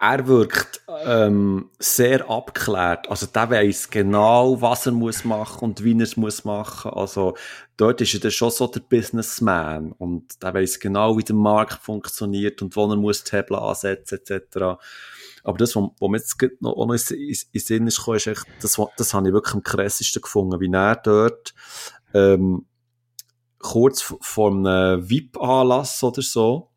er 0.00 0.26
wirkt 0.26 0.82
ähm, 1.04 1.70
sehr 1.78 2.28
abgeklärt. 2.28 3.08
Also 3.08 3.26
der 3.26 3.50
weiß 3.50 3.90
genau, 3.90 4.60
was 4.60 4.86
er 4.86 4.92
muss 4.92 5.24
machen 5.24 5.64
und 5.64 5.84
wie 5.84 5.96
er 5.96 6.02
es 6.02 6.16
muss 6.16 6.44
machen. 6.44 6.92
Also 6.92 7.36
dort 7.76 8.00
ist 8.00 8.14
er 8.14 8.20
dann 8.20 8.30
schon 8.30 8.50
so 8.50 8.66
der 8.66 8.80
Businessman 8.80 9.92
und 9.92 10.42
der 10.42 10.54
weiß 10.54 10.80
genau, 10.80 11.16
wie 11.18 11.24
der 11.24 11.36
Markt 11.36 11.82
funktioniert 11.82 12.62
und 12.62 12.74
wo 12.76 12.88
er 12.88 12.96
muss 12.96 13.24
Hebel 13.30 13.56
ansetzen 13.56 14.18
etc. 14.18 14.80
Aber 15.46 15.58
das, 15.58 15.76
was, 15.76 15.82
mir 16.00 16.16
jetzt 16.16 16.36
noch, 16.60 16.76
noch 16.76 16.92
in, 16.92 17.36
in 17.52 17.60
Sinn 17.60 17.86
ist, 17.86 18.08
ist 18.08 18.26
echt, 18.26 18.46
das, 18.60 18.80
das 18.96 19.14
habe 19.14 19.28
ich 19.28 19.32
wirklich 19.32 19.54
am 19.54 19.62
krassesten 19.62 20.22
gefunden, 20.22 20.60
wie 20.60 20.72
er 20.72 20.96
dort 20.96 21.54
ähm, 22.14 22.66
kurz 23.58 24.02
vor 24.02 24.50
einem 24.50 25.08
VIP-Anlass 25.08 26.02
oder 26.02 26.22
so 26.22 26.70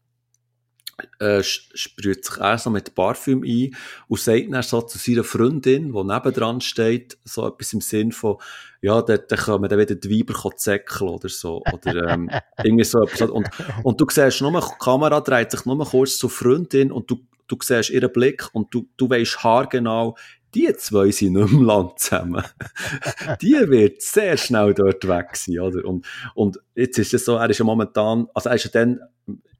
äh, 1.19 1.41
sprüht 1.43 2.25
sich 2.25 2.37
er 2.37 2.57
so 2.57 2.69
mit 2.69 2.95
Parfüm 2.95 3.43
ein 3.43 3.75
und 4.07 4.19
sagt 4.19 4.51
dann 4.51 4.63
so 4.63 4.81
zu 4.81 4.97
seiner 4.97 5.23
Freundin, 5.23 5.93
die 5.93 6.03
nebendran 6.03 6.61
steht, 6.61 7.17
so 7.23 7.47
etwas 7.47 7.73
im 7.73 7.81
Sinn 7.81 8.11
von, 8.11 8.37
ja, 8.81 9.01
da, 9.01 9.17
da 9.17 9.35
kommen 9.35 9.69
dann 9.69 9.79
wieder 9.79 9.95
die 9.95 10.09
Weiber 10.09 10.55
zäckeln 10.55 11.09
oder 11.09 11.29
so, 11.29 11.61
oder 11.71 12.09
ähm, 12.09 12.29
irgendwie 12.63 12.83
so 12.83 13.03
etwas. 13.03 13.29
Und, 13.29 13.49
und 13.83 13.99
du 13.99 14.05
siehst 14.09 14.41
nur, 14.41 14.59
die 14.59 14.83
Kamera 14.83 15.21
dreht 15.21 15.51
sich 15.51 15.65
nur 15.65 15.83
kurz 15.85 16.17
zur 16.17 16.29
Freundin 16.29 16.91
und 16.91 17.09
du, 17.09 17.17
du 17.49 17.57
siehst 17.61 17.89
ihren 17.89 18.11
Blick 18.11 18.47
und 18.53 18.73
du, 18.73 18.87
du 18.95 19.09
weißt 19.09 19.43
haargenau, 19.43 20.15
die 20.53 20.73
zwei 20.77 21.11
sind 21.11 21.33
nicht 21.33 21.51
mehr 21.51 21.63
lang 21.63 21.91
zusammen. 21.97 22.43
die 23.41 23.53
wird 23.69 24.01
sehr 24.01 24.37
schnell 24.37 24.73
dort 24.73 25.07
weg 25.07 25.35
sein, 25.35 25.59
oder? 25.59 25.85
Und, 25.85 26.07
und 26.33 26.59
jetzt 26.75 26.97
ist 26.97 27.13
es 27.13 27.25
so, 27.25 27.35
er 27.35 27.49
ist 27.49 27.59
ja 27.59 27.65
momentan, 27.65 28.27
also 28.33 28.49
er 28.49 28.55
ist 28.55 28.65
ja 28.65 28.71
dann 28.71 28.99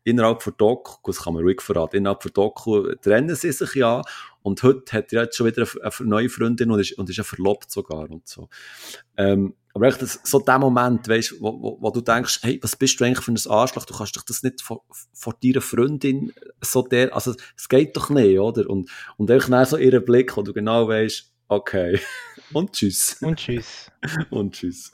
innerhalb 0.03 0.41
von 0.41 0.53
Doku, 0.57 0.93
das 1.05 1.23
kann 1.23 1.33
man 1.33 1.43
ruhig 1.43 1.61
verraten, 1.61 1.97
innerhalb 1.97 2.23
von 2.23 2.31
Doku 2.33 2.95
trennen 3.01 3.35
sie 3.35 3.51
sich 3.51 3.75
ja 3.75 4.01
und 4.41 4.63
heute 4.63 4.97
hat 4.97 5.13
er 5.13 5.23
jetzt 5.23 5.37
schon 5.37 5.47
wieder 5.47 5.67
eine, 5.81 6.09
neue 6.09 6.29
Freundin 6.29 6.71
und 6.71 6.79
ist, 6.79 6.97
und 6.97 7.09
ist 7.09 7.17
ja 7.17 7.23
verlobt 7.23 7.69
sogar 7.69 8.09
und 8.09 8.27
so. 8.27 8.49
Ähm, 9.17 9.53
aber 9.79 9.87
echt, 9.87 10.01
das, 10.01 10.19
so 10.23 10.39
der 10.39 10.59
Moment, 10.59 11.07
weißt, 11.07 11.35
wo, 11.39 11.53
wo, 11.61 11.77
wo, 11.79 11.89
du 11.89 12.01
denkst, 12.01 12.39
hey, 12.41 12.59
was 12.61 12.75
bist 12.75 12.99
du 12.99 13.05
eigentlich 13.05 13.23
für 13.23 13.31
ein 13.31 13.39
Arschloch? 13.49 13.85
Du 13.85 13.95
kannst 13.95 14.15
doch 14.17 14.23
das 14.23 14.43
nicht 14.43 14.61
vor, 14.61 14.83
vor 15.13 15.33
deiner 15.41 15.61
Freundin 15.61 16.33
so 16.61 16.81
der, 16.81 17.15
also, 17.15 17.33
es 17.57 17.69
geht 17.69 17.95
doch 17.95 18.09
nicht, 18.09 18.37
oder? 18.37 18.69
Und, 18.69 18.89
und 19.15 19.31
einfach 19.31 19.65
so 19.65 19.77
ihren 19.77 20.03
Blick, 20.03 20.35
wo 20.35 20.41
du 20.41 20.51
genau 20.51 20.89
weißt, 20.89 21.31
okay. 21.47 21.97
Und 22.53 22.73
tschüss. 22.73 23.17
Und 23.21 23.37
tschüss. 23.37 23.91
und 24.29 24.53
tschüss. 24.53 24.91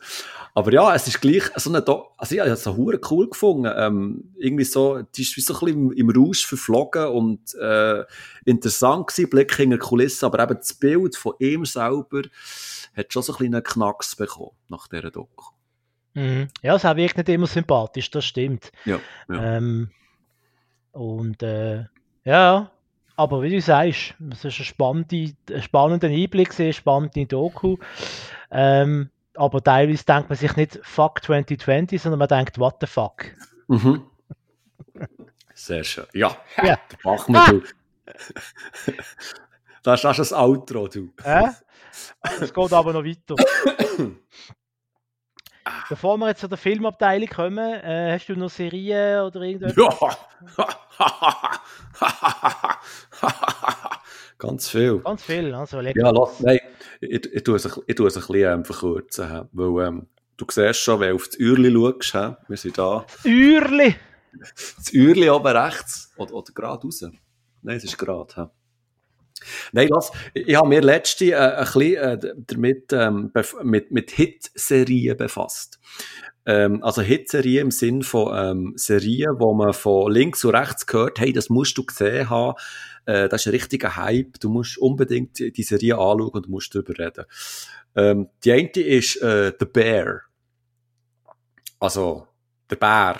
Aber 0.54 0.72
ja, 0.72 0.94
es 0.94 1.08
ist 1.08 1.22
gleich 1.22 1.44
so 1.56 1.70
eine, 1.70 1.82
Do 1.82 2.12
also 2.18 2.36
ich 2.36 2.42
habe 2.42 2.52
es 2.52 2.64
so 2.64 2.76
cool 2.78 3.30
gefunden. 3.30 3.72
Ähm, 3.76 4.34
irgendwie 4.38 4.64
so, 4.64 5.02
die 5.02 5.22
ist 5.22 5.36
wie 5.38 5.42
so 5.42 5.54
ein 5.54 5.60
bisschen 5.60 5.92
im, 5.92 5.92
im 5.92 6.10
Rausch 6.10 6.46
verflogen 6.46 7.08
und 7.08 7.54
äh, 7.56 8.04
interessant 8.46 9.08
gewesen, 9.08 9.30
Blick 9.30 9.56
hinter 9.56 9.78
Kulissen, 9.78 10.26
aber 10.26 10.44
eben 10.44 10.56
das 10.56 10.74
Bild 10.74 11.16
von 11.16 11.34
ihm 11.40 11.66
selber 11.66 12.22
hat 12.96 13.12
schon 13.12 13.24
so 13.24 13.34
ein 13.34 13.38
bisschen 13.38 13.56
einen 13.56 13.64
Knacks 13.64 14.16
bekommen 14.16 14.52
nach 14.70 14.88
dieser 14.88 15.12
Doku. 15.12 15.46
Mhm. 16.14 16.48
Ja, 16.62 16.76
es 16.76 16.84
wirkt 16.84 17.18
nicht 17.18 17.30
immer 17.30 17.48
sympathisch, 17.48 18.10
das 18.10 18.26
stimmt. 18.26 18.72
Ja. 18.86 19.00
ja. 19.30 19.58
Ähm, 19.58 19.90
und 20.94 21.44
äh, 21.44 21.86
ja, 22.24 22.72
aber 23.16 23.42
wie 23.42 23.50
du 23.50 23.62
sagst, 23.62 24.16
es 24.32 24.46
ist 24.46 24.60
ein, 24.60 24.66
spannende, 24.66 25.34
ein 25.50 25.62
spannender 25.62 26.08
Einblick, 26.08 26.60
eine 26.60 26.74
spannende 26.74 27.26
Doku. 27.26 27.78
Ähm, 28.52 29.10
aber 29.36 29.64
teilweise 29.64 30.06
denkt 30.06 30.30
man 30.30 30.38
sich 30.38 30.56
nicht 30.56 30.80
fuck 30.84 31.24
2020, 31.24 32.02
sondern 32.02 32.20
man 32.20 32.28
denkt, 32.28 32.58
what 32.60 32.76
the 32.82 32.88
fuck. 32.88 33.26
Mhm. 33.68 34.04
Sehr 35.54 35.84
schön. 35.84 36.06
Ja, 36.14 36.38
ja. 36.64 36.78
das 36.90 37.04
machen 37.04 37.34
wir. 37.34 37.48
Du. 37.48 37.62
das 39.84 40.04
ist 40.04 40.20
das 40.20 40.34
Outro, 40.34 40.88
du. 40.88 41.12
Äh? 41.24 41.50
Es 42.42 42.54
geht 42.54 42.74
aber 42.74 42.94
noch 42.94 43.04
weiter. 43.04 43.36
Bevor 45.90 46.18
wir 46.18 46.30
jetzt 46.30 46.42
zu 46.42 46.48
der 46.48 46.58
Filmabteilung 46.58 47.28
kommen, 47.28 47.74
äh, 47.82 48.14
hast 48.14 48.28
du 48.28 48.36
noch 48.36 48.50
Serien 48.50 49.22
oder 49.22 49.42
irgendwas? 49.42 49.76
Ja! 49.76 49.90
Ganz 54.38 54.70
viel. 54.70 55.00
Ganz 55.00 55.24
viel, 55.24 55.54
also 55.54 55.80
lecker. 55.80 56.00
Ja, 56.00 56.12
lass, 56.12 56.40
nein, 56.40 56.60
ich, 57.02 57.34
ich, 57.34 57.44
tue 57.44 57.56
es, 57.56 57.66
ich 57.88 57.96
tue 57.96 58.08
es 58.08 58.16
ein 58.16 58.22
bisschen 58.22 58.54
ähm, 58.54 58.66
verkürzen, 58.66 59.50
weil 59.54 59.88
ähm, 59.88 60.08
du 60.38 60.46
siehst 60.50 60.82
schon, 60.82 61.00
wenn 61.00 61.10
du 61.10 61.16
auf 61.16 61.28
das 61.28 61.40
Uhrli 61.40 61.72
schaust, 61.72 62.14
he, 62.14 62.36
wir 62.48 62.58
sind 62.58 62.78
da. 62.78 63.06
Das 63.08 63.26
Uhrli? 63.26 63.96
Das 64.34 64.94
Uhrli 64.94 65.30
oben 65.30 65.58
rechts, 65.58 66.14
oder, 66.18 66.34
oder 66.34 66.54
gerade 66.54 66.84
raus. 66.84 67.06
Nein, 67.62 67.78
es 67.78 67.86
ist 67.86 67.98
gerade. 67.98 68.52
Nein, 69.72 69.90
lass, 69.90 70.12
ich 70.34 70.56
habe 70.56 70.68
mir 70.68 70.82
letzte 70.82 71.32
äh, 71.32 71.36
ein 71.36 71.66
bisschen 71.66 71.96
äh, 71.96 72.18
damit, 72.48 72.94
ähm, 72.94 73.32
mit, 73.64 73.92
mit 73.92 74.12
Hit-Serien 74.12 75.18
befasst. 75.18 75.80
Ähm, 76.46 76.84
also 76.84 77.02
Hit-Serien 77.02 77.66
im 77.66 77.72
Sinn 77.72 78.04
von 78.04 78.34
ähm, 78.38 78.74
Serien, 78.76 79.40
wo 79.40 79.54
man 79.54 79.74
von 79.74 80.12
links 80.12 80.46
und 80.46 80.56
rechts 80.56 80.86
gehört, 80.86 81.20
hey, 81.20 81.34
das 81.34 81.50
musst 81.50 81.78
du 81.78 81.86
gesehen 81.86 82.30
haben. 82.30 82.56
Äh, 83.06 83.30
das 83.30 83.42
ist 83.42 83.48
ein 83.48 83.52
richtiger 83.52 83.96
Hype. 83.96 84.40
Du 84.40 84.50
musst 84.50 84.78
unbedingt 84.78 85.40
die 85.40 85.64
Serie 85.64 85.98
anschauen 85.98 86.30
und 86.30 86.50
musst 86.50 86.76
darüber 86.76 86.98
reden. 86.98 87.26
Ähm, 87.96 88.30
die 88.44 88.52
eine 88.52 88.70
ist 88.70 89.22
äh, 89.22 89.54
The 89.60 89.66
Bear. 89.66 90.22
Also, 91.80 92.28
der 92.70 92.78
Bär. 92.78 93.18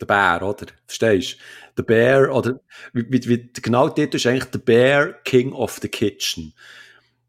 Der 0.00 0.06
Bär, 0.06 0.42
oder? 0.42 0.66
Verstehst 0.86 1.34
du? 1.34 1.36
The 1.76 1.82
Bear, 1.82 2.34
oder 2.34 2.60
wie, 2.92 3.06
wie, 3.10 3.50
genau 3.52 3.88
dort 3.88 4.14
ist 4.14 4.26
eigentlich 4.26 4.48
The 4.52 4.58
Bear 4.58 5.12
King 5.24 5.52
of 5.52 5.78
the 5.80 5.88
Kitchen. 5.88 6.54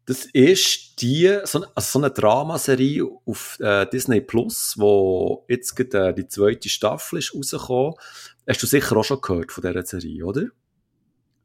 Das 0.06 0.24
ist 0.24 1.02
die, 1.02 1.38
so, 1.44 1.64
also 1.74 1.98
so 1.98 1.98
eine 1.98 2.10
Dramaserie 2.10 3.04
auf 3.26 3.58
äh, 3.60 3.86
Disney 3.86 4.22
Plus, 4.22 4.74
wo 4.78 5.44
jetzt 5.48 5.74
gerade, 5.74 6.08
äh, 6.08 6.14
die 6.14 6.26
zweite 6.26 6.70
Staffel 6.70 7.18
ist 7.18 7.34
rausgekommen. 7.34 7.94
Hast 8.46 8.62
du 8.62 8.66
sicher 8.66 8.96
auch 8.96 9.04
schon 9.04 9.20
gehört 9.20 9.52
von 9.52 9.62
dieser 9.62 9.84
Serie, 9.84 10.24
oder? 10.24 10.46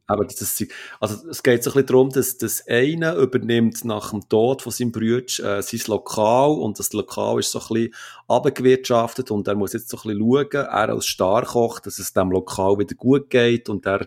Aber 0.06 0.26
das, 0.26 0.66
also 1.00 1.30
es 1.30 1.44
geht 1.44 1.64
so 1.64 1.70
ein 1.70 1.74
bisschen 1.74 1.86
darum, 1.88 2.10
dass 2.10 2.38
das 2.38 2.68
eine 2.68 3.16
übernimmt 3.16 3.86
nach 3.86 4.12
dem 4.12 4.28
Tod 4.28 4.62
von 4.62 4.72
seinem 4.72 4.92
Bruder 4.92 5.58
äh, 5.58 5.62
sein 5.62 5.82
Lokal 5.88 6.52
und 6.52 6.78
das 6.78 6.92
Lokal 6.92 7.40
ist 7.40 7.52
so 7.52 7.60
ein 7.60 7.68
bisschen 7.68 7.94
abgewirtschaftet 8.28 9.32
und 9.32 9.48
er 9.48 9.56
muss 9.56 9.72
jetzt 9.72 9.90
so 9.90 9.98
ein 9.98 10.18
bisschen 10.18 10.20
schauen, 10.20 10.68
er 10.68 10.90
als 10.90 11.06
Starkoch, 11.06 11.80
dass 11.80 12.00
es 12.00 12.12
dem 12.12 12.32
Lokal 12.32 12.80
wieder 12.80 12.96
gut 12.96 13.30
geht 13.30 13.70
und 13.70 13.86
er 13.86 14.06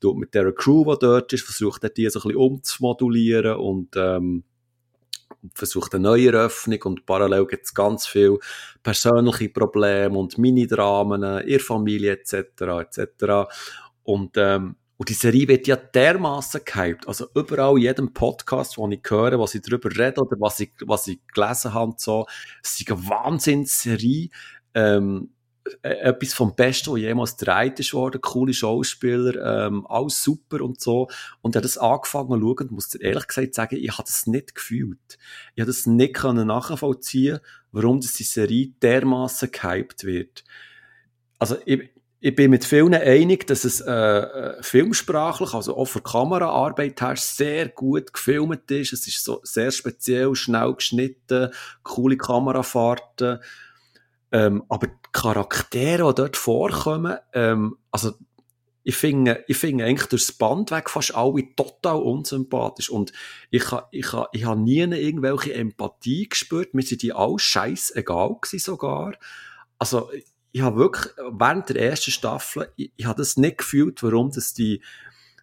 tut 0.00 0.16
mit 0.16 0.32
der 0.32 0.52
Crew, 0.52 0.84
die 0.84 0.98
dort 1.00 1.32
ist, 1.32 1.44
versucht 1.44 1.82
er 1.82 1.90
die 1.90 2.08
so 2.08 2.20
ein 2.20 2.22
bisschen 2.22 2.36
umzumodulieren 2.36 3.56
und 3.56 3.96
ähm, 3.96 4.44
versucht 5.54 5.92
eine 5.94 6.04
neue 6.04 6.28
Eröffnung 6.28 6.82
und 6.84 7.04
parallel 7.04 7.46
gibt 7.46 7.64
es 7.64 7.74
ganz 7.74 8.06
viele 8.06 8.38
persönliche 8.84 9.48
Probleme 9.48 10.16
und 10.16 10.38
Mini-Dramen, 10.38 11.48
ihre 11.48 11.58
Familie 11.58 12.12
etc. 12.12 12.62
etc. 12.62 13.52
Und 14.04 14.36
ähm, 14.36 14.76
und 15.02 15.08
die 15.08 15.14
Serie 15.14 15.48
wird 15.48 15.66
ja 15.66 15.74
dermaßen 15.74 16.60
gehypt. 16.64 17.08
Also 17.08 17.26
überall, 17.34 17.76
in 17.76 17.82
jedem 17.82 18.14
Podcast, 18.14 18.78
wo 18.78 18.88
ich 18.88 19.00
höre, 19.08 19.36
was 19.40 19.52
ich 19.56 19.62
darüber 19.62 19.90
rede 19.90 20.20
oder 20.20 20.36
was 20.38 20.60
ich, 20.60 20.70
was 20.86 21.08
ich 21.08 21.18
gelesen 21.34 21.74
habe, 21.74 21.94
so, 21.96 22.24
es 22.62 22.80
ist 22.80 22.88
eine 22.88 23.08
Wahnsinnsserie. 23.08 24.28
Ähm, 24.74 25.30
äh, 25.82 25.88
etwas 25.88 26.34
vom 26.34 26.54
Besten, 26.54 26.92
was 26.92 27.00
jemals 27.00 27.36
gedreht 27.36 27.80
ist 27.80 27.94
worden, 27.94 28.20
coole 28.20 28.54
Schauspieler, 28.54 29.66
ähm, 29.66 29.88
alles 29.88 30.22
super 30.22 30.60
und 30.60 30.80
so. 30.80 31.08
Und 31.40 31.56
er 31.56 31.58
hat 31.58 31.64
das 31.64 31.78
angefangen 31.78 32.28
zu 32.28 32.38
schauen 32.38 32.68
und 32.68 32.70
muss 32.70 32.88
dir 32.90 33.00
ehrlich 33.00 33.26
gesagt 33.26 33.54
sagen, 33.56 33.78
ich 33.80 33.90
habe 33.90 34.04
das 34.06 34.28
nicht 34.28 34.54
gefühlt. 34.54 35.18
Ich 35.56 35.62
habe 35.62 35.66
das 35.66 35.84
nicht 35.84 36.14
können 36.14 36.46
nachvollziehen, 36.46 37.40
warum 37.72 38.00
das 38.00 38.12
die 38.12 38.22
Serie 38.22 38.68
dermaßen 38.80 39.50
gehypt 39.50 40.04
wird. 40.04 40.44
Also, 41.40 41.56
ich, 41.66 41.91
ich 42.24 42.36
bin 42.36 42.52
mit 42.52 42.64
vielen 42.64 42.94
einig, 42.94 43.48
dass 43.48 43.64
es 43.64 43.80
äh, 43.80 43.92
äh, 43.92 44.62
filmsprachlich, 44.62 45.54
also 45.54 45.76
auch 45.76 45.86
für 45.86 46.00
Kameraarbeit 46.00 47.00
her, 47.00 47.16
sehr 47.16 47.68
gut 47.68 48.12
gefilmt 48.12 48.70
ist. 48.70 48.92
Es 48.92 49.08
ist 49.08 49.24
so 49.24 49.40
sehr 49.42 49.72
speziell, 49.72 50.36
schnell 50.36 50.72
geschnitten, 50.74 51.50
coole 51.82 52.16
Kamerafahrten. 52.16 53.40
Ähm, 54.30 54.62
aber 54.68 54.86
die 54.86 54.92
Charaktere, 55.10 56.08
die 56.10 56.14
dort 56.14 56.36
vorkommen, 56.36 57.18
ähm, 57.32 57.76
also 57.90 58.12
ich 58.84 58.94
finde, 58.94 59.44
ich 59.48 59.56
finde 59.56 59.84
eigentlich 59.84 60.08
durchs 60.08 60.30
Band 60.30 60.70
weg 60.70 60.90
fast 60.90 61.16
alle 61.16 61.52
total 61.56 61.96
unsympathisch. 61.96 62.88
Und 62.88 63.12
ich 63.50 63.68
habe 63.72 63.88
ich 63.90 64.12
ha, 64.12 64.28
ich 64.30 64.44
ha 64.44 64.54
nie 64.54 64.78
irgendwelche 64.78 65.54
Empathie 65.54 66.28
gespürt. 66.28 66.72
Mir 66.72 66.82
sind 66.82 67.02
die 67.02 67.12
alle 67.12 67.40
scheißegal 67.40 68.36
gewesen 68.40 68.64
sogar. 68.64 69.14
Also, 69.78 70.08
ich 70.52 70.60
habe 70.60 70.76
wirklich 70.76 71.14
während 71.16 71.68
der 71.70 71.76
ersten 71.76 72.10
Staffel, 72.10 72.70
ich, 72.76 72.92
ich 72.96 73.06
habe 73.06 73.18
das 73.18 73.36
nicht 73.36 73.58
gefühlt, 73.58 74.02
warum 74.02 74.30
das 74.30 74.52
die, 74.52 74.82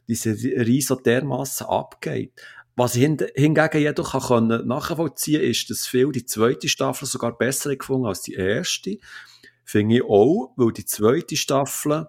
diese 0.07 0.35
Serie 0.35 0.81
so 0.81 0.95
dermassen 0.95 1.67
abgeht. 1.67 2.33
Was 2.75 2.95
ich 2.95 3.03
hingegen 3.35 3.81
jedoch 3.81 4.27
kann 4.27 4.47
nachvollziehen 4.65 5.41
ist, 5.41 5.69
dass 5.69 5.85
viele 5.85 6.13
die 6.13 6.25
zweite 6.25 6.69
Staffel 6.69 7.07
sogar 7.07 7.37
besser 7.37 7.75
gefunden 7.75 8.05
als 8.05 8.21
die 8.21 8.35
erste. 8.35 8.99
Finde 9.65 9.97
ich 9.97 10.03
auch, 10.03 10.53
weil 10.55 10.71
die 10.71 10.85
zweite 10.85 11.35
Staffel 11.35 12.07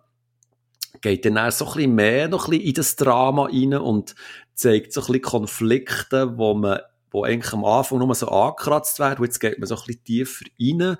geht 1.00 1.24
dann 1.24 1.38
auch 1.38 1.50
so 1.50 1.66
ein 1.66 1.72
bisschen 1.74 1.94
mehr 1.94 2.28
noch 2.28 2.46
ein 2.46 2.50
bisschen 2.50 2.66
in 2.66 2.74
das 2.74 2.96
Drama 2.96 3.46
rein 3.46 3.74
und 3.74 4.14
zeigt 4.54 4.92
so 4.92 5.00
ein 5.00 5.06
bisschen 5.06 5.22
Konflikte, 5.22 6.38
wo 6.38 6.54
man, 6.54 6.80
wo 7.10 7.24
eigentlich 7.24 7.52
am 7.52 7.64
Anfang 7.64 7.98
nur 7.98 8.14
so 8.14 8.28
angekratzt 8.28 8.98
werden, 8.98 9.24
jetzt 9.24 9.40
geht 9.40 9.58
man 9.58 9.66
so 9.66 9.74
ein 9.74 9.82
bisschen 9.86 10.04
tiefer 10.04 10.44
rein. 10.60 10.96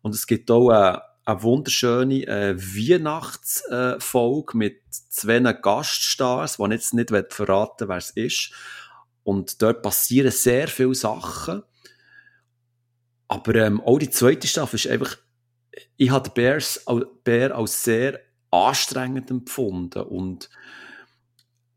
Und 0.00 0.14
es 0.14 0.26
gibt 0.26 0.50
auch 0.50 0.70
eine, 0.70 1.02
eine 1.24 1.42
wunderschöne 1.42 2.26
äh, 2.26 2.56
Weihnachtsfolge 2.56 4.52
äh, 4.54 4.56
mit 4.56 4.82
zwei 4.90 5.40
Gaststars, 5.40 6.56
die 6.56 6.70
jetzt 6.70 6.94
nicht 6.94 7.10
verraten 7.32 7.88
wer 7.88 7.96
es 7.96 8.10
ist. 8.10 8.52
Und 9.22 9.62
dort 9.62 9.82
passieren 9.82 10.32
sehr 10.32 10.66
viele 10.68 10.94
Sachen. 10.94 11.62
Aber 13.28 13.54
ähm, 13.54 13.80
auch 13.80 13.98
die 13.98 14.10
zweite 14.10 14.48
Staffel 14.48 14.76
ist 14.76 14.88
einfach, 14.88 15.16
ich 15.96 16.10
habe 16.10 16.30
Bears, 16.30 16.84
Bär 17.24 17.56
als 17.56 17.84
sehr 17.84 18.20
anstrengend 18.50 19.30
empfunden 19.30 20.02
und 20.02 20.50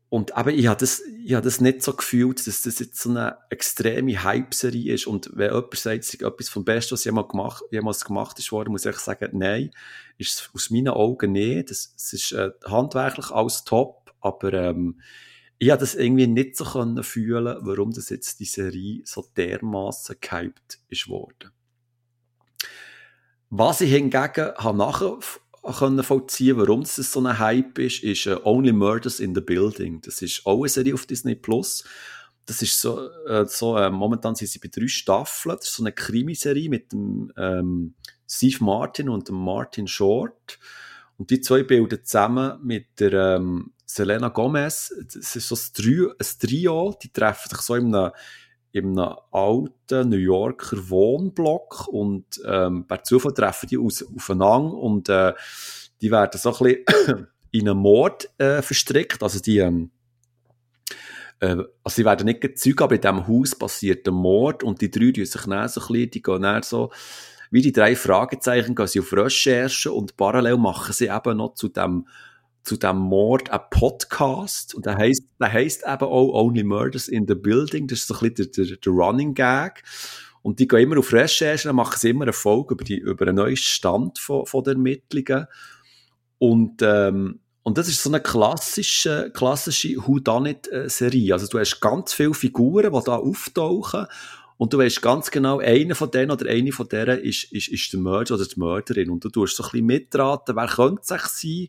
und 0.08 0.32
eben, 0.36 0.50
ich 0.50 0.68
habe 0.68 0.78
das, 0.78 1.02
ich 1.24 1.34
habe 1.34 1.44
das 1.44 1.60
nicht 1.60 1.82
so 1.82 1.92
gefühlt, 1.92 2.46
dass 2.46 2.62
das 2.62 2.78
jetzt 2.78 3.00
so 3.00 3.10
eine 3.10 3.38
extreme 3.50 4.22
Hype-Serie 4.22 4.94
ist. 4.94 5.06
Und 5.08 5.30
wenn 5.34 5.52
jemand 5.52 5.74
sagt, 5.74 6.04
es 6.04 6.14
ist 6.14 6.22
etwas 6.22 6.48
vom 6.48 6.64
Besten, 6.64 6.92
was 6.92 7.04
jemals 7.04 7.28
gemacht, 7.28 7.64
jemals 7.72 8.04
gemacht 8.04 8.38
ist 8.38 8.52
worden, 8.52 8.70
muss 8.70 8.86
ich 8.86 8.96
sagen, 8.96 9.30
nein, 9.32 9.72
ist 10.16 10.34
es 10.34 10.50
aus 10.54 10.70
meinen 10.70 10.88
Augen 10.88 11.32
nicht. 11.32 11.70
Das, 11.70 11.92
es 11.96 12.12
ist 12.12 12.32
äh, 12.32 12.50
handwerklich 12.64 13.30
alles 13.32 13.64
top, 13.64 14.14
aber 14.20 14.52
ähm, 14.52 15.00
ich 15.58 15.70
habe 15.70 15.80
das 15.80 15.96
irgendwie 15.96 16.28
nicht 16.28 16.56
so 16.56 16.64
können 16.64 17.02
fühlen, 17.02 17.56
warum 17.62 17.90
das 17.90 18.10
jetzt 18.10 18.38
die 18.38 18.44
Serie 18.44 19.00
so 19.04 19.26
dermaßen 19.36 20.16
gehypt 20.20 20.78
ist 20.88 21.08
worden. 21.08 21.50
Was 23.50 23.80
ich 23.80 23.90
hingegen 23.90 24.52
habe 24.56 24.76
nachher 24.78 25.18
können 25.72 26.02
vollziehen 26.02 26.56
warum 26.56 26.82
es 26.82 26.96
so 26.96 27.20
ein 27.20 27.38
Hype 27.38 27.78
ist, 27.78 28.02
ist 28.02 28.26
uh, 28.26 28.38
Only 28.44 28.72
Murders 28.72 29.20
in 29.20 29.34
the 29.34 29.40
Building. 29.40 30.00
Das 30.00 30.22
ist 30.22 30.44
auch 30.46 30.60
eine 30.60 30.68
Serie 30.68 30.94
auf 30.94 31.06
Disney 31.06 31.34
Plus. 31.34 31.84
Das 32.46 32.62
ist 32.62 32.80
so, 32.80 33.10
äh, 33.26 33.44
so 33.46 33.76
äh, 33.76 33.90
momentan 33.90 34.36
sind 34.36 34.48
sie 34.48 34.60
bei 34.60 34.68
drei 34.68 34.86
Staffeln. 34.86 35.56
Das 35.56 35.68
ist 35.68 35.74
so 35.74 35.82
eine 35.82 35.92
Krimiserie 35.92 36.68
mit 36.68 36.92
dem 36.92 37.32
ähm, 37.36 37.94
Steve 38.28 38.64
Martin 38.64 39.08
und 39.08 39.28
dem 39.28 39.36
Martin 39.36 39.88
Short. 39.88 40.58
Und 41.18 41.30
die 41.30 41.40
zwei 41.40 41.62
bilden 41.62 42.04
zusammen 42.04 42.60
mit 42.62 43.00
der 43.00 43.36
ähm, 43.36 43.72
Selena 43.84 44.28
Gomez. 44.28 44.94
Das 45.12 45.34
ist 45.34 45.48
so 45.48 45.56
ein 45.56 45.72
Trio, 45.74 46.10
ein 46.10 46.26
Trio. 46.38 46.96
Die 47.02 47.12
treffen 47.12 47.48
sich 47.48 47.60
so 47.60 47.74
in 47.74 47.94
einem, 47.94 48.12
in 48.76 48.98
einem 48.98 49.16
alten 49.32 50.10
New 50.10 50.16
Yorker 50.16 50.88
Wohnblock 50.90 51.88
und 51.88 52.24
ähm, 52.46 52.86
per 52.86 53.02
Zufall 53.02 53.32
treffen 53.32 53.68
die 53.68 53.78
aus, 53.78 54.04
aufeinander 54.14 54.74
und 54.74 55.08
äh, 55.08 55.32
die 56.02 56.10
werden 56.10 56.38
so 56.38 56.54
ein 56.54 56.84
bisschen 56.84 57.26
in 57.52 57.68
einen 57.68 57.78
Mord 57.78 58.28
äh, 58.38 58.60
verstrickt. 58.60 59.22
Also 59.22 59.40
die, 59.40 59.58
ähm, 59.58 59.90
äh, 61.40 61.56
also 61.82 61.94
sie 61.94 62.04
werden 62.04 62.26
nicht 62.26 62.42
gezeugt, 62.42 62.82
aber 62.82 62.96
in 62.96 63.00
diesem 63.00 63.26
Haus 63.26 63.54
passiert 63.54 64.06
ein 64.06 64.14
Mord 64.14 64.62
und 64.62 64.80
die 64.80 64.90
drei 64.90 65.10
die 65.10 65.24
sich 65.24 65.42
dann 65.42 65.68
so 65.68 65.80
ein 65.80 65.86
bisschen, 65.86 66.10
die 66.10 66.22
gehen 66.22 66.42
dann 66.42 66.62
so 66.62 66.90
wie 67.50 67.62
die 67.62 67.72
drei 67.72 67.96
Fragezeichen 67.96 68.74
gehen 68.74 68.86
sie 68.86 69.00
auf 69.00 69.12
Recherche 69.12 69.92
und 69.92 70.16
parallel 70.16 70.56
machen 70.56 70.92
sie 70.92 71.06
eben 71.06 71.36
noch 71.36 71.54
zu 71.54 71.68
dem 71.68 72.06
zu 72.66 72.76
dem 72.76 72.96
Mord 72.96 73.48
ein 73.50 73.60
Podcast 73.70 74.74
und 74.74 74.86
der 74.86 74.96
heißt, 74.96 75.22
der 75.40 75.52
heißt 75.52 75.84
eben 75.86 76.04
auch 76.04 76.32
Only 76.34 76.64
Murders 76.64 77.06
in 77.06 77.26
the 77.28 77.36
Building. 77.36 77.86
Das 77.86 78.00
ist 78.00 78.08
so 78.08 78.14
ein 78.14 78.32
bisschen 78.32 78.50
der, 78.52 78.66
der, 78.66 78.76
der 78.76 78.92
Running 78.92 79.34
Gag. 79.34 79.84
Und 80.42 80.58
die 80.58 80.66
gehen 80.66 80.80
immer 80.80 80.98
auf 80.98 81.12
Recherche, 81.12 81.68
dann 81.68 81.76
machen 81.76 81.96
sie 81.98 82.10
immer 82.10 82.24
eine 82.24 82.32
Folge 82.32 82.74
über, 82.74 82.84
die, 82.84 82.98
über 82.98 83.26
einen 83.26 83.36
neuen 83.36 83.56
Stand 83.56 84.18
von, 84.18 84.46
von 84.46 84.64
den 84.64 84.78
Ermittlungen. 84.78 85.46
Und, 86.38 86.82
ähm, 86.82 87.40
und 87.62 87.78
das 87.78 87.88
ist 87.88 88.02
so 88.02 88.10
eine 88.10 88.20
klassische, 88.20 89.30
klassische 89.32 89.96
Whodunit-Serie. 89.96 91.32
Also 91.32 91.46
du 91.46 91.60
hast 91.60 91.80
ganz 91.80 92.14
viele 92.14 92.34
Figuren, 92.34 92.92
die 92.92 93.04
da 93.04 93.16
auftauchen 93.16 94.06
und 94.56 94.72
du 94.72 94.78
weißt 94.78 95.02
ganz 95.02 95.30
genau, 95.30 95.60
einer 95.60 95.94
von 95.94 96.10
denen 96.10 96.30
oder 96.30 96.48
eine 96.50 96.72
von 96.72 96.88
denen 96.88 97.18
ist, 97.20 97.52
ist, 97.52 97.68
ist 97.68 97.92
der 97.92 98.00
Mörder 98.00 98.34
oder 98.34 98.44
die 98.44 98.58
Mörderin. 98.58 99.10
Und 99.10 99.24
du 99.24 99.28
tust 99.28 99.56
so 99.56 99.62
ein 99.64 99.70
bisschen 99.70 99.86
mitraten, 99.86 100.56
wer 100.56 100.66
könnte 100.66 101.02
es 101.02 101.40
sein 101.40 101.68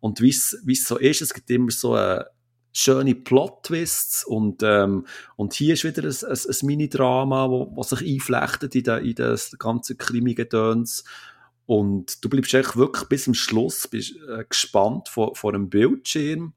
und 0.00 0.20
wie 0.20 0.30
es 0.30 0.84
so 0.84 0.96
ist, 0.96 1.22
es 1.22 1.34
gibt 1.34 1.50
immer 1.50 1.70
so 1.70 1.96
äh, 1.96 2.24
schöne 2.72 3.14
Plot-Twists 3.14 4.24
und, 4.24 4.62
ähm, 4.62 5.06
und 5.36 5.54
hier 5.54 5.74
ist 5.74 5.84
wieder 5.84 6.02
ein, 6.04 6.08
ein, 6.08 6.38
ein 6.38 6.66
Mini-Drama, 6.66 7.48
wo, 7.48 7.82
sich 7.82 8.02
einflechtet 8.02 8.74
in, 8.74 8.84
de, 8.84 9.08
in 9.08 9.14
das 9.14 9.56
ganze 9.58 9.96
Krimi-Gedöns. 9.96 11.04
Und 11.66 12.24
du 12.24 12.28
bleibst 12.28 12.54
echt 12.54 12.76
wirklich 12.76 13.08
bis 13.08 13.24
zum 13.24 13.34
Schluss 13.34 13.88
bist, 13.88 14.14
äh, 14.28 14.44
gespannt 14.48 15.08
vor, 15.08 15.34
vor 15.34 15.52
einem 15.52 15.68
Bildschirm 15.68 16.54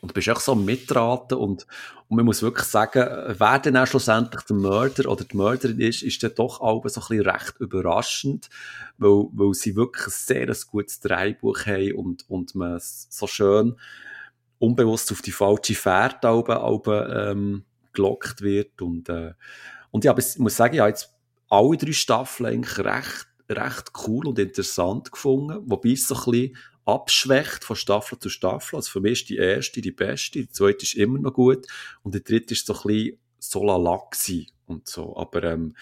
und 0.00 0.14
bist 0.14 0.28
echt 0.28 0.40
so 0.40 0.54
mitraten 0.54 1.38
und, 1.38 1.66
und 2.10 2.16
man 2.16 2.26
muss 2.26 2.42
wirklich 2.42 2.66
sagen, 2.66 3.06
wer 3.38 3.58
denn 3.60 3.76
auch 3.76 3.86
schlussendlich 3.86 4.42
der 4.42 4.56
Mörder 4.56 5.08
oder 5.08 5.24
die 5.24 5.36
Mörderin 5.36 5.78
ist, 5.78 6.02
ist 6.02 6.20
dann 6.24 6.34
doch 6.34 6.60
auch 6.60 6.82
so 6.88 7.00
ein 7.00 7.06
bisschen 7.06 7.20
recht 7.20 7.54
überraschend, 7.60 8.50
weil, 8.98 9.28
weil 9.30 9.54
sie 9.54 9.76
wirklich 9.76 10.06
ein 10.06 10.10
sehr 10.10 10.56
gutes 10.68 10.98
Drehbuch 10.98 11.66
haben 11.66 11.94
und, 11.94 12.28
und 12.28 12.56
man 12.56 12.80
so 12.80 13.28
schön 13.28 13.76
unbewusst 14.58 15.12
auf 15.12 15.22
die 15.22 15.30
falsche 15.30 15.76
Fährte 15.76 16.26
Alben, 16.26 16.50
Alben, 16.50 17.12
ähm, 17.16 17.64
gelockt 17.92 18.42
wird. 18.42 18.82
Und, 18.82 19.08
äh, 19.08 19.34
und 19.92 20.04
ja, 20.04 20.12
ich 20.18 20.36
muss 20.36 20.56
sagen, 20.56 20.74
ich 20.74 20.80
habe 20.80 20.90
jetzt 20.90 21.14
alle 21.48 21.76
drei 21.76 21.92
Staffeln 21.92 22.48
eigentlich 22.48 22.84
recht, 22.84 23.28
recht 23.48 23.92
cool 24.04 24.26
und 24.26 24.40
interessant 24.40 25.12
gefunden, 25.12 25.62
wobei 25.64 25.90
es 25.90 26.08
so 26.08 26.16
ein 26.16 26.24
bisschen 26.24 26.56
abschwächt 26.94 27.64
von 27.64 27.76
Staffel 27.76 28.18
zu 28.18 28.28
Staffel. 28.28 28.76
Also 28.76 28.90
für 28.90 29.00
mich 29.00 29.22
ist 29.22 29.28
die 29.30 29.36
erste 29.36 29.80
die 29.80 29.92
beste, 29.92 30.40
die 30.40 30.50
zweite 30.50 30.84
ist 30.84 30.94
immer 30.94 31.18
noch 31.18 31.32
gut 31.32 31.66
und 32.02 32.14
die 32.14 32.22
dritte 32.22 32.54
ist 32.54 32.66
so 32.66 32.74
ein 32.74 32.82
bisschen 32.82 33.18
so 33.38 33.64
lala 33.64 34.00
und 34.66 34.88
so. 34.88 35.16
Aber 35.16 35.42
ähm, 35.44 35.74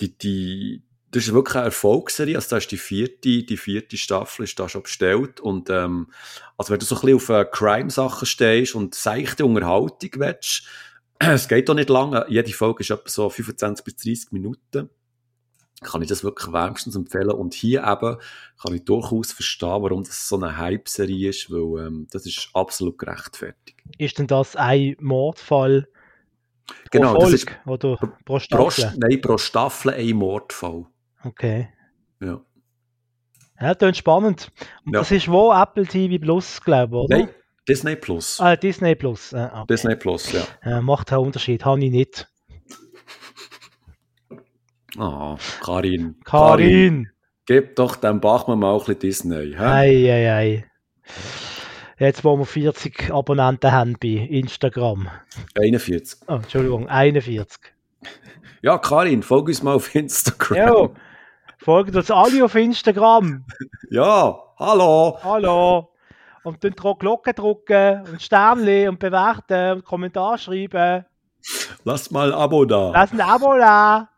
die, 0.00 0.16
die, 0.16 0.82
das 1.10 1.24
ist 1.24 1.32
wirklich 1.32 1.56
eine 1.56 1.66
Erfolgsserie. 1.66 2.36
Also 2.36 2.50
da 2.50 2.56
ist 2.56 2.70
die 2.70 2.76
vierte, 2.76 3.42
die 3.42 3.56
vierte 3.56 3.96
Staffel 3.96 4.44
ist 4.44 4.58
da 4.58 4.68
schon 4.68 4.82
bestellt. 4.82 5.40
Und, 5.40 5.70
ähm, 5.70 6.08
also 6.56 6.72
wenn 6.72 6.80
du 6.80 6.86
so 6.86 6.96
ein 6.96 7.00
bisschen 7.00 7.16
auf 7.16 7.28
äh, 7.28 7.44
Crime-Sachen 7.50 8.26
stehst 8.26 8.74
und 8.74 8.94
seichte 8.94 9.46
Unterhaltung 9.46 10.10
willst, 10.16 10.64
es 11.18 11.48
geht 11.48 11.68
doch 11.68 11.74
nicht 11.74 11.88
lange. 11.88 12.26
Jede 12.28 12.52
Folge 12.52 12.82
ist 12.82 12.90
etwa 12.90 13.08
so 13.08 13.30
25 13.30 13.84
bis 13.84 13.96
30 13.96 14.32
Minuten. 14.32 14.90
Kann 15.82 16.02
ich 16.02 16.08
das 16.08 16.24
wirklich 16.24 16.52
wärmstens 16.52 16.96
empfehlen. 16.96 17.30
Und 17.30 17.52
hier 17.54 17.80
eben 17.84 18.16
kann 18.60 18.74
ich 18.74 18.84
durchaus 18.84 19.32
verstehen, 19.32 19.82
warum 19.82 20.04
das 20.04 20.28
so 20.28 20.36
eine 20.36 20.56
Hype-Serie 20.56 21.30
ist, 21.30 21.50
weil 21.50 21.86
ähm, 21.86 22.06
das 22.10 22.26
ist 22.26 22.48
absolut 22.54 22.98
gerechtfertigt. 22.98 23.76
Ist 23.98 24.18
denn 24.18 24.26
das 24.26 24.56
ein 24.56 24.96
Mordfall 25.00 25.88
genau, 26.90 27.12
pro 27.14 27.20
Folge 27.22 27.32
das 27.36 27.42
ist 27.44 27.66
oder 27.66 27.96
pro 27.96 28.08
pro, 28.24 28.40
Staffel? 28.40 28.92
nein, 28.96 29.20
pro 29.20 29.36
Staffel 29.36 29.92
ein 29.94 30.16
Mordfall. 30.16 30.86
Okay. 31.24 31.68
Ja. 32.20 32.40
Ja, 33.60 33.74
das 33.74 33.98
spannend. 33.98 34.50
Und 34.84 34.94
Ja. 34.94 35.00
das 35.00 35.10
ist 35.10 35.28
wo? 35.30 35.52
Apple 35.52 35.86
TV 35.86 36.18
Plus, 36.22 36.60
glaube 36.60 36.96
ich, 36.96 37.02
oder? 37.04 37.18
Nein, 37.18 37.28
Disney 37.68 37.96
Plus. 37.96 38.40
Ah, 38.40 38.56
Disney 38.56 38.94
Plus. 38.94 39.32
Ah, 39.34 39.62
okay. 39.62 39.66
Disney 39.74 39.96
Plus, 39.96 40.32
ja. 40.32 40.42
Äh, 40.62 40.80
macht 40.80 41.12
einen 41.12 41.22
Unterschied, 41.22 41.64
habe 41.64 41.84
ich 41.84 41.90
nicht. 41.90 42.28
Ah, 44.98 45.36
Karin. 45.62 46.16
Karin! 46.24 47.10
Gib 47.46 47.76
doch 47.76 47.96
dem 47.96 48.20
Bachmann 48.20 48.58
mal 48.60 48.72
ein 48.72 48.78
bisschen 48.78 48.98
Disney. 49.00 49.54
Hä? 49.56 49.64
Ei, 49.64 50.12
ei, 50.12 50.32
ei. 50.32 50.64
Jetzt, 51.98 52.24
wo 52.24 52.36
wir 52.36 52.46
40 52.46 53.12
Abonnenten 53.12 53.70
haben 53.70 53.96
bei 54.00 54.08
Instagram. 54.30 55.08
41. 55.58 56.20
Oh, 56.28 56.34
Entschuldigung, 56.34 56.88
41. 56.88 57.58
Ja, 58.62 58.78
Karin, 58.78 59.22
folge 59.22 59.50
uns 59.50 59.62
mal 59.62 59.74
auf 59.74 59.94
Instagram. 59.94 60.56
Ja, 60.56 60.88
folgt 61.58 61.94
uns 61.94 62.10
alle 62.10 62.44
auf 62.44 62.54
Instagram. 62.54 63.44
Ja, 63.90 64.38
hallo. 64.58 65.18
Hallo. 65.22 65.90
Und 66.44 66.64
dann 66.64 66.72
Glocke 66.72 67.34
drücken 67.34 68.02
und 68.10 68.22
Sternchen 68.22 68.88
und 68.88 68.98
bewerten 68.98 69.76
und 69.76 69.84
Kommentar 69.84 70.38
schreiben. 70.38 71.04
Lass 71.84 72.10
mal 72.10 72.32
ein 72.32 72.38
Abo 72.38 72.64
da. 72.64 72.90
Lass 72.90 73.12
ein 73.12 73.20
Abo 73.20 73.56
da. 73.58 74.08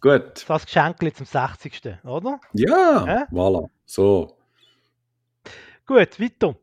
Gut. 0.00 0.44
Das 0.46 0.64
Geschenk 0.66 1.16
zum 1.16 1.26
60. 1.26 1.80
Oder? 2.04 2.40
Ja, 2.52 3.04
Hä? 3.06 3.24
voilà. 3.34 3.68
So. 3.86 4.36
Gut, 5.86 6.20
weiter. 6.20 6.56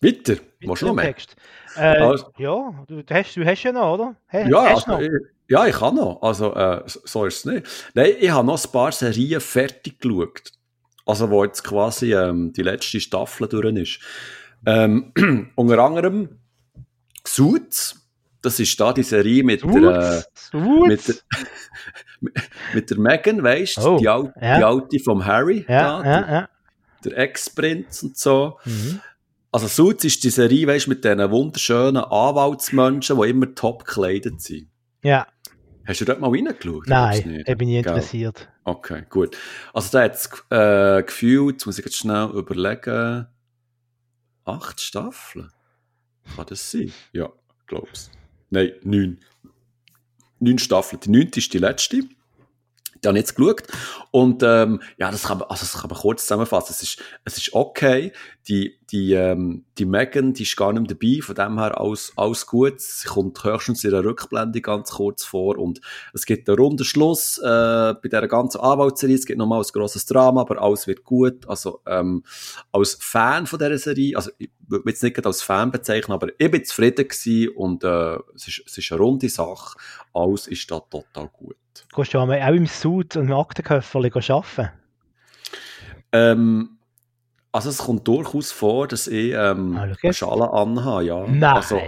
Weiter. 0.00 0.36
Du 0.60 0.68
noch 0.68 0.94
mehr? 0.94 1.04
Text. 1.06 1.36
Äh, 1.76 1.96
Also- 1.98 2.32
ja, 2.38 2.84
du, 2.86 3.02
hast, 3.10 3.36
du 3.36 3.44
hast 3.44 3.62
ja 3.62 3.72
noch, 3.72 3.94
oder? 3.94 4.16
Hey, 4.26 4.50
Ja, 4.50 4.58
also, 4.60 4.90
noch? 4.92 5.00
ich, 5.00 5.10
ja, 5.48 5.66
ich 5.66 5.74
kann 5.76 5.94
noch. 5.96 6.22
Also, 6.22 6.54
äh, 6.54 6.82
so 6.86 7.00
so 7.04 7.24
ist 7.26 7.38
es 7.38 7.44
nicht. 7.44 7.90
Nein, 7.94 8.12
ich 8.18 8.30
habe 8.30 8.46
noch 8.46 8.62
ein 8.64 8.72
paar 8.72 8.92
Serien 8.92 9.40
fertig 9.40 9.98
geschaut. 10.00 10.52
Also, 11.06 11.28
wo 11.30 11.44
jetzt 11.44 11.64
quasi 11.64 12.14
ähm, 12.14 12.52
die 12.52 12.62
letzte 12.62 13.00
Staffel 13.00 13.48
durch 13.48 13.76
ist. 13.76 14.00
Ähm, 14.66 15.12
unter 15.56 15.78
anderem 15.78 16.38
Suits. 17.26 17.96
Das 18.42 18.58
ist 18.58 18.80
da 18.80 18.92
die 18.92 19.02
Serie 19.02 19.44
mit 19.44 19.62
der, 19.62 19.70
äh, 19.70 20.22
Suits? 20.34 20.52
mit 20.86 21.08
der, 21.08 22.32
mit 22.74 22.90
der 22.90 22.98
Megan, 22.98 23.42
weißt 23.42 23.78
du? 23.78 23.82
Oh, 23.82 23.98
die, 23.98 24.08
Al 24.08 24.32
ja. 24.40 24.58
die 24.58 24.64
alte 24.64 24.98
vom 25.00 25.24
Harry. 25.24 25.64
ja, 25.68 26.02
da, 26.02 26.04
ja, 26.04 26.22
der, 26.22 26.48
der 27.04 27.18
Ex-Prinz 27.18 28.02
und 28.02 28.16
so. 28.16 28.58
Mhm. 28.64 29.00
Also 29.52 29.66
Suits 29.66 30.04
ist 30.04 30.22
die 30.24 30.30
Serie, 30.30 30.66
weißt 30.66 30.86
du, 30.86 30.90
mit 30.90 31.04
diesen 31.04 31.30
wunderschönen 31.30 32.02
Anwaltsmenschen, 32.02 33.20
die 33.20 33.28
immer 33.28 33.54
top 33.54 33.84
gekleidet 33.84 34.40
sind. 34.40 34.68
ja. 35.02 35.26
Hast 35.86 36.00
du 36.00 36.04
dort 36.04 36.20
mal 36.20 36.30
reingeschaut? 36.30 36.86
Nein, 36.86 37.22
nicht. 37.26 37.48
ich 37.48 37.58
bin 37.58 37.66
nie 37.66 37.82
Gell? 37.82 37.94
interessiert. 37.94 38.48
Okay, 38.62 39.02
gut. 39.08 39.36
Also 39.72 39.90
da 39.90 40.04
hat 40.04 40.14
es 40.14 40.30
äh, 40.50 41.02
gefühlt, 41.02 41.54
jetzt 41.54 41.66
muss 41.66 41.78
ich 41.80 41.84
jetzt 41.84 41.96
schnell 41.96 42.30
überlegen, 42.30 43.26
acht 44.44 44.80
Staffeln? 44.80 45.50
Kann 46.36 46.46
das 46.46 46.70
sein? 46.70 46.92
Ja, 47.12 47.30
glaub's. 47.66 48.10
Nein, 48.50 48.72
neun. 48.82 49.18
Neun 50.40 50.58
Staffeln. 50.58 51.00
Die 51.00 51.10
neunte 51.10 51.38
ist 51.38 51.52
die 51.54 51.58
letzte. 51.58 52.02
Die 53.02 53.08
habe 53.08 53.18
ich 53.18 53.22
jetzt 53.22 53.36
geschaut. 53.36 53.62
Und 54.10 54.42
ähm, 54.42 54.80
ja, 54.98 55.10
das 55.10 55.24
kann, 55.24 55.38
man, 55.38 55.48
also 55.48 55.62
das 55.62 55.80
kann 55.80 55.90
man 55.90 55.98
kurz 55.98 56.22
zusammenfassen. 56.22 56.72
Es 56.72 56.82
ist, 56.82 57.02
es 57.24 57.38
ist 57.38 57.54
okay. 57.54 58.12
Die, 58.48 58.78
die, 58.90 59.12
ähm, 59.12 59.64
die 59.78 59.84
Megan, 59.84 60.32
die 60.32 60.42
ist 60.42 60.56
gar 60.56 60.72
nicht 60.72 60.82
mehr 60.82 60.96
dabei. 60.96 61.22
Von 61.22 61.34
dem 61.34 61.58
her 61.58 61.80
alles, 61.80 62.12
alles 62.16 62.46
gut. 62.46 62.80
Sie 62.80 63.08
kommt 63.08 63.42
höchstens 63.44 63.84
in 63.84 63.90
der 63.90 64.04
Rückblende 64.04 64.60
ganz 64.60 64.90
kurz 64.90 65.24
vor. 65.24 65.58
Und 65.58 65.80
es 66.12 66.26
gibt 66.26 66.48
einen 66.48 66.58
runden 66.58 66.84
Schluss 66.84 67.38
äh, 67.38 67.42
bei 67.44 68.00
dieser 68.04 68.28
ganzen 68.28 68.60
Anwaltsserie. 68.60 69.14
Es 69.14 69.26
gibt 69.26 69.38
nochmal 69.38 69.60
ein 69.60 69.72
grosses 69.72 70.04
Drama, 70.06 70.42
aber 70.42 70.60
alles 70.60 70.86
wird 70.86 71.04
gut. 71.04 71.48
Also 71.48 71.80
ähm, 71.86 72.24
als 72.72 72.96
Fan 73.00 73.46
von 73.46 73.58
dieser 73.58 73.78
Serie, 73.78 74.16
also 74.16 74.30
ich 74.38 74.50
würde 74.68 74.84
mich 74.84 75.00
nicht 75.02 75.26
als 75.26 75.42
Fan 75.42 75.70
bezeichnen, 75.70 76.14
aber 76.14 76.28
ich 76.38 76.50
bin 76.50 76.64
zufrieden 76.64 77.08
gewesen 77.08 77.48
und 77.56 77.84
äh, 77.84 78.16
es, 78.34 78.48
ist, 78.48 78.62
es 78.66 78.78
ist 78.78 78.92
eine 78.92 79.00
runde 79.00 79.28
Sache. 79.28 79.78
Alles 80.12 80.46
ist 80.48 80.70
da 80.70 80.80
total 80.80 81.28
gut. 81.32 81.56
Gehst 81.94 82.14
du 82.14 82.18
auch 82.18 82.28
im 82.28 82.66
Suit 82.66 83.16
und 83.16 83.28
im 83.28 83.34
Aktenköfferli 83.34 84.10
arbeiten? 84.12 84.70
Ähm, 86.12 86.78
also 87.52 87.68
es 87.68 87.78
kommt 87.78 88.06
durchaus 88.06 88.52
vor, 88.52 88.86
dass 88.88 89.06
ich 89.06 89.32
ähm, 89.32 89.76
Ah, 89.76 89.88
eine. 90.02 90.12
Schale 90.12 90.52
anhabe, 90.52 91.04
ja. 91.04 91.26
Nein. 91.26 91.42
Also, 91.44 91.80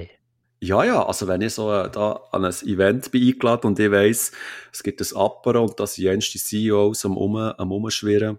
ja, 0.61 0.85
ja, 0.85 1.05
also 1.05 1.27
wenn 1.27 1.41
ich 1.41 1.55
so 1.55 1.73
äh, 1.73 1.91
da 1.91 2.21
an 2.31 2.45
ein 2.45 2.55
Event 2.63 3.11
bin 3.11 3.27
eingeladen 3.27 3.67
und 3.69 3.79
ich 3.79 3.91
weiss, 3.91 4.33
es 4.73 4.83
gibt 4.83 5.01
ein 5.01 5.17
Apero 5.17 5.63
und 5.63 5.79
da 5.79 5.87
sind 5.87 6.05
jenste 6.05 6.39
CEOs 6.39 7.05
am, 7.05 7.17
um, 7.17 7.37
am 7.37 7.73
Umschwirren, 7.73 8.39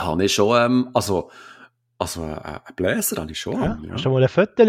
habe 0.00 0.24
ich 0.24 0.34
schon, 0.34 0.56
ähm, 0.60 0.90
also, 0.94 1.30
also 1.98 2.24
äh, 2.24 2.34
einen 2.34 2.76
Bläser 2.76 3.20
habe 3.20 3.30
ich 3.30 3.40
schon. 3.40 3.54
ja. 3.62 3.78
ja. 3.82 3.92
Hast 3.92 4.04
du 4.04 4.10
mal 4.10 4.22
ein 4.22 4.28
Foto 4.28 4.64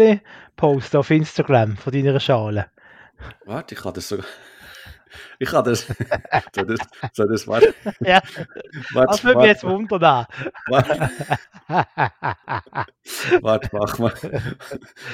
posten 0.56 0.96
auf 0.96 1.10
Instagram 1.10 1.76
von 1.76 1.92
deiner 1.92 2.20
Schale? 2.20 2.66
Warte, 3.44 3.74
ich 3.74 3.80
kann 3.80 3.94
das 3.94 4.08
so... 4.08 4.18
Ich 5.38 5.48
kann 5.48 5.64
das... 5.64 5.86
soll 6.54 6.66
das... 6.66 6.80
Soll 7.12 7.28
das... 7.28 7.46
Warte, 7.46 7.74
Ja, 8.00 8.20
warte, 8.92 9.10
das 9.10 9.24
würde 9.24 9.38
mich 9.38 9.46
jetzt 9.48 9.64
wundern. 9.64 10.26
warte, 10.66 11.10
warte, 13.40 13.68
mach 13.72 13.98
mal. 13.98 14.12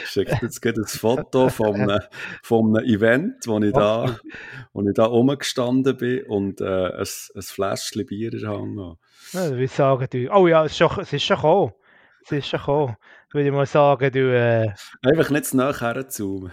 Schickt 0.04 0.42
jetzt 0.42 0.60
gerade 0.60 0.80
ein 0.80 0.86
Foto 0.86 1.48
von 1.48 1.74
einem, 1.74 2.00
von 2.42 2.76
einem 2.76 2.86
Event, 2.86 3.46
wo 3.46 3.58
ich 3.58 3.72
da, 3.72 4.18
wo 4.72 4.82
ich 4.82 4.94
da 4.94 5.04
rumgestanden 5.04 5.96
bin 5.96 6.24
und 6.26 6.60
äh, 6.60 6.64
ein, 6.64 7.06
ein 7.34 7.42
Fläschchen 7.42 8.06
Bier 8.06 8.30
der 8.30 8.48
Hand 8.48 8.78
habe. 8.78 8.98
Ja, 9.32 9.50
ich 9.56 9.72
sagen, 9.72 10.06
du, 10.10 10.28
oh 10.32 10.46
ja, 10.46 10.64
es 10.64 10.72
ist 10.72 10.78
schon, 10.78 11.00
es 11.00 11.12
ist 11.12 11.24
schon 11.24 11.36
gekommen. 11.36 11.72
Es 12.24 12.32
ist 12.32 12.48
schon 12.48 12.60
gekommen. 12.60 12.96
Würde 13.32 13.48
ich 13.48 13.54
mal 13.54 13.66
sagen, 13.66 14.12
du, 14.12 14.34
äh, 14.34 14.72
Einfach 15.02 15.30
nicht 15.30 15.46
zu 15.46 15.58
herzoomen. 15.58 16.52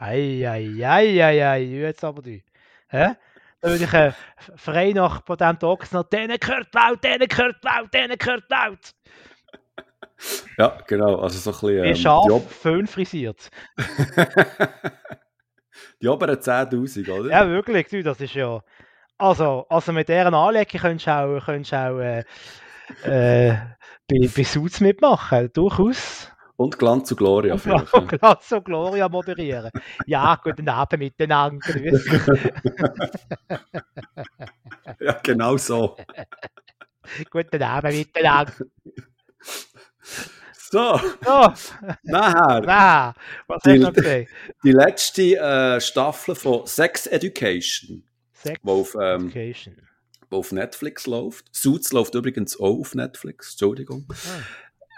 Ei, 0.00 0.46
ei, 0.46 0.84
ei, 0.84 1.22
ei, 1.22 1.42
ei, 1.42 1.62
jetzt 1.62 2.04
aber 2.04 2.22
du. 2.22 2.40
Hä? 2.88 3.14
Dann 3.60 3.70
würde 3.72 3.84
ich 3.84 3.92
äh, 3.92 4.12
frei 4.56 4.92
nach 4.92 5.24
Potent 5.24 5.64
Ochs 5.64 5.92
noch, 5.92 6.04
denen 6.04 6.38
gehört 6.38 6.74
laut, 6.74 7.02
denen 7.02 7.26
gehört 7.26 7.64
laut, 7.64 7.92
denen 7.92 8.16
gehört 8.18 8.44
laut. 8.48 8.94
Ja, 10.58 10.78
genau. 10.86 11.16
Also 11.16 11.38
so 11.38 11.50
ein 11.50 11.74
bisschen, 11.74 11.84
ähm, 11.84 11.96
scharf, 11.96 12.50
Föhn 12.50 12.86
frisiert. 12.86 13.50
die 16.00 16.08
oberen 16.08 16.36
10'000, 16.36 17.10
oder? 17.10 17.30
Ja, 17.30 17.48
wirklich, 17.48 17.88
du, 17.88 18.02
das 18.02 18.20
ist 18.20 18.34
ja. 18.34 18.62
Also, 19.18 19.66
also 19.68 19.92
mit 19.92 20.08
deren 20.08 20.34
Anlege 20.34 20.78
könntest 20.78 21.06
du 21.06 21.10
auch, 21.10 21.44
könntest 21.44 21.74
auch 21.74 21.98
äh, 21.98 22.24
äh, 23.02 23.56
bei, 24.08 24.28
bei 24.34 24.44
Suits 24.44 24.80
mitmachen, 24.80 25.50
durchaus. 25.52 26.30
Und 26.56 26.78
Glanz 26.78 27.08
zu 27.08 27.16
Gloria 27.16 27.54
Und 27.54 28.08
Glanz 28.08 28.52
und 28.52 28.64
Gloria 28.64 29.08
moderieren. 29.08 29.70
Ja, 30.06 30.38
guten 30.42 30.68
Abend 30.68 31.00
miteinander. 31.00 31.66
ja, 35.00 35.12
genau 35.22 35.56
so. 35.58 35.96
guten 37.30 37.62
Abend 37.62 37.94
miteinander. 37.94 38.52
So, 40.70 40.98
So, 41.24 41.52
nachher. 42.02 42.60
na, 42.64 43.14
was 43.46 43.62
hast 43.64 43.66
du 43.66 43.78
noch 43.78 43.92
gesehen? 43.92 44.26
Die 44.64 44.72
letzte 44.72 45.22
äh, 45.36 45.80
Staffel 45.80 46.34
von 46.34 46.66
Sex 46.66 47.06
Education, 47.06 48.02
Sex 48.32 48.58
wo 48.62 48.80
auf, 48.80 48.96
ähm, 49.00 49.28
Education. 49.28 49.76
der 50.30 50.38
auf 50.38 50.50
Netflix 50.52 51.06
läuft. 51.06 51.54
Suits 51.54 51.92
läuft 51.92 52.14
übrigens 52.16 52.58
auch 52.58 52.80
auf 52.80 52.94
Netflix, 52.96 53.52
Entschuldigung. 53.52 54.06
Ah. 54.10 54.40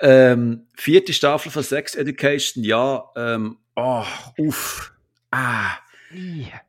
Ähm, 0.00 0.66
vierte 0.74 1.12
Staffel 1.12 1.50
von 1.50 1.62
Sex 1.62 1.94
Education, 1.94 2.62
ja, 2.62 3.04
ähm, 3.16 3.58
oh, 3.74 4.04
uff, 4.38 4.92
ah, 5.30 5.72
yeah. 6.12 6.60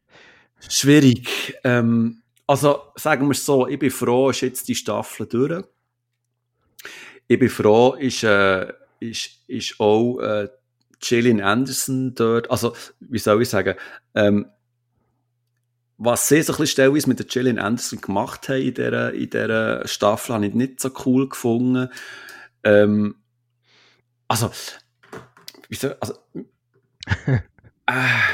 schwierig. 0.67 1.55
Ähm, 1.63 2.21
also, 2.47 2.81
sagen 2.95 3.27
wir 3.27 3.31
es 3.31 3.45
so, 3.45 3.67
ich 3.67 3.77
bin 3.77 3.91
froh, 3.91 4.31
ist 4.31 4.41
jetzt 4.41 4.67
die 4.67 4.75
Staffel 4.75 5.27
durch. 5.27 5.63
Ich 7.27 7.37
bin 7.37 7.49
froh, 7.49 7.93
ist, 7.93 8.23
äh, 8.23 8.73
ist, 8.99 9.29
ist 9.47 9.79
auch 9.79 10.19
äh, 10.19 10.49
Gillian 10.99 11.41
Anderson 11.41 12.15
dort, 12.15 12.49
also, 12.49 12.73
wie 12.99 13.19
soll 13.19 13.43
ich 13.43 13.49
sagen, 13.49 13.75
ähm, 14.15 14.47
was 15.99 16.29
sie 16.29 16.41
so 16.41 16.53
ein 16.53 16.57
bisschen 16.57 16.67
stellweise 16.67 17.09
mit 17.09 17.19
der 17.19 17.25
Gillian 17.25 17.59
Anderson 17.59 17.99
gemacht 18.01 18.47
haben 18.49 18.61
in 18.61 18.73
dieser, 18.73 19.13
in 19.13 19.29
dieser 19.29 19.87
Staffel, 19.87 20.33
habe 20.33 20.47
ich 20.47 20.53
nicht 20.53 20.79
so 20.79 20.89
cool 21.05 21.27
gefunden. 21.27 21.89
Ähm, 22.63 23.15
also, 24.29 24.51
wieso, 25.67 25.93
also, 25.99 26.13
äh, 27.27 27.41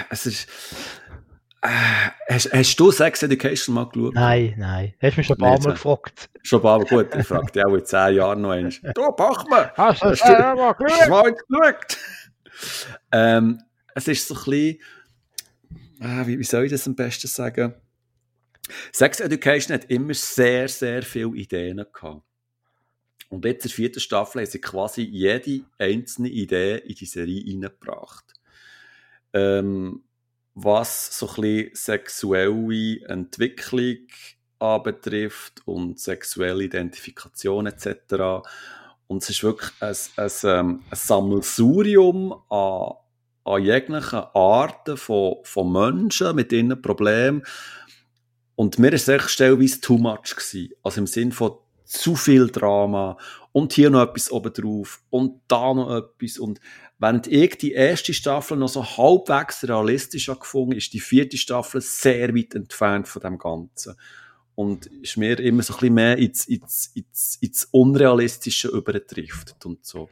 es 0.10 0.26
ist, 0.26 0.48
äh, 1.62 1.70
hast, 2.30 2.54
hast, 2.54 2.80
du 2.80 2.92
Sex 2.92 3.24
Education 3.24 3.74
mal 3.74 3.90
geschaut? 3.90 4.14
Nein, 4.14 4.54
nein. 4.58 4.94
Hast 5.02 5.16
du 5.16 5.20
mich 5.22 5.28
schon 5.28 5.38
ein 5.38 5.40
paar 5.40 5.60
Mal 5.60 5.72
gefragt? 5.72 6.30
Schon 6.44 6.60
ein 6.60 6.64
paar 6.64 6.78
Mal, 6.80 6.86
gut. 6.86 7.16
Ich 7.16 7.26
frage 7.26 7.52
dich 7.52 7.66
auch 7.66 7.74
in 7.74 7.86
zehn 7.86 8.16
Jahren 8.16 8.42
noch 8.42 8.52
einmal. 8.52 8.74
Du, 8.94 9.12
Bachmann! 9.14 9.72
Hast 9.76 10.04
du 10.04 10.10
das 10.10 11.10
mal 11.10 11.34
geschaut? 11.34 11.98
ähm, 13.12 13.62
es 13.96 14.08
ist 14.08 14.28
so 14.28 14.36
ein 14.36 14.44
bisschen, 14.44 14.80
ah, 16.02 16.28
wie, 16.28 16.38
wie 16.38 16.44
soll 16.44 16.66
ich 16.66 16.72
das 16.72 16.86
am 16.88 16.96
besten 16.96 17.28
sagen? 17.28 17.74
Sex 18.92 19.22
Education 19.22 19.74
hat 19.74 19.86
immer 19.86 20.14
sehr, 20.14 20.68
sehr 20.68 21.04
viele 21.04 21.36
Ideen 21.36 21.86
gehabt. 21.94 22.22
Und 23.30 23.46
jetzt 23.46 23.66
in 23.66 23.70
der 23.70 23.76
vierten 23.76 24.00
Staffel 24.00 24.42
haben 24.42 24.50
sie 24.50 24.62
quasi 24.62 25.02
jede 25.02 25.66
einzelne 25.78 26.30
Idee 26.30 26.78
in 26.78 26.96
die 26.96 27.06
Serie 27.06 27.44
reingebracht. 27.46 28.34
Ähm, 29.34 30.04
was 30.54 31.18
so 31.18 31.30
ein 31.42 31.70
sexuelle 31.74 33.06
Entwicklung 33.08 34.08
anbetrifft 34.60 35.62
und 35.66 36.00
sexuelle 36.00 36.64
Identifikation 36.64 37.68
etc. 37.68 38.48
Und 39.08 39.22
es 39.22 39.30
ist 39.30 39.44
wirklich 39.44 39.72
ein, 39.82 39.96
ein, 40.16 40.32
ähm, 40.44 40.84
ein 40.90 40.96
Sammelsurium 40.96 42.34
an 42.50 42.94
an 43.46 43.64
jeglichen 43.64 44.24
Arten 44.34 44.98
von, 44.98 45.36
von 45.44 45.72
Menschen 45.72 46.36
mit 46.36 46.52
ihren 46.52 46.82
Problemen. 46.82 47.44
Und 48.56 48.80
mir 48.80 48.92
ist 48.92 49.04
es 49.04 49.10
echt 49.10 49.30
stellweise 49.30 49.82
too 49.82 49.98
much 49.98 50.36
gewesen. 50.36 50.74
Also 50.82 51.02
im 51.02 51.08
Sinn 51.08 51.32
von 51.32 51.58
zu 51.86 52.16
viel 52.16 52.48
Drama 52.48 53.18
und 53.52 53.74
hier 53.74 53.90
noch 53.90 54.02
etwas 54.02 54.32
obendrauf 54.32 55.02
und 55.10 55.42
da 55.48 55.74
noch 55.74 55.96
etwas. 55.96 56.38
Und 56.38 56.60
während 57.00 57.28
ich 57.28 57.58
die 57.58 57.72
erste 57.72 58.14
Staffel 58.14 58.58
noch 58.58 58.70
so 58.70 58.86
halbwegs 58.86 59.64
realistisch 59.68 60.28
gefunden 60.28 60.74
ist 60.74 60.94
die 60.94 61.00
vierte 61.00 61.38
Staffel 61.38 61.82
sehr 61.82 62.36
weit 62.36 62.56
entfernt 62.56 63.08
von 63.08 63.22
dem 63.22 63.38
Ganzen. 63.38 63.96
Und 64.56 64.86
ist 64.86 65.18
mir 65.18 65.38
immer 65.40 65.64
so 65.64 65.74
ein 65.74 65.80
bisschen 65.80 65.94
mehr 65.96 66.18
ins, 66.18 66.46
ins, 66.46 66.92
ins, 66.96 67.38
ins 67.42 67.68
Unrealistische 67.72 68.70
übertrifft 68.70 69.66
und 69.66 69.86
so. 69.86 70.10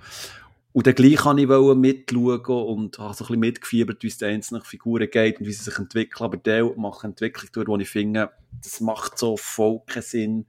Und 0.74 0.88
dann 0.88 0.96
gleich 0.96 1.18
kann 1.18 1.38
ich 1.38 1.48
mitschauen 1.48 2.66
und 2.66 2.98
habe 2.98 3.14
so 3.14 3.24
ein 3.24 3.28
bisschen 3.28 3.40
mitgefiebert, 3.40 4.02
wie 4.02 4.08
es 4.08 4.18
den 4.18 4.36
einzelnen 4.36 4.64
Figuren 4.64 5.08
geht 5.10 5.40
und 5.40 5.46
wie 5.46 5.54
sie 5.54 5.64
sich 5.64 5.78
entwickeln. 5.78 6.26
Aber 6.26 6.38
der 6.38 6.66
macht 6.76 7.04
Entwicklung 7.04 7.50
durch, 7.54 7.68
wo 7.68 7.78
ich 7.78 7.90
finde, 7.90 8.32
das 8.62 8.82
macht 8.82 9.20
so 9.20 9.38
voll 9.38 9.82
keinen 9.86 10.02
Sinn. 10.02 10.46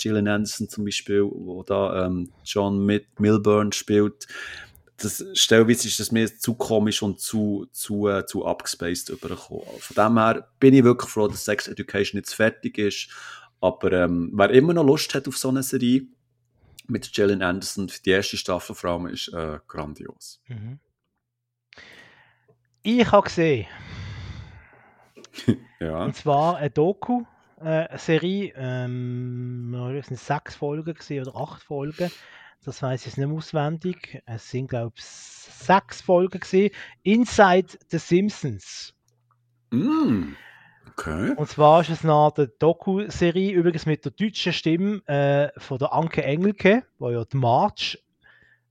Gillian 0.00 0.28
Anderson 0.28 0.68
zum 0.68 0.84
Beispiel, 0.84 1.22
wo 1.22 1.62
da 1.62 2.06
ähm, 2.06 2.30
John 2.44 2.84
Milburn 3.18 3.72
spielt. 3.72 4.26
Das, 4.96 5.24
stellweise 5.34 5.88
ist 5.88 5.98
das 5.98 6.12
mir 6.12 6.26
zu 6.38 6.54
komisch 6.54 7.02
und 7.02 7.20
zu, 7.20 7.66
zu, 7.72 8.08
äh, 8.08 8.26
zu 8.26 8.44
abgespaced 8.44 9.08
übergekommen. 9.08 9.64
Von 9.78 9.94
dem 9.94 10.18
her 10.18 10.48
bin 10.58 10.74
ich 10.74 10.84
wirklich 10.84 11.10
froh, 11.10 11.28
dass 11.28 11.44
Sex 11.44 11.68
Education 11.68 12.18
jetzt 12.18 12.34
fertig 12.34 12.76
ist. 12.78 13.08
Aber 13.60 13.92
ähm, 13.92 14.30
wer 14.34 14.50
immer 14.50 14.74
noch 14.74 14.84
Lust 14.84 15.14
hat 15.14 15.26
auf 15.28 15.36
so 15.36 15.48
eine 15.48 15.62
Serie, 15.62 16.06
mit 16.90 17.12
Gillian 17.12 17.42
Anderson, 17.42 17.90
die 18.04 18.10
erste 18.10 18.36
Staffel 18.36 18.74
vor 18.74 18.90
allem, 18.90 19.06
ist 19.06 19.32
äh, 19.32 19.58
grandios. 19.66 20.42
Mhm. 20.48 20.80
Ich 22.82 23.10
habe 23.10 23.24
gesehen. 23.24 23.66
ja. 25.80 26.04
Und 26.04 26.16
zwar 26.16 26.60
eine 27.60 27.88
Doku-Serie. 27.98 28.52
Ähm, 28.56 29.74
es 29.96 30.06
sind 30.06 30.18
sechs 30.18 30.54
Folgen 30.56 30.94
oder 31.20 31.36
acht 31.36 31.62
Folgen. 31.62 32.10
Das 32.64 32.82
weiß 32.82 33.06
ich 33.06 33.16
nicht 33.16 33.26
mehr 33.26 33.36
auswendig. 33.36 34.22
Es 34.26 34.50
sind, 34.50 34.68
glaube 34.68 34.92
ich, 34.96 35.04
sechs 35.04 36.02
Folgen 36.02 36.40
gewesen. 36.40 36.74
Inside 37.02 37.78
the 37.88 37.98
Simpsons. 37.98 38.94
Mm. 39.70 40.34
Okay. 40.90 41.32
Und 41.36 41.48
zwar 41.48 41.80
ist 41.80 41.90
es 41.90 42.04
eine 42.04 42.12
Doku-Serie, 42.58 43.52
übrigens 43.52 43.86
mit 43.86 44.04
der 44.04 44.12
deutschen 44.12 44.52
Stimme 44.52 45.00
äh, 45.06 45.48
von 45.58 45.78
der 45.78 45.92
Anke 45.94 46.22
Engelke, 46.22 46.84
wo 46.98 47.10
ja 47.10 47.24
die 47.24 47.36
March 47.38 47.98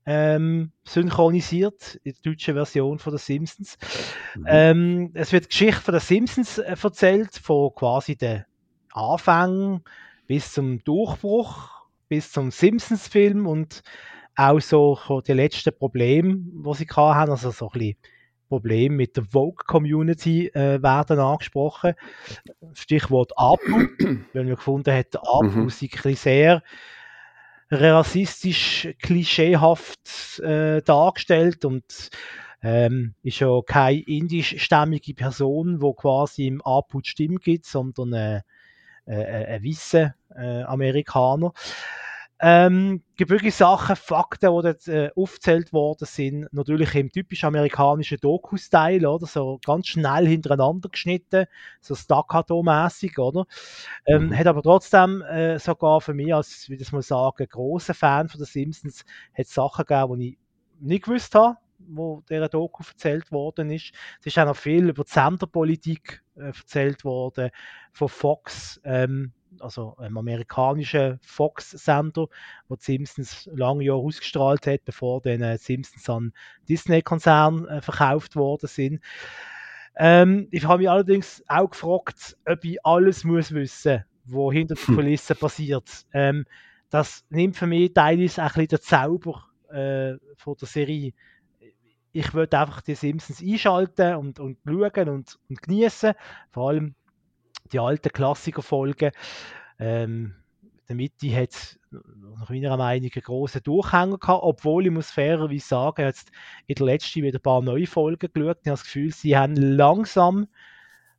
ähm, 0.06 0.72
synchronisiert, 0.84 2.00
in 2.04 2.12
der 2.12 2.32
deutschen 2.32 2.54
Version 2.54 2.98
von 2.98 3.12
der 3.12 3.18
Simpsons. 3.18 3.78
Mhm. 4.36 4.44
Ähm, 4.46 5.10
es 5.14 5.32
wird 5.32 5.44
die 5.44 5.48
Geschichte 5.48 5.80
von 5.80 5.92
der 5.92 6.00
Simpsons 6.00 6.58
äh, 6.58 6.76
erzählt, 6.80 7.34
von 7.34 7.74
quasi 7.74 8.16
den 8.16 8.44
Anfang 8.92 9.82
bis 10.26 10.52
zum 10.52 10.82
Durchbruch, 10.84 11.70
bis 12.08 12.32
zum 12.32 12.50
Simpsons-Film 12.50 13.46
und 13.46 13.82
auch 14.36 14.60
so 14.60 14.98
die 15.26 15.32
letzten 15.32 15.76
Probleme, 15.76 16.36
die 16.36 16.74
sie 16.74 16.86
hatten, 16.86 17.30
also 17.30 17.50
so 17.50 17.66
ein 17.66 17.78
bisschen 17.78 17.96
Probleme 18.48 18.96
mit 18.96 19.16
der 19.16 19.24
Vogue-Community 19.24 20.48
äh, 20.48 20.82
werden 20.82 21.20
angesprochen. 21.20 21.94
Stichwort 22.74 23.32
APU, 23.36 23.86
weil 24.32 24.46
wir 24.46 24.56
gefunden 24.56 24.92
haben, 24.92 25.06
APU 25.14 25.44
mhm. 25.44 25.70
sei 25.70 26.14
sehr 26.14 26.62
rassistisch, 27.70 28.88
klischeehaft 29.00 30.40
äh, 30.40 30.82
dargestellt 30.82 31.64
und 31.64 32.10
ähm, 32.62 33.14
ist 33.22 33.38
ja 33.38 33.60
keine 33.64 34.00
indischstämmige 34.00 35.14
Person, 35.14 35.80
wo 35.80 35.94
quasi 35.94 36.48
im 36.48 36.60
APU 36.62 37.00
die 37.00 37.08
Stimme 37.08 37.36
gibt, 37.36 37.66
sondern 37.66 38.12
äh, 38.12 38.36
äh, 38.38 38.40
ein 39.14 39.64
weißer 39.64 40.14
äh, 40.36 40.62
Amerikaner. 40.62 41.52
Ähm, 42.42 43.02
wirklich 43.18 43.54
Sachen, 43.54 43.96
Fakten, 43.96 44.56
die 44.56 44.62
dort 44.62 44.88
äh, 44.88 45.10
aufgezählt 45.14 45.74
worden 45.74 46.06
sind, 46.06 46.48
natürlich 46.52 46.94
im 46.94 47.12
typisch 47.12 47.44
amerikanischen 47.44 48.16
Doku-Style, 48.18 49.10
oder? 49.10 49.26
So 49.26 49.60
ganz 49.62 49.88
schnell 49.88 50.26
hintereinander 50.26 50.88
geschnitten, 50.88 51.44
so 51.82 51.94
staccato-mäßig, 51.94 53.18
oder? 53.18 53.44
Ähm, 54.06 54.28
mhm. 54.28 54.38
Hat 54.38 54.46
aber 54.46 54.62
trotzdem 54.62 55.20
äh, 55.20 55.58
sogar 55.58 56.00
für 56.00 56.14
mich 56.14 56.34
als, 56.34 56.70
wie 56.70 56.78
das 56.78 56.92
mal 56.92 57.02
sagen, 57.02 57.46
großer 57.46 57.92
Fan 57.92 58.30
von 58.30 58.38
den 58.38 58.46
Simpsons, 58.46 59.04
hat 59.36 59.46
Sachen 59.46 59.84
gegeben, 59.84 60.18
die 60.18 60.28
ich 60.30 60.38
nicht 60.80 61.04
gewusst 61.04 61.34
habe, 61.34 61.58
wo 61.90 62.22
dieser 62.28 62.48
Doku 62.48 62.82
erzählt 62.88 63.30
worden 63.32 63.70
ist. 63.70 63.92
Es 64.20 64.26
ist 64.26 64.38
auch 64.38 64.46
noch 64.46 64.56
viel 64.56 64.88
über 64.88 65.04
die 65.04 65.10
Senderpolitik 65.10 66.22
äh, 66.36 66.46
erzählt 66.46 67.04
worden 67.04 67.50
von 67.92 68.08
Fox. 68.08 68.80
Ähm, 68.84 69.32
also 69.58 69.96
einem 69.96 70.16
amerikanischen 70.16 71.18
Fox-Sender, 71.22 72.28
wo 72.68 72.76
die 72.76 72.84
Simpsons 72.84 73.48
lange 73.52 73.84
Jahre 73.84 74.00
ausgestrahlt 74.00 74.66
hat, 74.66 74.84
bevor 74.84 75.20
dann 75.20 75.42
äh, 75.42 75.58
Simpsons 75.58 76.08
an 76.08 76.32
Disney-Konzern 76.68 77.66
äh, 77.66 77.80
verkauft 77.82 78.36
worden 78.36 78.68
sind. 78.68 79.00
Ähm, 79.96 80.48
ich 80.50 80.64
habe 80.66 80.78
mich 80.78 80.90
allerdings 80.90 81.42
auch 81.48 81.70
gefragt, 81.70 82.36
ob 82.46 82.64
ich 82.64 82.84
alles 82.86 83.24
muss 83.24 83.52
wissen, 83.52 84.04
was 84.24 84.52
hinter 84.52 84.74
den 84.76 84.94
Kulissen 84.94 85.36
passiert. 85.36 86.06
Ähm, 86.12 86.46
das 86.90 87.24
nimmt 87.30 87.56
für 87.56 87.66
mich 87.66 87.92
teilweise 87.92 88.42
auch 88.42 88.56
ein 88.56 88.66
bisschen 88.66 88.68
den 88.68 88.80
Zauber 88.80 89.44
äh, 89.70 90.16
von 90.36 90.56
der 90.60 90.68
Serie. 90.68 91.12
Ich 92.12 92.34
würde 92.34 92.58
einfach 92.58 92.80
die 92.80 92.94
Simpsons 92.94 93.42
einschalten 93.42 94.16
und, 94.16 94.40
und 94.40 94.58
schauen 94.64 95.08
und, 95.08 95.38
und 95.48 95.62
genießen. 95.62 96.14
Vor 96.50 96.70
allem 96.70 96.94
die 97.72 97.78
alten 97.78 98.10
Klassikerfolgen. 98.10 99.12
Ähm, 99.78 100.34
der 100.88 100.96
Mitte 100.96 101.34
hat 101.36 101.50
es 101.50 101.78
nach 101.92 102.50
meiner 102.50 102.76
Meinung 102.76 103.10
einen 103.14 103.22
grossen 103.22 103.62
Durchhänger 103.62 104.18
gehabt, 104.18 104.42
obwohl 104.42 104.86
ich 104.86 104.92
muss 104.92 105.12
fairerweise 105.12 105.64
sagen, 105.64 106.02
jetzt 106.02 106.32
in 106.66 106.74
der 106.74 106.86
letzten 106.86 107.22
wieder 107.22 107.38
ein 107.38 107.42
paar 107.42 107.62
neue 107.62 107.86
Folgen 107.86 108.28
geschaut. 108.32 108.58
Ich 108.62 108.66
habe 108.66 108.72
das 108.72 108.82
Gefühl, 108.82 109.12
sie 109.12 109.36
haben 109.36 109.54
langsam 109.54 110.48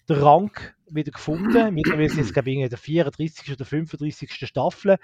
den 0.09 0.18
Rang 0.18 0.51
wieder 0.89 1.11
gefunden. 1.11 1.73
Mittlerweile 1.73 2.09
sind 2.09 2.26
es, 2.26 2.34
glaube 2.34 2.51
ich, 2.51 2.57
in 2.57 2.69
der 2.69 2.77
34. 2.77 3.53
oder 3.53 3.63
35. 3.63 4.34
Staffel. 4.45 4.97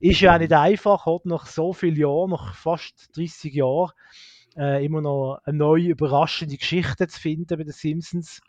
Ist 0.00 0.20
ja 0.20 0.34
auch 0.34 0.38
nicht 0.38 0.52
einfach, 0.52 1.04
hat 1.04 1.26
nach 1.26 1.44
so 1.44 1.74
vielen 1.74 1.96
Jahren, 1.96 2.30
nach 2.30 2.54
fast 2.54 3.14
30 3.16 3.52
Jahren, 3.52 3.92
äh, 4.56 4.84
immer 4.84 5.00
noch 5.00 5.40
eine 5.44 5.58
neue, 5.58 5.88
überraschende 5.90 6.56
Geschichte 6.56 7.06
zu 7.08 7.20
finden 7.20 7.56
bei 7.56 7.64
den 7.64 7.72
Simpsons. 7.72 8.40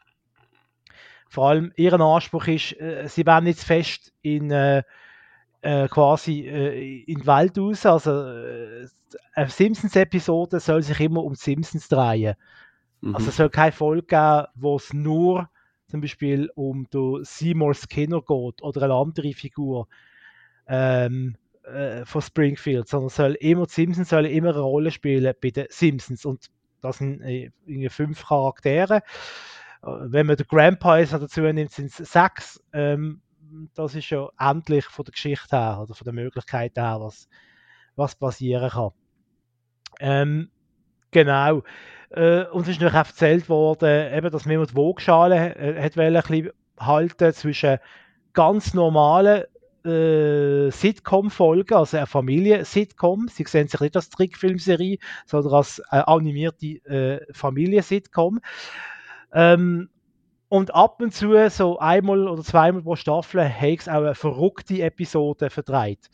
vor 1.30 1.50
allem 1.50 1.72
ihr 1.76 1.94
Anspruch 1.94 2.48
ist, 2.48 2.80
äh, 2.80 3.08
sie 3.08 3.26
werden 3.26 3.46
nicht 3.46 3.60
fest 3.60 4.14
in 4.22 4.52
äh, 4.52 4.84
äh, 5.62 5.88
quasi 5.88 6.48
äh, 6.48 7.04
in 7.04 7.20
die 7.20 7.28
Welt 7.28 7.58
raus. 7.58 7.86
Also 7.86 8.12
äh, 8.12 8.88
eine 9.34 9.50
Simpsons-Episode 9.50 10.60
soll 10.60 10.84
sich 10.84 11.00
immer 11.00 11.24
um 11.24 11.36
Simpsons 11.36 11.88
drehen. 11.90 12.36
Mhm. 13.02 13.16
Also 13.16 13.30
es 13.30 13.38
soll 13.38 13.50
keine 13.50 13.72
Folge 13.72 14.08
geben, 14.08 14.46
wo 14.56 14.76
es 14.76 14.94
nur 14.94 15.50
zum 15.88 16.02
Beispiel 16.02 16.50
um 16.56 16.88
Seymour 17.24 17.74
Skinner 17.74 18.22
geht 18.22 18.62
oder 18.62 18.84
eine 18.84 18.94
andere 18.94 19.34
Figur 19.34 19.88
ähm, 20.68 21.38
äh, 21.68 22.06
von 22.06 22.22
Springfield, 22.22 22.88
sondern 22.88 23.10
soll 23.10 23.34
immer, 23.36 23.66
Simpsons 23.68 24.10
sollen 24.10 24.32
immer 24.32 24.50
eine 24.50 24.60
Rolle 24.60 24.92
spielen 24.92 25.34
bei 25.42 25.50
den 25.50 25.68
Simpsons 25.70 26.26
und 26.26 26.48
das 26.82 26.98
sind 26.98 27.22
äh, 27.22 27.52
fünf 27.90 28.26
Charaktere. 28.26 28.98
Äh, 29.84 29.88
wenn 29.88 30.28
man 30.28 30.38
den 30.38 30.48
Grandpa 30.48 31.02
dazu 31.02 31.42
nimmt, 31.42 31.72
sind 31.72 31.88
es 31.88 31.98
sechs. 31.98 32.62
Ähm, 32.74 33.22
das 33.74 33.96
ist 33.96 34.10
ja 34.10 34.28
endlich 34.40 34.86
von 34.86 35.06
der 35.06 35.14
Geschichte 35.14 35.56
her 35.56 35.80
oder 35.82 35.94
von 35.94 36.06
der 36.06 36.14
Möglichkeit 36.14 36.76
her, 36.76 36.98
was, 37.00 37.30
was 37.96 38.16
passieren 38.16 38.70
kann. 38.70 38.92
Ähm, 40.00 40.52
genau. 41.12 41.64
Äh, 42.10 42.44
uns 42.46 42.68
ist 42.68 42.76
natürlich 42.76 42.94
auch 42.94 43.08
erzählt 43.08 43.50
worden, 43.50 44.14
eben, 44.14 44.32
dass 44.32 44.46
man 44.46 44.66
die 44.66 44.76
Waagschale 44.76 45.56
äh, 45.56 46.52
halten 46.80 47.34
zwischen 47.34 47.80
ganz 48.34 48.74
normalen 48.74 49.44
äh, 49.88 50.70
Sitcom-Folgen, 50.72 51.76
also 51.76 51.98
eine 51.98 52.08
Familien-Sitcom. 52.08 53.28
Sie 53.30 53.46
sehen 53.46 53.68
sich 53.68 53.80
nicht 53.80 53.96
als 53.96 54.10
Trickfilmserie, 54.10 54.98
sondern 55.26 55.54
als 55.54 55.80
äh, 55.92 55.98
animierte 55.98 56.66
äh, 56.86 57.34
Familien-Sitcom. 57.34 58.40
Ähm, 59.34 59.90
und 60.50 60.74
ab 60.74 61.02
und 61.02 61.14
zu, 61.14 61.50
so 61.50 61.80
einmal 61.80 62.28
oder 62.28 62.42
zweimal 62.42 62.82
pro 62.82 62.96
Staffel, 62.96 63.44
habe 63.44 63.68
ich 63.68 63.82
auch 63.90 63.96
eine 63.96 64.16
verrückte 64.16 64.82
Episode 64.82 65.50
verdreht. 65.50 66.10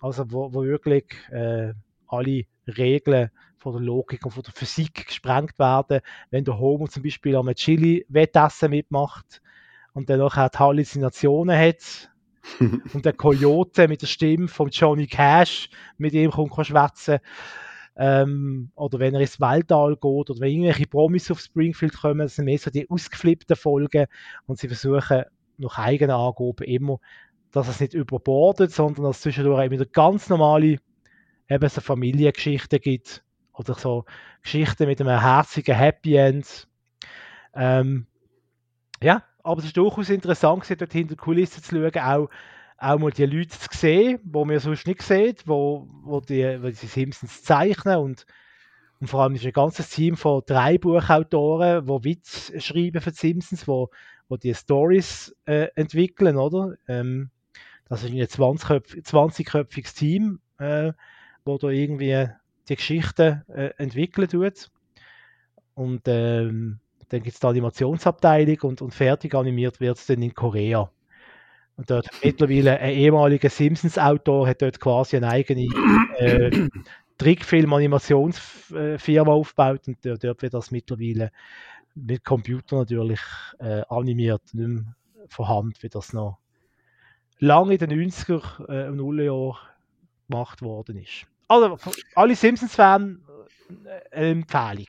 Also, 0.00 0.30
wo, 0.30 0.52
wo 0.52 0.64
wirklich 0.64 1.04
äh, 1.30 1.72
alle 2.06 2.44
Regeln 2.66 3.30
von 3.56 3.74
der 3.74 3.82
Logik 3.82 4.24
und 4.24 4.32
von 4.32 4.42
der 4.42 4.52
Physik 4.52 5.06
gesprengt 5.06 5.58
werden. 5.58 6.00
Wenn 6.30 6.44
der 6.44 6.58
Homo 6.58 6.88
zum 6.88 7.02
Beispiel 7.02 7.36
am 7.36 7.54
Chili-Wettessen 7.54 8.70
mitmacht 8.70 9.40
und 9.92 10.08
dann 10.08 10.20
auch 10.20 10.36
Halluzinationen 10.36 11.58
hat 11.58 12.09
und 12.94 13.04
der 13.04 13.12
Coyote 13.12 13.88
mit 13.88 14.02
der 14.02 14.06
Stimme 14.06 14.48
von 14.48 14.70
Johnny 14.70 15.06
Cash 15.06 15.70
mit 15.98 16.14
ihm 16.14 16.30
kommt 16.30 16.66
schwätzen 16.66 17.18
ähm, 17.96 18.70
oder 18.76 18.98
wenn 18.98 19.14
er 19.14 19.20
ins 19.20 19.40
Weltall 19.40 19.94
geht 19.96 20.30
oder 20.30 20.40
wenn 20.40 20.52
irgendwelche 20.52 20.86
Promis 20.86 21.30
auf 21.30 21.40
Springfield 21.40 21.96
kommen, 21.96 22.20
das 22.20 22.36
sind 22.36 22.46
mehr 22.46 22.58
so 22.58 22.70
die 22.70 22.88
ausgeflippten 22.88 23.56
Folgen 23.56 24.06
und 24.46 24.58
sie 24.58 24.68
versuchen 24.68 25.24
nach 25.58 25.78
eigenen 25.78 26.16
Angaben 26.16 26.64
immer, 26.64 26.98
dass 27.52 27.68
es 27.68 27.80
nicht 27.80 27.94
überbordet, 27.94 28.72
sondern 28.72 29.04
dass 29.04 29.16
es 29.16 29.22
zwischendurch 29.22 29.64
eben 29.64 29.72
wieder 29.72 29.86
ganz 29.86 30.28
normale 30.28 30.78
eben 31.48 31.68
so 31.68 31.80
Familiengeschichten 31.80 32.80
gibt 32.80 33.22
oder 33.52 33.74
so 33.74 34.04
Geschichten 34.42 34.86
mit 34.86 35.00
einem 35.00 35.20
herzigen 35.20 35.74
Happy 35.74 36.14
End. 36.16 36.68
Ähm, 37.52 38.06
ja, 39.02 39.24
aber 39.42 39.60
es 39.60 39.66
ist 39.66 39.76
durchaus 39.76 40.10
interessant, 40.10 40.64
dort 40.68 40.92
hinter 40.92 41.14
die 41.14 41.16
Kulissen 41.16 41.62
zu 41.62 41.74
schauen, 41.74 41.98
auch 41.98 42.28
auch 42.80 42.98
mal 42.98 43.10
die 43.10 43.26
Leute 43.26 43.50
zu 43.50 43.68
sehen, 43.72 44.20
die 44.22 44.44
man 44.44 44.58
sonst 44.58 44.86
nicht 44.86 45.02
sieht, 45.02 45.46
wo, 45.46 45.86
wo, 46.02 46.20
die, 46.20 46.42
wo 46.62 46.68
die 46.68 46.74
Simpsons 46.74 47.42
zeichnen 47.42 47.98
und, 47.98 48.24
und 49.00 49.06
vor 49.06 49.20
allem 49.22 49.34
ist 49.34 49.44
ein 49.44 49.52
ganzes 49.52 49.90
Team 49.90 50.16
von 50.16 50.42
drei 50.46 50.78
Buchautoren, 50.78 51.84
die 51.84 52.04
Witz 52.04 52.52
schreiben 52.58 53.02
für 53.02 53.10
die 53.10 53.18
Simpsons, 53.18 53.68
wo, 53.68 53.90
wo 54.28 54.38
die 54.38 54.54
Stories 54.54 55.36
äh, 55.44 55.68
entwickeln, 55.74 56.38
oder? 56.38 56.74
Ähm, 56.88 57.30
das 57.86 58.02
ist 58.02 58.12
ein 58.12 58.18
20-köpfiges 58.18 59.94
Team, 59.94 60.40
äh, 60.58 60.92
wo 61.44 61.58
da 61.58 61.68
irgendwie 61.68 62.28
die 62.68 62.76
Geschichte 62.76 63.44
äh, 63.48 63.70
entwickeln 63.76 64.28
tut. 64.28 64.70
Und 65.74 66.02
ähm, 66.06 66.78
dann 67.10 67.22
gibt 67.22 67.34
es 67.34 67.40
die 67.40 67.46
Animationsabteilung 67.46 68.58
und, 68.62 68.80
und 68.82 68.92
fertig 68.94 69.34
animiert 69.34 69.80
wird 69.80 69.98
es 69.98 70.06
dann 70.06 70.22
in 70.22 70.34
Korea. 70.34 70.90
Und 71.76 71.90
dort 71.90 72.08
mittlerweile 72.22 72.78
ein 72.78 72.94
ehemaliger 72.94 73.50
Simpsons-Autor 73.50 74.48
hat 74.48 74.62
dort 74.62 74.80
quasi 74.80 75.16
eine 75.16 75.28
eigene 75.28 75.66
äh, 76.18 76.68
Trickfilm-Animationsfirma 77.18 79.32
aufgebaut 79.32 79.88
und 79.88 79.98
dort 80.04 80.42
wird 80.42 80.54
das 80.54 80.70
mittlerweile 80.70 81.32
mit 81.94 82.24
Computer 82.24 82.76
natürlich 82.76 83.20
äh, 83.58 83.82
animiert, 83.88 84.42
nicht 84.52 84.68
mehr 84.68 84.94
von 85.28 85.48
Hand, 85.48 85.82
wie 85.82 85.88
das 85.88 86.12
noch 86.12 86.38
lange 87.38 87.72
in 87.74 87.78
den 87.78 87.90
90er 87.90 88.68
äh, 88.68 88.86
und 88.88 88.96
Nullerjahren 88.96 89.56
gemacht 90.28 90.62
worden 90.62 90.98
ist. 90.98 91.26
Also, 91.48 91.76
alle 92.14 92.36
Simpsons-Fans 92.36 93.18
äh, 93.84 94.00
eine 94.14 94.28
Empfehlung. 94.28 94.86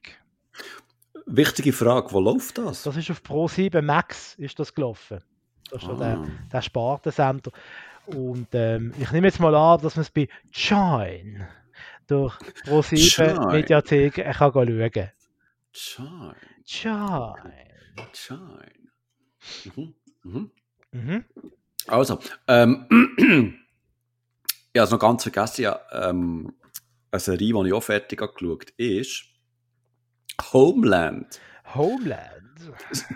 Wichtige 1.26 1.74
Frage, 1.74 2.12
wo 2.12 2.20
läuft 2.20 2.58
das? 2.58 2.84
Das 2.84 2.96
ist 2.98 3.12
auf 3.12 3.24
Pro 3.24 3.48
7 3.48 3.86
Max 3.86 4.36
ist 4.36 4.60
das 4.60 4.74
gelaufen. 4.74 5.20
Das 5.70 5.84
ist 5.84 5.90
ah. 5.90 5.96
der, 5.96 6.28
der 6.52 6.62
Spartensender. 6.62 7.52
Und 8.08 8.48
ähm, 8.54 8.94
ich 9.00 9.12
nehme 9.12 9.28
jetzt 9.28 9.40
mal 9.40 9.56
an, 9.56 9.82
dass 9.82 9.96
man 9.96 10.02
es 10.02 10.10
bei 10.10 10.28
Join 10.52 11.46
durch 12.08 12.36
Pro7 12.66 13.52
Mediathek 13.52 14.16
kann 14.16 14.34
schauen 14.34 14.92
kann. 14.92 15.12
Join. 15.74 16.36
Join. 16.66 17.36
Join. 18.14 18.92
Mhm. 19.76 19.94
Mhm. 20.24 20.52
Mhm. 20.92 21.26
Also, 21.88 22.20
ähm, 22.48 22.86
ich 24.74 24.80
habe 24.80 24.86
es 24.86 24.92
noch 24.92 25.00
ganz 25.00 25.24
vergessen, 25.24 25.62
ja, 25.64 25.80
ähm, 25.92 26.54
eine 27.12 27.20
Serie, 27.20 27.54
die 27.54 27.68
ich 27.68 27.74
auch 27.74 27.84
fertig 27.84 28.22
habe, 28.22 28.66
ist 28.78 29.26
Homeland. 30.52 31.40
Homeland? 31.74 32.42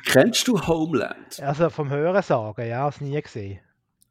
Kennst 0.05 0.47
du 0.47 0.59
Homeland? 0.59 1.39
Also 1.39 1.69
vom 1.69 1.89
Hören 1.89 2.23
sagen, 2.23 2.67
ja, 2.67 2.87
es 2.87 3.01
nie 3.01 3.21
gesehen. 3.21 3.59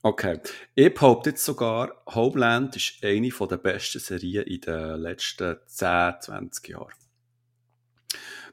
Okay. 0.02 0.38
Ich 0.74 0.92
behaupte 0.92 1.30
jetzt 1.30 1.44
sogar, 1.44 2.02
Homeland 2.14 2.76
ist 2.76 3.02
eine 3.02 3.30
der 3.30 3.56
besten 3.56 4.00
Serien 4.00 4.44
in 4.44 4.60
den 4.60 5.00
letzten 5.00 5.56
10, 5.66 6.14
20 6.20 6.68
Jahren. 6.68 6.92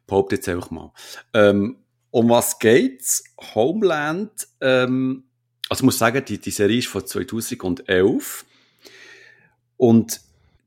Behaupte 0.07 0.35
jetzt 0.35 0.47
einfach 0.47 0.71
mal. 0.71 0.93
Ähm, 1.33 1.83
um 2.09 2.29
was 2.29 2.57
geht's? 2.59 3.23
Homeland, 3.53 4.31
ähm, 4.61 5.25
also 5.69 5.81
ich 5.81 5.85
muss 5.85 5.97
sagen, 5.97 6.23
die, 6.25 6.37
die 6.37 6.51
Serie 6.51 6.79
ist 6.79 6.87
von 6.87 7.05
2011 7.05 8.45
und 9.77 10.21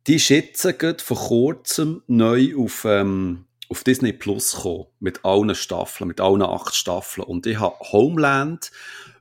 die 0.06 0.16
ist 0.16 0.28
jetzt 0.28 0.66
vor 1.00 1.16
kurzem 1.16 2.02
neu 2.06 2.56
auf, 2.58 2.84
ähm, 2.84 3.46
auf 3.74 3.82
Disney 3.82 4.12
Plus 4.12 4.54
gekommen, 4.54 4.86
mit 5.00 5.24
allen 5.24 5.52
Staffeln, 5.52 6.06
mit 6.06 6.20
allen 6.20 6.42
acht 6.42 6.76
Staffeln. 6.76 7.26
Und 7.26 7.44
ich 7.44 7.58
habe 7.58 7.74
Homeland 7.90 8.70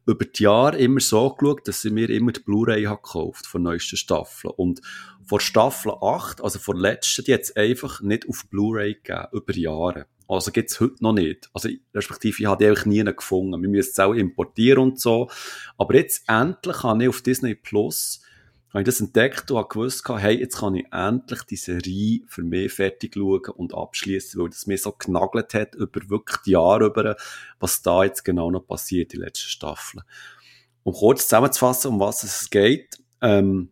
über 0.06 0.26
die 0.26 0.44
Jahre 0.44 0.78
immer 0.78 1.00
so 1.00 1.32
geschaut, 1.32 1.68
dass 1.68 1.84
ich 1.84 1.92
mir 1.92 2.08
immer 2.12 2.34
die 2.34 2.42
Blu-ray 2.42 2.84
gekauft 2.84 3.48
von 3.48 3.64
neuesten 3.64 3.98
Staffeln. 3.98 4.54
Und 4.56 4.82
vor 5.26 5.40
Staffel 5.40 5.94
8, 6.00 6.44
also 6.44 6.60
vor 6.60 6.76
letzten, 6.76 7.24
die 7.24 7.34
hat 7.34 7.58
einfach 7.58 8.02
nicht 8.02 8.30
auf 8.30 8.46
Blu-ray 8.52 8.94
gegeben, 8.94 9.26
über 9.32 9.56
Jahre. 9.56 10.06
Also 10.28 10.52
gibt's 10.52 10.80
heute 10.80 11.04
noch 11.04 11.14
nicht. 11.14 11.50
Also, 11.56 11.70
respektive, 11.96 12.40
ich 12.40 12.46
habe 12.46 12.64
die 12.64 12.68
eigentlich 12.68 12.86
nie 12.86 13.04
gefunden. 13.04 13.60
Wir 13.60 13.70
müssen 13.70 13.90
es 13.90 14.00
auch 14.00 14.14
importieren 14.14 14.84
und 14.84 15.00
so. 15.00 15.32
Aber 15.80 15.96
jetzt 15.96 16.30
endlich 16.30 16.84
habe 16.84 17.02
ich 17.02 17.10
auf 17.10 17.24
Disney 17.24 17.56
Plus 17.56 18.22
habe 18.74 18.82
ich 18.82 18.86
das 18.88 19.02
entdeckt 19.02 19.52
und 19.52 19.58
habe 19.58 19.70
gewusst, 19.70 20.04
hey, 20.10 20.40
jetzt 20.40 20.58
kann 20.58 20.74
ich 20.74 20.92
endlich 20.92 21.44
die 21.44 21.56
Serie 21.58 22.22
für 22.28 22.42
mich 22.42 22.74
fertig 22.74 23.14
schauen 23.14 23.42
und 23.56 23.76
abschließen, 23.76 24.42
weil 24.42 24.50
das 24.50 24.66
mir 24.66 24.80
so 24.80 24.92
genagelt 24.92 25.54
hat 25.54 25.76
über 25.76 26.10
wirklich 26.10 26.40
die 26.46 26.52
Jahre 26.52 26.88
über, 26.88 27.16
was 27.60 27.84
da 27.84 28.04
jetzt 28.04 28.24
genau 28.24 28.50
noch 28.50 28.66
passiert 28.66 29.14
den 29.14 29.22
letzten 29.22 29.50
Staffeln. 29.50 30.04
Um 30.82 30.94
kurz 30.94 31.24
zusammenzufassen, 31.24 31.92
um 31.92 32.00
was 32.00 32.24
es 32.24 32.50
geht. 32.50 32.98
Ähm, 33.22 33.70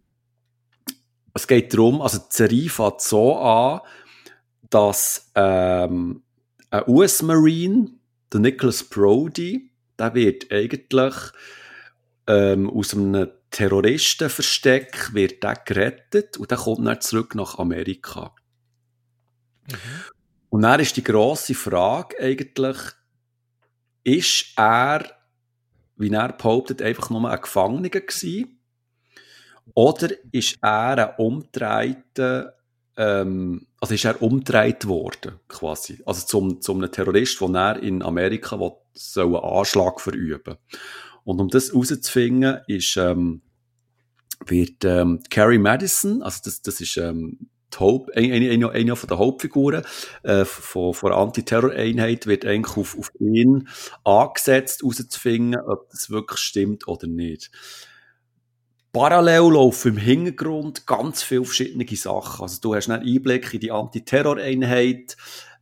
es 1.34 1.48
geht 1.48 1.74
darum, 1.74 2.02
also 2.02 2.20
die 2.20 2.26
Serie 2.30 2.70
fängt 2.70 3.02
so 3.02 3.38
an, 3.38 3.82
dass 4.70 5.32
ähm, 5.34 6.22
ein 6.70 6.84
US-Marine, 6.88 7.90
der 8.32 8.40
Nicholas 8.40 8.84
Brody, 8.84 9.72
der 9.98 10.14
wird 10.14 10.52
eigentlich 10.52 11.16
ähm, 12.28 12.70
aus 12.70 12.94
einem 12.94 13.30
Terroristenversteck 13.52 15.14
wird 15.14 15.44
er 15.44 15.56
gerettet 15.56 16.38
und 16.38 16.52
dann 16.52 16.60
kommt 16.60 16.88
er 16.88 17.00
zurück 17.02 17.36
nach 17.36 17.60
Amerika. 17.60 18.34
Mhm. 19.68 19.76
Und 20.50 20.62
dann 20.64 20.80
ist 20.80 20.98
die 20.98 21.04
grosse 21.04 21.54
Frage 21.54 22.18
eigentlich, 22.20 22.78
ist 24.04 24.54
er, 24.58 25.06
wie 25.96 26.12
er 26.12 26.34
behauptet, 26.34 26.82
einfach 26.82 27.10
nur 27.10 27.30
ein 27.30 27.42
Gefangener 27.42 27.90
gewesen? 27.90 28.60
Oder 29.74 30.10
ist 30.32 30.58
er 30.62 31.10
ein 31.10 31.16
umdrehter, 31.18 32.56
ähm, 32.98 33.68
also 33.80 33.94
ist 33.94 34.06
er 34.06 34.22
umdreht 34.22 34.88
worden, 34.88 35.40
quasi? 35.48 36.02
Also 36.06 36.26
zum, 36.26 36.62
zum 36.62 36.80
einem 36.80 36.92
Terrorist, 36.92 37.40
den 37.40 37.56
er 37.56 37.82
in 37.82 38.02
Amerika 38.02 38.60
soll 38.94 39.36
einen 39.36 39.44
Anschlag 39.44 40.02
verüben. 40.02 40.58
Und 41.24 41.40
um 41.40 41.48
das 41.48 41.70
herauszufinden, 41.70 42.60
ist, 42.68 42.98
ähm, 42.98 43.42
wird 44.46 44.84
ähm, 44.86 45.20
Carrie 45.30 45.60
Madison, 45.60 46.22
also 46.22 46.40
das, 46.44 46.62
das 46.62 46.82
ist 46.82 46.98
ähm, 46.98 47.50
die 47.74 47.80
Haupt, 47.80 48.16
eine, 48.16 48.50
eine, 48.50 48.70
eine 48.72 48.96
von 48.96 49.08
der 49.08 49.18
Hauptfiguren 49.18 49.84
äh, 50.24 50.46
von, 50.46 50.94
der 51.04 51.18
Antiterror-Einheit, 51.18 52.28
wird 52.28 52.46
eigentlich 52.46 52.78
auf, 52.78 52.98
auf 52.98 53.12
ihn 53.20 53.68
angesetzt, 54.04 54.82
herauszufinden, 54.82 55.60
ob 55.62 55.90
das 55.90 56.10
wirklich 56.10 56.40
stimmt 56.40 56.88
oder 56.88 57.08
nicht. 57.08 57.52
Parallel 58.94 59.54
laufen 59.54 59.94
im 59.94 59.98
Hintergrund 59.98 60.86
ganz 60.86 61.24
viele 61.24 61.46
verschiedene 61.46 61.86
Sachen. 61.96 62.44
Also 62.44 62.60
du 62.60 62.76
hast 62.76 62.90
einen 62.90 63.08
Einblick 63.08 63.54
in 63.54 63.62
die 63.62 63.72
Antiterror-Einheit, 63.72 65.16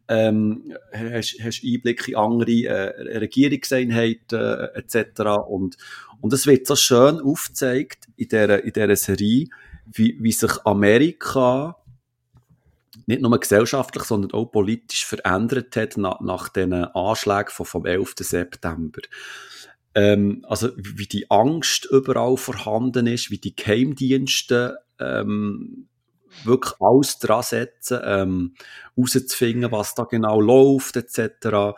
ähm, 0.10 0.76
hast, 0.92 1.38
hast 1.42 1.64
Einblick 1.64 2.08
in 2.08 2.16
andere 2.16 2.52
äh, 2.66 3.18
Regierungseinheiten 3.20 4.40
äh, 4.40 4.80
etc. 4.80 5.22
Und, 5.48 5.78
und 6.20 6.34
es 6.34 6.48
wird 6.48 6.68
so 6.68 6.76
schön 6.76 7.22
aufgezeigt 7.22 8.08
in 8.18 8.28
dieser, 8.28 8.64
in 8.64 8.74
dieser 8.74 8.96
Serie, 8.96 9.48
wie, 9.86 10.18
wie 10.20 10.32
sich 10.32 10.52
Amerika 10.66 11.78
nicht 13.06 13.22
nur 13.22 13.40
gesellschaftlich, 13.40 14.04
sondern 14.04 14.32
auch 14.32 14.46
politisch 14.46 15.06
verändert 15.06 15.76
hat 15.76 15.98
nach, 15.98 16.20
nach 16.22 16.50
den 16.50 16.74
Anschlägen 16.74 17.50
vom, 17.50 17.66
vom 17.66 17.86
11. 17.86 18.16
September. 18.20 19.02
Ähm, 19.96 20.46
also 20.48 20.70
wie 20.76 21.08
die 21.08 21.30
Angst 21.30 21.88
überall 21.92 22.38
vorhanden 22.38 23.08
ist, 23.08 23.32
wie 23.32 23.40
die 23.40 23.56
Geheimdienste 23.56 24.80
ähm, 25.00 25.89
wirklich 26.44 26.74
alles 26.80 27.20
dran 27.20 27.44
setzen, 27.44 28.00
ähm, 28.04 28.54
rauszufinden, 28.98 29.72
was 29.72 29.96
da 29.96 30.04
genau 30.04 30.40
läuft, 30.40 30.96
etc. 30.96 31.78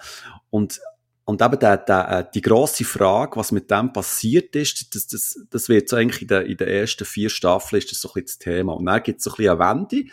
Und, 0.49 0.79
und 1.25 1.41
eben 1.41 1.59
der, 1.59 1.77
der, 1.77 2.09
äh, 2.09 2.25
die 2.33 2.41
grosse 2.41 2.83
Frage, 2.83 3.37
was 3.37 3.51
mit 3.51 3.69
dem 3.71 3.93
passiert 3.93 4.55
ist, 4.55 4.95
das, 4.95 5.07
das, 5.07 5.39
das 5.49 5.69
wird 5.69 5.89
so 5.89 5.95
eigentlich 5.95 6.23
in 6.23 6.27
den, 6.27 6.45
in 6.45 6.57
den 6.57 6.67
ersten 6.67 7.05
vier 7.05 7.29
Staffeln 7.29 7.79
ist 7.79 7.91
das 7.91 8.01
so 8.01 8.09
ein 8.09 8.23
bisschen 8.23 8.25
das 8.25 8.39
Thema. 8.39 8.73
Und 8.73 8.85
dann 8.85 9.03
gibt 9.03 9.19
es 9.19 9.23
so 9.25 9.31
ein 9.31 9.37
bisschen 9.37 9.59
eine 9.59 9.79
Wende. 9.79 10.03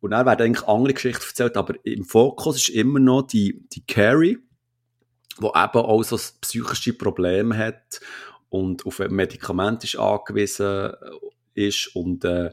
Und 0.00 0.10
dann 0.10 0.26
werden 0.26 0.46
eigentlich 0.46 0.66
andere 0.66 0.94
Geschichten 0.94 1.22
erzählt, 1.24 1.56
aber 1.56 1.74
im 1.84 2.04
Fokus 2.04 2.56
ist 2.56 2.70
immer 2.70 2.98
noch 2.98 3.22
die, 3.22 3.64
die 3.72 3.86
Carrie, 3.86 4.38
die 5.40 5.46
eben 5.46 5.54
auch 5.54 6.02
so 6.02 6.18
psychische 6.40 6.92
Probleme 6.92 7.56
hat 7.56 8.00
und 8.48 8.84
auf 8.84 9.00
ein 9.00 9.12
Medikament 9.12 9.84
ist 9.84 9.96
angewiesen 9.96 10.92
ist 11.54 11.94
und, 11.94 12.24
äh, 12.24 12.50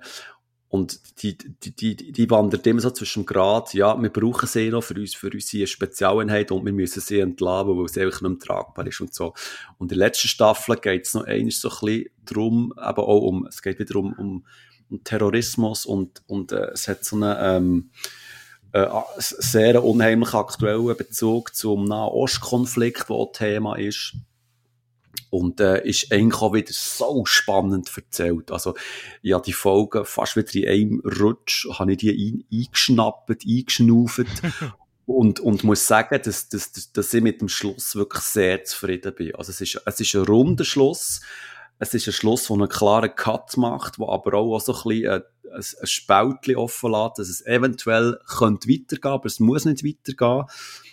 und 0.70 1.24
die, 1.24 1.36
die, 1.36 1.76
die, 1.76 2.12
die 2.12 2.30
wandert 2.30 2.66
immer 2.68 2.80
so 2.80 2.91
zwischen 2.91 3.24
dem 3.24 3.26
Grad, 3.26 3.74
ja, 3.74 4.00
wir 4.00 4.10
brauchen 4.10 4.48
sie 4.48 4.70
noch 4.70 4.84
für 4.84 4.94
uns, 4.94 5.16
für 5.16 5.32
unsere 5.32 5.66
Spezialeinheit 5.66 6.52
und 6.52 6.64
wir 6.64 6.72
müssen 6.72 7.02
sie 7.02 7.20
entladen, 7.20 7.76
weil 7.76 7.88
sie 7.88 8.04
einfach 8.04 8.22
nicht 8.22 8.30
mehr 8.30 8.40
tragbar 8.40 8.86
ist 8.86 9.02
und 9.02 9.12
so. 9.12 9.34
Und 9.80 9.91
in 9.91 9.98
der 9.98 10.08
letzten 10.08 10.28
Staffel 10.28 10.78
geht 10.78 11.08
es 11.08 11.16
noch 11.16 11.26
einmal 11.26 11.52
so 11.52 11.70
ein 11.70 11.76
bisschen 11.80 12.06
darum, 12.24 12.74
eben 12.78 13.00
auch 13.00 13.22
um, 13.22 13.48
es 13.48 13.64
geht 13.64 13.80
wieder 13.80 13.96
um, 13.96 14.14
um, 14.14 15.04
Terrorismus 15.04 15.88
und, 15.88 16.22
und 16.28 16.52
äh, 16.52 16.72
es 16.72 16.88
hat 16.88 17.04
so 17.04 17.16
eine, 17.16 17.40
ähm, 17.40 17.90
äh, 18.72 18.88
sehr 19.18 19.84
unheimlich 19.84 20.34
aktuellen 20.36 20.96
Bezug 20.96 21.56
zum 21.56 21.86
Nahostkonflikt, 21.86 23.10
der 23.10 23.32
Thema 23.34 23.76
ist. 23.76 24.14
Und 25.30 25.60
äh, 25.60 25.88
ist 25.88 26.11
eigentlich 26.11 26.41
auch 26.41 26.53
wieder 26.53 26.72
so 26.72 27.23
spannend 27.26 27.91
erzählt. 27.95 28.52
Also, 28.52 28.76
ja, 29.22 29.40
die 29.40 29.53
Folgen 29.53 30.06
fast 30.06 30.36
wieder 30.36 30.53
in 30.53 30.68
einem 30.68 31.02
Rutsch, 31.02 31.68
habe 31.77 31.91
ich 31.91 31.99
die 31.99 32.10
ein, 32.10 32.45
eingeschnappt, 32.52 33.45
eingeschnauft. 33.48 34.26
und, 35.06 35.40
und 35.40 35.64
muss 35.64 35.86
sagen, 35.86 36.19
dass, 36.23 36.49
dass, 36.49 36.91
dass, 36.91 37.14
ich 37.14 37.22
mit 37.22 37.41
dem 37.41 37.49
Schluss 37.49 37.95
wirklich 37.95 38.23
sehr 38.23 38.64
zufrieden 38.64 39.14
bin. 39.14 39.36
Also, 39.36 39.52
es 39.52 39.61
ist, 39.61 39.81
es 39.86 39.99
ist 39.99 40.15
ein 40.15 40.23
runder 40.23 40.65
Schluss. 40.65 41.22
Es 41.77 41.94
ist 41.94 42.07
ein 42.07 42.14
Schluss, 42.14 42.48
der 42.48 42.57
einen 42.57 42.69
klaren 42.69 43.15
Cut 43.15 43.56
macht, 43.56 43.99
der 43.99 44.10
aber 44.10 44.34
auch 44.34 44.60
so 44.60 44.73
ein 44.73 44.84
bisschen 44.84 45.11
ein, 45.11 45.22
ein, 45.53 45.64
ein 45.81 45.88
Spältchen 45.88 46.57
offen 46.57 46.91
lässt, 46.91 47.19
dass 47.19 47.30
es 47.30 47.45
eventuell 47.45 48.19
könnte 48.27 48.68
weitergehen, 48.68 49.11
aber 49.14 49.26
es 49.27 49.40
muss 49.40 49.64
nicht 49.64 49.86
weitergehen. 49.86 50.45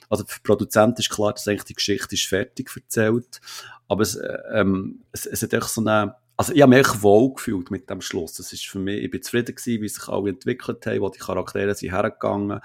Also 0.09 0.24
für 0.26 0.40
Produzenten 0.40 1.01
ist 1.01 1.10
klar, 1.10 1.32
dass 1.32 1.48
eigentlich 1.48 1.64
die 1.64 1.74
Geschichte 1.74 2.14
ist 2.14 2.26
fertig 2.26 2.70
erzählt. 2.74 3.40
Aber 3.89 4.03
es, 4.03 4.19
ähm, 4.53 5.03
es, 5.13 5.27
es 5.27 5.43
hat 5.43 5.53
echt 5.53 5.69
so 5.69 5.81
eine, 5.81 6.17
also 6.37 6.53
ich 6.53 6.63
habe 6.63 6.71
mich 6.71 6.81
echt 6.81 7.03
wohl 7.03 7.35
gefühlt 7.35 7.71
mit 7.71 7.89
dem 7.89 8.01
Schluss. 8.01 8.35
Das 8.35 8.53
ist 8.53 8.67
für 8.67 8.79
mich, 8.79 9.03
ich 9.03 9.11
bin 9.11 9.23
zufrieden 9.23 9.55
gewesen, 9.55 9.83
wie 9.83 9.89
sich 9.89 10.09
alle 10.09 10.31
entwickelt 10.31 10.85
haben, 10.87 11.01
wo 11.01 11.09
die 11.09 11.19
Charaktere 11.19 11.75
sind 11.75 11.93
hergegangen. 11.93 12.61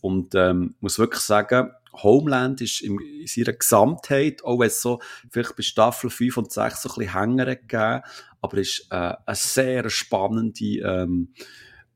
Und 0.00 0.34
ähm, 0.34 0.74
muss 0.80 0.98
wirklich 0.98 1.22
sagen, 1.22 1.70
Homeland 1.92 2.60
ist 2.60 2.82
in, 2.82 3.00
in 3.00 3.26
seiner 3.26 3.54
Gesamtheit, 3.54 4.44
auch 4.44 4.60
wenn 4.60 4.68
es 4.68 4.80
so 4.80 5.00
vielleicht 5.30 5.56
bei 5.56 5.62
Staffel 5.62 6.10
5 6.10 6.36
und 6.36 6.52
6 6.52 6.82
so 6.82 6.88
ein 6.88 6.94
bisschen 6.94 7.14
Hänger 7.14 7.56
gegeben 7.56 8.02
aber 8.40 8.58
ist 8.58 8.86
äh, 8.90 9.14
eine 9.26 9.36
sehr 9.36 9.90
spannende 9.90 10.64
ähm, 10.64 11.34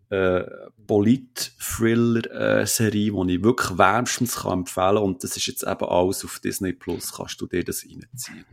äh, 0.08 0.42
Polit-Thriller-Serie, 0.86 3.12
die 3.12 3.34
ich 3.34 3.44
wirklich 3.44 3.78
wärmstens 3.78 4.36
kann 4.36 4.60
empfehlen 4.60 4.96
kann. 4.96 5.04
Und 5.04 5.24
das 5.24 5.36
ist 5.36 5.46
jetzt 5.46 5.62
eben 5.62 5.84
alles 5.84 6.24
auf 6.24 6.40
Disney 6.40 6.72
Plus, 6.72 7.12
kannst 7.12 7.40
du 7.40 7.46
dir 7.46 7.62
das 7.64 7.84
reinziehen. 7.84 8.44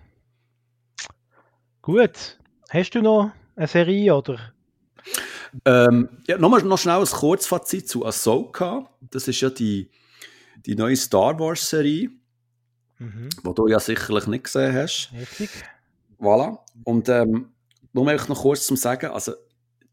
Gut. 1.90 2.38
Hast 2.70 2.92
du 2.92 3.02
noch 3.02 3.32
eine 3.56 3.66
Serie 3.66 4.16
oder? 4.16 4.54
Ähm, 5.66 6.08
ja, 6.28 6.38
nochmal 6.38 6.62
noch 6.62 6.78
schnell 6.78 7.00
ein 7.00 7.06
Kurzfazit 7.08 7.90
zu 7.90 8.06
Ahsoka. 8.06 8.88
Das 9.10 9.28
ist 9.28 9.42
ja 9.42 9.50
die, 9.50 9.90
die 10.68 10.76
neue 10.76 10.96
Star 10.96 11.40
Wars-Serie, 11.40 12.12
mhm. 13.00 13.30
die 13.44 13.54
du 13.56 13.68
ja 13.68 13.80
sicherlich 13.80 14.28
nicht 14.28 14.44
gesehen 14.44 14.76
hast. 14.76 15.10
Richtig. 15.20 15.50
Voilà. 16.20 16.60
Und 16.84 17.10
ähm, 17.10 17.54
nur 17.92 18.06
noch 18.14 18.40
kurz 18.40 18.68
zum 18.68 18.78
Sagen, 18.78 19.08
also 19.08 19.34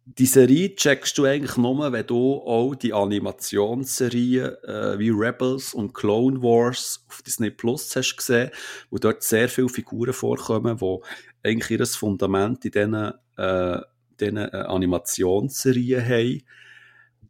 die 0.05 0.27
Serie 0.27 0.74
checkst 0.77 1.16
du 1.16 1.24
eigentlich 1.24 1.56
nur, 1.56 1.90
wenn 1.93 2.06
du 2.06 2.35
auch 2.43 2.74
die 2.74 2.93
Animationsserien 2.93 4.55
äh, 4.64 4.98
wie 4.98 5.10
Rebels 5.10 5.73
und 5.73 5.94
Clone 5.94 6.43
Wars 6.43 7.05
auf 7.09 7.23
Disney 7.23 7.51
Plus 7.51 7.97
hast 7.97 8.16
gesehen, 8.16 8.51
wo 8.90 8.98
dort 8.98 9.23
sehr 9.23 9.48
viele 9.48 9.70
Figuren 9.70 10.12
vorkommen, 10.12 10.81
wo 10.81 11.02
eigentlich 11.47 11.78
ihr 11.78 11.86
Fundament 11.86 12.64
in 12.64 12.70
diesen, 12.70 13.12
äh, 13.36 13.81
diesen 14.20 14.36
äh, 14.36 14.64
Animationsserien 14.66 16.05
haben. 16.05 16.43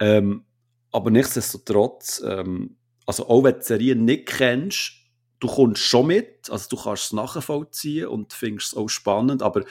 Ähm, 0.00 0.44
aber 0.92 1.10
nichtsdestotrotz, 1.10 2.22
ähm, 2.26 2.76
also 3.06 3.28
auch 3.28 3.44
wenn 3.44 3.54
du 3.54 3.58
die 3.60 3.66
Serie 3.66 3.96
nicht 3.96 4.26
kennst, 4.26 4.92
du 5.40 5.48
kommst 5.48 5.82
schon 5.82 6.06
mit, 6.06 6.50
also 6.50 6.68
du 6.70 6.76
kannst 6.76 7.04
es 7.04 7.12
nachvollziehen 7.12 8.08
und 8.08 8.32
findest 8.32 8.72
es 8.72 8.76
auch 8.76 8.88
spannend, 8.88 9.42
aber 9.42 9.64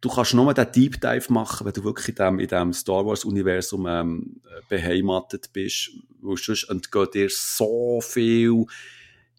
du 0.00 0.08
kannst 0.08 0.34
nur 0.34 0.52
den 0.54 0.72
Deep 0.72 1.00
Dive 1.00 1.32
machen, 1.32 1.66
wenn 1.66 1.72
du 1.72 1.84
wirklich 1.84 2.08
in 2.08 2.14
dem, 2.14 2.38
in 2.38 2.48
dem 2.48 2.72
Star 2.72 3.04
Wars-Universum 3.04 3.86
ähm, 3.86 4.40
beheimatet 4.68 5.52
bist. 5.52 5.90
Weil 6.20 6.36
sonst 6.36 6.64
entgehen 6.70 7.08
dir 7.12 7.28
so 7.30 8.00
viel 8.00 8.64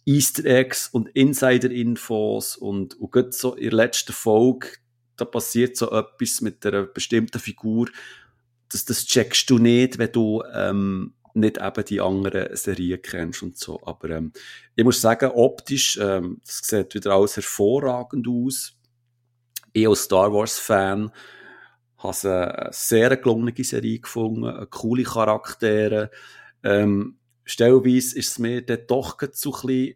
Easter 0.10 0.46
Eggs 0.46 0.88
und 0.88 1.10
Insider-Infos 1.10 2.58
und, 2.58 3.00
und 3.00 3.12
gerade 3.12 3.32
so 3.32 3.56
in 3.56 3.70
der 3.70 3.74
letzten 3.74 4.14
Folge, 4.14 4.70
da 5.16 5.26
passiert 5.26 5.78
so 5.78 5.92
etwas 5.92 6.42
mit 6.42 6.66
einer 6.66 6.84
bestimmten 6.84 7.40
Figur, 7.40 7.90
das, 8.72 8.86
das 8.86 9.06
checkst 9.06 9.50
du 9.50 9.58
nicht, 9.58 9.98
wenn 9.98 10.12
du 10.12 10.44
ähm, 10.54 11.14
nicht 11.34 11.58
eben 11.58 11.86
die 11.86 12.02
anderen 12.02 12.56
Serien 12.56 13.02
kennst 13.02 13.44
und 13.44 13.58
so. 13.58 13.80
Aber 13.84 14.10
ähm, 14.10 14.32
ich 14.76 14.84
muss 14.84 15.02
sagen, 15.02 15.32
optisch, 15.32 15.98
ähm, 16.02 16.42
das 16.46 16.60
sieht 16.64 16.96
wieder 16.96 17.12
alles 17.12 17.36
hervorragend 17.36 18.28
aus 18.28 18.80
ich 19.74 19.88
als 19.88 20.04
Star 20.04 20.32
Wars-Fan 20.34 21.12
habe 21.98 22.30
eine 22.30 22.70
sehr 22.72 23.18
gelungene 23.18 23.64
Serie 23.64 24.00
gefunden, 24.00 24.68
coole 24.70 25.04
Charaktere. 25.04 26.12
Ähm, 26.64 27.20
stellweise 27.44 28.18
ist 28.18 28.32
es 28.32 28.40
mir 28.40 28.66
dann 28.66 28.88
doch 28.88 29.18
so 29.34 29.54
ein 29.54 29.68
bisschen 29.68 29.96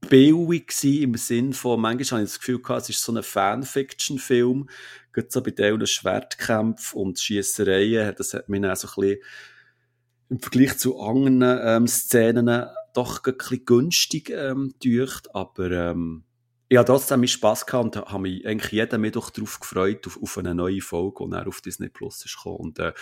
billig 0.00 0.68
gewesen, 0.68 1.02
im 1.02 1.14
Sinn 1.14 1.52
von, 1.52 1.80
manchmal 1.80 2.20
habe 2.20 2.22
ich 2.24 2.30
das 2.30 2.38
Gefühl 2.38 2.60
gehabt, 2.60 2.82
es 2.82 2.90
ist 2.90 3.02
so 3.02 3.12
ein 3.12 3.22
Fanfiction-Film, 3.22 4.68
gerade 5.12 5.28
so 5.30 5.42
bei 5.42 5.50
diesen 5.50 5.86
Schwertkämpfen 5.86 7.00
und 7.00 7.18
Schiessereien, 7.18 8.14
das 8.16 8.34
hat 8.34 8.48
mich 8.48 8.62
dann 8.62 8.76
so 8.76 8.88
ein 8.88 8.94
bisschen 8.94 9.22
im 10.30 10.40
Vergleich 10.40 10.78
zu 10.78 11.00
anderen 11.00 11.42
ähm, 11.62 11.86
Szenen 11.88 12.66
doch 12.94 13.24
ein 13.24 13.36
bisschen 13.36 13.64
günstig 13.64 14.30
ähm, 14.30 14.74
durch, 14.82 15.20
aber 15.32 15.70
ähm, 15.70 16.24
ich 16.70 16.76
habe 16.76 16.86
trotzdem 16.86 17.26
Spass 17.26 17.66
gehabt 17.66 17.96
und 17.96 18.06
habe 18.06 18.22
mich 18.22 18.46
eigentlich 18.46 18.70
jeden 18.70 19.00
Mittwoch 19.00 19.30
darauf 19.30 19.58
gefreut, 19.58 20.06
auf, 20.06 20.22
auf 20.22 20.38
eine 20.38 20.54
neue 20.54 20.80
Folge, 20.80 21.24
die 21.24 21.30
dann 21.30 21.48
auf 21.48 21.60
Disney 21.60 21.88
Plus 21.88 22.24
ist 22.24 22.36
gekommen. 22.36 22.58
Und, 22.58 22.78
äh, 22.78 22.92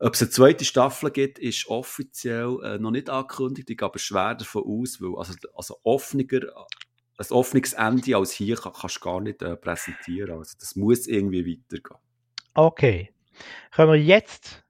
ob 0.00 0.14
es 0.14 0.22
eine 0.22 0.30
zweite 0.30 0.64
Staffel 0.64 1.12
gibt, 1.12 1.38
ist 1.38 1.68
offiziell 1.68 2.58
äh, 2.64 2.78
noch 2.78 2.90
nicht 2.90 3.08
angekündigt. 3.08 3.70
Ich 3.70 3.76
gehe 3.76 3.90
schwer 3.94 4.34
davon 4.34 4.64
aus, 4.66 5.00
weil 5.00 5.16
also, 5.16 5.34
also 5.54 5.78
offener, 5.84 6.24
ein 7.18 7.26
offenes 7.30 7.74
Ende 7.74 8.16
als 8.16 8.32
hier 8.32 8.56
kann, 8.56 8.72
kannst 8.72 8.96
du 8.96 9.00
gar 9.00 9.20
nicht 9.20 9.40
äh, 9.40 9.56
präsentieren. 9.56 10.38
Also 10.38 10.56
das 10.58 10.74
muss 10.74 11.06
irgendwie 11.06 11.46
weitergehen. 11.46 12.00
Okay. 12.54 13.14
Kommen 13.72 13.92
wir 13.92 14.02
jetzt 14.02 14.64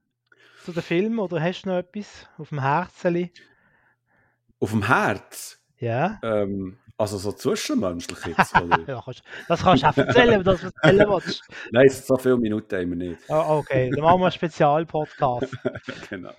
zu 0.63 0.73
dem 0.73 0.83
Film 0.83 1.17
oder 1.17 1.41
hast 1.41 1.63
du 1.63 1.69
noch 1.69 1.77
etwas 1.77 2.29
auf 2.37 2.49
dem 2.49 2.61
Herzen? 2.61 3.31
Auf 4.59 4.69
dem 4.69 4.85
Herz? 4.85 5.59
Ja. 5.79 6.19
Ähm, 6.21 6.77
Also 6.99 7.17
so 7.19 7.31
zwischenmenschlich 7.31 8.17
jetzt, 8.25 8.53
ja, 8.87 9.01
kannst, 9.05 9.21
das 9.47 9.61
kannst 9.61 9.83
du 9.83 9.87
auch 9.87 9.97
erzählen, 9.97 10.31
wenn 10.31 10.43
du 10.43 10.51
das 10.51 10.63
erzählen 10.63 10.99
willst. 11.09 11.43
Nein, 11.71 11.89
so 11.89 12.17
viele 12.17 12.37
Minuten 12.37 12.75
haben 12.75 12.89
wir 12.89 13.09
nicht. 13.09 13.19
Oh, 13.27 13.59
okay, 13.59 13.91
dann 13.91 14.03
machen 14.03 14.19
wir 14.19 14.25
einen 14.25 14.31
Spezialpodcast. 14.31 15.55
genau. 16.09 16.33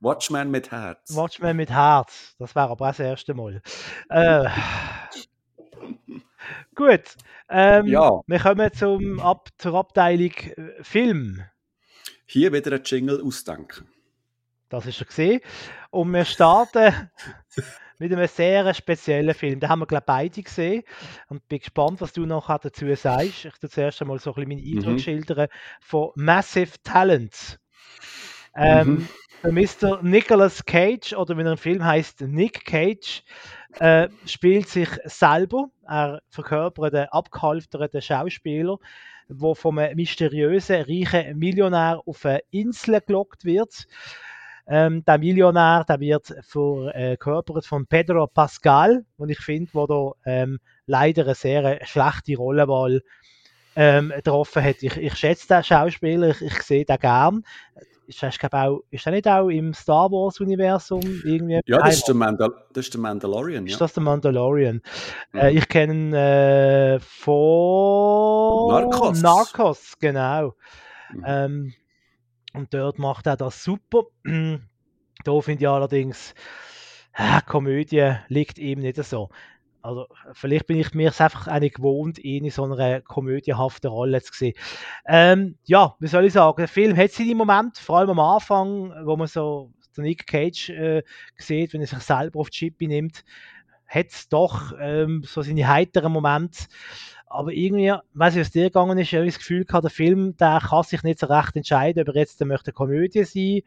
Watchmen 0.00 0.50
mit 0.50 0.70
Herz. 0.70 1.14
Watchmen 1.14 1.56
mit 1.58 1.68
Herz. 1.70 2.34
Das 2.38 2.54
wäre 2.54 2.70
aber 2.70 2.84
auch 2.84 2.88
das 2.88 3.00
erste 3.00 3.34
Mal. 3.34 3.60
Äh, 4.08 4.48
gut. 6.74 7.02
Ähm, 7.50 7.86
Ja. 7.86 8.20
Wir 8.26 8.38
kommen 8.38 8.72
zum, 8.72 9.20
ab, 9.20 9.48
zur 9.58 9.74
Abteilung 9.74 10.32
äh, 10.32 10.82
Film. 10.82 11.42
Hier 12.24 12.52
wieder 12.52 12.72
ein 12.72 12.82
Jingle 12.84 13.22
ausdenken. 13.22 13.86
Das 14.70 14.86
ist 14.86 14.96
schon 14.96 15.06
gesehen. 15.08 15.40
Und 15.90 16.10
wir 16.12 16.24
starten 16.24 17.10
mit 17.98 18.12
einem 18.12 18.26
sehr 18.26 18.72
speziellen 18.74 19.34
Film. 19.34 19.60
Den 19.60 19.68
haben 19.68 19.80
wir, 19.80 19.86
glaube 19.86 20.02
ich, 20.02 20.06
beide 20.06 20.42
gesehen. 20.42 20.82
Und 21.28 21.46
bin 21.48 21.58
gespannt, 21.60 22.00
was 22.00 22.12
du 22.12 22.26
noch 22.26 22.48
dazu 22.58 22.94
sagst. 22.94 23.44
Ich 23.44 23.58
tue 23.60 23.70
zuerst 23.70 24.00
einmal 24.02 24.18
so 24.18 24.30
ein 24.30 24.34
bisschen 24.34 24.48
meinen 24.48 24.72
Eindruck 24.74 24.94
Mhm. 24.94 24.98
schildern 24.98 25.48
von 25.80 26.10
Massive 26.16 26.72
Talent. 26.82 27.58
Ähm, 28.56 29.00
Mhm. 29.00 29.08
Mr. 29.42 30.00
Nicolas 30.02 30.64
Cage, 30.64 31.12
oder 31.14 31.36
wie 31.36 31.42
er 31.42 31.52
im 31.52 31.58
Film 31.58 31.84
heißt, 31.84 32.22
Nick 32.22 32.64
Cage, 32.64 33.22
äh, 33.78 34.08
spielt 34.24 34.68
sich 34.68 34.88
selber. 35.04 35.68
Er 35.86 36.20
verkörpert 36.30 36.94
einen 36.94 37.08
abgehalfterten 37.08 38.00
Schauspieler, 38.00 38.78
der 39.28 39.54
vom 39.54 39.74
mysteriösen, 39.74 40.82
reichen 40.82 41.38
Millionär 41.38 42.00
auf 42.06 42.24
eine 42.24 42.40
Insel 42.50 43.00
gelockt 43.06 43.44
wird. 43.44 43.86
Ähm, 44.66 45.04
der 45.04 45.18
Millionär, 45.18 45.84
der 45.86 46.00
wird 46.00 46.34
verkörpert 46.42 47.66
von 47.66 47.86
Pedro 47.86 48.26
Pascal, 48.26 49.04
und 49.16 49.28
ich 49.28 49.38
finde, 49.38 49.70
wo 49.74 49.86
da 49.86 50.12
ähm, 50.24 50.58
leider 50.86 51.24
eine 51.24 51.34
sehr 51.34 51.84
schlechte 51.84 52.36
Rollenwahl 52.36 53.02
ähm, 53.76 54.12
getroffen 54.14 54.62
hat. 54.64 54.82
Ich, 54.82 54.96
ich 54.96 55.14
schätze 55.16 55.48
den 55.48 55.64
Schauspieler, 55.64 56.30
ich, 56.30 56.40
ich 56.40 56.62
sehe 56.62 56.84
den 56.84 56.98
gern. 56.98 57.42
Ist, 58.06 58.20
glaub, 58.38 58.52
auch, 58.52 58.80
ist 58.90 59.06
er 59.06 59.12
nicht 59.12 59.26
auch 59.26 59.48
im 59.48 59.72
Star 59.72 60.10
Wars-Universum 60.10 61.00
irgendwie? 61.24 61.60
Ja, 61.64 61.78
das 61.78 61.96
ist, 61.96 62.08
der 62.08 62.14
Mandal 62.14 62.52
das 62.74 62.84
ist 62.84 62.92
der 62.92 63.00
Mandalorian, 63.00 63.66
ist 63.66 63.72
ja. 63.72 63.78
das 63.78 63.94
der 63.94 64.02
Mandalorian? 64.02 64.82
Mhm. 65.32 65.40
Äh, 65.40 65.52
ich 65.52 65.66
kenne 65.68 65.94
ihn 65.94 66.12
äh, 66.12 67.00
von 67.00 68.68
Narcos. 68.68 69.22
Narcos, 69.22 69.94
genau. 69.98 70.54
Mhm. 71.14 71.24
Ähm, 71.26 71.72
und 72.54 72.72
dort 72.72 72.98
macht 72.98 73.26
er 73.26 73.36
das 73.36 73.62
super. 73.62 74.04
da 74.24 75.40
finde 75.40 75.64
ich 75.64 75.68
allerdings, 75.68 76.34
äh, 77.14 77.40
Komödie 77.46 78.14
liegt 78.28 78.58
ihm 78.58 78.80
nicht 78.80 79.02
so. 79.04 79.28
Also, 79.82 80.06
vielleicht 80.32 80.66
bin 80.66 80.78
ich 80.78 80.94
mir 80.94 81.10
es 81.10 81.20
einfach 81.20 81.60
nicht 81.60 81.76
gewohnt, 81.76 82.18
ihn 82.18 82.46
in 82.46 82.50
so 82.50 82.64
einer 82.64 83.02
komödiehaften 83.02 83.90
Rolle 83.90 84.22
zu 84.22 84.32
sehen. 84.32 84.54
Ähm, 85.06 85.58
ja, 85.64 85.94
wie 86.00 86.06
soll 86.06 86.24
ich 86.24 86.32
sagen, 86.32 86.56
der 86.56 86.68
Film 86.68 86.96
hat 86.96 87.10
seine 87.10 87.34
Momente, 87.34 87.82
vor 87.82 87.98
allem 87.98 88.10
am 88.10 88.20
Anfang, 88.20 88.94
wo 89.04 89.14
man 89.16 89.26
so 89.26 89.74
den 89.94 90.04
Nick 90.04 90.26
Cage 90.26 90.70
äh, 90.70 91.02
sieht, 91.36 91.74
wenn 91.74 91.82
er 91.82 91.86
sich 91.86 91.98
selber 91.98 92.40
auf 92.40 92.48
die 92.48 92.58
Chippe 92.58 92.86
nimmt, 92.88 93.24
hat 93.86 94.06
es 94.06 94.28
doch 94.30 94.72
ähm, 94.80 95.22
so 95.24 95.42
seine 95.42 95.68
heiteren 95.68 96.12
Momente. 96.12 96.64
Aber 97.34 97.52
irgendwie, 97.52 97.92
weiß 98.12 98.36
ich, 98.36 98.40
was 98.42 98.50
dir 98.52 98.64
gegangen 98.64 98.96
ist, 98.96 99.12
habe 99.12 99.26
ich 99.26 99.34
das 99.34 99.40
Gefühl 99.40 99.64
gehabt, 99.64 99.82
der 99.82 99.90
Film, 99.90 100.36
der 100.36 100.60
kann 100.60 100.84
sich 100.84 101.02
nicht 101.02 101.18
so 101.18 101.26
recht 101.26 101.56
entscheiden, 101.56 102.02
ob 102.02 102.14
er 102.14 102.20
jetzt 102.20 102.38
der 102.38 102.46
möchte 102.46 102.68
eine 102.68 102.74
Komödie 102.74 103.24
sein, 103.24 103.62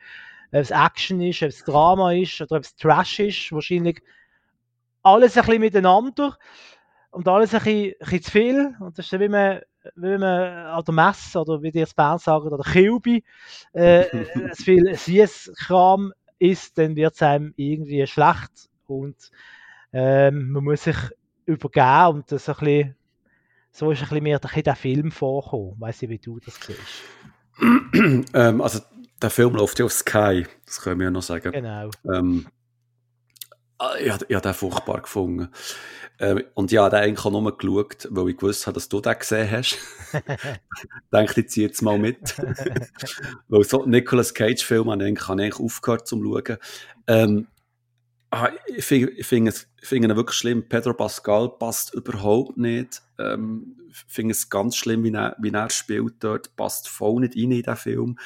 ob 0.52 0.62
es 0.62 0.72
Action 0.72 1.20
ist, 1.22 1.44
ob 1.44 1.50
es 1.50 1.66
Drama 1.66 2.14
ist 2.14 2.40
oder 2.40 2.56
ob 2.56 2.64
es 2.64 2.76
Trash 2.78 3.20
ist. 3.20 3.52
Wahrscheinlich 3.52 4.02
alles 5.04 5.36
ein 5.36 5.44
bisschen 5.44 5.60
miteinander 5.60 6.38
und 7.12 7.28
alles 7.28 7.54
ein 7.54 7.60
bisschen, 7.60 7.92
ein 7.92 7.96
bisschen 8.00 8.22
zu 8.22 8.32
viel. 8.32 8.76
Und 8.80 8.98
das 8.98 9.06
ist 9.06 9.12
so, 9.12 9.20
wie 9.20 9.28
man, 9.28 9.60
wie 9.96 10.18
man 10.18 10.24
an 10.24 10.84
der 10.86 10.94
Messe 10.94 11.40
oder 11.40 11.62
wie 11.62 11.72
die 11.72 11.86
Bern 11.94 12.20
sagen, 12.20 12.48
oder 12.48 12.64
Kilby, 12.64 13.22
äh, 13.74 14.04
äh, 14.04 14.52
zu 14.54 14.64
viel 14.64 14.96
Süßkram 14.96 16.14
isst, 16.40 16.78
dann 16.78 16.96
wird 16.96 17.16
es 17.16 17.22
einem 17.22 17.54
irgendwie 17.58 18.08
schlecht 18.08 18.70
und 18.86 19.18
ähm, 19.92 20.52
man 20.52 20.64
muss 20.64 20.84
sich 20.84 20.98
übergeben 21.46 22.16
und 22.16 22.32
das 22.32 22.48
ein 22.48 22.56
bisschen, 22.56 22.96
so 23.78 23.92
ist 23.92 24.02
ein 24.02 24.10
bisschen 24.10 24.24
mehr 24.24 24.40
der 24.40 24.76
Film 24.76 25.12
vorgekommen. 25.12 25.74
Ich 25.76 25.82
weiss 25.82 26.02
nicht, 26.02 26.10
wie 26.10 26.18
du 26.18 26.40
das 26.40 26.56
siehst. 26.56 28.26
ähm, 28.34 28.62
also, 28.62 28.80
der 29.22 29.30
Film 29.30 29.54
läuft 29.54 29.78
ja 29.78 29.86
auf 29.86 29.94
Sky, 29.94 30.48
das 30.66 30.82
können 30.82 31.00
wir 31.00 31.06
ja 31.06 31.12
noch 31.12 31.22
sagen. 31.22 31.52
Genau. 31.52 31.92
Ähm, 32.12 32.48
ah, 33.78 33.94
ich 34.02 34.12
habe 34.12 34.26
ich 34.28 34.36
hab 34.36 34.42
den 34.42 34.54
furchtbar 34.56 35.02
gefunden. 35.02 35.50
Ähm, 36.20 36.44
und 36.56 36.72
ja, 36.72 36.90
den 36.90 37.02
eigentlich 37.02 37.24
auch 37.24 37.30
nur 37.30 37.56
geschaut, 37.56 38.08
weil 38.10 38.30
ich 38.30 38.38
gewusst 38.38 38.66
habe, 38.66 38.74
dass 38.74 38.90
du 38.90 39.00
den 39.00 39.20
gesehen 39.20 39.52
hast. 39.52 39.78
Denke, 41.14 41.42
ich 41.42 41.50
ziehe 41.50 41.68
jetzt 41.68 41.84
mal 41.84 42.00
mit. 42.00 42.36
weil 43.48 43.64
so 43.64 43.86
Nicolas 43.86 44.34
Cage-Filme 44.34 44.92
habe 44.92 45.04
ich 45.04 45.08
eigentlich, 45.08 45.50
ich 45.50 45.60
aufgehört 45.60 46.08
zum 46.08 46.24
Schauen. 46.24 46.58
Ähm, 47.06 47.48
ah, 48.32 48.50
ich 48.66 48.86
finde 48.86 49.12
ich 49.12 49.32
ich 49.32 49.88
finde 49.88 50.08
ihn 50.08 50.16
wirklich 50.16 50.38
schlimm. 50.38 50.68
Pedro 50.68 50.96
Pascal 50.96 51.50
passt 51.60 51.94
überhaupt 51.94 52.58
nicht. 52.58 53.04
Ähm, 53.20 53.76
finde 54.08 54.32
es 54.32 54.50
ganz 54.50 54.76
schlimm, 54.76 55.04
wie 55.04 55.14
er, 55.14 55.36
wie 55.40 55.52
er 55.52 55.70
spielt 55.70 56.16
dort. 56.20 56.56
Passt 56.56 56.88
voll 56.88 57.22
nicht 57.22 57.36
rein 57.36 57.52
in 57.52 57.64
den 57.64 57.76
Film. 57.76 58.20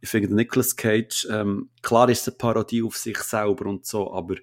Ich 0.00 0.08
finde 0.08 0.34
Nicolas 0.34 0.76
Cage, 0.76 1.26
ähm, 1.30 1.70
klar 1.82 2.08
ist 2.08 2.22
es 2.22 2.28
eine 2.28 2.36
Parodie 2.36 2.82
auf 2.82 2.96
sich 2.96 3.18
selber 3.18 3.66
und 3.66 3.86
so, 3.86 4.12
aber 4.12 4.36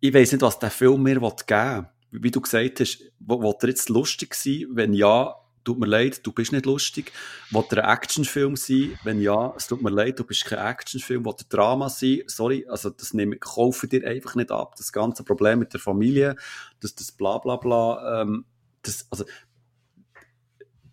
ich 0.00 0.14
weiß 0.14 0.32
nicht, 0.32 0.42
was 0.42 0.58
der 0.58 0.70
Film 0.70 1.02
mir 1.02 1.14
geben 1.14 1.32
will. 1.48 1.88
Wie 2.10 2.30
du 2.30 2.40
gesagt 2.40 2.80
hast, 2.80 3.00
will 3.18 3.54
er 3.60 3.68
jetzt 3.68 3.88
lustig 3.88 4.34
sein? 4.34 4.66
Wenn 4.70 4.94
ja, 4.94 5.34
tut 5.64 5.78
mir 5.78 5.86
leid, 5.86 6.26
du 6.26 6.32
bist 6.32 6.52
nicht 6.52 6.64
lustig. 6.64 7.12
Will 7.50 7.64
er 7.72 7.84
ein 7.84 7.96
Actionfilm 7.96 8.56
sein? 8.56 8.98
Wenn 9.04 9.20
ja, 9.20 9.52
es 9.56 9.66
tut 9.66 9.82
mir 9.82 9.90
leid, 9.90 10.18
du 10.18 10.24
bist 10.24 10.46
kein 10.46 10.58
Actionfilm. 10.58 11.24
Will 11.26 11.34
er 11.36 11.44
Drama 11.48 11.90
sein? 11.90 12.22
Sorry, 12.26 12.64
also 12.68 12.88
das 12.88 13.12
nehme 13.12 13.34
ich, 13.34 13.40
kaufe 13.40 13.88
dir 13.88 14.06
einfach 14.06 14.34
nicht 14.36 14.50
ab. 14.50 14.76
Das 14.76 14.92
ganze 14.92 15.24
Problem 15.24 15.58
mit 15.58 15.74
der 15.74 15.80
Familie, 15.80 16.36
das, 16.80 16.94
das 16.94 17.12
bla 17.12 17.36
bla 17.38 17.56
bla, 17.56 18.22
ähm, 18.22 18.46
das, 18.88 19.06
also, 19.10 19.24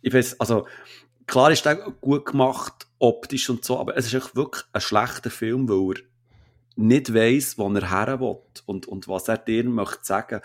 ich 0.02 0.14
weiß, 0.14 0.40
also, 0.40 0.68
klar 1.26 1.52
ist 1.52 1.66
der 1.66 1.76
gut 1.76 2.26
gemacht, 2.26 2.88
optisch 3.00 3.50
und 3.50 3.66
so, 3.66 3.80
aber 3.80 3.98
es 3.98 4.12
ist 4.12 4.36
wirklich 4.36 4.64
ein 4.72 4.82
schlechter 4.82 5.30
Film, 5.30 5.68
weil 5.68 5.98
er 5.98 6.02
nicht 6.78 7.14
weiss, 7.14 7.58
wo 7.58 7.70
er 7.70 7.90
her 7.90 8.20
will 8.20 8.38
und, 8.66 8.86
und 8.88 9.08
was 9.08 9.28
er 9.30 9.38
dir 9.38 9.64
möchte 9.64 10.04
sagen. 10.04 10.42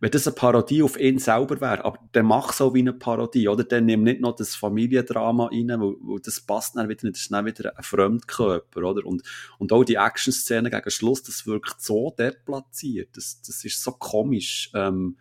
Wenn 0.00 0.10
das 0.10 0.26
eine 0.26 0.34
Parodie 0.34 0.82
auf 0.82 0.98
ihn 0.98 1.18
selber 1.18 1.60
wäre, 1.60 1.84
aber 1.84 1.98
dann 2.12 2.26
mach 2.26 2.52
so 2.52 2.74
wie 2.74 2.80
eine 2.80 2.94
Parodie, 2.94 3.48
oder? 3.48 3.64
Dann 3.64 3.84
nimm 3.84 4.02
nicht 4.02 4.20
noch 4.20 4.36
das 4.36 4.54
Familiendrama 4.54 5.46
rein, 5.46 5.68
weil, 5.68 5.94
weil 6.00 6.20
das 6.20 6.40
passt 6.40 6.76
dann 6.76 6.88
wieder 6.88 7.04
nicht, 7.04 7.16
das 7.16 7.22
ist 7.22 7.32
dann 7.32 7.44
wieder 7.44 7.76
ein 7.76 7.82
Fremdkörper, 7.82 8.82
oder? 8.82 9.04
Und, 9.06 9.22
und 9.58 9.72
auch 9.72 9.84
die 9.84 9.96
Action-Szene 9.96 10.70
gegen 10.70 10.90
Schluss, 10.90 11.22
das 11.22 11.46
wirkt 11.46 11.80
so 11.82 12.14
deplatziert, 12.18 13.16
das, 13.16 13.42
das 13.42 13.64
ist 13.64 13.82
so 13.82 13.92
komisch. 13.92 14.70
Ähm, 14.74 15.18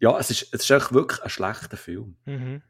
ja, 0.00 0.18
es 0.18 0.30
ist, 0.30 0.42
es 0.52 0.62
ist 0.62 0.70
echt 0.70 0.92
wirklich 0.92 1.22
ein 1.22 1.30
schlechter 1.30 1.76
Film. 1.76 2.16
Mhm. 2.24 2.62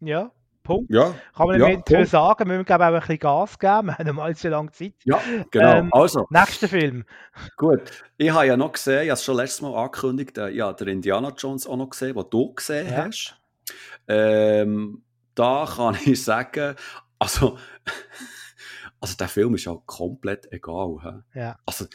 Ja, 0.00 0.30
Punkt. 0.62 0.92
Ja, 0.92 1.14
Kann 1.34 1.46
man 1.48 1.58
Ja, 1.60 1.66
nicht 1.68 1.88
mehr 1.88 1.98
Punkt. 1.98 2.10
sagen, 2.10 2.48
wir 2.48 2.56
müssen 2.58 2.64
glaube 2.66 2.84
ich, 2.84 2.88
auch 2.88 2.94
ein 2.94 3.00
bisschen 3.00 3.18
Gas 3.18 3.58
geben, 3.58 3.86
wir 3.98 3.98
haben 3.98 4.16
mal 4.16 4.36
zu 4.36 4.48
lange 4.48 4.70
Zeit. 4.70 4.92
ja, 5.04 5.20
genau. 5.50 5.78
Ähm, 5.78 5.88
also, 5.92 6.26
Nächster 6.30 6.68
Film. 6.68 7.04
Gut, 7.56 7.80
ich 8.18 8.30
habe 8.30 8.46
ja 8.46 8.56
noch 8.56 8.72
gesehen, 8.72 9.02
ich 9.04 9.08
habe 9.10 9.14
es 9.14 9.24
schon 9.24 9.36
letztes 9.36 9.62
Mal 9.62 9.74
angekündigt, 9.74 10.36
äh, 10.38 10.50
ja, 10.50 10.72
der 10.72 10.88
Indiana 10.88 11.32
Jones 11.36 11.66
auch 11.66 11.76
noch 11.76 11.88
gesehen, 11.90 12.14
den 12.14 12.24
du 12.30 12.54
gesehen 12.54 12.92
Ja. 12.92 13.04
hast. 13.06 13.34
Ähm, 14.06 15.02
da 15.34 15.66
kann 15.74 15.96
ich 16.04 16.22
sagen, 16.22 16.74
also, 17.18 17.58
also 19.00 19.16
der 19.16 19.28
Film 19.28 19.54
ist 19.54 19.64
ja 19.64 19.76
komplett 19.86 20.50
egal. 20.52 20.96
He? 21.02 21.40
Ja. 21.40 21.58
Also, 21.66 21.86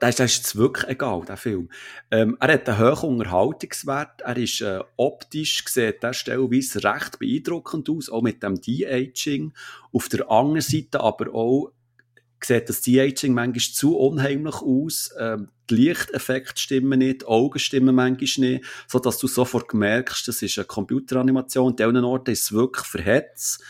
der 0.00 0.08
ist, 0.08 0.18
der 0.18 0.26
ist 0.26 0.56
wirklich 0.56 0.88
egal, 0.88 1.24
der 1.26 1.36
Film. 1.36 1.70
Ähm, 2.10 2.36
er 2.40 2.54
hat 2.54 2.68
einen 2.68 3.02
hohen 3.02 3.18
Unterhaltungswert, 3.18 4.20
er 4.20 4.36
ist 4.36 4.60
äh, 4.60 4.80
optisch, 4.96 5.64
sieht 5.66 6.02
der 6.02 6.12
stellenweise 6.12 6.84
recht 6.84 7.18
beeindruckend 7.18 7.88
aus, 7.88 8.10
auch 8.10 8.22
mit 8.22 8.42
dem 8.42 8.60
De-Aging. 8.60 9.54
Auf 9.92 10.08
der 10.08 10.30
anderen 10.30 10.60
Seite 10.60 11.00
aber 11.00 11.34
auch 11.34 11.72
sieht 12.42 12.68
das 12.68 12.82
De-Aging 12.82 13.32
manchmal 13.32 13.60
zu 13.60 13.96
unheimlich 13.96 14.56
aus. 14.56 15.14
Ähm, 15.18 15.48
die 15.70 15.76
Lichteffekte 15.76 16.60
stimmen 16.60 16.98
nicht, 16.98 17.22
die 17.22 17.26
Augen 17.26 17.58
stimmen 17.58 17.94
manchmal 17.94 18.50
nicht, 18.50 18.64
so 18.86 18.98
dass 18.98 19.18
du 19.18 19.26
sofort 19.26 19.72
merkst, 19.72 20.28
das 20.28 20.42
ist 20.42 20.58
eine 20.58 20.66
Computeranimation. 20.66 21.70
An 21.70 21.76
diesen 21.76 22.04
Orten 22.04 22.32
ist 22.32 22.42
es 22.42 22.52
wirklich 22.52 22.86
verhetzt. 22.86 23.62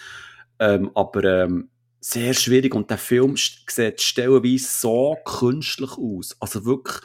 Ähm, 0.58 0.90
aber 0.94 1.24
ähm, 1.24 1.68
sehr 2.04 2.34
schwierig 2.34 2.74
und 2.74 2.90
der 2.90 2.98
Film 2.98 3.34
sieht 3.36 4.02
stellenweise 4.02 4.66
so 4.66 5.16
künstlich 5.24 5.92
aus. 5.92 6.36
Also 6.38 6.66
wirklich, 6.66 6.98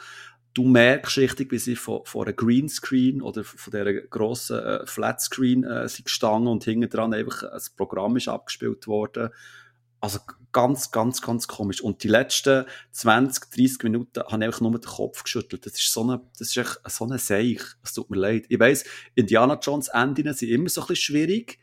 du 0.52 0.64
merkst 0.64 1.16
richtig, 1.16 1.50
wie 1.52 1.58
sie 1.58 1.74
von, 1.74 2.02
von 2.04 2.26
einem 2.26 2.36
Greenscreen 2.36 3.22
oder 3.22 3.42
von 3.42 3.70
dieser 3.70 3.94
grossen 3.94 4.58
äh, 4.58 4.86
Flatscreen 4.86 5.64
äh, 5.64 5.88
sind 5.88 6.04
gestanden 6.04 6.48
und 6.48 6.64
hinten 6.64 6.90
dran 6.90 7.14
einfach 7.14 7.44
ein 7.44 7.60
Programm 7.78 8.18
ist 8.18 8.28
abgespielt 8.28 8.86
worden. 8.88 9.30
Also 10.02 10.18
ganz, 10.52 10.90
ganz, 10.90 11.22
ganz 11.22 11.48
komisch. 11.48 11.80
Und 11.80 12.04
die 12.04 12.08
letzten 12.08 12.66
20, 12.90 13.50
30 13.54 13.82
Minuten 13.84 14.20
habe 14.20 14.36
ich 14.36 14.46
einfach 14.48 14.60
nur 14.60 14.72
den 14.72 14.82
Kopf 14.82 15.24
geschüttelt. 15.24 15.64
Das 15.64 15.78
ist 15.78 15.90
so 15.90 16.02
eine, 16.02 16.20
das 16.38 16.48
ist 16.48 16.56
echt 16.58 16.78
so 16.88 17.06
eine 17.06 17.18
Seich. 17.18 17.62
Es 17.82 17.94
tut 17.94 18.10
mir 18.10 18.18
leid. 18.18 18.44
Ich 18.50 18.60
weiss, 18.60 18.84
Indiana 19.14 19.58
Jones 19.62 19.88
Enden 19.88 20.34
sind 20.34 20.50
immer 20.50 20.68
so 20.68 20.82
ein 20.82 20.88
bisschen 20.88 21.14
schwierig 21.14 21.58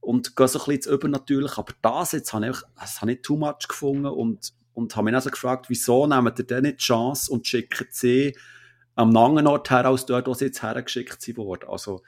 und 0.00 0.36
gehen 0.36 0.48
so 0.48 0.58
ein 0.58 0.64
bisschen 0.64 0.74
ins 0.74 0.86
Übernatürliche. 0.86 1.58
Aber 1.58 1.74
das 1.82 2.12
jetzt 2.12 2.32
habe 2.32 2.48
ich, 2.48 2.56
das 2.78 3.00
habe 3.00 3.12
ich 3.12 3.22
too 3.22 3.36
much 3.36 3.68
gefunden 3.68 4.06
und, 4.06 4.52
und 4.74 4.94
habe 4.96 5.04
mich 5.04 5.14
also 5.14 5.30
gefragt, 5.30 5.66
wieso 5.68 6.06
nehmen 6.06 6.32
die 6.34 6.46
denn 6.46 6.62
nicht 6.62 6.80
die 6.80 6.84
Chance 6.84 7.32
und 7.32 7.46
schicken 7.46 7.86
sie 7.90 8.36
am 8.94 9.12
langen 9.12 9.46
Ort 9.46 9.70
her, 9.70 9.86
als 9.86 10.06
dort, 10.06 10.26
wo 10.26 10.34
sie 10.34 10.46
jetzt 10.46 10.62
hergeschickt 10.62 11.36
wurden. 11.36 11.68
Also, 11.68 12.02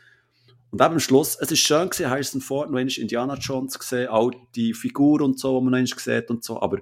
und 0.70 0.80
eben 0.80 0.94
am 0.94 1.00
Schluss, 1.00 1.36
es 1.40 1.50
ist 1.50 1.60
schön 1.60 1.88
gewesen, 1.88 2.10
Harrison 2.10 2.40
Ford, 2.40 2.70
noch 2.70 2.78
Indiana 2.78 3.34
Jones 3.34 3.78
gesehen, 3.78 4.08
auch 4.08 4.30
die 4.54 4.74
Figur 4.74 5.20
und 5.20 5.38
so, 5.38 5.58
die 5.58 5.64
man 5.64 5.82
noch 5.82 5.98
sieht 5.98 6.30
und 6.30 6.44
so, 6.44 6.60
aber 6.60 6.78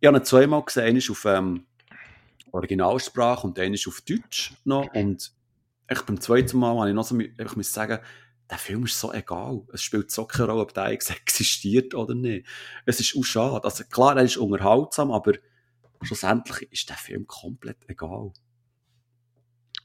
ich 0.00 0.06
habe 0.06 0.18
ihn 0.18 0.24
zweimal 0.24 0.62
gesehen, 0.62 0.84
einmal 0.84 1.02
auf 1.10 1.24
ähm, 1.24 1.66
Originalsprache 2.52 3.46
und 3.46 3.58
einmal 3.58 3.78
auf 3.86 4.00
Deutsch 4.02 4.52
noch 4.64 4.92
und 4.94 5.32
ich 5.90 6.02
beim 6.02 6.20
zweiten 6.20 6.58
Mal 6.58 6.78
habe 6.78 6.88
ich 6.90 6.94
noch 6.94 7.04
so 7.04 7.18
einfach 7.38 7.62
sagen, 7.62 7.98
der 8.50 8.58
Film 8.58 8.84
ist 8.84 8.98
so 8.98 9.12
egal. 9.12 9.62
Es 9.72 9.82
spielt 9.82 10.10
so 10.10 10.24
keine 10.24 10.48
Rolle, 10.50 10.62
ob 10.62 10.74
der 10.74 10.86
existiert 10.88 11.94
oder 11.94 12.14
nicht. 12.14 12.46
Es 12.86 13.00
ist 13.00 13.16
auch 13.16 13.24
schade. 13.24 13.64
Also 13.64 13.84
klar, 13.84 14.16
er 14.16 14.24
ist 14.24 14.36
unterhaltsam, 14.36 15.10
aber 15.10 15.34
schlussendlich 16.02 16.70
ist 16.72 16.88
der 16.88 16.96
Film 16.96 17.26
komplett 17.26 17.78
egal. 17.88 18.32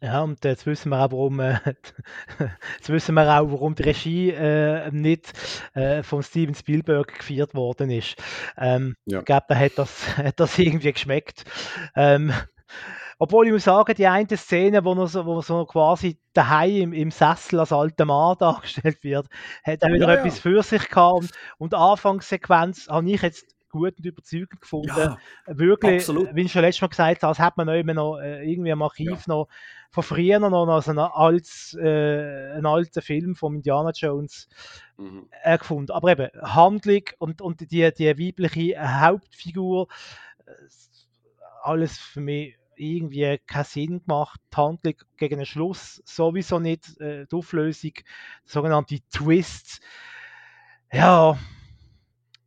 Ja, 0.01 0.21
und 0.21 0.43
jetzt 0.43 0.65
wissen 0.65 0.89
wir 0.89 0.99
auch, 0.99 1.11
warum, 1.13 1.39
äh, 1.39 1.59
jetzt 2.75 2.89
wissen 2.89 3.15
wir 3.15 3.39
auch, 3.39 3.49
warum 3.49 3.73
die 3.73 3.83
Regie 3.83 4.31
äh, 4.31 4.91
nicht 4.91 5.31
äh, 5.75 6.03
von 6.03 6.21
Steven 6.21 6.55
Spielberg 6.55 7.19
geführt 7.19 7.53
worden 7.53 7.89
ist. 7.89 8.15
Ähm, 8.57 8.95
ja. 9.05 9.19
Ich 9.19 9.25
glaube, 9.25 9.45
da 9.47 9.55
hat 9.55 9.77
das, 9.77 10.05
hat 10.17 10.41
das 10.41 10.59
irgendwie 10.59 10.91
geschmeckt. 10.91 11.45
Ähm, 11.95 12.33
obwohl 13.19 13.47
ich 13.47 13.53
muss 13.53 13.63
sagen, 13.63 13.93
die 13.95 14.07
eine 14.07 14.37
Szene, 14.37 14.83
wo 14.83 14.93
er 14.93 15.07
so, 15.07 15.25
wo 15.25 15.41
so 15.41 15.65
quasi 15.65 16.17
daheim 16.33 16.81
im, 16.81 16.93
im 16.93 17.11
Sessel 17.11 17.59
als 17.59 17.71
alter 17.71 18.05
Mann 18.05 18.37
dargestellt 18.39 19.03
wird, 19.03 19.27
hat 19.63 19.83
auch 19.83 19.89
wieder 19.89 20.07
ja, 20.07 20.15
etwas 20.15 20.37
ja. 20.37 20.41
für 20.41 20.63
sich 20.63 20.89
gehabt. 20.89 21.19
Und, 21.19 21.31
und 21.57 21.73
die 21.73 21.77
Anfangssequenz 21.77 22.87
habe 22.89 23.09
ich 23.09 23.21
jetzt 23.21 23.53
gut 23.73 23.97
und 23.97 24.05
überzeugend 24.05 24.61
gefunden. 24.61 24.93
Ja, 24.95 25.17
Wirklich, 25.47 26.01
absolut. 26.01 26.33
wie 26.35 26.41
ich 26.43 26.51
schon 26.51 26.61
letztes 26.61 26.81
Mal 26.81 26.87
gesagt 26.89 27.23
habe, 27.23 27.29
als 27.29 27.39
hätte 27.39 27.53
man 27.57 27.67
noch, 27.67 27.93
noch 27.93 28.19
äh, 28.19 28.49
irgendwie 28.49 28.69
im 28.69 28.81
Archiv 28.81 29.27
noch 29.27 29.47
von 29.89 30.03
früher 30.03 30.39
noch 30.39 30.67
also 30.67 30.91
ein, 30.91 30.99
altes, 30.99 31.77
äh, 31.79 32.53
einen 32.53 32.65
alten 32.65 33.01
Film 33.01 33.35
von 33.35 33.55
Indiana 33.55 33.91
Jones 33.93 34.47
mhm. 34.97 35.27
äh, 35.43 35.57
gefunden. 35.57 35.91
Aber 35.91 36.11
eben, 36.11 36.29
Handlung 36.41 37.03
und, 37.17 37.41
und 37.41 37.71
die, 37.71 37.91
die 37.93 38.19
weibliche 38.19 39.01
Hauptfigur, 39.01 39.87
äh, 40.45 40.51
alles 41.63 41.97
für 41.97 42.21
mich 42.21 42.55
irgendwie 42.83 43.39
keinen 43.45 43.63
Sinn 43.63 44.01
gemacht. 44.03 44.39
Die 44.51 44.57
Handlung 44.57 44.95
gegen 45.17 45.37
den 45.37 45.45
Schluss 45.45 46.01
sowieso 46.05 46.59
nicht. 46.59 46.99
Äh, 46.99 47.25
die 47.25 47.35
Auflösung, 47.35 47.93
sogenannte 48.45 48.99
Twists. 49.09 49.79
Ja, 50.91 51.37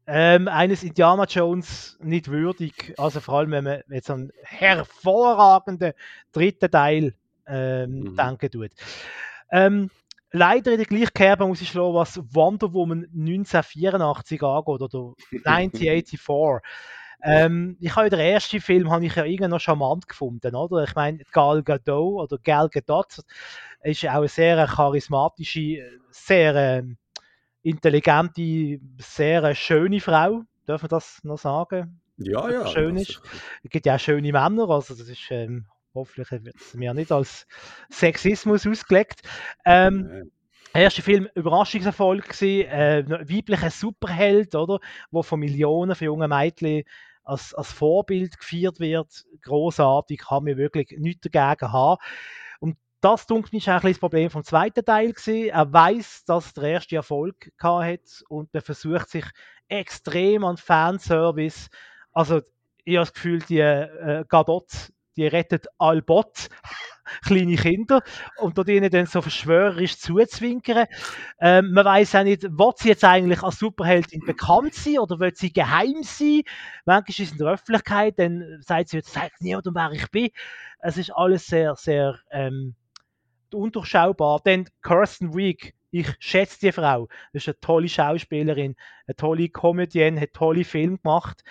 ähm, 0.07 0.47
eines 0.47 0.85
Indiana 0.85 1.25
Jones 1.25 1.99
nicht 2.01 2.29
würdig. 2.29 2.95
Also 2.97 3.21
vor 3.21 3.39
allem, 3.39 3.51
wenn 3.51 3.65
man 3.65 3.83
jetzt 3.89 4.11
einen 4.11 4.31
hervorragenden 4.45 5.93
dritten 6.33 6.71
Teil 6.71 7.15
ähm, 7.49 8.01
mhm. 8.01 8.17
denken 8.17 8.51
tut. 8.51 8.71
Ähm, 9.51 9.91
leider 10.31 10.73
in 10.73 10.79
der 10.79 10.87
gleichen 10.87 11.13
Kerbe 11.15 11.47
muss 11.47 11.61
ich 11.61 11.69
schlagen, 11.69 11.95
was 11.95 12.21
Wonder 12.35 12.73
Woman 12.73 13.05
1984 13.15 14.43
angeht 14.43 14.69
oder 14.69 15.13
1984. 15.45 16.21
Ähm, 17.23 17.77
ich 17.81 17.95
habe 17.97 18.11
den 18.11 18.21
ersten 18.21 18.61
Film 18.61 18.91
habe 18.91 19.07
ich 19.07 19.15
ja 19.15 19.25
irgendwie 19.25 19.49
noch 19.49 19.61
charmant 19.61 20.09
gefunden, 20.09 20.55
oder? 20.55 20.85
Ich 20.85 20.95
meine, 20.95 21.19
Gal 21.33 21.63
Gadot 21.63 22.23
oder 22.23 22.39
Gal 22.43 22.69
Gadot 22.69 23.19
ist 23.83 24.05
auch 24.07 24.15
eine 24.15 24.29
sehr 24.29 24.67
charismatische, 24.67 25.83
sehr 26.11 26.55
ähm, 26.55 26.97
intelligente, 27.63 28.81
sehr 28.99 29.55
schöne 29.55 30.01
Frau. 30.01 30.43
Dürfen 30.67 30.85
wir 30.85 30.89
das 30.89 31.23
noch 31.25 31.39
sagen? 31.39 32.01
Ja, 32.19 32.49
ja. 32.51 32.67
Schön 32.67 32.97
ist. 32.97 33.21
Es 33.63 33.71
gibt 33.71 33.87
ja 33.87 33.97
auch 33.97 34.01
schöne 34.01 34.33
Männer, 34.33 34.69
also 34.71 34.95
das 34.95 35.09
ist 35.09 35.31
ähm, 35.31 35.67
hoffentlich 35.95 36.31
wird 36.45 36.57
es 36.57 36.75
mir 36.75 36.95
nicht 36.95 37.11
als 37.11 37.47
Sexismus 37.91 38.67
ausgelegt. 38.67 39.23
Ähm, 39.65 40.31
der 40.75 40.83
erste 40.83 41.03
Film 41.03 41.29
Überraschungserfolg 41.35 42.29
gewesen, 42.29 42.69
äh, 42.69 43.05
weiblicher 43.09 43.71
Superheld, 43.71 44.55
oder, 44.55 44.79
wo 45.11 45.23
von 45.23 45.41
Millionen 45.41 45.95
von 45.95 46.05
jungen 46.05 46.29
Mädchen 46.29 46.85
als, 47.27 47.53
als 47.55 47.73
Vorbild 47.73 48.39
gefeiert 48.39 48.81
wird. 48.81 49.25
Großartig, 49.43 50.21
kann 50.21 50.45
mir 50.45 50.57
wirklich 50.57 50.95
nichts 50.99 51.29
dagegen 51.31 51.73
haben 51.73 51.99
das, 53.07 53.27
denke 53.27 53.49
ich, 53.53 53.59
ist 53.59 53.69
ein 53.69 53.81
das 53.81 53.99
Problem 53.99 54.31
vom 54.31 54.43
zweiten 54.43 54.85
Teil 54.85 55.13
gewesen. 55.13 55.51
Er 55.51 55.73
weiß, 55.73 56.25
dass 56.25 56.55
der 56.55 56.65
erste 56.65 56.97
Erfolg 56.97 57.53
hat 57.63 58.25
und 58.29 58.49
er 58.53 58.63
versucht 58.63 59.11
sich 59.11 59.25
extrem 59.69 60.45
an 60.45 60.57
Fanservice. 60.57 61.69
Also, 62.13 62.41
ich 62.85 62.97
habe 62.97 63.03
das 63.03 63.13
Gefühl, 63.13 63.39
die 63.41 63.61
äh, 63.61 64.25
Gadot, 64.29 64.93
die 65.17 65.27
rettet 65.27 65.67
all 65.79 66.03
Bot, 66.03 66.49
kleine 67.25 67.57
Kinder, 67.57 68.03
und 68.39 68.59
dort 68.59 68.69
ihnen 68.69 68.91
dann 68.91 69.07
so 69.07 69.23
verschwörerisch 69.23 69.99
zuzwinkern. 69.99 70.87
Ähm, 71.41 71.73
man 71.73 71.85
weiß 71.85 72.17
auch 72.17 72.25
nicht, 72.25 72.43
wird 72.43 72.79
sie 72.79 72.89
jetzt 72.89 73.05
eigentlich 73.05 73.43
als 73.43 73.59
Superheldin 73.59 74.21
bekannt 74.27 74.75
sein 74.75 74.99
oder 74.99 75.19
wird 75.21 75.37
sie 75.37 75.53
geheim 75.53 76.03
sein? 76.03 76.43
Manchmal 76.85 77.25
ist 77.25 77.33
in 77.33 77.39
der 77.39 77.49
Öffentlichkeit, 77.49 78.19
dann 78.19 78.59
sagt 78.61 78.91
sie, 78.91 78.99
jetzt 78.99 79.13
sagt 79.13 79.41
niemand, 79.41 79.67
wer 79.67 79.93
ich 79.93 80.11
bin. 80.11 80.31
Es 80.81 80.97
ist 80.97 81.11
alles 81.11 81.47
sehr, 81.47 81.75
sehr 81.77 82.19
ähm, 82.31 82.75
undurchschaubar. 83.53 84.41
Denn 84.45 84.69
Kirsten 84.83 85.35
Wiig, 85.35 85.75
ich 85.91 86.13
schätze 86.19 86.59
die 86.61 86.73
Frau. 86.73 87.09
Das 87.33 87.43
ist 87.43 87.49
eine 87.49 87.61
tolle 87.61 87.89
Schauspielerin, 87.89 88.77
eine 89.07 89.17
tolle 89.17 89.49
Comedienne, 89.49 90.21
hat 90.21 90.33
tolle 90.33 90.65
Filme 90.65 90.99
gemacht. 90.99 91.43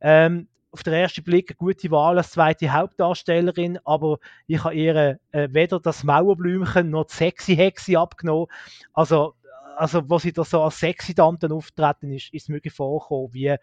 Ähm, 0.00 0.48
auf 0.70 0.82
den 0.82 0.92
ersten 0.94 1.24
Blick 1.24 1.50
eine 1.50 1.56
gute 1.56 1.90
Wahl 1.90 2.18
als 2.18 2.32
zweite 2.32 2.72
Hauptdarstellerin, 2.72 3.78
aber 3.84 4.18
ich 4.46 4.62
habe 4.62 4.74
ihr 4.74 5.18
äh, 5.32 5.48
weder 5.50 5.80
das 5.80 6.04
Mauerblümchen 6.04 6.90
noch 6.90 7.06
die 7.06 7.14
sexy 7.14 7.56
Hexe 7.56 7.98
abgenommen. 7.98 8.46
Also, 8.92 9.34
also 9.76 10.08
wo 10.08 10.18
sie 10.18 10.32
da 10.32 10.44
so 10.44 10.62
als 10.62 10.78
sexy 10.78 11.14
Tante 11.14 11.52
auftreten 11.52 12.12
ist, 12.12 12.34
ist 12.34 12.42
es 12.44 12.48
mir 12.48 12.60
vorgekommen, 12.70 13.32
wie, 13.32 13.56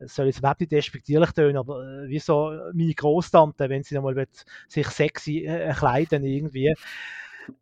soll 0.00 0.28
es 0.28 0.38
überhaupt 0.38 0.60
nicht 0.60 0.72
despektierlich 0.72 1.32
tönen, 1.32 1.56
aber 1.56 1.82
äh, 1.82 2.08
wie 2.08 2.18
so 2.18 2.52
meine 2.72 2.94
Großtante, 2.94 3.68
wenn 3.68 3.82
sie 3.82 3.94
nochmal 3.94 4.26
sich 4.68 4.86
sexy 4.88 5.46
äh, 5.46 5.72
kleiden 5.72 6.24
irgendwie. 6.24 6.74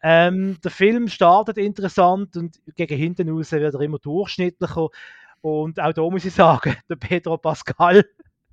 Ähm, 0.02 0.58
der 0.62 0.70
Film 0.70 1.08
startet 1.08 1.56
interessant 1.56 2.36
und 2.36 2.60
gegen 2.76 2.98
hinten 2.98 3.30
raus 3.30 3.52
wird 3.52 3.74
er 3.74 3.80
immer 3.80 3.98
durchschnittlicher. 3.98 4.88
Und 5.40 5.80
auch 5.80 5.92
da 5.92 6.02
muss 6.02 6.24
ich 6.24 6.34
sagen, 6.34 6.76
der 6.88 6.96
Pedro 6.96 7.38
Pascal 7.38 8.04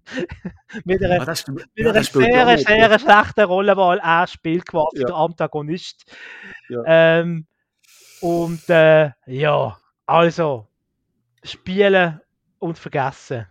mit 0.86 1.04
einer, 1.04 1.28
ah, 1.28 1.36
mit 1.52 1.66
ja, 1.76 1.92
einer 1.92 2.04
sehr, 2.04 2.90
sehr 2.90 3.00
schlechten 3.00 3.44
Rollenwahl. 3.44 4.00
Er 4.00 4.28
spielt 4.28 4.66
quasi 4.66 5.02
ja. 5.02 5.08
der 5.08 5.16
Antagonist. 5.16 6.06
Ja. 6.70 6.84
Ähm, 6.86 7.48
und 8.22 8.70
äh, 8.70 9.12
ja, 9.26 9.78
also 10.06 10.68
spielen 11.44 12.22
und 12.60 12.78
vergessen. 12.78 13.48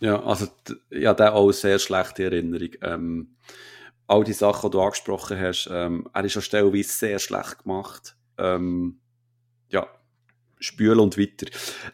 Ja, 0.00 0.22
also 0.22 0.48
ja, 0.90 1.14
der 1.14 1.34
auch 1.34 1.52
sehr 1.52 1.78
schlechte 1.78 2.24
Erinnerung. 2.24 2.70
Ähm, 2.82 3.36
all 4.06 4.24
die 4.24 4.32
Sachen, 4.32 4.70
die 4.70 4.76
du 4.76 4.82
angesprochen 4.82 5.38
hast, 5.38 5.68
ähm, 5.70 6.08
er 6.12 6.24
ist 6.24 6.36
an 6.36 6.42
Stelle 6.42 6.82
sehr 6.82 7.18
schlecht 7.18 7.62
gemacht. 7.62 8.16
Ähm, 8.38 9.00
ja, 9.68 9.86
spülen 10.60 11.00
und 11.00 11.18
weiter. 11.18 11.46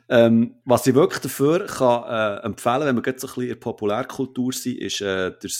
Ähm, 0.09 0.57
was 0.65 0.87
ich 0.87 0.95
wirklich 0.95 1.21
dafür 1.21 1.67
kann, 1.67 2.05
äh, 2.05 2.45
empfehlen 2.45 2.87
wenn 2.87 2.97
wir 2.97 3.03
jetzt 3.07 3.23
so 3.23 3.29
ein 3.29 3.31
bisschen 3.31 3.43
in 3.45 3.49
der 3.51 3.57
Populärkultur 3.57 4.53
sind, 4.53 4.79
ist 4.79 5.01
äh, 5.01 5.31
der, 5.31 5.51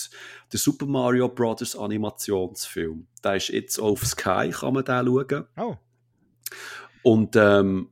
der, 0.51 0.59
Super 0.59 0.85
Mario 0.85 1.29
Bros. 1.29 1.75
Animationsfilm. 1.75 3.07
Der 3.23 3.35
ist 3.35 3.49
jetzt 3.49 3.79
auf 3.79 4.05
Sky, 4.05 4.51
kann 4.51 4.73
man 4.73 4.85
den 4.85 5.05
schauen. 5.05 5.45
Oh. 5.57 5.75
Und 7.03 7.35
ähm, 7.35 7.89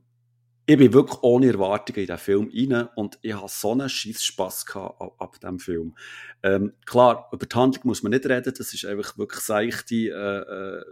ich 0.68 0.78
bin 0.78 0.94
wirklich 0.94 1.22
ohne 1.22 1.48
Erwartungen 1.48 2.00
in 2.00 2.06
diesen 2.08 2.18
Film 2.18 2.52
rein 2.52 2.90
und 2.96 3.20
ich 3.22 3.34
habe 3.34 3.48
so 3.48 3.72
einen 3.72 3.88
scheiß 3.88 4.24
Spass 4.24 4.66
gehabt 4.66 5.00
ab, 5.00 5.14
ab 5.20 5.40
diesem 5.40 5.60
Film. 5.60 5.96
Ähm, 6.42 6.74
klar, 6.86 7.30
über 7.32 7.46
die 7.46 7.56
Handlung 7.56 7.88
muss 7.88 8.02
man 8.02 8.12
nicht 8.12 8.26
reden, 8.26 8.54
das 8.58 8.74
ist 8.74 8.86
einfach 8.86 9.18
wirklich 9.18 9.42
seichte 9.42 9.96
äh, 9.96 10.80
äh, 10.80 10.84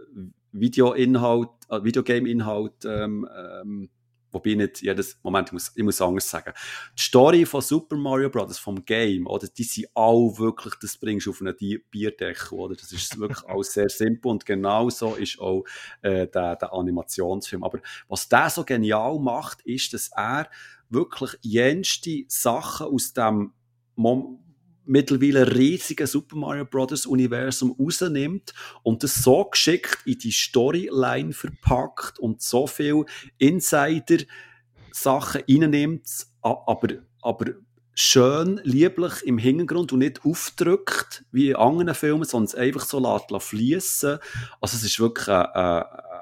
Videoinhalt, 0.52 1.50
äh, 1.68 1.82
Videogame-Inhalt, 1.82 2.84
ähm, 2.84 3.28
ähm, 3.36 3.90
wobei 4.34 4.54
nicht 4.54 4.82
jedes, 4.82 5.18
Moment, 5.22 5.48
ich 5.48 5.52
muss, 5.52 5.72
ich 5.74 5.82
muss 5.82 6.00
anders 6.02 6.28
sagen. 6.28 6.52
Die 6.98 7.02
Story 7.02 7.46
von 7.46 7.62
Super 7.62 7.96
Mario 7.96 8.28
Bros., 8.28 8.58
vom 8.58 8.84
Game, 8.84 9.26
oder, 9.26 9.48
die 9.48 9.62
sind 9.62 9.88
all 9.94 10.36
wirklich, 10.36 10.74
das 10.80 10.98
bringst 10.98 11.26
du 11.26 11.30
auf 11.30 11.40
einen 11.40 11.54
Bierdeckel, 11.90 12.58
oder, 12.58 12.74
das 12.74 12.92
ist 12.92 13.18
wirklich 13.18 13.44
alles 13.48 13.72
sehr 13.72 13.88
simpel 13.88 14.30
und 14.30 14.44
genauso 14.44 15.14
ist 15.14 15.38
auch 15.38 15.64
äh, 16.02 16.26
der, 16.26 16.56
der 16.56 16.72
Animationsfilm. 16.72 17.64
Aber 17.64 17.78
was 18.08 18.28
der 18.28 18.50
so 18.50 18.64
genial 18.64 19.18
macht, 19.18 19.62
ist, 19.62 19.94
dass 19.94 20.10
er 20.14 20.50
wirklich 20.90 21.38
jenste 21.40 22.24
Sachen 22.28 22.88
aus 22.88 23.12
dem 23.14 23.52
Mom 23.96 24.43
mittlerweile 24.86 25.54
riesigen 25.54 26.06
Super 26.06 26.36
Mario 26.36 26.64
Bros. 26.64 27.06
Universum 27.06 27.74
rausnimmt 27.78 28.54
und 28.82 29.02
das 29.02 29.22
so 29.22 29.44
geschickt 29.44 29.98
in 30.04 30.18
die 30.18 30.32
Storyline 30.32 31.32
verpackt 31.32 32.18
und 32.18 32.42
so 32.42 32.66
viel 32.66 33.04
Insider 33.38 34.24
Sachen 34.92 35.42
reinnimmt, 35.48 36.08
aber, 36.40 36.88
aber 37.22 37.46
schön, 37.94 38.60
lieblich 38.64 39.22
im 39.24 39.38
Hintergrund 39.38 39.92
und 39.92 40.00
nicht 40.00 40.24
aufdrückt 40.24 41.24
wie 41.32 41.50
in 41.50 41.56
anderen 41.56 41.94
Filmen, 41.94 42.24
sondern 42.24 42.46
es 42.46 42.54
einfach 42.54 42.84
so 42.84 43.38
fließen. 43.40 44.18
Also 44.60 44.76
es 44.76 44.84
ist 44.84 45.00
wirklich 45.00 45.28
eine, 45.28 45.54
eine 45.54 46.13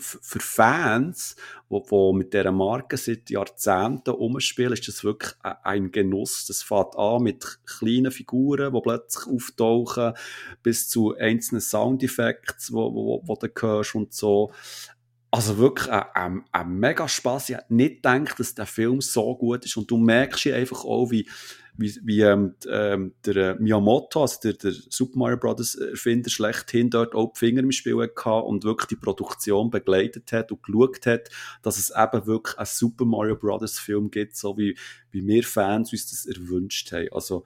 für, 0.00 0.18
für 0.22 0.40
Fans, 0.40 1.36
die, 1.70 1.80
die 1.90 2.12
mit 2.14 2.32
dieser 2.32 2.52
Marke 2.52 2.96
seit 2.96 3.30
Jahrzehnten 3.30 4.10
umspielen, 4.10 4.72
ist 4.72 4.88
das 4.88 5.04
wirklich 5.04 5.32
ein 5.42 5.90
Genuss. 5.92 6.46
Das 6.46 6.62
fängt 6.62 6.96
an 6.96 7.22
mit 7.22 7.58
kleinen 7.66 8.12
Figuren, 8.12 8.72
die 8.72 8.80
plötzlich 8.80 9.26
auftauchen, 9.26 10.14
bis 10.62 10.88
zu 10.88 11.16
einzelnen 11.16 11.60
Soundeffekts, 11.60 12.72
wo, 12.72 12.94
wo, 12.94 13.22
wo 13.24 13.34
du 13.36 13.48
hörst 13.60 13.94
und 13.94 14.12
so. 14.12 14.52
Also 15.30 15.56
wirklich 15.56 15.90
ein, 15.90 16.04
ein, 16.14 16.44
ein 16.52 16.74
mega 16.74 17.08
Spaß. 17.08 17.48
Ich 17.48 17.56
hätte 17.56 17.74
nicht 17.74 18.02
gedacht, 18.02 18.38
dass 18.38 18.54
der 18.54 18.66
Film 18.66 19.00
so 19.00 19.34
gut 19.34 19.64
ist. 19.64 19.76
Und 19.78 19.90
du 19.90 19.96
merkst 19.96 20.44
ja 20.44 20.56
einfach 20.56 20.84
auch, 20.84 21.10
wie, 21.10 21.26
wie, 21.74 21.98
wie 22.04 22.20
ähm, 22.20 22.54
ähm, 22.68 23.14
der 23.24 23.36
äh, 23.36 23.54
Miyamoto, 23.58 24.22
also 24.22 24.38
der, 24.42 24.54
der 24.54 24.72
Super 24.72 25.18
Mario 25.18 25.38
Bros. 25.38 25.74
Erfinder, 25.74 26.28
schlechthin 26.28 26.90
dort 26.90 27.14
auch 27.14 27.32
die 27.32 27.38
Finger 27.38 27.62
im 27.62 27.72
Spiel 27.72 27.96
hatte 27.98 28.30
und 28.30 28.64
wirklich 28.64 28.88
die 28.88 28.96
Produktion 28.96 29.70
begleitet 29.70 30.32
hat 30.32 30.52
und 30.52 30.62
geschaut 30.62 31.06
hat, 31.06 31.30
dass 31.62 31.78
es 31.78 31.90
eben 31.90 32.26
wirklich 32.26 32.58
einen 32.58 32.66
Super 32.66 33.04
Mario 33.04 33.36
Bros. 33.36 33.78
Film 33.78 34.10
gibt, 34.10 34.36
so 34.36 34.56
wie, 34.58 34.76
wie 35.10 35.26
wir 35.26 35.42
Fans 35.44 35.92
uns 35.92 36.10
das 36.10 36.26
erwünscht 36.26 36.92
haben. 36.92 37.08
Also 37.12 37.44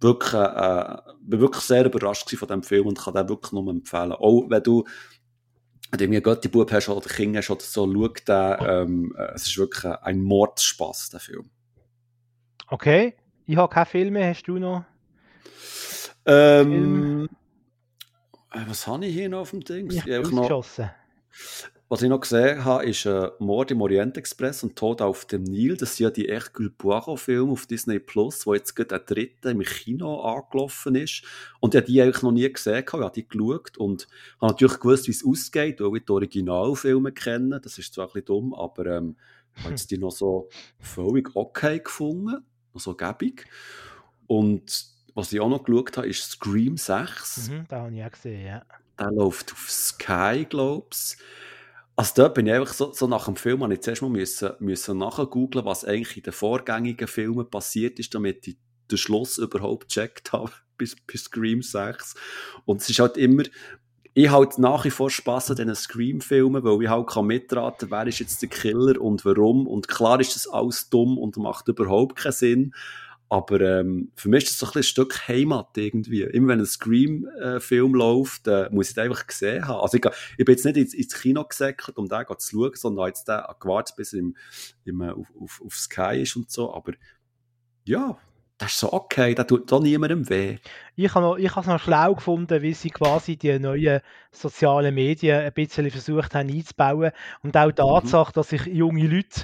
wirklich, 0.00 0.32
äh, 0.32 0.96
bin 1.20 1.40
wirklich 1.40 1.64
sehr 1.64 1.84
überrascht 1.84 2.30
von 2.30 2.48
diesem 2.48 2.62
Film 2.62 2.86
und 2.86 2.98
kann 2.98 3.14
den 3.14 3.28
wirklich 3.28 3.52
nur 3.52 3.68
empfehlen. 3.68 4.12
Auch 4.12 4.46
wenn 4.48 4.62
du 4.62 4.84
wenn 5.90 5.98
du 5.98 6.04
irgendwie 6.04 6.22
Götti-Bub 6.22 6.72
hast 6.72 6.88
oder 6.88 7.06
Kinder 7.06 7.40
hast 7.40 7.50
oder 7.50 7.60
so, 7.60 7.86
schau 7.86 8.08
den, 8.08 8.56
ähm, 8.66 9.14
äh, 9.14 9.34
es 9.34 9.46
ist 9.46 9.58
wirklich 9.58 9.84
ein 9.84 10.22
Mordspaß, 10.22 11.10
der 11.10 11.20
Film. 11.20 11.50
Okay. 12.68 13.14
Ich 13.46 13.56
habe 13.56 13.72
keine 13.72 13.86
Filme, 13.86 14.26
hast 14.26 14.44
du 14.44 14.58
noch? 14.58 14.84
Ähm, 16.24 17.28
äh, 18.52 18.60
was 18.66 18.86
habe 18.86 19.06
ich 19.06 19.14
hier 19.14 19.28
noch 19.28 19.40
auf 19.40 19.50
dem 19.50 19.64
Ding? 19.64 19.90
Ich 19.90 20.02
habe 20.02 20.34
noch, 20.34 20.64
was 21.88 22.00
ich 22.00 22.08
noch 22.08 22.20
gesehen 22.20 22.64
habe, 22.64 22.86
ist 22.86 23.04
äh, 23.04 23.30
Mord 23.38 23.70
im 23.70 23.82
Orient 23.82 24.16
Express 24.16 24.62
und 24.62 24.76
Tod 24.76 25.02
auf 25.02 25.26
dem 25.26 25.42
Nil. 25.42 25.76
Das 25.76 25.96
sind 25.96 26.04
ja 26.04 26.10
die 26.10 26.26
Hercule 26.26 26.70
Poirot-Filme 26.70 27.52
auf 27.52 27.66
Disney 27.66 27.98
Plus, 27.98 28.46
wo 28.46 28.54
jetzt 28.54 28.74
gerade 28.74 28.88
der 28.88 29.00
dritte 29.00 29.50
im 29.50 29.60
Kino 29.60 30.22
angelaufen 30.22 30.94
ist. 30.94 31.22
Und 31.60 31.74
ich 31.74 31.80
habe 31.80 31.86
die 31.86 32.00
eigentlich 32.00 32.22
noch 32.22 32.32
nie 32.32 32.50
gesehen, 32.50 32.84
ich 32.86 32.92
habe 32.92 33.12
die 33.14 33.28
geschaut 33.28 33.76
und 33.76 34.06
habe 34.40 34.52
natürlich 34.52 34.78
gewusst, 34.78 35.06
wie 35.06 35.12
es 35.12 35.26
ausgeht, 35.26 35.80
weil 35.80 35.96
ich 35.96 36.04
die 36.04 36.12
Originalfilme 36.12 37.12
kenne. 37.12 37.60
Das 37.60 37.76
ist 37.76 37.92
zwar 37.92 38.06
ein 38.06 38.12
bisschen 38.12 38.26
dumm, 38.26 38.54
aber 38.54 38.86
ähm, 38.86 39.16
ich 39.54 39.62
habe 39.64 39.72
jetzt 39.72 39.90
die 39.90 39.98
noch 39.98 40.12
so 40.12 40.48
völlig 40.78 41.34
okay 41.34 41.80
gefunden 41.80 42.42
so 42.78 42.94
gäbig. 42.94 43.46
Und 44.26 44.86
was 45.14 45.32
ich 45.32 45.40
auch 45.40 45.48
noch 45.48 45.64
geschaut 45.64 45.96
habe, 45.96 46.08
ist 46.08 46.30
Scream 46.30 46.76
6. 46.76 47.50
Mhm, 47.50 47.64
da 47.68 47.80
habe 47.82 47.94
ich 47.94 48.04
auch 48.04 48.10
gesehen, 48.10 48.46
ja. 48.46 48.62
Der 48.98 49.10
läuft 49.10 49.52
auf 49.52 49.70
Sky, 49.70 50.46
glaube 50.48 50.86
ich. 50.92 51.16
Also 51.96 52.12
da 52.16 52.28
bin 52.28 52.46
ich 52.46 52.52
einfach 52.52 52.72
so, 52.72 52.92
so 52.92 53.06
nach 53.06 53.26
dem 53.26 53.36
Film, 53.36 53.62
habe 53.62 53.74
ich 53.74 53.82
zuerst 53.82 54.02
mal 54.02 54.08
müssen, 54.08 54.52
müssen 54.60 54.98
nachgoogeln, 54.98 55.64
was 55.64 55.84
eigentlich 55.84 56.16
in 56.16 56.22
den 56.22 56.32
vorgängigen 56.32 57.06
Filmen 57.06 57.48
passiert 57.48 57.98
ist, 57.98 58.14
damit 58.14 58.46
ich 58.48 58.56
den 58.90 58.98
Schluss 58.98 59.38
überhaupt 59.38 59.88
gecheckt 59.88 60.32
habe 60.32 60.52
bis, 60.78 60.96
bis 61.06 61.24
Scream 61.24 61.62
6. 61.62 62.14
Und 62.64 62.80
es 62.80 62.88
ist 62.88 62.98
halt 62.98 63.16
immer, 63.16 63.44
ich 64.14 64.30
halt 64.30 64.58
nach 64.58 64.84
wie 64.84 64.90
vor 64.90 65.10
Spass 65.10 65.50
an 65.50 65.56
diesen 65.56 65.74
Scream-Filmen, 65.74 66.62
weil 66.62 66.82
ich 66.82 66.88
halt 66.88 67.06
kann 67.06 67.26
mitraten, 67.26 67.90
wer 67.90 68.06
ist 68.06 68.18
jetzt 68.18 68.42
der 68.42 68.48
Killer 68.48 69.00
und 69.00 69.24
warum. 69.24 69.66
Und 69.66 69.88
klar 69.88 70.20
ist 70.20 70.34
das 70.34 70.46
alles 70.46 70.90
dumm 70.90 71.16
und 71.18 71.36
macht 71.38 71.68
überhaupt 71.68 72.16
keinen 72.16 72.32
Sinn. 72.32 72.74
Aber 73.30 73.62
ähm, 73.62 74.12
für 74.14 74.28
mich 74.28 74.44
ist 74.44 74.60
das 74.60 74.68
so 74.68 74.74
ein, 74.74 74.80
ein 74.80 74.82
Stück 74.82 75.26
Heimat 75.26 75.78
irgendwie. 75.78 76.20
Immer 76.20 76.48
wenn 76.48 76.60
ein 76.60 76.66
Scream-Film 76.66 77.94
läuft, 77.94 78.46
äh, 78.46 78.68
muss 78.70 78.90
ich 78.90 78.94
den 78.94 79.04
einfach 79.04 79.26
gesehen 79.26 79.66
haben. 79.66 79.80
Also 79.80 79.96
ich, 79.96 80.04
ich 80.36 80.44
bin 80.44 80.54
jetzt 80.54 80.66
nicht 80.66 80.76
ins, 80.76 80.92
ins 80.92 81.14
Kino 81.14 81.42
gesäckelt, 81.42 81.96
um 81.96 82.10
den 82.10 82.26
zu 82.36 82.50
schauen, 82.50 82.72
sondern 82.74 83.06
jetzt 83.06 83.26
den 83.28 83.40
gewartet, 83.58 83.96
bis 83.96 84.12
er 84.12 84.18
im, 84.18 84.36
im, 84.84 85.00
äh, 85.00 85.12
auf, 85.12 85.28
auf, 85.40 85.62
auf 85.64 85.74
Sky 85.74 86.20
ist 86.20 86.36
und 86.36 86.50
so. 86.50 86.74
Aber 86.74 86.92
ja, 87.86 88.18
das 88.62 88.74
ist 88.74 88.78
so 88.78 88.92
okay, 88.92 89.34
das 89.34 89.48
tut 89.48 89.72
doch 89.72 89.80
niemandem 89.80 90.28
weh. 90.30 90.58
Ich 90.94 91.12
habe 91.16 91.42
es 91.42 91.56
noch, 91.56 91.66
noch 91.66 91.80
schlau 91.80 92.14
gefunden, 92.14 92.62
wie 92.62 92.74
sie 92.74 92.90
quasi 92.90 93.36
die 93.36 93.58
neuen 93.58 94.00
sozialen 94.30 94.94
Medien 94.94 95.40
ein 95.40 95.52
bisschen 95.52 95.90
versucht 95.90 96.36
haben 96.36 96.48
einzubauen. 96.48 97.10
Und 97.42 97.56
auch 97.56 97.72
die 97.72 97.82
mhm. 97.82 97.86
Tatsache, 97.88 98.30
mhm. 98.30 98.34
dass 98.34 98.48
sich 98.50 98.66
junge 98.66 99.08
Leute, 99.08 99.40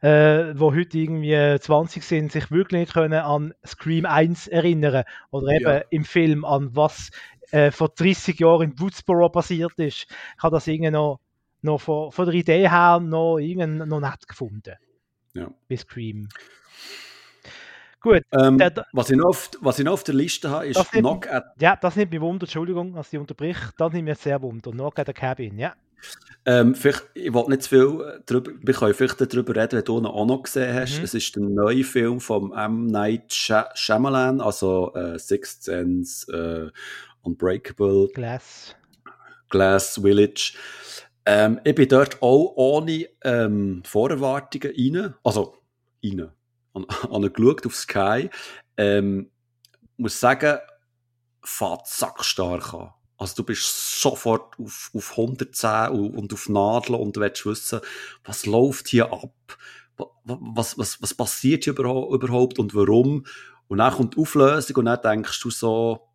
äh, 0.00 0.54
die 0.54 0.60
heute 0.60 0.98
irgendwie 0.98 1.58
20 1.60 2.02
sind, 2.02 2.32
sich 2.32 2.50
wirklich 2.50 2.80
nicht 2.80 2.94
können 2.94 3.20
an 3.20 3.52
Scream 3.66 4.06
1 4.06 4.48
erinnern 4.48 5.04
oder 5.30 5.48
eben 5.48 5.64
ja. 5.64 5.82
im 5.90 6.06
Film 6.06 6.46
an 6.46 6.74
was 6.74 7.10
äh, 7.50 7.70
vor 7.72 7.90
30 7.90 8.40
Jahren 8.40 8.70
in 8.70 8.80
Woodsboro 8.80 9.28
passiert 9.28 9.78
ist. 9.78 10.06
Ich 10.08 10.42
habe 10.42 10.56
das 10.56 10.66
irgendwie 10.66 10.92
noch, 10.92 11.20
noch 11.60 11.78
von, 11.78 12.10
von 12.10 12.24
der 12.24 12.34
Idee 12.34 12.70
her 12.70 13.00
noch, 13.00 13.38
noch 13.38 14.00
nett 14.00 14.26
gefunden. 14.26 14.76
Ja. 15.34 15.50
Bei 15.68 15.76
Scream. 15.76 16.28
Gut. 18.02 18.22
Ähm, 18.32 18.58
der, 18.58 18.86
was, 18.92 19.10
ich 19.10 19.16
noch 19.16 19.28
auf, 19.28 19.50
was 19.60 19.78
ich 19.78 19.84
noch 19.84 19.92
auf 19.92 20.04
der 20.04 20.14
Liste 20.14 20.50
habe, 20.50 20.66
ist 20.66 20.90
Knock 20.90 21.28
at... 21.28 21.44
Ja, 21.60 21.76
das 21.76 21.94
nimmt 21.94 22.10
mich 22.10 22.20
Wunder, 22.20 22.44
Entschuldigung, 22.44 22.94
dass 22.94 23.12
ich 23.12 23.18
unterbrich. 23.18 23.56
Das 23.78 23.92
nimmt 23.92 24.08
mich 24.08 24.18
sehr 24.18 24.42
Wunder. 24.42 24.72
Knock 24.72 24.98
at 24.98 25.06
the 25.06 25.12
Cabin, 25.12 25.58
ja. 25.58 25.72
Ähm, 26.44 26.74
vielleicht, 26.74 27.04
ich 27.14 27.32
wollte 27.32 27.50
nicht 27.50 27.62
zu 27.62 27.68
viel 27.68 28.22
darüber, 28.26 28.50
wir 28.60 28.74
können 28.74 28.94
vielleicht 28.94 29.20
darüber 29.20 29.54
reden, 29.54 29.78
wenn 29.78 29.84
du 29.84 29.98
ihn 29.98 30.06
auch 30.06 30.26
noch 30.26 30.42
gesehen 30.42 30.74
hast. 30.74 30.98
Mhm. 30.98 31.04
Es 31.04 31.14
ist 31.14 31.36
der 31.36 31.44
neue 31.44 31.84
Film 31.84 32.20
von 32.20 32.52
M. 32.52 32.86
Night 32.86 33.32
Shyamalan, 33.32 34.40
also 34.40 34.92
äh, 34.94 35.16
Sixth 35.20 35.62
Sense, 35.62 36.32
äh, 36.32 36.70
Unbreakable, 37.22 38.08
Glass, 38.12 38.74
Glass 39.48 40.00
Village. 40.02 40.54
Ähm, 41.24 41.60
ich 41.62 41.76
bin 41.76 41.88
dort 41.88 42.20
auch 42.20 42.54
ohne 42.56 43.06
ähm, 43.22 43.82
Vorerwartungen 43.84 44.72
rein, 44.76 45.14
also 45.22 45.54
rein 46.04 46.32
an, 46.74 46.86
an 47.10 47.32
geschaut 47.32 47.66
auf 47.66 47.74
Sky. 47.74 48.30
Ähm, 48.76 49.30
muss 49.96 50.18
sagen, 50.18 50.58
fährt 51.44 51.86
sackstark 51.86 52.74
an. 52.74 52.94
Also 53.16 53.36
du 53.36 53.44
bist 53.44 54.00
sofort 54.00 54.58
auf, 54.58 54.90
auf 54.94 55.10
110 55.12 55.90
und 55.90 56.32
auf 56.32 56.48
Nadeln 56.48 56.98
und 56.98 57.16
du 57.16 57.20
willst 57.20 57.46
wissen, 57.46 57.80
was 58.24 58.46
läuft 58.46 58.88
hier 58.88 59.12
ab? 59.12 59.32
Was, 60.24 60.76
was, 60.78 61.00
was 61.00 61.14
passiert 61.14 61.64
hier 61.64 61.74
überhaupt 61.74 62.58
und 62.58 62.74
warum? 62.74 63.24
Und 63.68 63.78
dann 63.78 63.92
kommt 63.92 64.16
die 64.16 64.20
Auflösung 64.20 64.76
und 64.76 64.84
dann 64.86 65.00
denkst 65.00 65.40
du 65.40 65.50
so, 65.50 66.08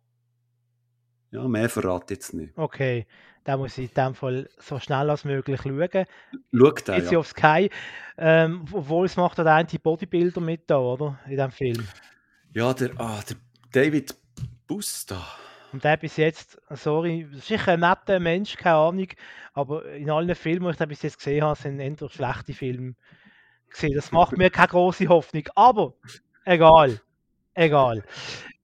ja, 1.30 1.46
mehr 1.46 1.68
verrate 1.68 2.14
jetzt 2.14 2.34
nicht. 2.34 2.56
Okay, 2.56 3.06
da 3.44 3.56
muss 3.56 3.78
ich 3.78 3.88
in 3.88 3.94
dem 3.94 4.14
Fall 4.14 4.48
so 4.58 4.78
schnell 4.78 5.10
als 5.10 5.24
möglich 5.24 5.60
schauen. 5.62 6.06
Schau 6.52 6.70
den, 6.70 6.94
Jetzt 6.96 7.12
ja. 7.12 7.18
auf 7.18 7.26
Sky, 7.26 7.70
ähm, 8.16 8.64
obwohl 8.72 9.06
es 9.06 9.16
macht 9.16 9.38
da 9.38 9.62
die 9.62 9.78
Bodybuilder 9.78 10.40
mit 10.40 10.68
da, 10.68 10.78
oder? 10.78 11.18
In 11.26 11.36
dem 11.36 11.50
Film. 11.50 11.88
Ja, 12.54 12.72
der, 12.74 12.90
ah, 12.98 13.20
der 13.28 13.36
David 13.72 14.14
Busta. 14.66 15.26
Und 15.72 15.84
der 15.84 15.96
bis 15.98 16.16
jetzt, 16.16 16.58
sorry, 16.70 17.28
sicher 17.32 17.72
ein 17.72 17.80
netter 17.80 18.20
Mensch, 18.20 18.56
keine 18.56 18.76
Ahnung, 18.76 19.08
aber 19.52 19.84
in 19.92 20.10
allen 20.10 20.34
Filmen, 20.34 20.72
die 20.72 20.82
ich 20.82 20.88
bis 20.88 21.02
jetzt 21.02 21.18
gesehen 21.18 21.44
habe, 21.44 21.58
sind 21.58 21.78
eher 21.78 22.08
schlechte 22.08 22.54
Filme 22.54 22.94
gesehen. 23.68 23.94
Das 23.94 24.10
macht 24.12 24.36
mir 24.36 24.50
keine 24.50 24.68
große 24.68 25.08
Hoffnung, 25.08 25.44
aber 25.54 25.92
egal. 26.44 27.00
Egal. 27.54 28.04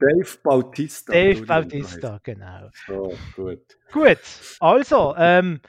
Dave 0.05 0.39
Bautista. 0.43 1.13
Dave 1.13 1.47
Bautista, 1.47 2.21
genau. 2.23 2.69
So, 2.87 3.15
gut. 3.37 3.61
Gut, 3.93 4.19
also, 4.61 5.15
ähm, 5.17 5.61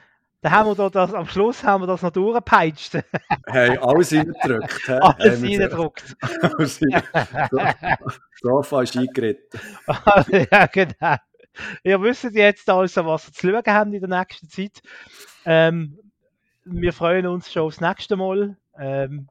dann 0.42 0.52
haben 0.52 0.68
wir 0.68 0.74
da 0.74 0.90
das, 0.90 1.14
am 1.14 1.26
Schluss 1.26 1.62
haben 1.64 1.82
wir 1.82 1.86
das 1.86 2.02
noch 2.02 2.10
durchgepeitscht. 2.10 2.98
hey, 3.46 3.78
alles 3.78 4.12
reingedrückt. 4.12 4.90
alles 5.02 5.42
reingedrückt. 5.42 6.16
so 8.42 8.62
fast 8.62 8.96
eingeritten. 8.96 9.60
ja, 10.50 10.66
genau. 10.66 11.16
Ihr 11.82 12.02
wisst 12.02 12.24
jetzt 12.24 12.68
also, 12.68 13.06
was 13.06 13.28
wir 13.28 13.32
zu 13.32 13.50
schauen 13.50 13.74
haben 13.74 13.94
in 13.94 14.00
der 14.00 14.18
nächsten 14.20 14.48
Zeit. 14.48 14.82
Ähm, 15.46 15.98
wir 16.64 16.92
freuen 16.92 17.26
uns 17.26 17.50
schon 17.50 17.62
aufs 17.62 17.80
nächste 17.80 18.16
Mal. 18.16 18.56
Ähm, 18.78 19.28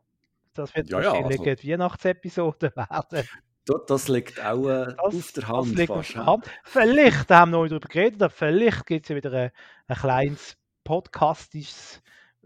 das 0.54 0.76
wird 0.76 0.90
Ja, 0.90 1.02
ja, 1.02 1.12
wahrscheinlich 1.12 1.40
also- 1.40 1.56
die 1.62 1.72
Weihnachtsepisode 1.72 2.74
werden. 2.76 3.28
Das, 3.66 4.08
liegt 4.08 4.44
auch 4.44 4.68
äh, 4.68 4.86
Das, 4.86 4.98
auf 4.98 5.32
der 5.32 5.48
Hand. 5.48 5.70
das 5.72 5.76
liegt 5.76 5.88
fast, 5.88 6.00
auf 6.00 6.14
der 6.14 6.22
ja. 6.22 6.26
Hand. 6.28 6.52
Vielleicht, 6.64 7.32
da 7.32 7.40
haben 7.40 7.52
wir 7.52 7.58
noch 7.58 7.64
nicht 7.64 7.72
darüber 7.72 7.88
geredet, 7.88 8.22
aber 8.22 8.30
vielleicht 8.30 8.86
gibt 8.86 9.06
es 9.06 9.10
ja 9.10 9.16
wieder 9.16 9.34
ein, 9.34 9.52
ein 9.88 9.96
kleines 9.98 10.58
podcastisches 10.84 12.02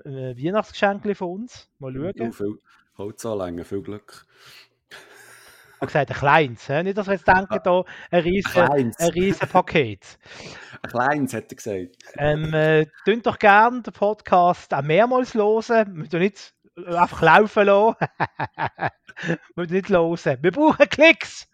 äh, 0.06 0.36
Weihnachtsgeschenk 0.36 1.18
von 1.18 1.41
uns. 1.41 1.70
Mal 1.80 1.94
schauen. 1.94 2.58
Oh, 2.98 3.12
viel 3.64 3.82
Glück. 3.82 4.26
Ich 5.80 5.82
habe 5.82 5.88
gesagt, 5.88 6.12
ein 6.12 6.18
kleines. 6.18 6.68
hä? 6.68 6.84
Nicht, 6.84 6.98
dass 6.98 7.08
wir 7.08 7.14
jetzt 7.14 7.28
denken, 7.28 7.58
da 7.64 7.84
ein 8.12 8.24
riesen, 8.24 8.62
ein 8.62 8.91
riesen 9.14 9.48
Paket. 9.48 10.20
Ein 10.82 10.90
kleines, 10.91 11.34
hat 11.34 11.52
er 11.52 11.56
gesagt. 11.56 11.98
Ähm, 12.18 12.54
äh, 12.54 12.86
doch 13.24 13.40
gerne 13.40 13.82
den 13.82 13.94
Podcast 13.94 14.74
auch 14.74 14.82
mehrmals 14.82 15.34
hören. 15.34 16.02
Wir 16.02 16.10
tun 16.10 16.20
nicht 16.20 16.54
einfach 16.88 17.22
laufen 17.22 17.65
lassen. 17.65 17.95
tun 19.56 19.68
nicht 19.69 19.89
hören. 19.89 20.18
Wir 20.41 20.51
brauchen 20.51 20.89
Klicks. 20.89 21.47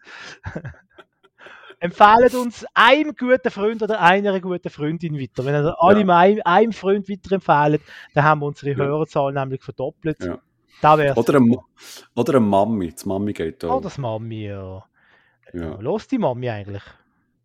Empfehlen 1.78 2.34
uns 2.36 2.64
einem 2.72 3.14
guten 3.14 3.50
Freund 3.50 3.82
oder 3.82 4.00
einer 4.00 4.40
guten 4.40 4.70
Freundin 4.70 5.20
weiter. 5.20 5.44
Wenn 5.44 5.54
ihr 5.54 5.76
alle 5.78 6.00
Ja. 6.06 6.16
einem, 6.18 6.40
einem 6.44 6.72
Freund 6.72 7.08
weiterempfehlen, 7.08 7.80
dann 8.14 8.24
haben 8.24 8.40
wir 8.40 8.46
unsere 8.46 8.70
Ja. 8.70 8.76
Hörerzahl 8.78 9.32
nämlich 9.32 9.62
verdoppelt. 9.62 10.22
Ja. 10.24 10.38
Da 10.80 10.96
wär's. 10.96 11.16
Oder 11.16 11.36
eine, 11.36 11.56
oder 12.14 12.32
eine 12.34 12.40
Mami. 12.40 12.94
Die 12.94 13.08
Mami 13.08 13.32
geht 13.34 13.62
Oh, 13.64 13.70
auch. 13.72 13.80
das 13.82 13.98
Mami, 13.98 14.46
ja. 14.46 14.84
ja. 15.52 15.74
Los 15.80 16.08
die 16.08 16.18
Mami 16.18 16.48
eigentlich? 16.48 16.82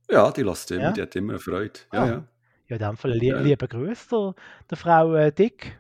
ja, 0.09 0.29
die 0.31 0.43
lässt 0.43 0.71
immer, 0.71 0.91
die 0.91 1.01
hat 1.01 1.15
immer 1.15 1.33
eine 1.33 1.39
Freude. 1.39 1.79
Ja, 1.93 2.01
Ah. 2.03 2.05
ja. 2.07 2.23
Ja, 2.67 2.75
in 2.77 2.83
dem 2.83 2.97
Fall 2.97 3.21
Ja. 3.23 3.39
lieber 3.39 3.67
Grüß 3.67 4.07
der, 4.09 4.33
der 4.69 4.77
Frau 4.77 5.13
äh, 5.15 5.31
Dick. 5.33 5.77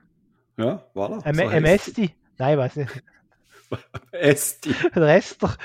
Ja, 0.57 0.83
so 0.93 1.07
so 1.35 1.51
heisst 1.51 1.95
sie. 1.95 2.03
Esti. 2.03 2.15
Nein, 2.37 2.57
weiß 2.57 2.75
nicht. 2.77 3.03
Esti. 4.11 4.75
Der 4.95 5.15
Esther. 5.15 5.55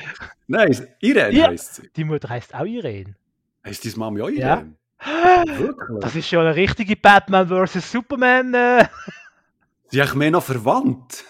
Nein, 0.47 0.87
Irene 1.01 1.37
Ja. 1.37 1.49
heisst 1.49 1.75
sie. 1.77 1.91
Die 1.97 2.05
Mutter 2.05 2.29
heißt 2.29 2.55
auch 2.55 2.65
Irene. 2.65 3.17
Heisst 3.65 3.85
deine 3.85 3.97
Mami 3.97 4.23
auch 4.23 4.29
Ja. 4.29 4.57
Irene? 4.59 4.75
Wirklich? 5.59 6.01
Das 6.01 6.15
ist 6.17 6.29
schon 6.29 6.41
eine 6.41 6.55
richtige 6.57 6.97
Batman 6.97 7.49
vs. 7.49 7.91
Superman. 7.93 8.55
Äh. 8.55 8.87
Sie 9.89 10.01
haben 10.03 10.19
mehr 10.19 10.31
noch 10.31 10.43
verwandt. 10.43 11.25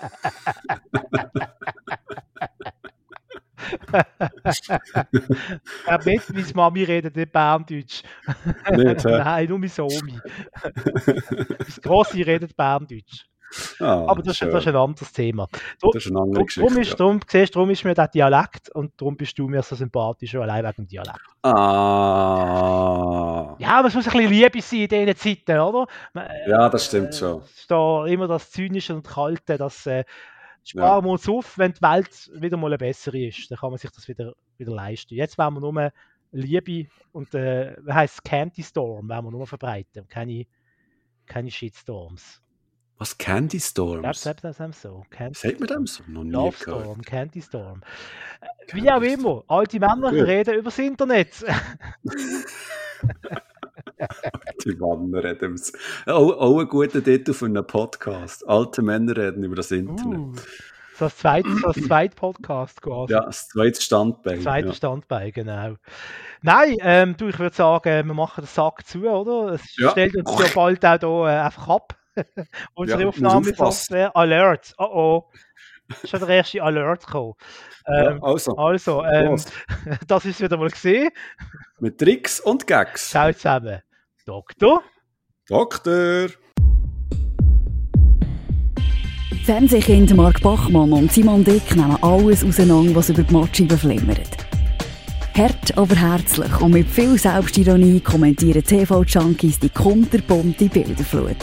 Er 5.86 6.04
weiß, 6.04 6.34
wie 6.34 6.54
Mami 6.54 6.84
redet, 6.84 7.16
nicht 7.16 7.32
Berndeutsch. 7.32 8.02
Nicht? 8.70 9.04
Nein, 9.04 9.48
nur 9.48 9.58
meine 9.58 9.72
Omi. 9.82 10.20
Das 11.58 11.80
Grosse 11.80 12.24
redet 12.26 12.56
Berndeutsch. 12.56 13.24
Ah, 13.80 14.06
Aber 14.08 14.22
das, 14.22 14.32
ist- 14.32 14.38
schön. 14.38 14.50
das 14.50 14.64
ist 14.64 14.68
ein 14.68 14.76
anderes 14.76 15.12
Thema. 15.12 15.46
Drum, 15.80 15.90
Das 15.94 16.04
ist 16.04 16.10
eine 16.10 16.20
andere 16.20 16.44
Geschichte. 16.44 16.68
drum, 16.68 16.80
ist, 16.82 16.90
ja. 16.90 16.96
drum, 16.96 17.20
siehst, 17.26 17.54
drum 17.54 17.70
ist 17.70 17.84
mir 17.84 17.94
der 17.94 18.08
Dialekt 18.08 18.70
und 18.70 18.92
darum 19.00 19.16
bist 19.16 19.38
du 19.38 19.46
mir 19.48 19.62
so 19.62 19.76
sympathisch, 19.76 20.34
allein 20.34 20.64
wegen 20.64 20.74
dem 20.84 20.86
Dialekt. 20.88 21.20
Ah. 22.16 23.56
Ja, 23.58 23.78
aber 23.78 23.88
es 23.88 23.94
muss 23.94 24.06
ein 24.08 24.12
bisschen 24.12 24.30
Liebe 24.32 24.60
sein 24.60 24.80
in 24.80 24.88
diesen 25.06 25.16
Zeiten, 25.16 25.58
oder? 25.60 25.86
Man- 26.12 26.28
Ja, 26.48 26.68
das 26.68 26.86
stimmt 26.86 27.08
äh, 27.10 27.12
schon. 27.18 27.40
Es 27.42 27.60
ist 27.60 27.70
da 27.70 28.04
immer 28.06 28.26
das 28.28 28.50
Zynische 28.50 28.94
und 28.94 29.06
Kalte, 29.06 29.56
das 29.58 29.86
äh, 29.86 30.04
sparen 30.64 31.04
wir 31.04 31.10
uns 31.12 31.28
auf, 31.28 31.56
wenn 31.58 31.72
die 31.72 31.82
Welt 31.82 32.30
wieder 32.34 32.56
mal 32.56 32.66
eine 32.68 32.78
bessere 32.78 33.18
ist. 33.26 33.50
Dann 33.50 33.58
kann 33.58 33.70
man 33.70 33.78
sich 33.78 33.90
das 33.90 34.08
wieder, 34.08 34.32
wieder 34.58 34.72
leisten. 34.74 35.14
Jetzt 35.14 35.38
wollen 35.38 35.54
wir 35.54 35.60
nur 35.60 35.92
Liebe 36.32 36.88
und 37.12 37.32
äh, 37.34 37.76
es, 38.02 38.22
Candy 38.22 38.62
Storm 38.62 39.08
wollen 39.08 39.24
wir 39.24 39.30
nur 39.30 39.46
verbreiten 39.46 40.06
keine, 40.08 40.44
keine 41.26 41.50
Shitstorms. 41.50 42.42
Was? 42.98 43.16
Candy 43.18 43.60
Storms? 43.60 44.22
selbst 44.22 44.42
das 44.44 44.58
haben 44.58 44.72
so. 44.72 45.04
Candy 45.10 45.34
Sagt 45.38 45.60
man 45.60 45.66
dem 45.68 45.86
so? 45.86 46.02
Noch 46.08 46.24
nie 46.24 46.30
Love 46.30 46.56
gehört. 46.64 46.82
Storm, 46.84 47.02
Candy 47.02 47.42
Storm. 47.42 47.82
Äh, 48.40 48.74
Wie 48.74 48.90
auch 48.90 49.02
immer, 49.02 49.44
alte 49.48 49.78
Männer 49.78 50.10
Gut. 50.10 50.22
reden 50.22 50.54
über 50.54 50.64
das 50.64 50.78
Internet. 50.78 51.28
Die 54.64 54.74
Männer 54.74 55.24
reden 55.24 55.44
ums- 55.44 55.72
auch, 56.06 56.32
auch 56.38 56.58
ein 56.60 56.68
guter 56.68 57.02
Titel 57.02 57.32
für 57.32 57.46
einen 57.46 57.66
Podcast. 57.66 58.46
Alte 58.48 58.82
Männer 58.82 59.16
reden 59.16 59.44
über 59.44 59.56
das 59.56 59.70
Internet. 59.70 60.18
Uh, 60.18 60.32
so 60.98 61.08
zweites, 61.10 61.60
so 61.60 61.66
als 61.68 61.76
zweites 61.86 62.16
Podcast 62.16 62.80
quasi. 62.80 63.12
Ja, 63.12 63.20
das 63.26 63.48
zweite 63.48 63.80
Standbein. 63.80 64.40
Zweiter 64.40 64.68
ja. 64.68 64.74
Standbein, 64.74 65.32
genau. 65.32 65.74
Nein, 66.42 66.76
ähm, 66.80 67.16
du, 67.16 67.28
ich 67.28 67.38
würde 67.38 67.54
sagen, 67.54 68.06
wir 68.06 68.14
machen 68.14 68.44
den 68.44 68.48
Sack 68.48 68.86
zu, 68.86 69.06
oder? 69.06 69.54
Es 69.54 69.76
Ja. 69.76 69.90
stellt 69.90 70.16
uns 70.16 70.30
ja 70.38 70.46
bald 70.54 70.84
auch 70.84 70.98
hier 71.26 71.34
äh, 71.34 71.38
einfach 71.40 71.68
ab. 71.68 71.96
Unsere 72.74 73.02
Ja, 73.02 73.08
Aufnahmesoftware. 73.08 74.16
Alert. 74.16 74.74
Oh 74.78 74.84
oh. 74.84 75.24
Ist 76.02 76.10
schon 76.10 76.20
der 76.20 76.28
erste 76.30 76.62
Alert 76.62 77.06
gekommen. 77.06 77.34
Ja, 77.86 78.10
Ähm, 78.10 78.24
also, 78.24 78.56
also, 78.56 79.04
ähm, 79.04 79.36
das 80.08 80.24
ist 80.24 80.40
wieder 80.40 80.56
mal 80.56 80.68
gesehen. 80.70 81.10
mit 81.78 81.98
Tricks 81.98 82.40
und 82.40 82.66
Gags. 82.66 83.10
Ciao 83.10 83.32
zusammen. 83.32 83.80
Doktor. 84.24 84.82
Doktor! 85.48 86.28
Fernsehkinder 89.44 90.16
Mark 90.16 90.40
Bachmann 90.42 90.92
und 90.92 91.12
Simon 91.12 91.44
Dick 91.44 91.76
nehmen 91.76 91.96
alles 92.02 92.42
auseinander, 92.42 92.96
was 92.96 93.10
über 93.10 93.22
die 93.22 93.32
Matscheibe 93.32 93.78
flimmert. 93.78 94.36
Hart, 95.36 95.76
aber 95.78 95.94
herzlich 95.94 96.60
und 96.60 96.72
mit 96.72 96.88
viel 96.88 97.16
Selbstironie 97.16 98.00
kommentieren 98.00 98.64
TV-Junkies 98.64 99.60
die 99.60 99.68
kunterbunte 99.68 100.68
Bilderflut. 100.68 101.36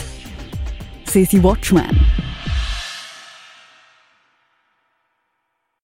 gesehen, 1.13 1.27
he 1.29 1.43
Watchmen. 1.43 1.87